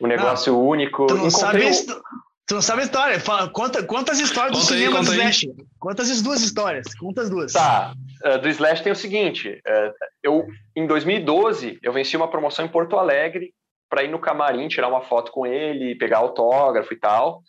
Um 0.00 0.06
negócio 0.06 0.52
não, 0.52 0.66
único. 0.66 1.06
Tu 1.06 1.14
não, 1.14 1.26
Encontrei 1.26 1.72
sabe 1.72 1.92
o... 1.92 2.02
Tu 2.46 2.54
não 2.54 2.62
sabe 2.62 2.80
a 2.80 2.84
história. 2.84 3.20
Fala, 3.20 3.50
conta, 3.50 3.82
conta 3.82 4.12
as 4.12 4.20
histórias 4.20 4.56
conta 4.56 4.68
do 4.68 4.74
aí, 4.74 4.80
cinema 4.80 5.02
do 5.02 5.12
Slash. 5.12 5.48
Aí. 5.48 5.66
Conta 5.78 6.02
as 6.02 6.22
duas 6.22 6.40
histórias. 6.40 6.94
Conta 6.94 7.20
as 7.20 7.28
duas. 7.28 7.52
Tá. 7.52 7.92
Uh, 8.24 8.38
do 8.38 8.48
Slash 8.48 8.82
tem 8.82 8.90
o 8.90 8.96
seguinte. 8.96 9.60
Uh, 9.66 9.92
eu, 10.22 10.46
em 10.74 10.86
2012, 10.86 11.78
eu 11.82 11.92
venci 11.92 12.16
uma 12.16 12.28
promoção 12.28 12.64
em 12.64 12.68
Porto 12.68 12.96
Alegre 12.96 13.52
para 13.90 14.02
ir 14.02 14.08
no 14.08 14.18
camarim, 14.18 14.66
tirar 14.66 14.88
uma 14.88 15.02
foto 15.02 15.30
com 15.30 15.46
ele, 15.46 15.94
pegar 15.96 16.18
autógrafo 16.18 16.92
e 16.92 16.96
tal, 16.96 17.42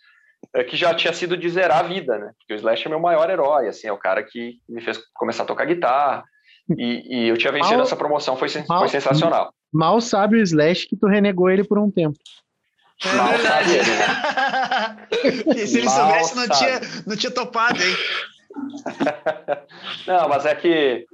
uh, 0.56 0.64
que 0.64 0.76
já 0.76 0.94
tinha 0.94 1.12
sido 1.12 1.36
de 1.36 1.48
zerar 1.48 1.80
a 1.80 1.88
vida, 1.88 2.18
né? 2.18 2.32
Porque 2.38 2.54
o 2.54 2.56
Slash 2.56 2.86
é 2.86 2.88
meu 2.88 3.00
maior 3.00 3.28
herói, 3.30 3.68
assim, 3.68 3.86
é 3.86 3.92
o 3.92 3.98
cara 3.98 4.22
que 4.22 4.58
me 4.68 4.80
fez 4.80 4.98
começar 5.14 5.42
a 5.44 5.46
tocar 5.46 5.66
guitarra. 5.66 6.24
E, 6.76 7.24
e 7.24 7.28
eu 7.28 7.36
tinha 7.36 7.52
vencido 7.52 7.76
mal, 7.76 7.82
essa 7.82 7.96
promoção, 7.96 8.36
foi, 8.36 8.48
mal, 8.68 8.80
foi 8.80 8.88
sensacional. 8.88 9.52
Mal 9.72 10.00
sabe 10.00 10.36
o 10.36 10.42
Slash 10.42 10.86
que 10.86 10.96
tu 10.96 11.06
renegou 11.06 11.50
ele 11.50 11.64
por 11.64 11.78
um 11.78 11.90
tempo. 11.90 12.16
É 13.04 13.12
Mal 13.14 13.28
verdade. 13.28 13.70
Né? 13.78 15.66
se 15.66 15.78
ele 15.78 15.86
Mal 15.86 15.96
soubesse, 15.96 16.36
não 16.36 16.48
tinha, 16.48 16.80
não 17.06 17.16
tinha 17.16 17.32
topado, 17.32 17.82
hein? 17.82 17.96
não, 20.06 20.28
mas 20.28 20.44
é 20.44 20.54
que 20.54 20.68
é, 20.68 21.04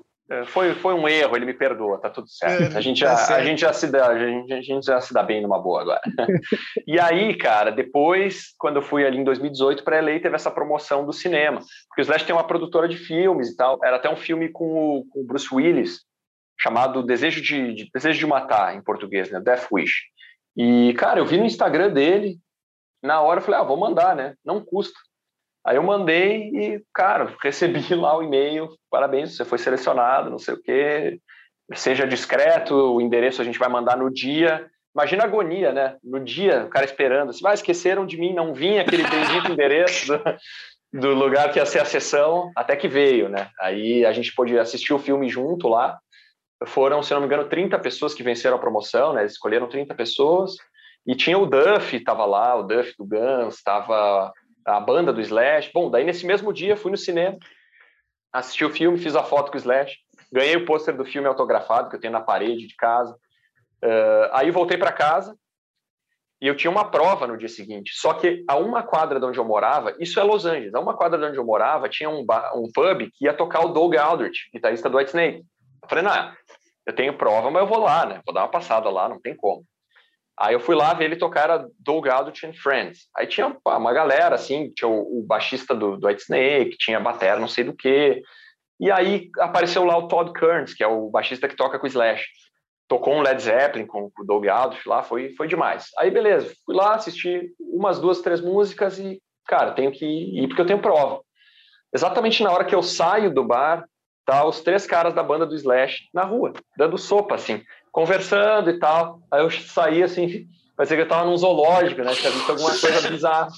foi, 0.46 0.74
foi 0.74 0.94
um 0.94 1.08
erro, 1.08 1.36
ele 1.36 1.46
me 1.46 1.54
perdoa, 1.54 2.00
tá 2.00 2.10
tudo 2.10 2.28
certo. 2.28 2.74
É, 2.74 2.78
a 2.78 2.80
gente, 2.80 2.98
já, 2.98 3.14
tá 3.14 3.36
a, 3.36 3.44
gente 3.44 3.60
já 3.60 3.72
se 3.72 3.86
dá, 3.86 4.08
a 4.08 4.18
gente, 4.18 4.52
a 4.52 4.60
gente 4.60 4.84
já 4.84 5.00
se 5.00 5.14
dá 5.14 5.22
bem 5.22 5.40
numa 5.40 5.58
boa 5.58 5.82
agora. 5.82 6.00
e 6.86 6.98
aí, 6.98 7.36
cara, 7.36 7.70
depois, 7.70 8.54
quando 8.58 8.76
eu 8.76 8.82
fui 8.82 9.06
ali 9.06 9.18
em 9.18 9.24
2018 9.24 9.84
para 9.84 10.00
LA, 10.00 10.18
teve 10.18 10.34
essa 10.34 10.50
promoção 10.50 11.06
do 11.06 11.12
cinema. 11.12 11.60
Porque 11.88 12.00
o 12.00 12.02
Slash 12.02 12.24
tem 12.24 12.34
uma 12.34 12.46
produtora 12.46 12.88
de 12.88 12.96
filmes 12.96 13.50
e 13.50 13.56
tal. 13.56 13.78
Era 13.84 13.96
até 13.96 14.10
um 14.10 14.16
filme 14.16 14.48
com 14.48 14.98
o, 14.98 15.04
com 15.10 15.20
o 15.20 15.24
Bruce 15.24 15.48
Willis, 15.52 16.00
chamado 16.58 17.04
Desejo 17.04 17.40
de, 17.40 17.74
de, 17.74 17.90
Desejo 17.94 18.18
de 18.18 18.26
Matar, 18.26 18.74
em 18.74 18.82
português, 18.82 19.30
né? 19.30 19.40
Death 19.40 19.68
Wish. 19.70 20.06
E, 20.56 20.92
cara, 20.94 21.20
eu 21.20 21.26
vi 21.26 21.36
no 21.36 21.44
Instagram 21.44 21.90
dele, 21.90 22.38
na 23.00 23.20
hora 23.20 23.38
eu 23.38 23.44
falei, 23.44 23.60
ah, 23.60 23.64
vou 23.64 23.76
mandar, 23.76 24.16
né? 24.16 24.34
Não 24.44 24.60
custa. 24.60 24.98
Aí 25.66 25.76
eu 25.76 25.82
mandei 25.82 26.48
e, 26.54 26.82
cara, 26.94 27.34
recebi 27.42 27.92
lá 27.94 28.16
o 28.16 28.22
e-mail, 28.22 28.68
parabéns, 28.88 29.36
você 29.36 29.44
foi 29.44 29.58
selecionado, 29.58 30.30
não 30.30 30.38
sei 30.38 30.54
o 30.54 30.62
quê, 30.62 31.20
seja 31.74 32.06
discreto, 32.06 32.74
o 32.74 33.00
endereço 33.00 33.42
a 33.42 33.44
gente 33.44 33.58
vai 33.58 33.68
mandar 33.68 33.96
no 33.96 34.08
dia. 34.08 34.64
Imagina 34.94 35.24
a 35.24 35.26
agonia, 35.26 35.72
né? 35.72 35.96
No 36.02 36.20
dia, 36.20 36.64
o 36.64 36.68
cara 36.68 36.84
esperando, 36.84 37.32
se 37.32 37.42
vai, 37.42 37.52
ah, 37.52 37.54
esqueceram 37.54 38.06
de 38.06 38.16
mim, 38.16 38.32
não 38.32 38.54
vinha 38.54 38.82
aquele 38.82 39.02
bendito 39.02 39.50
endereço 39.52 40.16
do, 40.92 41.00
do, 41.00 41.14
lugar 41.14 41.50
que 41.50 41.58
ia 41.58 41.66
ser 41.66 41.80
a 41.80 41.84
sessão, 41.84 42.50
até 42.54 42.76
que 42.76 42.86
veio, 42.86 43.28
né? 43.28 43.50
Aí 43.60 44.06
a 44.06 44.12
gente 44.12 44.32
pôde 44.34 44.56
assistir 44.56 44.94
o 44.94 44.98
filme 44.98 45.28
junto 45.28 45.68
lá, 45.68 45.98
foram, 46.64 47.02
se 47.02 47.12
não 47.12 47.20
me 47.20 47.26
engano, 47.26 47.48
30 47.48 47.78
pessoas 47.80 48.14
que 48.14 48.22
venceram 48.22 48.56
a 48.56 48.60
promoção, 48.60 49.12
né? 49.12 49.22
Eles 49.22 49.32
escolheram 49.32 49.68
30 49.68 49.94
pessoas. 49.94 50.52
E 51.06 51.14
tinha 51.14 51.38
o 51.38 51.46
Duff, 51.46 51.94
estava 51.94 52.24
lá, 52.24 52.56
o 52.56 52.62
Duff 52.62 52.94
do 52.98 53.04
Guns, 53.04 53.56
estava 53.56 54.32
a 54.66 54.80
banda 54.80 55.12
do 55.12 55.20
Slash. 55.20 55.70
Bom, 55.72 55.90
daí 55.90 56.04
nesse 56.04 56.26
mesmo 56.26 56.52
dia 56.52 56.76
fui 56.76 56.90
no 56.90 56.96
cinema, 56.96 57.38
assisti 58.32 58.64
o 58.64 58.70
filme, 58.70 58.98
fiz 58.98 59.14
a 59.14 59.22
foto 59.22 59.50
com 59.50 59.56
o 59.56 59.60
Slash, 59.60 59.96
ganhei 60.32 60.56
o 60.56 60.66
pôster 60.66 60.96
do 60.96 61.04
filme 61.04 61.28
autografado 61.28 61.88
que 61.88 61.96
eu 61.96 62.00
tenho 62.00 62.12
na 62.12 62.20
parede 62.20 62.66
de 62.66 62.74
casa. 62.74 63.14
Uh, 63.82 64.28
aí 64.32 64.50
voltei 64.50 64.76
para 64.76 64.92
casa 64.92 65.36
e 66.40 66.46
eu 66.46 66.56
tinha 66.56 66.70
uma 66.70 66.90
prova 66.90 67.26
no 67.26 67.38
dia 67.38 67.48
seguinte. 67.48 67.92
Só 67.94 68.12
que 68.14 68.44
a 68.48 68.56
uma 68.56 68.82
quadra 68.82 69.20
de 69.20 69.24
onde 69.24 69.38
eu 69.38 69.44
morava, 69.44 69.94
isso 69.98 70.18
é 70.18 70.22
Los 70.22 70.44
Angeles, 70.44 70.74
a 70.74 70.80
uma 70.80 70.96
quadra 70.96 71.18
de 71.18 71.24
onde 71.24 71.38
eu 71.38 71.44
morava 71.44 71.88
tinha 71.88 72.10
um, 72.10 72.26
um 72.54 72.70
pub 72.74 73.10
que 73.14 73.24
ia 73.24 73.32
tocar 73.32 73.64
o 73.64 73.68
Doug 73.68 73.94
Aldrich, 73.94 74.50
guitarrista 74.52 74.90
do 74.90 74.98
Whitesnake. 74.98 75.44
Eu 75.82 75.88
falei, 75.88 76.04
não, 76.04 76.32
eu 76.84 76.94
tenho 76.94 77.16
prova, 77.16 77.50
mas 77.50 77.62
eu 77.62 77.68
vou 77.68 77.78
lá, 77.78 78.04
né? 78.04 78.20
Vou 78.24 78.34
dar 78.34 78.42
uma 78.42 78.50
passada 78.50 78.90
lá, 78.90 79.08
não 79.08 79.20
tem 79.20 79.34
como. 79.34 79.64
Aí 80.38 80.52
eu 80.52 80.60
fui 80.60 80.74
lá 80.74 80.92
ver 80.92 81.06
ele 81.06 81.16
tocar 81.16 81.50
a 81.50 81.66
Doug 81.78 82.06
Aldrich 82.06 82.46
and 82.46 82.52
Friends. 82.52 83.08
Aí 83.16 83.26
tinha 83.26 83.56
uma 83.64 83.92
galera, 83.92 84.34
assim, 84.34 84.70
tinha 84.70 84.88
o, 84.88 85.20
o 85.20 85.22
baixista 85.26 85.74
do, 85.74 85.96
do 85.96 86.06
White 86.06 86.22
Snake, 86.22 86.76
tinha 86.78 87.00
batera 87.00 87.40
não 87.40 87.48
sei 87.48 87.64
do 87.64 87.74
que. 87.74 88.22
E 88.78 88.90
aí 88.90 89.30
apareceu 89.38 89.84
lá 89.84 89.96
o 89.96 90.08
Todd 90.08 90.32
Kearns, 90.38 90.74
que 90.74 90.84
é 90.84 90.86
o 90.86 91.08
baixista 91.08 91.48
que 91.48 91.56
toca 91.56 91.78
com 91.78 91.86
o 91.86 91.88
Slash. 91.88 92.26
Tocou 92.86 93.14
um 93.14 93.22
Led 93.22 93.42
Zeppelin 93.42 93.86
com, 93.86 94.10
com 94.10 94.22
o 94.22 94.26
Doug 94.26 94.46
Aldrich 94.46 94.86
lá, 94.86 95.02
foi, 95.02 95.34
foi 95.34 95.48
demais. 95.48 95.86
Aí 95.98 96.10
beleza, 96.10 96.54
fui 96.64 96.74
lá, 96.74 96.94
assisti 96.94 97.50
umas 97.58 97.98
duas, 97.98 98.20
três 98.20 98.40
músicas 98.40 98.98
e, 98.98 99.20
cara, 99.46 99.72
tenho 99.72 99.90
que 99.90 100.04
ir 100.04 100.46
porque 100.48 100.60
eu 100.60 100.66
tenho 100.66 100.82
prova. 100.82 101.22
Exatamente 101.94 102.42
na 102.42 102.52
hora 102.52 102.64
que 102.64 102.74
eu 102.74 102.82
saio 102.82 103.32
do 103.32 103.42
bar, 103.42 103.86
tá 104.26 104.44
os 104.44 104.60
três 104.60 104.86
caras 104.86 105.14
da 105.14 105.22
banda 105.22 105.46
do 105.46 105.54
Slash 105.54 106.10
na 106.12 106.24
rua, 106.24 106.52
dando 106.76 106.98
sopa, 106.98 107.36
assim, 107.36 107.62
conversando 107.96 108.68
e 108.68 108.78
tal. 108.78 109.22
Aí 109.32 109.40
eu 109.40 109.50
saí, 109.50 110.02
assim, 110.02 110.46
parecia 110.76 110.98
que 110.98 111.02
eu 111.04 111.08
tava 111.08 111.24
num 111.24 111.36
zoológico, 111.38 112.02
né? 112.02 112.12
Tinha 112.12 112.30
visto 112.30 112.50
alguma 112.50 112.78
coisa 112.78 113.08
bizarra. 113.08 113.48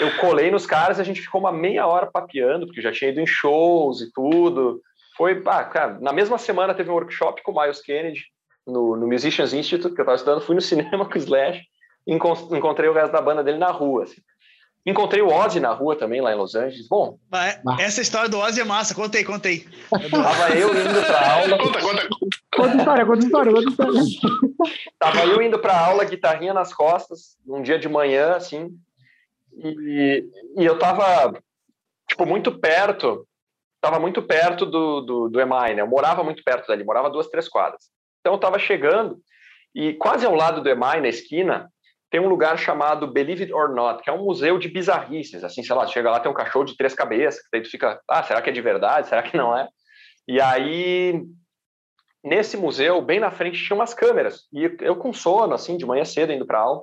Eu 0.00 0.16
colei 0.18 0.48
nos 0.48 0.64
caras 0.64 0.98
e 0.98 1.00
a 1.00 1.04
gente 1.04 1.20
ficou 1.20 1.40
uma 1.40 1.50
meia 1.50 1.84
hora 1.84 2.06
papeando, 2.06 2.66
porque 2.66 2.80
já 2.80 2.92
tinha 2.92 3.10
ido 3.10 3.20
em 3.20 3.26
shows 3.26 4.00
e 4.00 4.12
tudo. 4.12 4.80
Foi, 5.16 5.42
ah, 5.44 5.64
cara, 5.64 5.98
na 6.00 6.12
mesma 6.12 6.38
semana 6.38 6.72
teve 6.72 6.88
um 6.88 6.94
workshop 6.94 7.42
com 7.42 7.50
o 7.50 7.60
Miles 7.60 7.82
Kennedy 7.82 8.20
no, 8.64 8.94
no 8.96 9.08
Musicians 9.08 9.52
Institute, 9.52 9.92
que 9.92 10.00
eu 10.00 10.04
tava 10.04 10.14
estudando, 10.14 10.40
fui 10.40 10.54
no 10.54 10.60
cinema 10.62 11.04
com 11.04 11.14
o 11.14 11.18
Slash, 11.18 11.64
encontrei 12.06 12.88
o 12.88 12.92
resto 12.94 13.10
da 13.10 13.20
banda 13.20 13.42
dele 13.42 13.58
na 13.58 13.72
rua, 13.72 14.04
assim. 14.04 14.22
Encontrei 14.84 15.22
o 15.22 15.28
Ozzy 15.28 15.60
na 15.60 15.72
rua 15.72 15.94
também, 15.94 16.20
lá 16.20 16.32
em 16.32 16.36
Los 16.36 16.56
Angeles. 16.56 16.88
Bom. 16.88 17.16
Essa 17.78 18.00
história 18.00 18.28
do 18.28 18.38
Ozzy 18.38 18.60
é 18.60 18.64
massa, 18.64 18.94
contei, 18.94 19.22
contei. 19.22 19.66
Tava 20.10 20.54
eu 20.56 20.68
indo 20.70 21.06
pra 21.06 21.32
aula. 21.34 21.58
Conta, 21.58 21.80
conta, 21.80 22.08
conta. 22.08 22.32
Conta 22.56 22.76
história, 22.76 23.06
conta 23.06 23.24
história, 23.24 23.52
conta 23.52 23.70
história. 23.70 24.00
Tava 24.98 25.24
eu 25.24 25.40
indo 25.40 25.58
pra 25.58 25.78
aula, 25.78 26.04
guitarrinha 26.04 26.52
nas 26.52 26.74
costas, 26.74 27.36
num 27.46 27.62
dia 27.62 27.78
de 27.78 27.88
manhã, 27.88 28.34
assim. 28.34 28.76
E, 29.56 30.24
e 30.56 30.64
eu 30.64 30.76
tava, 30.78 31.32
tipo, 32.08 32.26
muito 32.26 32.58
perto. 32.58 33.26
Tava 33.80 34.00
muito 34.00 34.20
perto 34.20 34.66
do, 34.66 35.00
do, 35.00 35.28
do 35.28 35.40
EMAI, 35.40 35.74
né? 35.74 35.82
Eu 35.82 35.88
morava 35.88 36.24
muito 36.24 36.42
perto 36.42 36.66
dali, 36.66 36.84
morava 36.84 37.10
duas, 37.10 37.28
três 37.28 37.48
quadras. 37.48 37.84
Então 38.20 38.34
eu 38.34 38.38
tava 38.38 38.58
chegando 38.58 39.20
e 39.74 39.94
quase 39.94 40.26
ao 40.26 40.34
lado 40.34 40.60
do 40.60 40.68
EMAI, 40.68 41.00
na 41.00 41.08
esquina, 41.08 41.68
tem 42.12 42.20
um 42.20 42.28
lugar 42.28 42.58
chamado 42.58 43.10
Believe 43.10 43.44
It 43.44 43.54
or 43.54 43.74
Not, 43.74 44.02
que 44.02 44.10
é 44.10 44.12
um 44.12 44.22
museu 44.22 44.58
de 44.58 44.68
bizarrices. 44.68 45.42
Assim, 45.42 45.62
sei 45.62 45.74
lá, 45.74 45.86
chega 45.86 46.10
lá, 46.10 46.20
tem 46.20 46.30
um 46.30 46.34
cachorro 46.34 46.66
de 46.66 46.76
três 46.76 46.94
cabeças, 46.94 47.42
que 47.42 47.48
daí 47.50 47.62
tu 47.62 47.70
fica, 47.70 47.98
ah, 48.06 48.22
será 48.22 48.42
que 48.42 48.50
é 48.50 48.52
de 48.52 48.60
verdade? 48.60 49.08
Será 49.08 49.22
que 49.22 49.34
não 49.34 49.56
é? 49.56 49.66
E 50.28 50.38
aí, 50.38 51.24
nesse 52.22 52.54
museu, 52.54 53.00
bem 53.00 53.18
na 53.18 53.30
frente, 53.30 53.64
tinha 53.64 53.74
umas 53.74 53.94
câmeras. 53.94 54.42
E 54.52 54.76
eu 54.82 54.94
com 54.94 55.10
sono, 55.10 55.54
assim, 55.54 55.78
de 55.78 55.86
manhã 55.86 56.04
cedo, 56.04 56.34
indo 56.34 56.44
para 56.44 56.58
aula, 56.58 56.82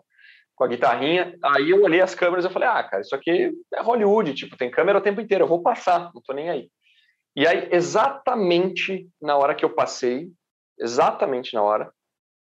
com 0.55 0.63
a 0.63 0.67
guitarrinha. 0.67 1.37
Aí 1.43 1.69
eu 1.69 1.83
olhei 1.83 2.01
as 2.01 2.15
câmeras 2.15 2.43
e 2.43 2.49
falei, 2.49 2.67
ah, 2.67 2.83
cara, 2.83 3.03
isso 3.03 3.13
aqui 3.13 3.51
é 3.75 3.81
Hollywood, 3.83 4.33
tipo, 4.33 4.57
tem 4.57 4.71
câmera 4.71 4.97
o 4.97 5.01
tempo 5.01 5.21
inteiro, 5.21 5.43
eu 5.43 5.47
vou 5.47 5.61
passar, 5.61 6.11
não 6.11 6.23
tô 6.23 6.33
nem 6.33 6.49
aí. 6.49 6.71
E 7.35 7.45
aí, 7.45 7.69
exatamente 7.71 9.07
na 9.21 9.37
hora 9.37 9.53
que 9.53 9.63
eu 9.63 9.75
passei, 9.75 10.31
exatamente 10.79 11.53
na 11.53 11.61
hora, 11.61 11.93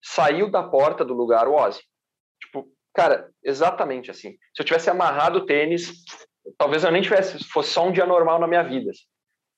saiu 0.00 0.48
da 0.48 0.62
porta 0.62 1.04
do 1.04 1.12
lugar 1.12 1.48
o 1.48 1.56
Ozzy. 1.56 1.80
Tipo, 2.40 2.68
cara, 2.94 3.30
exatamente 3.42 4.10
assim. 4.10 4.32
Se 4.54 4.62
eu 4.62 4.64
tivesse 4.64 4.90
amarrado 4.90 5.38
o 5.38 5.46
tênis, 5.46 5.92
talvez 6.56 6.84
eu 6.84 6.90
nem 6.90 7.02
tivesse, 7.02 7.42
fosse 7.44 7.70
só 7.70 7.86
um 7.86 7.92
dia 7.92 8.06
normal 8.06 8.38
na 8.38 8.46
minha 8.46 8.62
vida. 8.62 8.90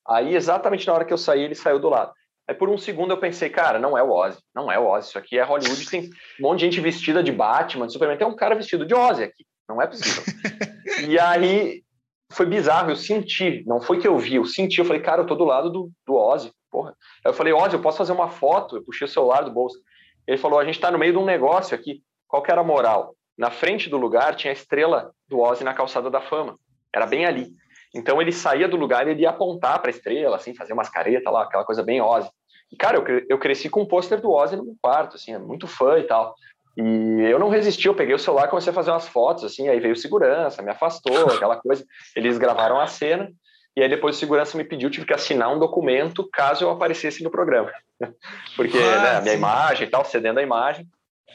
Aí, 0.08 0.34
exatamente 0.34 0.86
na 0.86 0.94
hora 0.94 1.04
que 1.04 1.12
eu 1.12 1.18
saí, 1.18 1.42
ele 1.42 1.54
saiu 1.54 1.78
do 1.78 1.88
lado. 1.88 2.12
Aí 2.50 2.54
por 2.54 2.68
um 2.68 2.76
segundo 2.76 3.12
eu 3.12 3.18
pensei, 3.18 3.48
cara, 3.48 3.78
não 3.78 3.96
é 3.96 4.02
o 4.02 4.10
Ozzy, 4.10 4.40
não 4.52 4.72
é 4.72 4.76
o 4.76 4.84
Ozzy, 4.84 5.10
isso 5.10 5.18
aqui 5.18 5.38
é 5.38 5.42
Hollywood, 5.44 5.88
tem 5.88 6.10
um 6.40 6.42
monte 6.42 6.58
de 6.58 6.64
gente 6.64 6.80
vestida 6.80 7.22
de 7.22 7.30
Batman, 7.30 7.86
de 7.86 7.92
Superman, 7.92 8.18
tem 8.18 8.26
um 8.26 8.34
cara 8.34 8.56
vestido 8.56 8.84
de 8.84 8.92
Ozzy 8.92 9.22
aqui, 9.22 9.46
não 9.68 9.80
é 9.80 9.86
possível. 9.86 10.24
e 11.08 11.16
aí 11.16 11.84
foi 12.32 12.46
bizarro, 12.46 12.90
eu 12.90 12.96
senti, 12.96 13.62
não 13.68 13.80
foi 13.80 14.00
que 14.00 14.08
eu 14.08 14.18
vi, 14.18 14.34
eu 14.34 14.44
senti, 14.44 14.80
eu 14.80 14.84
falei, 14.84 15.00
cara, 15.00 15.22
eu 15.22 15.26
tô 15.26 15.36
do 15.36 15.44
lado 15.44 15.70
do, 15.70 15.92
do 16.04 16.16
Ozzy, 16.16 16.50
porra. 16.72 16.90
Aí 17.24 17.30
eu 17.30 17.34
falei, 17.34 17.52
Ozzy, 17.52 17.74
eu 17.74 17.82
posso 17.82 17.98
fazer 17.98 18.12
uma 18.12 18.28
foto? 18.28 18.76
Eu 18.76 18.84
puxei 18.84 19.04
o 19.04 19.10
celular 19.10 19.42
do 19.42 19.52
bolso. 19.52 19.78
Ele 20.26 20.36
falou, 20.36 20.58
a 20.58 20.64
gente 20.64 20.80
tá 20.80 20.90
no 20.90 20.98
meio 20.98 21.12
de 21.12 21.18
um 21.18 21.24
negócio 21.24 21.72
aqui, 21.72 22.02
qual 22.30 22.42
que 22.42 22.50
era 22.50 22.60
a 22.60 22.64
moral? 22.64 23.14
Na 23.36 23.50
frente 23.50 23.90
do 23.90 23.96
lugar 23.96 24.36
tinha 24.36 24.52
a 24.52 24.54
estrela 24.54 25.10
do 25.28 25.40
Ozzy 25.40 25.64
na 25.64 25.74
calçada 25.74 26.08
da 26.08 26.20
fama, 26.20 26.56
era 26.94 27.06
bem 27.06 27.26
ali. 27.26 27.48
Então 27.94 28.22
ele 28.22 28.30
saía 28.30 28.68
do 28.68 28.76
lugar 28.76 29.06
e 29.06 29.10
ele 29.10 29.22
ia 29.22 29.30
apontar 29.30 29.80
para 29.80 29.90
a 29.90 29.94
estrela, 29.94 30.36
assim, 30.36 30.54
fazer 30.54 30.72
umas 30.72 30.88
caretas 30.88 31.32
lá, 31.32 31.42
aquela 31.42 31.64
coisa 31.64 31.82
bem 31.82 32.00
Ozzy. 32.00 32.30
E, 32.70 32.76
cara, 32.76 32.98
eu, 32.98 33.26
eu 33.28 33.38
cresci 33.38 33.68
com 33.68 33.82
um 33.82 33.86
pôster 33.86 34.20
do 34.20 34.30
Ozzy 34.30 34.56
no 34.56 34.64
meu 34.64 34.76
quarto, 34.80 35.16
assim, 35.16 35.36
muito 35.38 35.66
fã 35.66 35.98
e 35.98 36.04
tal. 36.04 36.36
E 36.76 37.28
eu 37.28 37.38
não 37.38 37.48
resisti, 37.48 37.88
eu 37.88 37.94
peguei 37.94 38.14
o 38.14 38.18
celular 38.18 38.46
e 38.46 38.50
comecei 38.50 38.70
a 38.70 38.74
fazer 38.74 38.92
umas 38.92 39.08
fotos, 39.08 39.42
assim, 39.42 39.68
aí 39.68 39.80
veio 39.80 39.96
segurança, 39.96 40.62
me 40.62 40.70
afastou, 40.70 41.26
aquela 41.34 41.56
coisa. 41.56 41.84
Eles 42.14 42.38
gravaram 42.38 42.80
a 42.80 42.86
cena, 42.86 43.28
e 43.76 43.82
aí 43.82 43.88
depois 43.88 44.16
o 44.16 44.18
segurança 44.18 44.56
me 44.56 44.64
pediu, 44.64 44.88
tive 44.88 45.06
que 45.06 45.14
assinar 45.14 45.52
um 45.52 45.58
documento 45.58 46.28
caso 46.32 46.64
eu 46.64 46.70
aparecesse 46.70 47.24
no 47.24 47.30
programa. 47.30 47.72
Porque, 48.54 48.78
ah, 48.78 49.02
né, 49.02 49.16
a 49.16 49.20
minha 49.20 49.34
imagem 49.34 49.88
e 49.88 49.90
tal, 49.90 50.04
cedendo 50.04 50.38
a 50.38 50.42
imagem. 50.42 50.86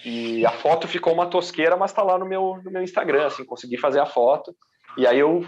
E 0.04 0.46
a 0.46 0.52
foto 0.52 0.88
ficou 0.88 1.14
uma 1.14 1.28
tosqueira, 1.28 1.78
mas 1.78 1.94
tá 1.94 2.04
lá 2.04 2.18
no 2.18 2.26
meu, 2.26 2.60
no 2.64 2.72
meu 2.72 2.82
Instagram, 2.82 3.28
assim, 3.28 3.46
consegui 3.46 3.78
fazer 3.78 4.00
a 4.00 4.06
foto. 4.06 4.56
E 4.98 5.06
aí 5.06 5.20
eu 5.20 5.46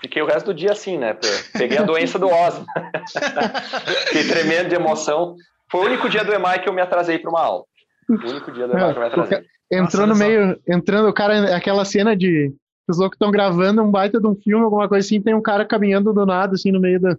Fiquei 0.00 0.22
o 0.22 0.26
resto 0.26 0.46
do 0.46 0.54
dia 0.54 0.72
assim, 0.72 0.96
né? 0.96 1.16
Peguei 1.52 1.76
a 1.76 1.82
doença 1.82 2.18
do 2.18 2.26
Osmo. 2.26 2.64
Fiquei 4.06 4.24
tremendo 4.24 4.70
de 4.70 4.74
emoção. 4.74 5.36
Foi 5.70 5.80
o 5.82 5.84
único 5.84 6.08
dia 6.08 6.24
do 6.24 6.32
EMAI 6.32 6.62
que 6.62 6.68
eu 6.68 6.72
me 6.72 6.80
atrasei 6.80 7.18
para 7.18 7.30
uma 7.30 7.42
aula. 7.42 7.64
O 8.08 8.30
único 8.30 8.50
dia 8.50 8.66
do 8.66 8.72
EMAI 8.72 8.92
que 8.92 8.98
eu 8.98 9.02
me 9.02 9.08
atrasei. 9.08 9.44
Entrou 9.70 10.06
no 10.06 10.16
meio, 10.16 10.58
entrando 10.66 11.08
o 11.08 11.12
cara, 11.12 11.54
aquela 11.54 11.84
cena 11.84 12.16
de 12.16 12.52
os 12.88 12.98
loucos 12.98 13.14
estão 13.14 13.30
gravando 13.30 13.82
um 13.82 13.90
baita 13.90 14.18
de 14.18 14.26
um 14.26 14.34
filme, 14.34 14.64
alguma 14.64 14.88
coisa 14.88 15.06
assim, 15.06 15.22
tem 15.22 15.32
um 15.32 15.40
cara 15.40 15.64
caminhando 15.64 16.12
do 16.12 16.26
nada, 16.26 16.54
assim, 16.54 16.72
no 16.72 16.80
meio 16.80 16.98
da. 16.98 17.10
é, 17.10 17.14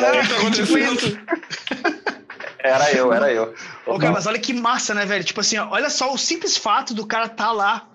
não, 0.00 0.28
tá 0.28 0.36
acontecendo. 0.38 1.20
Era 2.58 2.92
eu, 2.92 3.12
era 3.12 3.32
eu. 3.32 3.54
Ô, 3.86 3.98
cara, 3.98 4.12
mas 4.12 4.26
olha 4.26 4.38
que 4.38 4.52
massa, 4.52 4.94
né, 4.94 5.04
velho? 5.04 5.24
Tipo 5.24 5.40
assim, 5.40 5.58
olha 5.58 5.90
só 5.90 6.12
o 6.12 6.18
simples 6.18 6.56
fato 6.56 6.94
do 6.94 7.06
cara 7.06 7.26
estar 7.26 7.46
tá 7.46 7.52
lá 7.52 7.88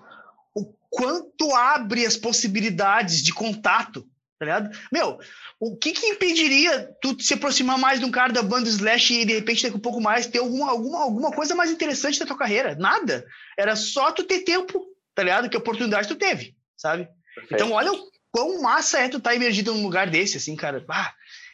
quanto 0.92 1.54
abre 1.54 2.04
as 2.04 2.18
possibilidades 2.18 3.22
de 3.22 3.32
contato, 3.32 4.02
tá 4.38 4.44
ligado? 4.44 4.78
Meu, 4.92 5.18
o 5.58 5.74
que 5.74 5.92
que 5.92 6.06
impediria 6.06 6.90
tu 7.00 7.16
se 7.18 7.32
aproximar 7.32 7.78
mais 7.78 7.98
de 7.98 8.04
um 8.04 8.10
cara 8.10 8.30
da 8.30 8.42
banda 8.42 8.68
Slash 8.68 9.14
e 9.14 9.24
de 9.24 9.32
repente 9.32 9.62
daqui 9.62 9.76
um 9.76 9.80
pouco 9.80 10.02
mais 10.02 10.26
ter 10.26 10.40
alguma, 10.40 10.70
alguma, 10.70 11.02
alguma 11.02 11.32
coisa 11.32 11.54
mais 11.54 11.70
interessante 11.70 12.20
da 12.20 12.26
tua 12.26 12.36
carreira? 12.36 12.74
Nada. 12.74 13.24
Era 13.58 13.74
só 13.74 14.12
tu 14.12 14.22
ter 14.24 14.40
tempo, 14.40 14.84
tá 15.14 15.22
ligado? 15.22 15.48
Que 15.48 15.56
oportunidade 15.56 16.08
tu 16.08 16.14
teve, 16.14 16.54
sabe? 16.76 17.08
Perfeito. 17.34 17.54
Então 17.54 17.72
olha 17.72 17.90
o 17.90 17.98
quão 18.30 18.60
massa 18.60 18.98
é 18.98 19.08
tu 19.08 19.16
estar 19.16 19.30
tá 19.30 19.36
emergido 19.36 19.72
num 19.72 19.82
lugar 19.82 20.10
desse, 20.10 20.36
assim, 20.36 20.54
cara. 20.54 20.84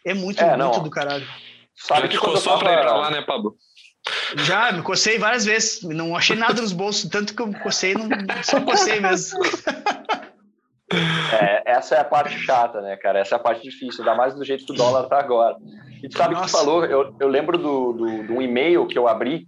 É 0.04 0.14
muito, 0.14 0.42
é, 0.42 0.56
muito 0.56 0.80
do 0.80 0.90
caralho. 0.90 1.26
Sabe 1.78 2.08
que 2.08 2.18
quando 2.18 2.36
eu 2.36 2.42
tava... 2.42 2.58
pra 2.58 2.72
ir 2.72 2.80
pra 2.80 2.96
lá, 2.96 3.10
né, 3.10 3.22
Pablo? 3.22 3.56
Já, 4.36 4.72
me 4.72 4.82
cocei 4.82 5.18
várias 5.18 5.44
vezes. 5.44 5.82
Não 5.82 6.16
achei 6.16 6.36
nada 6.36 6.60
nos 6.60 6.72
bolsos, 6.72 7.08
tanto 7.10 7.34
que 7.34 7.42
eu 7.42 7.46
me 7.46 7.58
cocei, 7.60 7.94
não, 7.94 8.08
só 8.42 8.60
cocei 8.60 9.00
mesmo. 9.00 9.38
É, 10.90 11.72
essa 11.72 11.96
é 11.96 12.00
a 12.00 12.04
parte 12.04 12.38
chata, 12.38 12.80
né, 12.80 12.96
cara? 12.96 13.18
Essa 13.18 13.34
é 13.34 13.36
a 13.36 13.40
parte 13.40 13.62
difícil, 13.62 14.00
ainda 14.00 14.14
mais 14.16 14.34
do 14.34 14.44
jeito 14.44 14.64
que 14.64 14.72
o 14.72 14.76
dólar 14.76 15.04
tá 15.04 15.18
agora. 15.18 15.56
E 16.02 16.08
tu 16.08 16.16
sabe 16.16 16.34
o 16.34 16.38
que 16.38 16.44
tu 16.44 16.50
falou? 16.50 16.84
Eu, 16.84 17.14
eu 17.20 17.28
lembro 17.28 17.58
do, 17.58 17.92
do, 17.92 18.22
do 18.26 18.42
e-mail 18.42 18.86
que 18.86 18.98
eu 18.98 19.06
abri 19.06 19.46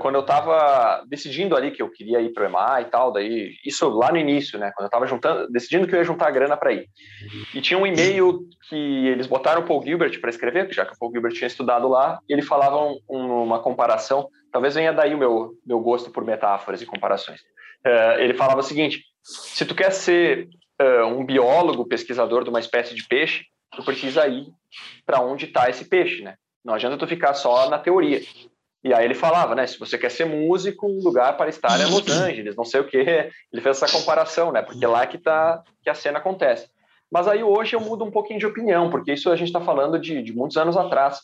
quando 0.00 0.16
eu 0.16 0.22
estava 0.22 1.04
decidindo 1.08 1.56
ali 1.56 1.70
que 1.70 1.80
eu 1.80 1.90
queria 1.90 2.20
ir 2.20 2.32
para 2.32 2.44
o 2.44 2.46
EMA 2.46 2.80
e 2.80 2.84
tal, 2.86 3.12
daí 3.12 3.54
isso 3.64 3.88
lá 3.88 4.10
no 4.10 4.18
início, 4.18 4.58
né, 4.58 4.72
quando 4.74 4.84
eu 4.84 4.88
estava 4.88 5.06
juntando, 5.06 5.48
decidindo 5.50 5.86
que 5.86 5.94
eu 5.94 5.98
ia 5.98 6.04
juntar 6.04 6.28
a 6.28 6.32
grana 6.32 6.56
para 6.56 6.72
ir. 6.72 6.86
E 7.54 7.60
tinha 7.60 7.78
um 7.78 7.86
e-mail 7.86 8.40
que 8.68 9.06
eles 9.06 9.26
botaram 9.26 9.62
o 9.62 9.64
Paul 9.64 9.82
Gilbert 9.84 10.20
para 10.20 10.30
escrever, 10.30 10.72
já 10.72 10.84
que 10.84 10.94
o 10.94 10.98
Paul 10.98 11.12
Gilbert 11.12 11.32
tinha 11.32 11.46
estudado 11.46 11.88
lá, 11.88 12.18
e 12.28 12.32
ele 12.32 12.42
falava 12.42 12.76
um, 12.76 12.98
uma 13.42 13.60
comparação, 13.60 14.28
talvez 14.52 14.74
venha 14.74 14.92
daí 14.92 15.14
o 15.14 15.18
meu, 15.18 15.52
meu 15.64 15.80
gosto 15.80 16.10
por 16.10 16.24
metáforas 16.24 16.82
e 16.82 16.86
comparações. 16.86 17.40
Uh, 17.86 18.18
ele 18.18 18.34
falava 18.34 18.60
o 18.60 18.64
seguinte: 18.64 19.04
se 19.22 19.64
tu 19.64 19.74
quer 19.74 19.92
ser 19.92 20.48
uh, 20.80 21.06
um 21.06 21.24
biólogo, 21.24 21.86
pesquisador 21.86 22.42
de 22.42 22.50
uma 22.50 22.60
espécie 22.60 22.94
de 22.94 23.06
peixe, 23.06 23.44
tu 23.76 23.84
precisa 23.84 24.26
ir 24.26 24.46
para 25.06 25.20
onde 25.20 25.44
está 25.44 25.68
esse 25.68 25.88
peixe, 25.88 26.22
né? 26.22 26.34
Não 26.64 26.74
adianta 26.74 26.98
tu 26.98 27.06
ficar 27.06 27.34
só 27.34 27.70
na 27.70 27.78
teoria. 27.78 28.20
E 28.82 28.94
aí 28.94 29.04
ele 29.04 29.14
falava, 29.14 29.54
né? 29.54 29.66
Se 29.66 29.78
você 29.78 29.98
quer 29.98 30.10
ser 30.10 30.24
músico, 30.24 30.86
o 30.86 31.02
lugar 31.02 31.36
para 31.36 31.50
estar 31.50 31.80
é 31.80 31.86
Los 31.86 32.06
Angeles, 32.10 32.56
não 32.56 32.64
sei 32.64 32.80
o 32.80 32.86
quê. 32.86 33.30
Ele 33.52 33.62
fez 33.62 33.82
essa 33.82 33.98
comparação, 33.98 34.52
né? 34.52 34.62
Porque 34.62 34.86
lá 34.86 35.06
que 35.06 35.18
tá 35.18 35.62
que 35.82 35.90
a 35.90 35.94
cena 35.94 36.18
acontece. 36.18 36.68
Mas 37.10 37.26
aí 37.26 37.42
hoje 37.42 37.74
eu 37.74 37.80
mudo 37.80 38.04
um 38.04 38.10
pouquinho 38.10 38.38
de 38.38 38.46
opinião, 38.46 38.90
porque 38.90 39.12
isso 39.12 39.30
a 39.30 39.36
gente 39.36 39.48
está 39.48 39.60
falando 39.60 39.98
de, 39.98 40.22
de 40.22 40.32
muitos 40.32 40.56
anos 40.56 40.76
atrás. 40.76 41.20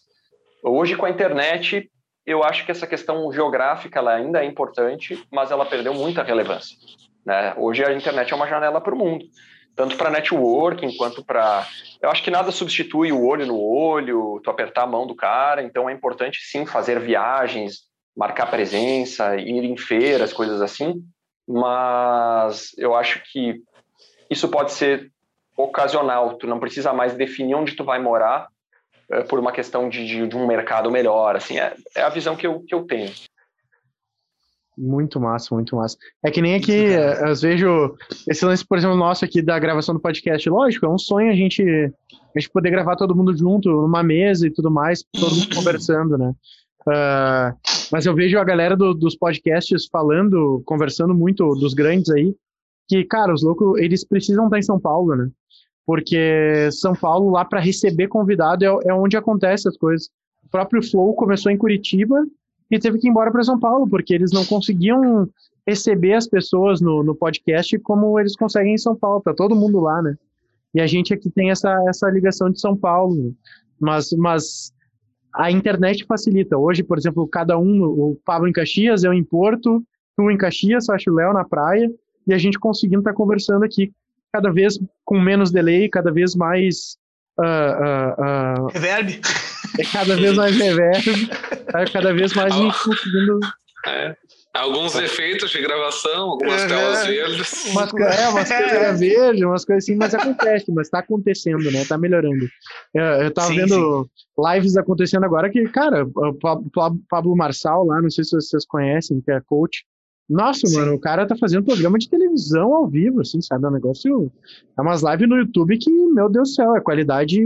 Hoje 0.62 0.96
com 0.96 1.06
a 1.06 1.10
internet, 1.10 1.90
eu 2.26 2.42
acho 2.42 2.64
que 2.64 2.70
essa 2.70 2.86
questão 2.86 3.30
geográfica 3.30 3.98
ela 3.98 4.14
ainda 4.14 4.42
é 4.42 4.46
importante, 4.46 5.22
mas 5.30 5.50
ela 5.50 5.66
perdeu 5.66 5.92
muita 5.92 6.22
relevância. 6.22 6.76
Né? 7.24 7.54
Hoje 7.56 7.84
a 7.84 7.92
internet 7.92 8.32
é 8.32 8.36
uma 8.36 8.48
janela 8.48 8.80
para 8.80 8.94
o 8.94 8.98
mundo 8.98 9.26
tanto 9.76 9.96
para 9.96 10.10
networking 10.10 10.96
quanto 10.96 11.24
para. 11.24 11.66
Eu 12.00 12.10
acho 12.10 12.22
que 12.22 12.30
nada 12.30 12.50
substitui 12.50 13.12
o 13.12 13.26
olho 13.26 13.46
no 13.46 13.60
olho, 13.60 14.40
tu 14.42 14.50
apertar 14.50 14.82
a 14.82 14.86
mão 14.86 15.06
do 15.06 15.14
cara, 15.14 15.62
então 15.62 15.88
é 15.88 15.92
importante 15.92 16.40
sim 16.42 16.64
fazer 16.66 17.00
viagens, 17.00 17.80
marcar 18.16 18.46
presença, 18.46 19.36
ir 19.36 19.64
em 19.64 19.76
feiras, 19.76 20.32
coisas 20.32 20.62
assim, 20.62 21.02
mas 21.46 22.72
eu 22.78 22.94
acho 22.94 23.22
que 23.30 23.60
isso 24.30 24.48
pode 24.48 24.72
ser 24.72 25.10
ocasional, 25.56 26.34
tu 26.34 26.46
não 26.46 26.58
precisa 26.58 26.92
mais 26.92 27.14
definir 27.14 27.54
onde 27.54 27.76
tu 27.76 27.84
vai 27.84 28.00
morar 28.00 28.48
é, 29.10 29.22
por 29.22 29.38
uma 29.38 29.52
questão 29.52 29.88
de, 29.88 30.04
de, 30.06 30.26
de, 30.26 30.36
um 30.36 30.46
mercado 30.46 30.90
melhor, 30.90 31.36
assim, 31.36 31.58
é, 31.58 31.74
é 31.94 32.02
a 32.02 32.08
visão 32.08 32.34
que 32.36 32.46
eu, 32.46 32.60
que 32.60 32.74
eu 32.74 32.84
tenho. 32.84 33.12
Muito 34.76 35.20
massa, 35.20 35.54
muito 35.54 35.76
massa. 35.76 35.96
É 36.24 36.30
que 36.30 36.42
nem 36.42 36.56
aqui, 36.56 36.72
é, 36.72 37.24
às 37.24 37.42
vejo 37.42 37.94
esse 38.28 38.44
lance, 38.44 38.66
por 38.66 38.76
exemplo, 38.76 38.96
nosso 38.96 39.24
aqui 39.24 39.40
da 39.40 39.58
gravação 39.58 39.94
do 39.94 40.00
podcast. 40.00 40.48
Lógico, 40.50 40.86
é 40.86 40.88
um 40.88 40.98
sonho 40.98 41.30
a 41.30 41.34
gente, 41.34 41.62
a 41.62 42.40
gente 42.40 42.50
poder 42.50 42.70
gravar 42.70 42.96
todo 42.96 43.14
mundo 43.14 43.36
junto, 43.36 43.70
numa 43.70 44.02
mesa 44.02 44.46
e 44.46 44.50
tudo 44.50 44.70
mais, 44.70 45.04
todo 45.12 45.34
mundo 45.34 45.48
conversando, 45.54 46.18
né? 46.18 46.34
Uh, 46.86 47.56
mas 47.90 48.04
eu 48.04 48.14
vejo 48.14 48.38
a 48.38 48.44
galera 48.44 48.76
do, 48.76 48.92
dos 48.92 49.16
podcasts 49.16 49.86
falando, 49.90 50.62
conversando 50.66 51.14
muito, 51.14 51.54
dos 51.54 51.72
grandes 51.72 52.10
aí, 52.10 52.34
que, 52.88 53.04
cara, 53.04 53.32
os 53.32 53.42
loucos, 53.42 53.80
eles 53.80 54.04
precisam 54.04 54.44
estar 54.46 54.58
em 54.58 54.62
São 54.62 54.78
Paulo, 54.78 55.14
né? 55.14 55.30
Porque 55.86 56.68
São 56.72 56.94
Paulo, 56.94 57.30
lá 57.30 57.44
para 57.44 57.60
receber 57.60 58.08
convidado, 58.08 58.64
é, 58.64 58.88
é 58.88 58.94
onde 58.94 59.16
acontecem 59.16 59.68
as 59.68 59.78
coisas. 59.78 60.08
O 60.44 60.50
próprio 60.50 60.82
Flow 60.82 61.14
começou 61.14 61.50
em 61.50 61.56
Curitiba 61.56 62.16
e 62.74 62.78
teve 62.80 62.98
que 62.98 63.06
ir 63.06 63.10
embora 63.10 63.30
para 63.30 63.44
São 63.44 63.58
Paulo, 63.58 63.88
porque 63.88 64.12
eles 64.12 64.32
não 64.32 64.44
conseguiam 64.44 65.28
receber 65.64 66.14
as 66.14 66.26
pessoas 66.26 66.80
no, 66.80 67.04
no 67.04 67.14
podcast 67.14 67.78
como 67.78 68.18
eles 68.18 68.34
conseguem 68.34 68.74
em 68.74 68.78
São 68.78 68.96
Paulo, 68.96 69.22
tá 69.22 69.32
todo 69.32 69.54
mundo 69.54 69.78
lá, 69.78 70.02
né? 70.02 70.16
E 70.74 70.80
a 70.80 70.86
gente 70.86 71.14
aqui 71.14 71.30
tem 71.30 71.50
essa, 71.50 71.72
essa 71.88 72.10
ligação 72.10 72.50
de 72.50 72.60
São 72.60 72.76
Paulo, 72.76 73.32
mas, 73.80 74.10
mas 74.12 74.72
a 75.32 75.52
internet 75.52 76.04
facilita. 76.04 76.58
Hoje, 76.58 76.82
por 76.82 76.98
exemplo, 76.98 77.28
cada 77.28 77.56
um, 77.56 77.84
o 77.84 78.18
Pablo 78.24 78.48
em 78.48 78.52
Caxias, 78.52 79.04
eu 79.04 79.14
em 79.14 79.22
Porto, 79.22 79.80
tu 80.16 80.30
em 80.30 80.36
Caxias, 80.36 80.88
acho 80.90 81.12
o 81.12 81.14
Léo 81.14 81.32
na 81.32 81.44
praia, 81.44 81.88
e 82.26 82.34
a 82.34 82.38
gente 82.38 82.58
conseguindo 82.58 83.00
estar 83.00 83.12
tá 83.12 83.16
conversando 83.16 83.64
aqui 83.64 83.92
cada 84.32 84.50
vez 84.50 84.80
com 85.04 85.20
menos 85.20 85.52
delay, 85.52 85.88
cada 85.88 86.10
vez 86.10 86.34
mais 86.34 86.96
uh, 87.38 88.64
uh, 88.64 88.64
uh, 88.64 88.66
reverb. 88.72 89.20
É 89.78 89.84
cada 89.84 90.16
vez 90.16 90.36
mais 90.36 90.56
reverb, 90.56 91.26
tá? 91.70 91.84
cada 91.86 92.12
vez 92.12 92.32
mais 92.32 92.54
gente 92.54 92.84
conseguindo. 92.84 93.40
É. 93.86 94.16
Alguns 94.54 94.94
efeitos 94.94 95.50
de 95.50 95.60
gravação, 95.60 96.30
algumas 96.30 96.62
é, 96.62 96.68
telas 96.68 97.06
verdes. 97.06 97.64
Umas, 97.72 97.92
é, 97.92 98.28
umas 98.28 98.48
coisas 98.48 99.00
verdes, 99.00 99.42
umas 99.42 99.64
coisas 99.64 99.84
assim, 99.84 99.96
mas 99.96 100.14
acontece, 100.14 100.72
mas 100.72 100.88
tá 100.88 101.00
acontecendo, 101.00 101.72
né? 101.72 101.84
Tá 101.84 101.98
melhorando. 101.98 102.48
Eu, 102.94 103.02
eu 103.02 103.30
tava 103.32 103.48
sim, 103.48 103.56
vendo 103.56 104.04
sim. 104.04 104.54
lives 104.54 104.76
acontecendo 104.76 105.24
agora 105.24 105.50
que, 105.50 105.60
cara, 105.70 106.06
o 106.06 107.00
Pablo 107.08 107.36
Marçal 107.36 107.84
lá, 107.84 108.00
não 108.00 108.08
sei 108.08 108.22
se 108.22 108.36
vocês 108.36 108.64
conhecem, 108.64 109.20
que 109.20 109.32
é 109.32 109.40
coach, 109.40 109.84
Nossa, 110.30 110.66
Sim. 110.66 110.78
mano, 110.78 110.94
o 110.94 111.00
cara 111.00 111.26
tá 111.26 111.36
fazendo 111.36 111.64
programa 111.64 111.98
de 111.98 112.08
televisão 112.08 112.74
ao 112.74 112.88
vivo, 112.88 113.22
assim, 113.22 113.42
sabe? 113.42 113.64
É 113.64 113.68
um 113.68 113.72
negócio. 113.72 114.32
É 114.78 114.80
umas 114.80 115.02
lives 115.02 115.28
no 115.28 115.36
YouTube 115.36 115.76
que, 115.78 115.90
meu 115.90 116.30
Deus 116.30 116.50
do 116.50 116.54
céu, 116.54 116.76
é 116.76 116.80
qualidade 116.80 117.42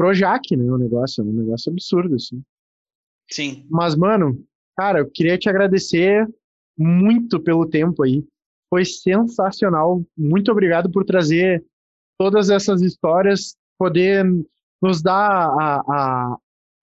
Projac, 0.00 0.56
né? 0.56 0.64
O 0.64 0.78
negócio, 0.78 1.20
é 1.20 1.24
um 1.26 1.32
negócio 1.32 1.70
absurdo, 1.70 2.14
assim. 2.14 2.42
Sim. 3.30 3.66
Mas, 3.68 3.94
mano, 3.94 4.42
cara, 4.74 5.00
eu 5.00 5.10
queria 5.10 5.36
te 5.36 5.46
agradecer 5.46 6.26
muito 6.74 7.38
pelo 7.38 7.68
tempo 7.68 8.02
aí. 8.02 8.24
Foi 8.70 8.82
sensacional. 8.82 10.02
Muito 10.16 10.50
obrigado 10.50 10.90
por 10.90 11.04
trazer 11.04 11.62
todas 12.18 12.48
essas 12.48 12.80
histórias, 12.80 13.54
poder 13.78 14.24
nos 14.80 15.02
dar 15.02 15.50
a, 15.50 15.82
a, 15.86 16.36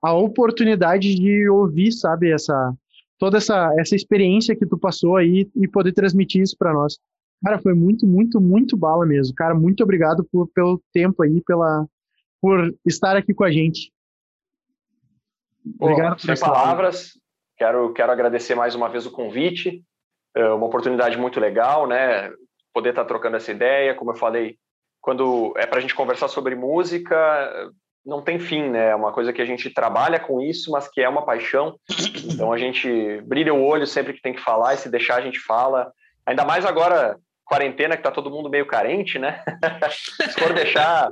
a 0.04 0.14
oportunidade 0.14 1.16
de 1.16 1.50
ouvir, 1.50 1.92
sabe, 1.94 2.32
essa 2.32 2.72
toda 3.18 3.38
essa, 3.38 3.74
essa 3.80 3.96
experiência 3.96 4.56
que 4.56 4.68
tu 4.68 4.78
passou 4.78 5.16
aí 5.16 5.50
e 5.56 5.68
poder 5.68 5.92
transmitir 5.92 6.44
isso 6.44 6.56
para 6.56 6.72
nós. 6.72 7.00
Cara, 7.44 7.58
foi 7.58 7.74
muito, 7.74 8.06
muito, 8.06 8.40
muito 8.40 8.78
bala 8.78 9.08
mesmo. 9.08 9.34
Cara, 9.34 9.56
muito 9.56 9.82
obrigado 9.82 10.24
por, 10.32 10.48
pelo 10.50 10.80
tempo 10.94 11.24
aí, 11.24 11.42
pela, 11.42 11.88
por 12.42 12.74
estar 12.86 13.16
aqui 13.16 13.34
com 13.34 13.44
a 13.44 13.52
gente. 13.52 13.92
Obrigado 15.80 16.16
Pô, 16.16 16.20
sem 16.20 16.40
palavras. 16.40 17.14
Quero, 17.58 17.92
quero 17.94 18.12
agradecer 18.12 18.56
mais 18.56 18.76
uma 18.76 18.88
vez 18.88 19.06
o 19.06 19.12
convite. 19.12 19.84
É 20.36 20.50
uma 20.50 20.68
oportunidade 20.68 21.18
muito 21.18 21.40
legal, 21.40 21.88
né? 21.88 22.32
Poder 22.74 22.90
estar 22.90 23.06
trocando 23.06 23.38
essa 23.38 23.52
ideia. 23.52 23.96
Como 23.96 24.12
eu 24.12 24.16
falei, 24.16 24.58
quando 25.02 25.54
é 25.58 25.66
para 25.66 25.80
a 25.80 25.82
gente 25.82 25.96
conversar 25.96 26.28
sobre 26.28 26.56
música, 26.56 27.16
não 28.06 28.22
tem 28.22 28.40
fim, 28.40 28.70
né? 28.70 28.90
É 28.90 28.96
uma 28.96 29.12
coisa 29.12 29.34
que 29.34 29.42
a 29.42 29.46
gente 29.46 29.70
trabalha 29.70 30.20
com 30.20 30.40
isso, 30.40 30.72
mas 30.72 30.88
que 30.88 31.02
é 31.02 31.10
uma 31.10 31.26
paixão. 31.26 31.78
Então 32.26 32.54
a 32.54 32.58
gente 32.58 33.22
brilha 33.22 33.54
o 33.54 33.64
olho 33.64 33.88
sempre 33.88 34.14
que 34.14 34.22
tem 34.22 34.34
que 34.34 34.42
falar 34.42 34.76
e 34.76 34.78
se 34.78 34.90
deixar 34.90 35.18
a 35.18 35.22
gente 35.22 35.40
fala. 35.40 35.92
Ainda 36.26 36.46
mais 36.46 36.66
agora 36.66 37.18
quarentena 37.44 37.98
que 37.98 38.04
tá 38.04 38.12
todo 38.12 38.30
mundo 38.30 38.50
meio 38.50 38.66
carente, 38.66 39.18
né? 39.18 39.42
se 39.90 40.40
for 40.40 40.54
deixar 40.54 41.10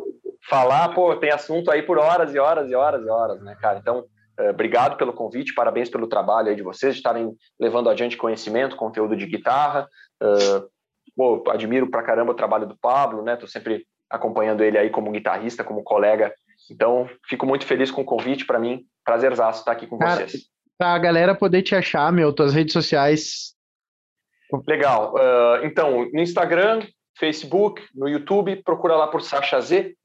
falar, 0.49 0.89
pô, 0.89 1.15
tem 1.15 1.31
assunto 1.31 1.71
aí 1.71 1.81
por 1.81 1.97
horas 1.97 2.33
e 2.33 2.39
horas 2.39 2.69
e 2.69 2.75
horas 2.75 3.05
e 3.05 3.09
horas, 3.09 3.41
né, 3.41 3.55
cara? 3.59 3.79
Então, 3.79 4.05
uh, 4.39 4.49
obrigado 4.49 4.97
pelo 4.97 5.13
convite, 5.13 5.53
parabéns 5.53 5.89
pelo 5.89 6.07
trabalho 6.07 6.49
aí 6.49 6.55
de 6.55 6.63
vocês, 6.63 6.93
de 6.93 6.99
estarem 6.99 7.35
levando 7.59 7.89
adiante 7.89 8.17
conhecimento, 8.17 8.75
conteúdo 8.75 9.15
de 9.15 9.25
guitarra. 9.25 9.87
Uh, 10.21 10.67
pô, 11.15 11.43
admiro 11.49 11.89
pra 11.89 12.03
caramba 12.03 12.31
o 12.31 12.35
trabalho 12.35 12.67
do 12.67 12.77
Pablo, 12.77 13.23
né? 13.23 13.35
Tô 13.35 13.47
sempre 13.47 13.85
acompanhando 14.09 14.63
ele 14.63 14.77
aí 14.77 14.89
como 14.89 15.11
guitarrista, 15.11 15.63
como 15.63 15.83
colega. 15.83 16.33
Então, 16.69 17.09
fico 17.27 17.45
muito 17.45 17.65
feliz 17.65 17.91
com 17.91 18.01
o 18.01 18.05
convite, 18.05 18.45
para 18.45 18.59
mim, 18.59 18.85
prazerzaço 19.03 19.59
estar 19.59 19.71
aqui 19.71 19.87
com 19.87 19.97
Cara, 19.97 20.27
vocês. 20.27 20.43
Pra 20.77 20.93
a 20.93 20.99
galera 20.99 21.35
poder 21.35 21.61
te 21.61 21.75
achar, 21.75 22.11
meu, 22.11 22.33
tuas 22.33 22.53
redes 22.53 22.73
sociais. 22.73 23.55
Legal. 24.67 25.13
Uh, 25.15 25.65
então, 25.65 26.07
no 26.11 26.21
Instagram, 26.21 26.85
Facebook, 27.17 27.81
no 27.93 28.07
YouTube, 28.07 28.61
procura 28.63 28.95
lá 28.95 29.07
por 29.07 29.21
Sasha 29.21 29.59
Z, 29.59 29.95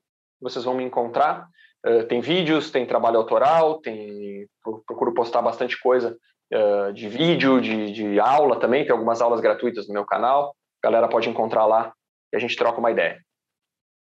vocês 0.41 0.65
vão 0.65 0.75
me 0.75 0.85
encontrar. 0.85 1.49
Uh, 1.87 2.05
tem 2.05 2.21
vídeos, 2.21 2.71
tem 2.71 2.87
trabalho 2.87 3.19
autoral, 3.19 3.81
tem 3.81 4.47
procuro 4.63 5.15
postar 5.15 5.43
bastante 5.43 5.81
coisa 5.81 6.17
uh, 6.53 6.93
de 6.93 7.09
vídeo, 7.09 7.61
de, 7.61 7.93
de 7.93 8.21
aula 8.21 8.59
também, 8.59 8.85
tem 8.85 8.93
algumas 8.93 9.21
aulas 9.21 9.41
gratuitas 9.41 9.87
no 9.89 9.95
meu 9.95 10.05
canal. 10.05 10.55
A 10.83 10.87
galera 10.87 11.09
pode 11.09 11.29
encontrar 11.29 11.67
lá 11.67 11.93
e 12.33 12.37
a 12.37 12.41
gente 12.41 12.57
troca 12.57 12.79
uma 12.79 12.91
ideia. 12.91 13.21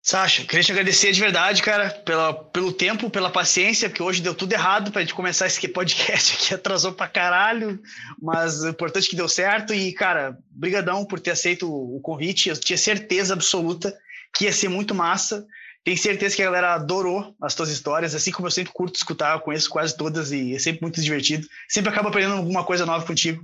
Sasha, 0.05 0.43
queria 0.43 0.61
te 0.61 0.71
agradecer 0.73 1.13
de 1.13 1.21
verdade, 1.21 1.61
cara, 1.61 1.89
pela, 1.89 2.33
pelo 2.33 2.73
tempo, 2.73 3.09
pela 3.09 3.29
paciência, 3.29 3.87
porque 3.87 4.03
hoje 4.03 4.21
deu 4.21 4.35
tudo 4.35 4.51
errado 4.51 4.91
pra 4.91 4.99
gente 4.99 5.13
começar 5.13 5.47
esse 5.47 5.65
podcast 5.69 6.35
aqui, 6.35 6.51
atrasou 6.53 6.91
pra 6.91 7.07
caralho, 7.07 7.79
mas 8.21 8.61
o 8.63 8.67
importante 8.67 9.07
é 9.07 9.09
que 9.09 9.15
deu 9.15 9.29
certo 9.29 9.73
e, 9.73 9.93
cara, 9.93 10.37
brigadão 10.51 11.05
por 11.05 11.21
ter 11.21 11.31
aceito 11.31 11.73
o 11.73 12.01
convite, 12.01 12.49
eu 12.49 12.59
tinha 12.59 12.77
certeza 12.77 13.33
absoluta 13.33 13.97
que 14.35 14.43
ia 14.43 14.51
ser 14.51 14.67
muito 14.67 14.93
massa, 14.93 15.47
tenho 15.83 15.97
certeza 15.97 16.35
que 16.35 16.41
a 16.41 16.45
galera 16.45 16.73
adorou 16.75 17.35
as 17.41 17.53
tuas 17.53 17.69
histórias, 17.69 18.15
assim 18.15 18.31
como 18.31 18.47
eu 18.47 18.51
sempre 18.51 18.71
curto 18.71 18.95
escutar, 18.95 19.35
eu 19.35 19.41
conheço 19.41 19.69
quase 19.69 19.95
todas 19.95 20.31
e 20.31 20.55
é 20.55 20.59
sempre 20.59 20.81
muito 20.81 21.01
divertido. 21.01 21.45
Sempre 21.67 21.91
acabo 21.91 22.07
aprendendo 22.07 22.37
alguma 22.37 22.63
coisa 22.63 22.85
nova 22.85 23.05
contigo. 23.05 23.43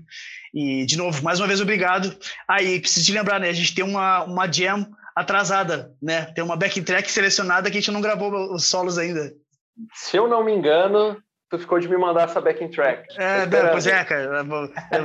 E, 0.54 0.86
de 0.86 0.98
novo, 0.98 1.22
mais 1.22 1.40
uma 1.40 1.48
vez, 1.48 1.60
obrigado. 1.60 2.16
Aí, 2.48 2.80
preciso 2.80 3.06
te 3.06 3.12
lembrar, 3.12 3.40
né? 3.40 3.50
A 3.50 3.54
gente 3.54 3.76
tem 3.76 3.84
uma, 3.84 4.24
uma 4.24 4.52
jam 4.52 4.90
atrasada, 5.16 5.94
né? 6.02 6.26
Tem 6.34 6.44
uma 6.44 6.56
backing 6.56 6.84
track 6.84 7.12
selecionada 7.12 7.70
que 7.70 7.78
a 7.78 7.82
gente 7.82 7.92
não 7.92 8.02
gravou 8.02 8.54
os 8.54 8.66
solos 8.66 8.98
ainda. 8.98 9.34
Se 9.94 10.18
eu 10.18 10.28
não 10.28 10.44
me 10.44 10.54
engano, 10.54 11.22
tu 11.50 11.58
ficou 11.58 11.80
de 11.80 11.88
me 11.88 11.98
mandar 11.98 12.24
essa 12.24 12.40
backing 12.40 12.70
track. 12.70 13.08
É, 13.18 13.46
não, 13.46 13.70
pois 13.72 13.88
é, 13.88 14.04
cara. 14.04 14.46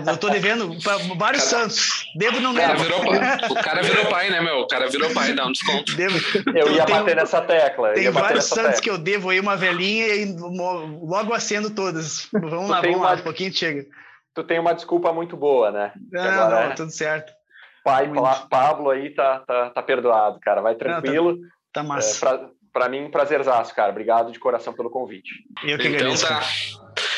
Eu 0.06 0.16
tô 0.16 0.28
devendo 0.28 0.76
para 0.82 0.98
vários 1.16 1.50
cara, 1.50 1.68
santos. 1.68 2.06
Devo 2.16 2.40
não 2.40 2.54
cara 2.54 2.74
virou, 2.74 3.00
O 3.00 3.54
cara 3.62 3.82
virou 3.82 4.06
pai, 4.06 4.30
né, 4.30 4.40
meu? 4.40 4.60
O 4.60 4.68
cara 4.68 4.88
virou 4.88 5.10
pai, 5.12 5.32
dá 5.32 5.46
um 5.46 5.52
desconto. 5.52 5.96
Devo, 5.96 6.18
eu 6.54 6.72
ia 6.72 6.84
tenho, 6.84 6.98
bater 6.98 7.16
nessa 7.16 7.40
tecla. 7.40 7.92
Tem 7.92 8.10
vários 8.10 8.44
santos 8.44 8.64
tecla. 8.64 8.82
que 8.82 8.90
eu 8.90 8.98
devo 8.98 9.30
aí, 9.30 9.40
uma 9.40 9.56
velhinha 9.56 10.06
e 10.06 10.36
logo 10.36 11.32
acendo 11.32 11.70
todas. 11.70 12.28
Vamos 12.32 12.66
tu 12.66 12.70
lá, 12.70 12.80
vamos 12.80 12.96
uma, 12.96 13.10
lá, 13.10 13.14
um 13.14 13.22
pouquinho 13.22 13.52
chega. 13.52 13.84
Tu 14.34 14.44
tem 14.44 14.58
uma 14.58 14.74
desculpa 14.74 15.12
muito 15.12 15.36
boa, 15.36 15.70
né? 15.70 15.92
Não, 16.10 16.22
agora, 16.22 16.66
não, 16.66 16.72
é... 16.72 16.74
tudo 16.74 16.90
certo 16.90 17.32
pai 17.84 18.08
Muito. 18.08 18.48
Pablo 18.48 18.90
aí 18.90 19.10
tá, 19.10 19.40
tá, 19.40 19.70
tá 19.70 19.82
perdoado, 19.82 20.40
cara. 20.40 20.62
Vai 20.62 20.74
tranquilo. 20.74 21.32
Não, 21.32 21.42
tá, 21.42 21.48
tá 21.74 21.82
massa. 21.82 22.16
É, 22.16 22.18
pra, 22.20 22.50
pra 22.74 22.88
mim, 22.88 23.08
prazerzaço, 23.08 23.72
cara. 23.74 23.92
Obrigado 23.92 24.32
de 24.32 24.38
coração 24.38 24.74
pelo 24.74 24.90
convite. 24.90 25.44
Eu 25.62 25.78
que 25.78 25.88
então, 25.88 26.14
tá. 26.16 26.42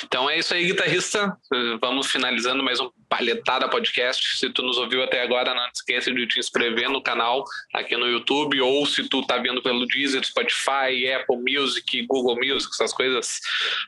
Então 0.04 0.28
é 0.30 0.38
isso 0.38 0.52
aí, 0.54 0.66
guitarrista. 0.66 1.36
Vamos 1.80 2.08
finalizando 2.08 2.62
mais 2.62 2.78
um 2.78 2.90
Palhetada 3.08 3.68
Podcast. 3.68 4.38
Se 4.38 4.50
tu 4.50 4.62
nos 4.62 4.76
ouviu 4.76 5.02
até 5.02 5.22
agora, 5.22 5.54
não 5.54 5.66
esqueça 5.74 6.12
de 6.12 6.26
te 6.26 6.38
inscrever 6.38 6.90
no 6.90 7.02
canal 7.02 7.42
aqui 7.74 7.96
no 7.96 8.06
YouTube, 8.06 8.60
ou 8.60 8.84
se 8.86 9.08
tu 9.08 9.26
tá 9.26 9.38
vendo 9.38 9.62
pelo 9.62 9.86
Deezer, 9.86 10.24
Spotify, 10.24 11.10
Apple 11.10 11.38
Music, 11.38 12.06
Google 12.06 12.36
Music, 12.36 12.70
essas 12.72 12.92
coisas 12.92 13.40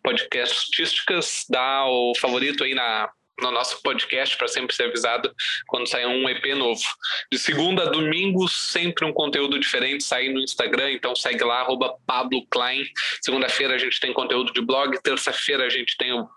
podcastísticas, 0.03 1.45
dá 1.51 1.85
o 1.87 2.15
favorito 2.19 2.65
aí 2.65 2.75
na 2.75 3.11
no 3.41 3.51
nosso 3.51 3.81
podcast 3.83 4.37
para 4.37 4.49
sempre 4.49 4.75
ser 4.75 4.85
avisado 4.85 5.35
quando 5.67 5.89
sair 5.89 6.07
um 6.07 6.29
EP 6.29 6.45
novo. 6.57 6.83
De 7.31 7.39
segunda 7.39 7.85
a 7.85 7.91
domingo, 7.91 8.49
sempre 8.49 9.05
um 9.05 9.13
conteúdo 9.13 9.59
diferente 9.59 10.05
sai 10.05 10.29
no 10.29 10.41
Instagram, 10.41 10.93
então 10.93 11.15
segue 11.15 11.45
lá, 11.45 11.61
arroba 11.61 11.95
Pablo 12.07 12.47
Klein. 12.51 12.85
Segunda-feira 13.23 13.75
a 13.75 13.79
gente 13.79 14.01
tem 14.01 14.13
conteúdo 14.13 14.53
de 14.53 14.61
blog, 14.61 14.99
terça-feira 15.03 15.65
a 15.65 15.71
gente 15.71 15.97
tem 15.97 16.13
o 16.13 16.29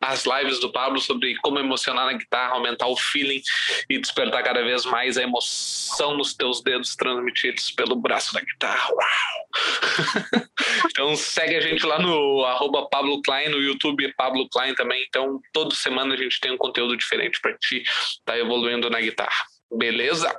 as 0.00 0.24
lives 0.24 0.60
do 0.60 0.70
Pablo 0.70 1.00
sobre 1.00 1.34
como 1.36 1.58
emocionar 1.58 2.06
na 2.06 2.12
guitarra, 2.12 2.54
aumentar 2.54 2.86
o 2.86 2.96
feeling 2.96 3.42
e 3.88 3.98
despertar 3.98 4.42
cada 4.42 4.62
vez 4.62 4.84
mais 4.84 5.16
a 5.16 5.22
emoção 5.22 6.16
nos 6.16 6.34
teus 6.34 6.62
dedos 6.62 6.94
transmitidos 6.94 7.70
pelo 7.70 7.96
braço 7.96 8.34
da 8.34 8.40
guitarra. 8.40 8.90
Uau! 8.92 10.46
então 10.90 11.16
segue 11.16 11.56
a 11.56 11.60
gente 11.60 11.84
lá 11.86 11.98
no 11.98 12.44
arroba 12.44 12.88
Pablo 12.88 13.22
Klein, 13.22 13.48
no 13.48 13.58
YouTube 13.58 14.12
Pablo 14.16 14.48
Klein 14.50 14.74
também. 14.74 15.04
Então 15.08 15.40
toda 15.52 15.74
semana 15.74 16.14
a 16.14 16.16
gente 16.16 16.40
tem 16.40 16.52
um 16.52 16.58
conteúdo 16.58 16.96
diferente 16.96 17.40
para 17.40 17.56
ti 17.58 17.82
tá 18.24 18.38
evoluindo 18.38 18.90
na 18.90 19.00
guitarra. 19.00 19.44
Beleza? 19.72 20.34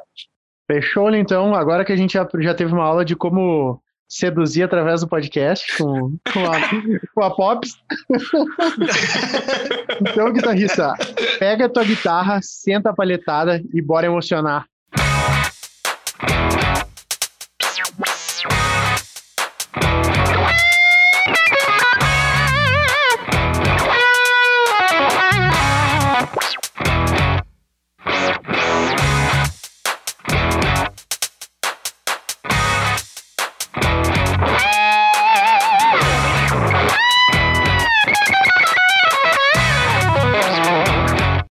Fechou, 0.69 1.13
então. 1.15 1.55
Agora 1.55 1.85
que 1.85 1.93
a 1.93 1.95
gente 1.95 2.13
já, 2.13 2.27
já 2.39 2.53
teve 2.53 2.73
uma 2.73 2.83
aula 2.83 3.05
de 3.05 3.15
como 3.15 3.81
seduzir 4.07 4.63
através 4.63 5.01
do 5.01 5.07
podcast 5.07 5.77
com, 5.77 6.17
com, 6.31 6.45
a, 6.45 6.59
com 7.13 7.23
a 7.23 7.35
Pops. 7.35 7.77
então, 10.01 10.31
guitarrista, 10.31 10.93
pega 11.39 11.65
a 11.65 11.69
tua 11.69 11.83
guitarra, 11.83 12.39
senta 12.41 12.91
a 12.91 12.93
palhetada 12.93 13.61
e 13.73 13.81
bora 13.81 14.05
emocionar. 14.05 14.65